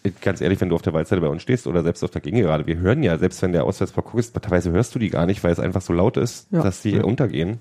äh, 0.03 0.11
Ganz 0.21 0.39
ehrlich, 0.41 0.61
wenn 0.61 0.69
du 0.69 0.75
auf 0.75 0.83
der 0.83 0.93
Waldseite 0.93 1.21
bei 1.21 1.27
uns 1.27 1.41
stehst 1.41 1.67
oder 1.67 1.83
selbst 1.83 2.01
auf 2.03 2.11
der 2.11 2.21
Gegengerade, 2.21 2.65
wir 2.67 2.77
hören 2.77 3.03
ja, 3.03 3.17
selbst 3.17 3.41
wenn 3.41 3.51
der 3.51 3.65
Auswärtsblock 3.65 4.11
guckst, 4.11 4.33
teilweise 4.41 4.71
hörst 4.71 4.95
du 4.95 4.99
die 4.99 5.09
gar 5.09 5.25
nicht, 5.25 5.43
weil 5.43 5.51
es 5.51 5.59
einfach 5.59 5.81
so 5.81 5.91
laut 5.91 6.15
ist, 6.17 6.47
Ja. 6.51 6.61
dass 6.61 6.81
die 6.81 6.91
Ja. 6.91 7.03
untergehen. 7.03 7.57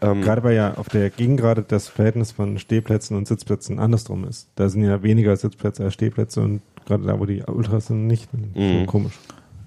Ähm, 0.00 0.22
Gerade 0.22 0.42
weil 0.42 0.56
ja 0.56 0.74
auf 0.74 0.88
der 0.88 1.10
Gegengerade 1.10 1.62
das 1.66 1.86
Verhältnis 1.88 2.32
von 2.32 2.58
Stehplätzen 2.58 3.16
und 3.16 3.28
Sitzplätzen 3.28 3.78
andersrum 3.78 4.24
ist. 4.24 4.48
Da 4.56 4.68
sind 4.68 4.82
ja 4.82 5.02
weniger 5.04 5.36
Sitzplätze 5.36 5.84
als 5.84 5.94
Stehplätze 5.94 6.40
und 6.40 6.60
gerade 6.86 7.04
da, 7.04 7.20
wo 7.20 7.24
die 7.26 7.42
Ultras 7.42 7.86
sind, 7.86 8.06
nicht. 8.08 8.28
So 8.54 8.60
Mhm. 8.60 8.86
komisch. 8.86 9.14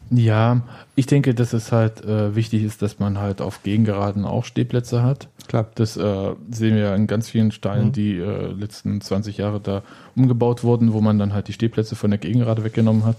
Ja, 0.09 0.61
ich 0.95 1.05
denke, 1.05 1.33
dass 1.33 1.53
es 1.53 1.71
halt 1.71 2.03
äh, 2.05 2.35
wichtig 2.35 2.63
ist, 2.63 2.81
dass 2.81 2.99
man 2.99 3.17
halt 3.19 3.41
auf 3.41 3.63
Gegengeraden 3.63 4.25
auch 4.25 4.45
Stehplätze 4.45 5.03
hat. 5.03 5.27
Klar. 5.47 5.67
Das 5.75 5.97
äh, 5.97 6.35
sehen 6.51 6.75
wir 6.75 6.93
in 6.95 7.07
ganz 7.07 7.29
vielen 7.29 7.51
Steinen, 7.51 7.87
Mhm. 7.87 7.91
die 7.93 8.17
äh, 8.17 8.47
letzten 8.51 9.01
20 9.01 9.37
Jahre 9.37 9.59
da 9.59 9.81
umgebaut 10.15 10.63
wurden, 10.63 10.93
wo 10.93 11.01
man 11.01 11.19
dann 11.19 11.33
halt 11.33 11.47
die 11.47 11.53
Stehplätze 11.53 11.95
von 11.95 12.11
der 12.11 12.17
Gegengerade 12.19 12.63
weggenommen 12.63 13.05
hat. 13.05 13.17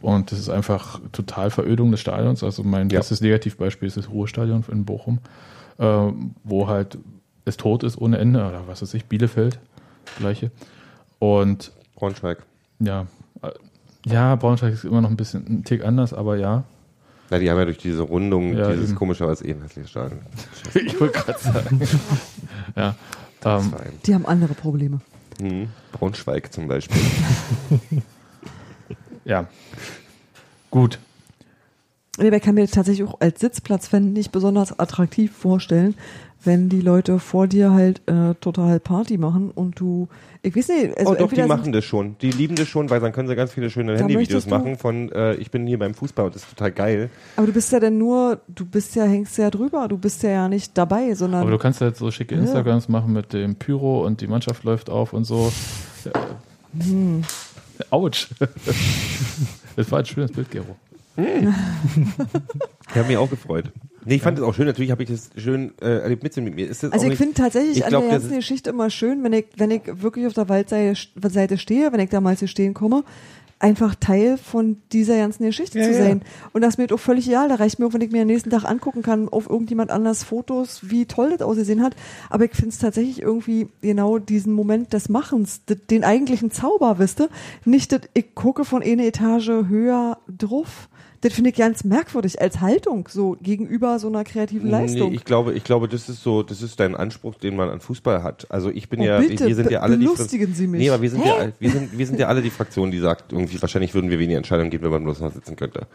Und 0.00 0.32
das 0.32 0.38
ist 0.38 0.50
einfach 0.50 1.00
total 1.12 1.50
Verödung 1.50 1.90
des 1.90 2.00
Stadions. 2.00 2.42
Also 2.44 2.62
mein 2.62 2.90
Ja. 2.90 2.98
bestes 2.98 3.20
Negativbeispiel 3.20 3.88
ist 3.88 3.96
das 3.96 4.10
Ruhestadion 4.10 4.64
in 4.70 4.84
Bochum, 4.84 5.18
äh, 5.78 5.84
wo 6.44 6.68
halt 6.68 6.98
es 7.46 7.56
tot 7.56 7.82
ist 7.84 7.98
ohne 7.98 8.18
Ende, 8.18 8.40
oder 8.40 8.62
was 8.66 8.82
weiß 8.82 8.92
ich, 8.94 9.04
Bielefeld, 9.06 9.58
gleiche. 10.18 10.50
Und 11.18 11.72
Braunschweig. 11.94 12.42
ja, 12.80 13.06
ja, 14.06 14.36
Braunschweig 14.36 14.72
ist 14.72 14.84
immer 14.84 15.00
noch 15.00 15.10
ein 15.10 15.16
bisschen 15.16 15.44
ein 15.48 15.64
Tick 15.64 15.84
anders, 15.84 16.12
aber 16.12 16.36
ja. 16.36 16.64
Na, 17.30 17.38
die 17.38 17.50
haben 17.50 17.58
ja 17.58 17.64
durch 17.64 17.78
diese 17.78 18.02
Rundung 18.02 18.54
Ja, 18.54 18.70
dieses 18.70 18.90
eben. 18.90 18.98
komische, 18.98 19.24
aber 19.24 19.32
es 19.32 19.42
eh 19.42 19.52
ein 19.52 19.62
hässliches 19.62 19.90
Stadion. 19.90 20.20
ich 20.74 21.00
wollte 21.00 21.18
gerade 21.18 21.38
sagen. 21.38 21.80
ja. 22.76 22.94
Ähm. 23.44 23.72
Die 24.06 24.14
haben 24.14 24.26
andere 24.26 24.54
Probleme. 24.54 25.00
Mhm. 25.40 25.68
Braunschweig 25.92 26.52
zum 26.52 26.68
Beispiel. 26.68 27.00
ja. 29.24 29.46
Gut. 30.70 30.98
Ich 32.18 32.42
kann 32.42 32.54
mir 32.54 32.68
tatsächlich 32.68 33.08
auch 33.08 33.20
als 33.20 33.40
Sitzplatzfan 33.40 34.12
nicht 34.12 34.30
besonders 34.30 34.78
attraktiv 34.78 35.32
vorstellen, 35.32 35.96
wenn 36.44 36.68
die 36.68 36.80
Leute 36.80 37.18
vor 37.18 37.46
dir 37.46 37.72
halt 37.72 38.02
äh, 38.06 38.34
total 38.40 38.80
Party 38.80 39.16
machen 39.16 39.50
und 39.50 39.80
du, 39.80 40.08
ich 40.42 40.54
weiß 40.54 40.68
nicht, 40.68 40.98
also 40.98 41.12
oh 41.12 41.14
doch, 41.14 41.32
die 41.32 41.42
machen 41.42 41.72
das 41.72 41.84
schon. 41.84 42.16
Die 42.20 42.30
lieben 42.30 42.54
das 42.54 42.68
schon, 42.68 42.90
weil 42.90 43.00
dann 43.00 43.12
können 43.12 43.28
sie 43.28 43.36
ganz 43.36 43.52
viele 43.52 43.70
schöne 43.70 43.96
Handyvideos 43.98 44.46
machen 44.46 44.76
von 44.76 45.10
äh, 45.12 45.34
ich 45.34 45.50
bin 45.50 45.66
hier 45.66 45.78
beim 45.78 45.94
Fußball 45.94 46.26
und 46.26 46.34
das 46.34 46.42
ist 46.42 46.50
total 46.50 46.72
geil. 46.72 47.10
aber 47.36 47.46
du 47.46 47.52
bist 47.52 47.72
ja 47.72 47.80
dann 47.80 47.96
nur, 47.96 48.40
du 48.48 48.66
bist 48.66 48.94
ja, 48.94 49.04
hängst 49.04 49.38
ja 49.38 49.50
drüber, 49.50 49.88
du 49.88 49.96
bist 49.96 50.22
ja 50.22 50.30
ja 50.30 50.48
nicht 50.48 50.76
dabei, 50.76 51.14
sondern 51.14 51.42
Aber 51.42 51.50
du 51.50 51.58
kannst 51.58 51.80
halt 51.80 51.96
so 51.96 52.10
schicke 52.10 52.34
Ja. 52.34 52.40
Instagrams 52.42 52.88
machen 52.88 53.12
mit 53.12 53.32
dem 53.32 53.56
Pyro 53.56 54.04
und 54.04 54.20
die 54.20 54.26
Mannschaft 54.26 54.64
läuft 54.64 54.90
auf 54.90 55.12
und 55.12 55.24
so. 55.24 55.52
Hm. 56.78 57.22
Autsch. 57.90 58.28
Das 59.76 59.90
war 59.90 59.98
ein 59.98 60.06
schönes 60.06 60.30
Bild, 60.30 60.48
Gero. 60.52 60.76
Ich 61.16 62.96
habe 62.96 63.08
mich 63.08 63.16
auch 63.16 63.28
gefreut. 63.28 63.64
Nee, 64.04 64.16
ich 64.16 64.22
fand 64.22 64.38
es 64.38 64.44
auch 64.44 64.54
schön. 64.54 64.66
Natürlich 64.66 64.90
habe 64.90 65.02
ich 65.02 65.10
das 65.10 65.30
schön 65.36 65.72
äh, 65.80 66.00
erlebt 66.00 66.22
mitzunehmen. 66.22 66.54
Mir 66.54 66.68
ist 66.68 66.82
das 66.82 66.92
Also 66.92 67.06
ich 67.06 67.16
finde 67.16 67.34
tatsächlich 67.34 67.78
ich 67.78 67.84
an 67.84 67.90
glaub, 67.90 68.02
der 68.02 68.12
das 68.12 68.22
ganzen 68.22 68.36
Geschichte 68.36 68.70
immer 68.70 68.90
schön, 68.90 69.22
wenn 69.22 69.32
ich, 69.32 69.46
wenn 69.56 69.70
ich 69.70 69.82
wirklich 69.86 70.26
auf 70.26 70.34
der 70.34 70.48
Waldseite 70.48 70.96
Seite 71.28 71.58
stehe, 71.58 71.92
wenn 71.92 72.00
ich 72.00 72.10
da 72.10 72.20
mal 72.20 72.36
zu 72.36 72.46
stehen 72.48 72.74
komme, 72.74 73.04
einfach 73.58 73.94
Teil 73.94 74.36
von 74.36 74.76
dieser 74.92 75.16
ganzen 75.16 75.44
Geschichte 75.44 75.78
Ja, 75.78 75.86
zu 75.86 75.92
ja. 75.92 76.04
sein. 76.04 76.22
Und 76.52 76.60
das 76.60 76.74
ist 76.74 76.78
mir 76.78 76.94
auch 76.94 77.00
völlig 77.00 77.26
egal. 77.28 77.48
Da 77.48 77.54
reicht 77.54 77.78
mir 77.78 77.86
auch, 77.86 77.94
wenn 77.94 78.02
ich 78.02 78.10
mir 78.10 78.22
am 78.22 78.26
nächsten 78.26 78.50
Tag 78.50 78.64
angucken 78.64 79.02
kann, 79.02 79.28
auf 79.28 79.48
irgendjemand 79.48 79.90
anders 79.90 80.22
Fotos, 80.22 80.80
wie 80.82 81.06
toll 81.06 81.30
das 81.30 81.40
ausgesehen 81.40 81.82
hat. 81.82 81.96
Aber 82.28 82.44
ich 82.44 82.52
finde 82.52 82.70
es 82.70 82.78
tatsächlich 82.78 83.22
irgendwie 83.22 83.68
genau 83.80 84.18
diesen 84.18 84.52
Moment 84.52 84.92
des 84.92 85.08
Machens, 85.08 85.62
den 85.64 86.04
eigentlichen 86.04 86.50
Zauber, 86.50 86.98
wisst 86.98 87.20
ihr? 87.20 87.28
Nicht, 87.64 87.92
dass 87.92 88.02
ich 88.12 88.34
gucke 88.34 88.64
von 88.66 88.82
einer 88.82 89.04
Etage 89.04 89.48
höher 89.68 90.18
drauf. 90.28 90.88
Das 91.24 91.32
finde 91.32 91.48
ich 91.48 91.56
ganz 91.56 91.84
merkwürdig 91.84 92.42
als 92.42 92.60
Haltung, 92.60 93.08
so 93.10 93.38
gegenüber 93.40 93.98
so 93.98 94.08
einer 94.08 94.24
kreativen 94.24 94.68
Leistung. 94.68 95.08
Nee, 95.08 95.16
ich 95.16 95.24
glaube, 95.24 95.54
ich 95.54 95.64
glaube, 95.64 95.88
das 95.88 96.10
ist 96.10 96.22
so, 96.22 96.42
das 96.42 96.60
ist 96.60 96.78
dein 96.78 96.94
Anspruch, 96.94 97.36
den 97.36 97.56
man 97.56 97.70
an 97.70 97.80
Fußball 97.80 98.22
hat. 98.22 98.46
Also 98.50 98.68
ich 98.68 98.90
bin 98.90 99.00
Oh, 99.00 99.04
ja, 99.04 99.20
bitte, 99.20 99.46
wir 99.46 99.54
sind 99.54 99.70
ja 99.70 99.80
alle 99.80 99.96
die 99.96 100.06
Sie 100.52 100.66
mich. 100.66 100.82
Nee, 100.82 100.90
aber 100.90 101.00
wir 101.00 101.08
sind 101.08 101.24
Hä? 101.24 101.28
ja, 101.28 101.52
wir 101.58 101.70
sind, 101.70 101.96
wir 101.96 102.06
sind 102.06 102.20
ja 102.20 102.28
alle 102.28 102.42
die 102.42 102.50
Fraktion, 102.50 102.90
die 102.90 102.98
sagt, 102.98 103.32
irgendwie 103.32 103.62
wahrscheinlich 103.62 103.94
würden 103.94 104.10
wir 104.10 104.18
weniger 104.18 104.36
Entscheidungen 104.36 104.68
geben, 104.68 104.84
wenn 104.84 104.90
man 104.90 105.04
bloß 105.04 105.20
noch 105.20 105.32
sitzen 105.32 105.56
könnte. 105.56 105.86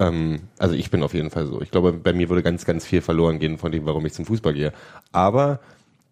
Ähm, 0.00 0.40
also 0.58 0.74
ich 0.74 0.90
bin 0.90 1.02
auf 1.02 1.12
jeden 1.12 1.28
Fall 1.28 1.46
so. 1.46 1.60
Ich 1.60 1.70
glaube, 1.70 1.92
bei 1.92 2.14
mir 2.14 2.30
würde 2.30 2.42
ganz, 2.42 2.64
ganz 2.64 2.86
viel 2.86 3.02
verloren 3.02 3.40
gehen 3.40 3.58
von 3.58 3.72
dem, 3.72 3.84
warum 3.84 4.06
ich 4.06 4.14
zum 4.14 4.24
Fußball 4.24 4.54
gehe. 4.54 4.72
Aber 5.12 5.60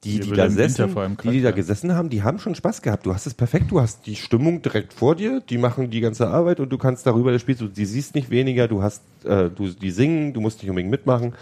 die, 0.05 0.20
die 0.20 0.32
da, 0.32 0.48
sessen, 0.48 0.88
vor 0.88 1.03
allem 1.03 1.16
die, 1.22 1.30
die 1.30 1.42
da 1.42 1.51
gesessen 1.51 1.94
haben, 1.94 2.09
die 2.09 2.22
haben 2.22 2.38
schon 2.38 2.55
Spaß 2.55 2.80
gehabt. 2.80 3.05
Du 3.05 3.12
hast 3.12 3.26
es 3.26 3.34
perfekt, 3.34 3.70
du 3.70 3.80
hast 3.80 4.07
die 4.07 4.16
Stimmung 4.16 4.62
direkt 4.62 4.94
vor 4.94 5.14
dir, 5.14 5.42
die 5.42 5.59
machen 5.59 5.90
die 5.90 6.01
ganze 6.01 6.28
Arbeit 6.28 6.59
und 6.59 6.70
du 6.70 6.78
kannst 6.78 7.07
darüber 7.07 7.32
das 7.32 7.42
Spiel, 7.42 7.55
du 7.55 7.68
die 7.68 7.84
siehst 7.84 8.14
nicht 8.14 8.30
weniger, 8.30 8.66
du 8.66 8.82
hast, 8.82 9.03
äh, 9.24 9.51
du, 9.51 9.68
die 9.68 9.90
singen, 9.90 10.32
du 10.32 10.40
musst 10.40 10.62
nicht 10.62 10.70
unbedingt 10.70 10.90
mitmachen. 10.90 11.34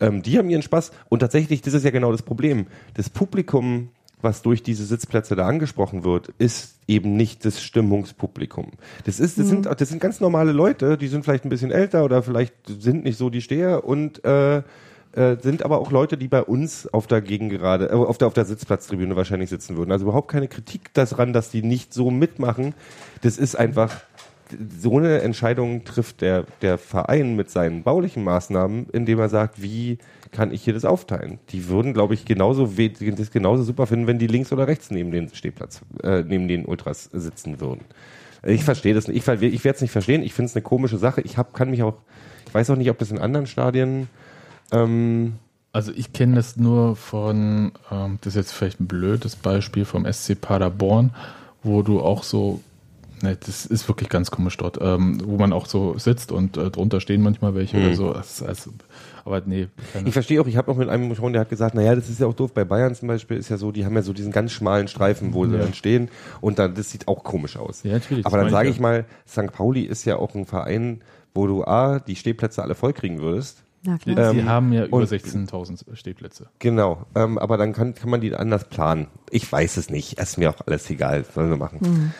Ähm, 0.00 0.22
die 0.22 0.38
haben 0.38 0.48
ihren 0.48 0.62
Spaß 0.62 0.92
und 1.08 1.18
tatsächlich, 1.18 1.60
das 1.60 1.74
ist 1.74 1.84
ja 1.84 1.90
genau 1.90 2.12
das 2.12 2.22
Problem. 2.22 2.68
Das 2.94 3.10
Publikum, 3.10 3.88
was 4.22 4.42
durch 4.42 4.62
diese 4.62 4.84
Sitzplätze 4.84 5.34
da 5.34 5.48
angesprochen 5.48 6.04
wird, 6.04 6.28
ist 6.38 6.76
eben 6.86 7.16
nicht 7.16 7.44
das 7.44 7.60
Stimmungspublikum. 7.60 8.70
Das 9.06 9.18
ist, 9.18 9.40
das 9.40 9.48
sind, 9.48 9.66
das 9.66 9.88
sind 9.88 10.00
ganz 10.00 10.20
normale 10.20 10.52
Leute, 10.52 10.98
die 10.98 11.08
sind 11.08 11.24
vielleicht 11.24 11.44
ein 11.44 11.48
bisschen 11.48 11.72
älter 11.72 12.04
oder 12.04 12.22
vielleicht 12.22 12.54
sind 12.66 13.02
nicht 13.02 13.18
so 13.18 13.28
die 13.28 13.42
Steher 13.42 13.84
und 13.84 14.24
äh, 14.24 14.62
äh, 15.18 15.36
sind 15.42 15.64
aber 15.64 15.78
auch 15.80 15.90
Leute, 15.90 16.16
die 16.16 16.28
bei 16.28 16.42
uns 16.42 16.86
auf 16.86 17.08
der 17.08 17.20
Gegengerade, 17.20 17.86
äh, 17.86 17.94
auf 17.94 18.18
der 18.18 18.28
auf 18.28 18.34
der 18.34 18.44
Sitzplatztribüne 18.44 19.16
wahrscheinlich 19.16 19.50
sitzen 19.50 19.76
würden. 19.76 19.90
Also 19.90 20.04
überhaupt 20.04 20.30
keine 20.30 20.46
Kritik 20.46 20.94
daran, 20.94 21.32
dass 21.32 21.50
die 21.50 21.62
nicht 21.62 21.92
so 21.92 22.10
mitmachen. 22.10 22.74
Das 23.22 23.36
ist 23.36 23.56
einfach 23.56 24.00
so 24.80 24.96
eine 24.96 25.20
Entscheidung 25.20 25.84
trifft 25.84 26.20
der 26.20 26.44
der 26.62 26.78
Verein 26.78 27.34
mit 27.36 27.50
seinen 27.50 27.82
baulichen 27.82 28.22
Maßnahmen, 28.22 28.86
indem 28.92 29.18
er 29.18 29.28
sagt, 29.28 29.60
wie 29.60 29.98
kann 30.30 30.52
ich 30.52 30.62
hier 30.62 30.74
das 30.74 30.84
aufteilen? 30.84 31.40
Die 31.50 31.68
würden, 31.68 31.94
glaube 31.94 32.14
ich, 32.14 32.24
genauso 32.24 32.70
das 32.76 33.30
genauso 33.30 33.64
super 33.64 33.86
finden, 33.86 34.06
wenn 34.06 34.18
die 34.18 34.28
links 34.28 34.52
oder 34.52 34.68
rechts 34.68 34.90
neben 34.90 35.10
den 35.10 35.34
Stehplatz, 35.34 35.80
äh, 36.02 36.22
neben 36.22 36.46
den 36.46 36.64
Ultras 36.64 37.10
sitzen 37.12 37.60
würden. 37.60 37.80
Ich 38.44 38.62
verstehe 38.62 38.94
das 38.94 39.08
nicht. 39.08 39.16
Ich, 39.16 39.42
ich 39.42 39.64
werde 39.64 39.76
es 39.76 39.82
nicht 39.82 39.90
verstehen. 39.90 40.22
Ich 40.22 40.32
finde 40.32 40.50
es 40.50 40.54
eine 40.54 40.62
komische 40.62 40.96
Sache. 40.96 41.22
Ich 41.22 41.36
hab, 41.36 41.54
kann 41.54 41.70
mich 41.70 41.82
auch, 41.82 41.96
ich 42.46 42.54
weiß 42.54 42.70
auch 42.70 42.76
nicht, 42.76 42.88
ob 42.88 42.98
das 42.98 43.10
in 43.10 43.18
anderen 43.18 43.46
Stadien 43.48 44.08
ähm, 44.72 45.34
Also 45.72 45.92
ich 45.94 46.12
kenne 46.12 46.36
das 46.36 46.56
nur 46.56 46.96
von, 46.96 47.72
ähm, 47.90 48.18
das 48.22 48.34
ist 48.34 48.36
jetzt 48.36 48.52
vielleicht 48.52 48.80
ein 48.80 48.86
blödes 48.86 49.36
Beispiel 49.36 49.84
vom 49.84 50.04
SC 50.10 50.34
Paderborn, 50.40 51.10
wo 51.62 51.82
du 51.82 52.00
auch 52.00 52.22
so, 52.22 52.60
ne, 53.22 53.36
das 53.44 53.66
ist 53.66 53.86
wirklich 53.88 54.08
ganz 54.08 54.30
komisch 54.30 54.56
dort, 54.56 54.78
ähm, 54.80 55.20
wo 55.24 55.36
man 55.36 55.52
auch 55.52 55.66
so 55.66 55.98
sitzt 55.98 56.32
und 56.32 56.56
äh, 56.56 56.70
drunter 56.70 57.00
stehen 57.00 57.22
manchmal 57.22 57.54
welche 57.54 57.76
oder 57.78 57.94
so. 57.94 58.12
Ist 58.14 58.42
also, 58.42 58.70
aber 59.24 59.42
nee, 59.44 59.68
Ich 60.06 60.14
verstehe 60.14 60.40
auch, 60.40 60.46
ich 60.46 60.56
habe 60.56 60.70
auch 60.72 60.76
mit 60.76 60.88
einem 60.88 61.10
gesprochen, 61.10 61.34
der 61.34 61.40
hat 61.42 61.50
gesagt, 61.50 61.74
naja, 61.74 61.94
das 61.94 62.08
ist 62.08 62.18
ja 62.20 62.26
auch 62.26 62.34
doof. 62.34 62.52
Bei 62.54 62.64
Bayern 62.64 62.94
zum 62.94 63.08
Beispiel 63.08 63.36
ist 63.36 63.50
ja 63.50 63.58
so, 63.58 63.70
die 63.72 63.84
haben 63.84 63.94
ja 63.94 64.02
so 64.02 64.14
diesen 64.14 64.32
ganz 64.32 64.52
schmalen 64.52 64.88
Streifen, 64.88 65.34
wo 65.34 65.44
sie 65.46 65.56
Ja. 65.56 65.58
dann 65.58 65.74
stehen 65.74 66.08
und 66.40 66.58
dann, 66.58 66.74
das 66.74 66.90
sieht 66.90 67.08
auch 67.08 67.24
komisch 67.24 67.56
aus. 67.58 67.82
Ja, 67.82 67.92
natürlich, 67.92 68.24
Aber 68.24 68.38
dann 68.38 68.50
sage 68.50 68.70
ich 68.70 68.76
ich 68.76 68.80
mal, 68.80 69.04
St. 69.28 69.52
Pauli 69.52 69.82
ist 69.82 70.06
ja 70.06 70.16
auch 70.16 70.34
ein 70.34 70.46
Verein, 70.46 71.02
wo 71.34 71.46
du 71.46 71.64
A, 71.64 71.98
die 71.98 72.16
Stehplätze 72.16 72.62
alle 72.62 72.74
voll 72.74 72.94
kriegen 72.94 73.20
würdest. 73.20 73.58
Na 73.82 73.96
klar. 73.98 74.32
die 74.32 74.38
ähm, 74.40 74.48
haben 74.48 74.72
ja 74.72 74.84
über 74.86 74.96
und- 74.98 75.08
16.000 75.08 75.94
Stehplätze. 75.94 76.48
Genau, 76.58 77.06
ähm, 77.14 77.38
aber 77.38 77.56
dann 77.56 77.72
kann, 77.72 77.94
kann 77.94 78.10
man 78.10 78.20
die 78.20 78.34
anders 78.34 78.64
planen. 78.64 79.06
Ich 79.30 79.50
weiß 79.50 79.76
es 79.76 79.90
nicht, 79.90 80.18
ist 80.18 80.38
mir 80.38 80.50
auch 80.50 80.66
alles 80.66 80.88
egal, 80.90 81.24
sollen 81.34 81.50
wir 81.50 81.56
machen. 81.56 81.80
Hm. 81.80 82.12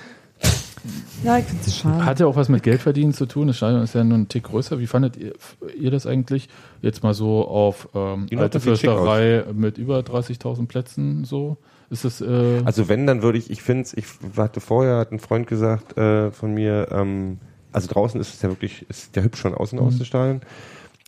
ja, 1.25 1.39
ich 1.39 1.45
finde 1.47 1.63
es 1.67 1.77
schade. 1.77 2.05
Hat 2.05 2.21
ja 2.21 2.27
auch 2.27 2.37
was 2.37 2.49
mit 2.49 2.63
Geldverdienen 2.63 3.13
zu 3.13 3.27
tun. 3.27 3.49
Das 3.49 3.57
Stadion 3.57 3.83
ist 3.83 3.95
ja 3.95 4.05
nur 4.05 4.19
ein 4.19 4.29
Tick 4.29 4.45
größer. 4.45 4.79
Wie 4.79 4.87
fandet 4.87 5.17
ihr, 5.17 5.33
ihr 5.77 5.91
das 5.91 6.07
eigentlich? 6.07 6.49
Jetzt 6.81 7.03
mal 7.03 7.15
so 7.15 7.47
auf 7.47 7.89
ähm, 7.95 8.27
Die 8.31 8.37
alte 8.37 8.61
Fürsterei 8.61 9.45
mit 9.53 9.79
über 9.79 9.99
30.000 10.01 10.67
Plätzen 10.69 11.25
so? 11.25 11.57
Ist 11.91 12.05
das, 12.05 12.21
äh, 12.21 12.61
Also 12.65 12.89
wenn, 12.89 13.07
dann 13.07 13.23
würde 13.23 13.39
ich, 13.39 13.51
ich 13.51 13.63
finde 13.63 13.89
ich 13.97 14.05
hatte 14.37 14.61
vorher, 14.61 14.99
hat 14.99 15.11
ein 15.11 15.19
Freund 15.19 15.47
gesagt 15.47 15.97
äh, 15.97 16.31
von 16.31 16.53
mir, 16.53 16.89
ähm, 16.93 17.39
also 17.73 17.89
draußen 17.89 18.21
ist 18.21 18.35
es 18.35 18.43
ja 18.43 18.51
wirklich, 18.51 18.87
ist 18.89 19.17
ja 19.17 19.23
hübsch 19.23 19.41
von 19.41 19.55
außen 19.55 19.79
aus, 19.79 19.99
das 19.99 20.07
Stadion. 20.07 20.43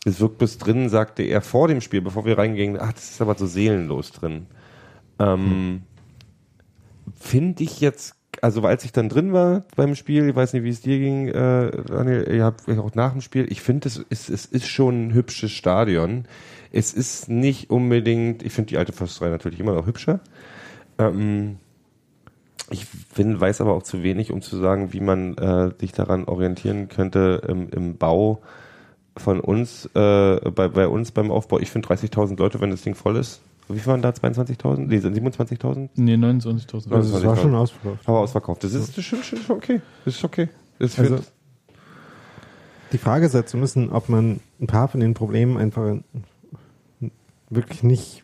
Es 0.03 0.19
wirkt 0.19 0.39
bis 0.39 0.57
drinnen, 0.57 0.89
sagte 0.89 1.23
er 1.23 1.41
vor 1.41 1.67
dem 1.67 1.81
Spiel, 1.81 2.01
bevor 2.01 2.25
wir 2.25 2.37
reingingen, 2.37 2.79
ach, 2.79 2.93
das 2.93 3.11
ist 3.11 3.21
aber 3.21 3.35
so 3.35 3.45
seelenlos 3.45 4.11
drin. 4.11 4.47
Ähm, 5.19 5.83
Finde 7.19 7.63
ich 7.63 7.81
jetzt, 7.81 8.15
also 8.41 8.63
als 8.63 8.83
ich 8.83 8.91
dann 8.91 9.09
drin 9.09 9.31
war 9.31 9.63
beim 9.75 9.95
Spiel, 9.95 10.29
ich 10.29 10.35
weiß 10.35 10.53
nicht, 10.53 10.63
wie 10.63 10.69
es 10.69 10.81
dir 10.81 10.97
ging, 10.97 11.27
äh, 11.27 11.71
Daniel, 11.85 12.27
ihr 12.33 12.43
habt 12.43 12.67
auch 12.67 12.95
nach 12.95 13.11
dem 13.11 13.21
Spiel, 13.21 13.45
ich 13.51 13.61
finde, 13.61 13.87
es 13.87 13.97
ist, 13.97 14.29
es 14.29 14.45
ist 14.45 14.67
schon 14.67 15.07
ein 15.07 15.13
hübsches 15.13 15.51
Stadion. 15.51 16.25
Es 16.71 16.93
ist 16.93 17.29
nicht 17.29 17.69
unbedingt, 17.69 18.43
ich 18.43 18.53
finde 18.53 18.69
die 18.69 18.77
alte 18.77 18.93
Försterei 18.93 19.29
natürlich 19.29 19.59
immer 19.59 19.75
noch 19.75 19.85
hübscher. 19.85 20.19
Ähm, 20.97 21.57
ich 22.71 22.87
bin, 23.15 23.39
weiß 23.39 23.61
aber 23.61 23.73
auch 23.73 23.83
zu 23.83 24.01
wenig, 24.01 24.31
um 24.31 24.41
zu 24.41 24.57
sagen, 24.57 24.93
wie 24.93 25.01
man 25.01 25.37
äh, 25.37 25.71
sich 25.79 25.91
daran 25.91 26.25
orientieren 26.25 26.87
könnte 26.87 27.41
im, 27.47 27.69
im 27.69 27.97
Bau 27.97 28.41
von 29.17 29.39
uns, 29.39 29.85
äh, 29.93 30.49
bei, 30.51 30.67
bei 30.69 30.87
uns 30.87 31.11
beim 31.11 31.31
Aufbau. 31.31 31.59
Ich 31.59 31.69
finde 31.69 31.87
30.000 31.89 32.37
Leute, 32.37 32.61
wenn 32.61 32.69
das 32.71 32.81
Ding 32.81 32.95
voll 32.95 33.17
ist. 33.17 33.41
Wie 33.67 33.79
viel 33.79 33.87
waren 33.87 34.01
da? 34.01 34.09
22.000? 34.09 34.77
Nee, 34.87 34.97
27.000? 34.97 35.89
nee, 35.95 36.15
29.000. 36.15 36.91
Also 36.93 37.17
es 37.17 37.25
war 37.25 37.37
schon 37.37 37.55
ausverkauft. 37.55 38.01
Aber 38.07 38.19
ausverkauft. 38.19 38.63
Das 38.63 38.73
ist, 38.73 38.89
das 38.89 38.97
ist 38.97 39.05
schon, 39.05 39.23
schon 39.23 39.55
okay. 39.55 39.81
Das 40.05 40.15
ist 40.15 40.23
okay. 40.23 40.49
Das 40.79 40.97
Also- 40.99 41.19
Die 42.91 42.97
Frage 42.97 43.29
setzen 43.29 43.59
müssen, 43.59 43.89
ob 43.91 44.09
man 44.09 44.39
ein 44.59 44.67
paar 44.67 44.87
von 44.87 44.99
den 44.99 45.13
Problemen 45.13 45.57
einfach 45.57 45.95
wirklich 47.49 47.83
nicht 47.83 48.23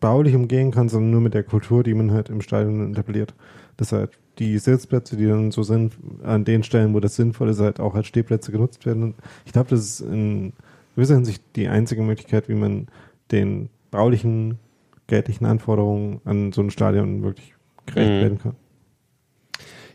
baulich 0.00 0.34
umgehen 0.34 0.70
kann, 0.70 0.88
sondern 0.88 1.10
nur 1.12 1.20
mit 1.20 1.34
der 1.34 1.44
Kultur, 1.44 1.82
die 1.82 1.94
man 1.94 2.10
halt 2.12 2.28
im 2.28 2.40
Stadion 2.40 2.92
etabliert. 2.92 3.34
Das 3.76 3.92
halt 3.92 4.10
die 4.38 4.58
Sitzplätze, 4.58 5.16
die 5.16 5.26
dann 5.26 5.50
so 5.52 5.62
sind, 5.62 5.92
an 6.22 6.44
den 6.44 6.62
Stellen, 6.62 6.94
wo 6.94 7.00
das 7.00 7.16
sinnvoll 7.16 7.48
ist, 7.50 7.60
halt 7.60 7.80
auch 7.80 7.94
als 7.94 8.06
Stehplätze 8.06 8.50
genutzt 8.52 8.84
werden. 8.86 9.14
Ich 9.44 9.52
glaube, 9.52 9.70
das 9.70 9.80
ist 9.80 10.00
in 10.00 10.52
gewisser 10.94 11.14
Hinsicht 11.14 11.42
die 11.56 11.68
einzige 11.68 12.02
Möglichkeit, 12.02 12.48
wie 12.48 12.54
man 12.54 12.88
den 13.30 13.68
baulichen, 13.90 14.58
geldlichen 15.06 15.44
Anforderungen 15.46 16.20
an 16.24 16.52
so 16.52 16.62
ein 16.62 16.70
Stadion 16.70 17.22
wirklich 17.22 17.54
gerecht 17.86 18.10
Mhm. 18.10 18.20
werden 18.22 18.38
kann. 18.38 18.56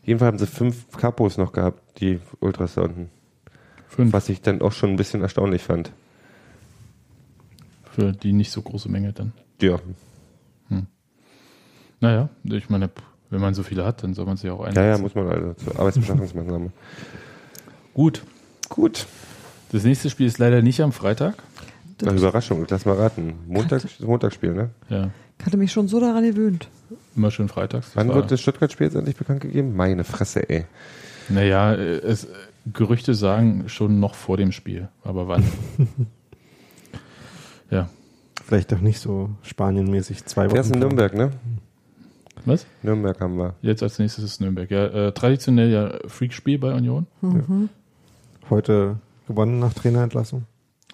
Jedenfalls 0.04 0.28
haben 0.30 0.38
sie 0.40 0.48
fünf 0.48 0.88
Kapos 0.98 1.38
noch 1.38 1.52
gehabt, 1.52 2.00
die 2.00 2.20
Ultras 2.40 2.76
da 2.76 2.82
unten. 2.84 3.10
Fünf 3.88 4.14
Was 4.14 4.30
ich 4.30 4.42
dann 4.42 4.62
auch 4.62 4.72
schon 4.72 4.92
ein 4.92 4.96
bisschen 4.96 5.22
erstaunlich 5.22 5.64
fand. 5.64 5.92
für 7.92 8.14
die 8.14 8.32
nicht 8.34 8.52
so 8.52 8.62
große 8.62 8.90
Menge 8.90 9.12
dann. 9.14 9.34
Ja. 9.62 9.80
Naja, 12.02 12.30
ich 12.46 12.70
meine, 12.70 12.90
wenn 13.30 13.42
man 13.42 13.54
so 13.54 13.64
viele 13.64 13.86
hat, 13.86 14.04
dann 14.04 14.14
soll 14.14 14.26
man 14.26 14.38
sich 14.38 14.50
auch 14.50 14.60
einsetzen. 14.62 14.84
Ja, 14.84 14.90
ja, 14.96 14.98
muss 14.98 15.16
man 15.16 15.28
also 15.28 15.54
zur 15.54 15.80
Arbeitsbeschaffungsmaßnahme. 15.80 16.72
Gut. 17.94 18.24
Gut. 18.70 19.06
Das 19.72 19.84
nächste 19.84 20.10
Spiel 20.10 20.26
ist 20.28 20.38
leider 20.40 20.62
nicht 20.62 20.82
am 20.82 20.92
Freitag. 20.92 21.36
Nach 22.02 22.14
Überraschung, 22.14 22.66
lass 22.70 22.86
mal 22.86 22.96
raten. 22.96 23.34
Montag, 23.48 23.84
Montagsspiel, 24.00 24.54
ne? 24.54 24.70
Ja, 24.90 25.10
Ich 25.40 25.46
hatte 25.46 25.58
mich 25.58 25.72
schon 25.72 25.88
so 25.88 26.00
daran 26.00 26.24
gewöhnt. 26.24 26.70
immer 27.16 27.30
schön 27.30 27.50
freitags. 27.50 27.88
Das 27.88 27.96
Wann 27.98 28.08
war- 28.10 28.16
wird 28.16 28.32
das 28.32 28.40
Stuttgart-Spiel 28.42 28.88
jetzt 28.88 28.96
endlich 28.96 29.16
bekannt 29.18 29.42
gegeben? 29.42 29.76
Meine 29.76 30.04
Fresse, 30.06 30.48
ey. 30.50 30.66
Naja, 31.28 31.74
äh, 31.74 31.98
es, 31.98 32.28
Gerüchte 32.74 33.14
sagen 33.16 33.66
schon 33.68 34.00
noch 34.00 34.16
vor 34.16 34.38
dem 34.38 34.52
Spiel. 34.52 34.88
Aber 35.04 35.28
wann? 35.28 35.44
ja. 37.70 37.90
Vielleicht 38.46 38.72
doch 38.72 38.80
nicht 38.80 39.00
so 39.00 39.30
Spanienmäßig 39.44 40.26
zwei 40.26 40.46
Wochen. 40.46 40.54
Der 40.56 40.62
ist 40.64 40.72
in. 40.74 40.80
Nürnberg, 40.80 41.14
ne? 41.14 41.32
Was? 42.46 42.66
Nürnberg 42.84 43.20
haben 43.20 43.38
wir. 43.38 43.56
Jetzt 43.62 43.84
als 43.84 44.00
nächstes 44.00 44.24
ist 44.24 44.42
Nürnberg. 44.42 44.70
Ja, 44.72 44.86
äh, 44.86 45.12
traditionell 45.12 45.70
ja 45.70 45.94
Freakspiel 46.08 46.58
bei 46.60 46.74
Union. 46.74 47.06
Mhm. 47.22 47.70
Heute 48.50 48.96
gewonnen 49.28 49.60
nach 49.60 49.74
Trainerentlassung. 49.74 50.46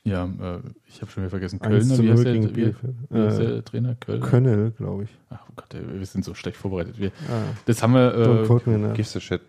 Ja, 0.03 0.25
äh, 0.25 0.59
ich 0.87 1.01
habe 1.01 1.09
schon 1.11 1.23
wieder 1.23 1.29
vergessen. 1.31 1.61
1 1.61 1.87
Kölner, 1.89 1.97
wie 2.03 2.07
0 2.07 2.15
heißt 2.15 2.25
der, 2.25 2.55
wie, 2.55 2.75
wie 3.09 3.19
heißt 3.25 3.39
Äh, 3.39 3.47
der 3.47 3.65
Trainer? 3.65 3.95
Köln? 3.95 4.21
Könnel, 4.21 4.71
glaube 4.71 5.03
ich. 5.05 5.09
Ach 5.29 5.39
oh 5.49 5.53
Gott, 5.55 5.73
ey, 5.73 5.81
wir 5.99 6.05
sind 6.05 6.23
so 6.25 6.33
schlecht 6.35 6.57
vorbereitet. 6.57 6.99
Wir, 6.99 7.09
Ah, 7.29 7.41
das 7.65 7.81
haben 7.81 7.93
wir, 7.93 8.13
äh, 8.13 8.69
me 8.69 8.77
now. 8.77 8.93
Gives 8.93 9.15
a 9.15 9.19
shit. 9.19 9.41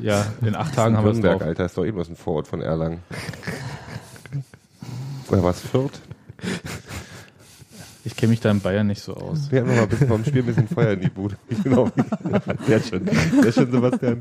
ja, 0.00 0.26
in 0.42 0.56
acht 0.56 0.74
Tagen 0.74 0.96
haben 0.96 1.04
wir 1.04 1.10
es 1.12 1.16
Nürnberg, 1.18 1.38
drauf. 1.40 1.48
Alter, 1.48 1.64
ist 1.66 1.76
doch 1.78 1.84
irgendwas 1.84 2.08
ein 2.08 2.16
Vorort 2.16 2.48
von 2.48 2.60
Erlangen. 2.60 3.00
Oder 5.30 5.42
was, 5.44 5.60
Fürth? 5.60 6.00
Ich 8.06 8.16
kenne 8.16 8.30
mich 8.30 8.40
da 8.40 8.50
in 8.50 8.60
Bayern 8.60 8.86
nicht 8.86 9.02
so 9.02 9.14
aus. 9.14 9.50
Wir 9.50 9.62
haben 9.62 9.74
mal 9.74 9.86
bisschen 9.86 10.08
vom 10.08 10.24
Spiel 10.24 10.42
ein 10.42 10.46
bisschen 10.46 10.68
Feuer 10.68 10.92
in 10.92 11.00
die 11.00 11.08
Bude. 11.08 11.36
Genau. 11.62 11.90
Schon, 12.88 13.04
der 13.06 13.46
ist 13.46 13.54
schon 13.54 13.70
Sebastian. 13.70 14.20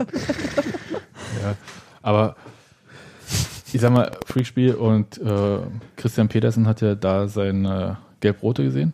Ja, 1.42 1.56
aber 2.02 2.36
ich 3.74 3.82
sag 3.82 3.92
mal, 3.92 4.12
Freakspiel 4.26 4.76
und 4.76 5.18
äh, 5.20 5.58
Christian 5.98 6.30
Petersen 6.30 6.68
hat 6.68 6.82
ja 6.82 6.96
da 6.96 7.28
sein 7.28 7.66
äh, 7.66 7.96
Gelb-Rote 8.22 8.64
gesehen 8.64 8.94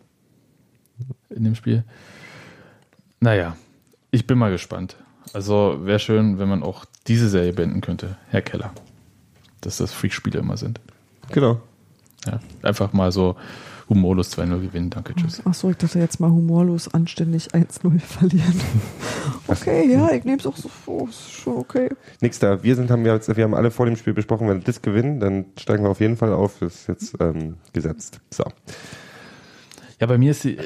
in 1.28 1.44
dem 1.44 1.54
Spiel. 1.54 1.84
Naja, 3.20 3.56
ich 4.10 4.26
bin 4.26 4.38
mal 4.38 4.50
gespannt. 4.50 4.96
Also 5.32 5.78
wäre 5.82 6.00
schön, 6.00 6.38
wenn 6.38 6.48
man 6.48 6.62
auch 6.64 6.84
diese 7.06 7.28
Serie 7.28 7.52
beenden 7.52 7.80
könnte, 7.80 8.16
Herr 8.28 8.42
Keller. 8.42 8.72
Dass 9.60 9.76
das 9.76 9.92
Freakspiele 9.92 10.40
immer 10.40 10.56
sind. 10.56 10.80
Genau. 11.30 11.60
Ja, 12.26 12.40
einfach 12.62 12.92
mal 12.92 13.12
so 13.12 13.36
humorlos 13.90 14.38
2-0 14.38 14.60
gewinnen. 14.60 14.88
Danke, 14.88 15.14
tschüss. 15.14 15.42
Ach 15.44 15.52
so, 15.52 15.68
ich 15.68 15.76
dachte 15.76 15.98
jetzt 15.98 16.20
mal 16.20 16.30
humorlos 16.30 16.88
anständig 16.94 17.48
1-0 17.48 17.98
verlieren. 17.98 18.60
Okay, 19.48 19.92
ja, 19.92 20.10
ich 20.12 20.24
nehme 20.24 20.38
es 20.38 20.46
auch 20.46 20.56
so 20.56 20.68
vor. 20.68 21.08
Ist 21.08 21.32
schon 21.32 21.56
okay. 21.56 21.90
Nix 22.20 22.38
da. 22.38 22.62
Wir 22.62 22.76
sind, 22.76 22.90
haben 22.90 23.04
wir, 23.04 23.12
jetzt, 23.12 23.36
wir 23.36 23.44
haben 23.44 23.54
alle 23.54 23.70
vor 23.70 23.86
dem 23.86 23.96
Spiel 23.96 24.14
besprochen, 24.14 24.48
wenn 24.48 24.58
wir 24.58 24.64
das 24.64 24.80
gewinnen, 24.80 25.20
dann 25.20 25.46
steigen 25.58 25.82
wir 25.82 25.90
auf 25.90 26.00
jeden 26.00 26.16
Fall 26.16 26.32
auf. 26.32 26.58
Das 26.60 26.74
ist 26.74 26.88
jetzt 26.88 27.16
ähm, 27.20 27.56
gesetzt. 27.72 28.20
So. 28.30 28.44
Ja, 30.00 30.06
bei 30.06 30.16
mir 30.16 30.30
ist 30.30 30.44
die, 30.44 30.56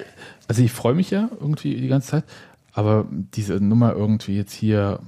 also 0.46 0.62
ich 0.62 0.70
freue 0.70 0.94
mich 0.94 1.10
ja 1.10 1.30
irgendwie 1.40 1.74
die 1.80 1.88
ganze 1.88 2.08
Zeit, 2.08 2.24
aber 2.72 3.06
diese 3.10 3.54
Nummer 3.54 3.94
irgendwie 3.94 4.36
jetzt 4.36 4.52
hier 4.52 5.00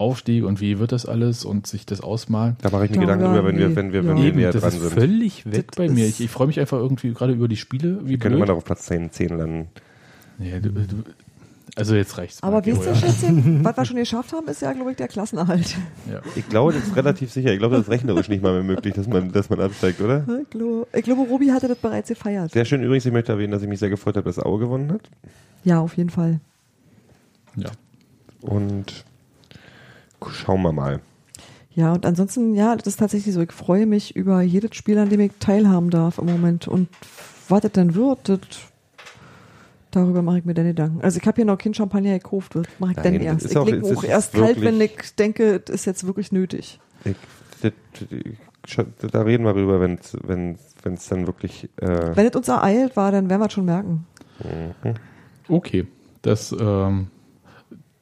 Aufstieg 0.00 0.44
und 0.44 0.60
wie 0.60 0.78
wird 0.78 0.92
das 0.92 1.06
alles 1.06 1.44
und 1.44 1.66
sich 1.66 1.84
das 1.86 2.00
ausmalen. 2.00 2.56
Da 2.62 2.70
mache 2.70 2.86
ich 2.86 2.90
mir 2.90 2.96
Ja, 2.96 3.02
Gedanken 3.02 3.24
ja, 3.26 3.32
drüber, 3.34 3.48
wenn 3.48 3.58
wir, 3.58 3.76
wenn 3.76 3.92
wir, 3.92 4.02
Ja. 4.02 4.08
wenn 4.08 4.16
wir 4.16 4.24
Eben, 4.24 4.38
näher 4.38 4.52
das 4.52 4.62
dran 4.62 4.72
ist 4.72 4.80
sind. 4.80 4.92
völlig 4.92 5.46
weg 5.46 5.66
Das 5.72 5.76
bei 5.76 5.88
mir. 5.88 6.06
Ich, 6.06 6.20
ich 6.20 6.30
freue 6.30 6.46
mich 6.46 6.58
einfach 6.58 6.78
irgendwie 6.78 7.12
gerade 7.12 7.32
über 7.32 7.48
die 7.48 7.56
Spiele. 7.56 8.00
Wie 8.04 8.18
Können 8.18 8.36
immer 8.36 8.46
noch 8.46 8.56
auf 8.56 8.64
Platz 8.64 8.86
10, 8.86 9.10
10 9.12 9.28
landen. 9.36 9.68
Nee, 10.38 10.58
du, 10.60 10.70
du, 10.70 10.84
also 11.76 11.94
jetzt 11.94 12.18
reicht's. 12.18 12.42
Aber 12.42 12.56
mal, 12.56 12.66
wisst 12.66 12.82
ihr, 12.82 12.88
ja. 12.88 12.94
Schätzchen, 12.96 13.62
was 13.64 13.76
wir 13.76 13.84
schon 13.84 13.96
geschafft 13.96 14.32
haben, 14.32 14.48
ist 14.48 14.62
ja, 14.62 14.72
glaube 14.72 14.90
ich, 14.90 14.96
der 14.96 15.06
Klassenerhalt. 15.08 15.76
Ja. 16.10 16.20
Ich 16.34 16.48
glaube, 16.48 16.72
das 16.72 16.82
ist 16.84 16.96
relativ 16.96 17.30
sicher. 17.30 17.52
Ich 17.52 17.58
glaube, 17.58 17.76
das 17.76 17.84
ist 17.84 17.90
rechnerisch 17.90 18.28
nicht 18.28 18.42
mal 18.42 18.52
mehr 18.54 18.62
möglich, 18.64 18.94
dass 18.94 19.06
man, 19.06 19.30
dass 19.32 19.50
man 19.50 19.60
absteigt, 19.60 20.00
oder? 20.00 20.24
Ich 20.42 20.50
glaube, 20.50 20.86
ich 20.92 21.02
glaube, 21.04 21.22
Robi 21.28 21.48
hatte 21.48 21.68
das 21.68 21.78
bereits 21.78 22.08
gefeiert. 22.08 22.50
Sehr 22.52 22.64
schön 22.64 22.82
übrigens, 22.82 23.06
ich 23.06 23.12
möchte 23.12 23.32
erwähnen, 23.32 23.52
dass 23.52 23.62
ich 23.62 23.68
mich 23.68 23.78
sehr 23.78 23.90
gefreut 23.90 24.16
habe, 24.16 24.24
dass 24.24 24.38
Aue 24.38 24.58
gewonnen 24.58 24.90
hat. 24.92 25.02
Ja, 25.62 25.78
auf 25.80 25.96
jeden 25.96 26.10
Fall. 26.10 26.40
ja. 27.56 27.70
Und 28.40 29.04
schauen 30.30 30.62
wir 30.62 30.72
mal. 30.72 31.00
Ja, 31.72 31.92
und 31.92 32.04
ansonsten, 32.04 32.54
ja, 32.54 32.74
das 32.76 32.86
ist 32.88 32.98
tatsächlich 32.98 33.34
so. 33.34 33.40
Ich 33.40 33.52
freue 33.52 33.86
mich 33.86 34.16
über 34.16 34.42
jedes 34.42 34.74
Spiel, 34.76 34.98
an 34.98 35.08
dem 35.08 35.20
ich 35.20 35.32
teilhaben 35.38 35.90
darf 35.90 36.18
im 36.18 36.26
Moment. 36.26 36.66
Und 36.68 36.88
was 37.48 37.60
das 37.62 37.72
dann 37.72 37.94
wird, 37.94 38.28
das, 38.28 38.40
darüber 39.92 40.20
mache 40.22 40.38
ich 40.38 40.44
mir 40.44 40.54
dann 40.54 40.66
Gedanken. 40.66 41.00
Also 41.02 41.18
ich 41.20 41.26
habe 41.26 41.36
hier 41.36 41.44
noch 41.44 41.58
kein 41.58 41.72
Champagner 41.72 42.18
gekauft, 42.18 42.54
das 42.56 42.66
mache 42.80 42.92
ich 42.92 42.96
Nein, 42.98 43.04
dann 43.14 43.22
erst. 43.22 43.46
Ich 43.50 43.56
auch- 43.56 43.66
leg 43.66 43.82
es 43.82 43.96
auch 43.96 44.04
erst 44.04 44.34
kalt, 44.34 44.60
wenn 44.60 44.80
ich 44.80 45.14
denke, 45.16 45.60
das 45.60 45.76
ist 45.76 45.84
jetzt 45.84 46.06
wirklich 46.06 46.32
nötig. 46.32 46.80
Ich, 47.04 47.16
das, 47.62 47.72
das, 48.98 49.10
da 49.12 49.22
reden 49.22 49.44
wir 49.44 49.52
drüber, 49.54 49.80
wenn 49.80 49.94
es 50.94 51.08
dann 51.08 51.26
wirklich. 51.26 51.68
Äh, 51.76 52.16
Wenn 52.16 52.26
es 52.26 52.34
uns 52.36 52.48
ereilt 52.48 52.96
war, 52.96 53.12
dann 53.12 53.30
werden 53.30 53.40
wir 53.40 53.46
es 53.46 53.52
schon 53.52 53.64
merken. 53.64 54.06
Okay. 55.48 55.86
Das, 56.22 56.54
ähm, 56.58 57.08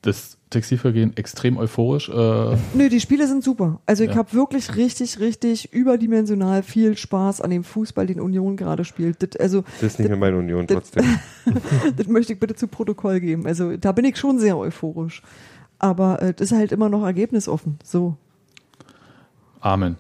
das 0.03 0.38
Textilvergehen 0.51 1.17
extrem 1.17 1.57
euphorisch. 1.59 2.09
Äh, 2.09 2.57
Nö, 2.75 2.89
die 2.89 3.01
Spiele 3.01 3.27
sind 3.27 3.45
super. 3.45 3.81
Also 3.87 4.05
ich 4.05 4.11
Ja. 4.11 4.17
habe 4.17 4.33
wirklich 4.33 4.77
richtig, 4.77 5.19
richtig 5.21 5.73
überdimensional 5.73 6.63
viel 6.63 6.97
Spaß 6.97 7.41
an 7.41 7.51
dem 7.51 7.65
Fußball, 7.65 8.07
den 8.07 8.21
Union 8.21 8.57
gerade 8.57 8.85
spielt. 8.85 9.23
Das, 9.23 9.39
also 9.41 9.63
das 9.81 9.93
ist 9.95 9.99
nicht 9.99 10.09
mehr 10.09 10.17
meine 10.19 10.39
Union 10.39 10.67
das- 10.67 10.91
trotzdem. 10.93 11.05
das 11.97 12.07
möchte 12.09 12.33
ich 12.33 12.41
bitte 12.41 12.55
zu 12.55 12.67
Protokoll 12.69 13.21
geben. 13.21 13.47
Also 13.47 13.77
da 13.77 13.93
bin 13.93 14.05
ich 14.05 14.17
schon 14.17 14.39
sehr 14.39 14.57
euphorisch. 14.57 15.23
Aber 15.79 16.21
äh, 16.23 16.33
das 16.35 16.51
ist 16.51 16.57
halt 16.59 16.73
immer 16.73 16.89
noch 16.89 17.05
ergebnisoffen. 17.05 17.79
So. 17.85 18.17
Amen. 19.61 19.97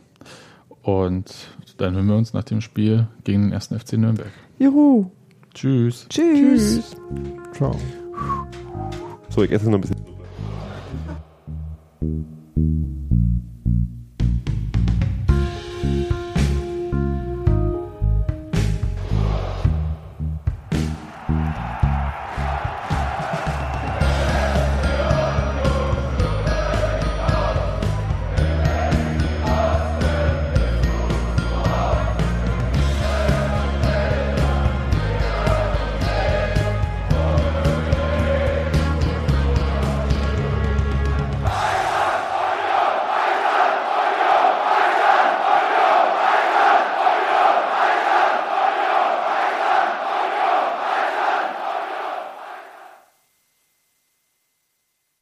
Und 0.83 1.35
dann 1.77 1.95
hören 1.95 2.07
wir 2.07 2.17
uns 2.17 2.33
nach 2.33 2.45
dem 2.45 2.61
Spiel 2.61 3.07
gegen 3.25 3.43
den 3.43 3.53
ersten 3.53 3.79
FC 3.79 3.93
Nürnberg. 3.95 4.31
Juhu. 4.59 5.07
Tschüss. 5.55 6.07
Tschüss. 6.09 6.97
Ciao. 7.53 7.77
So, 9.29 9.43
ich 9.43 9.51
esse 9.53 9.67
noch 9.67 9.75
ein 9.79 9.81
bisschen. 9.83 9.97
thank 12.01 12.27
you 12.57 13.98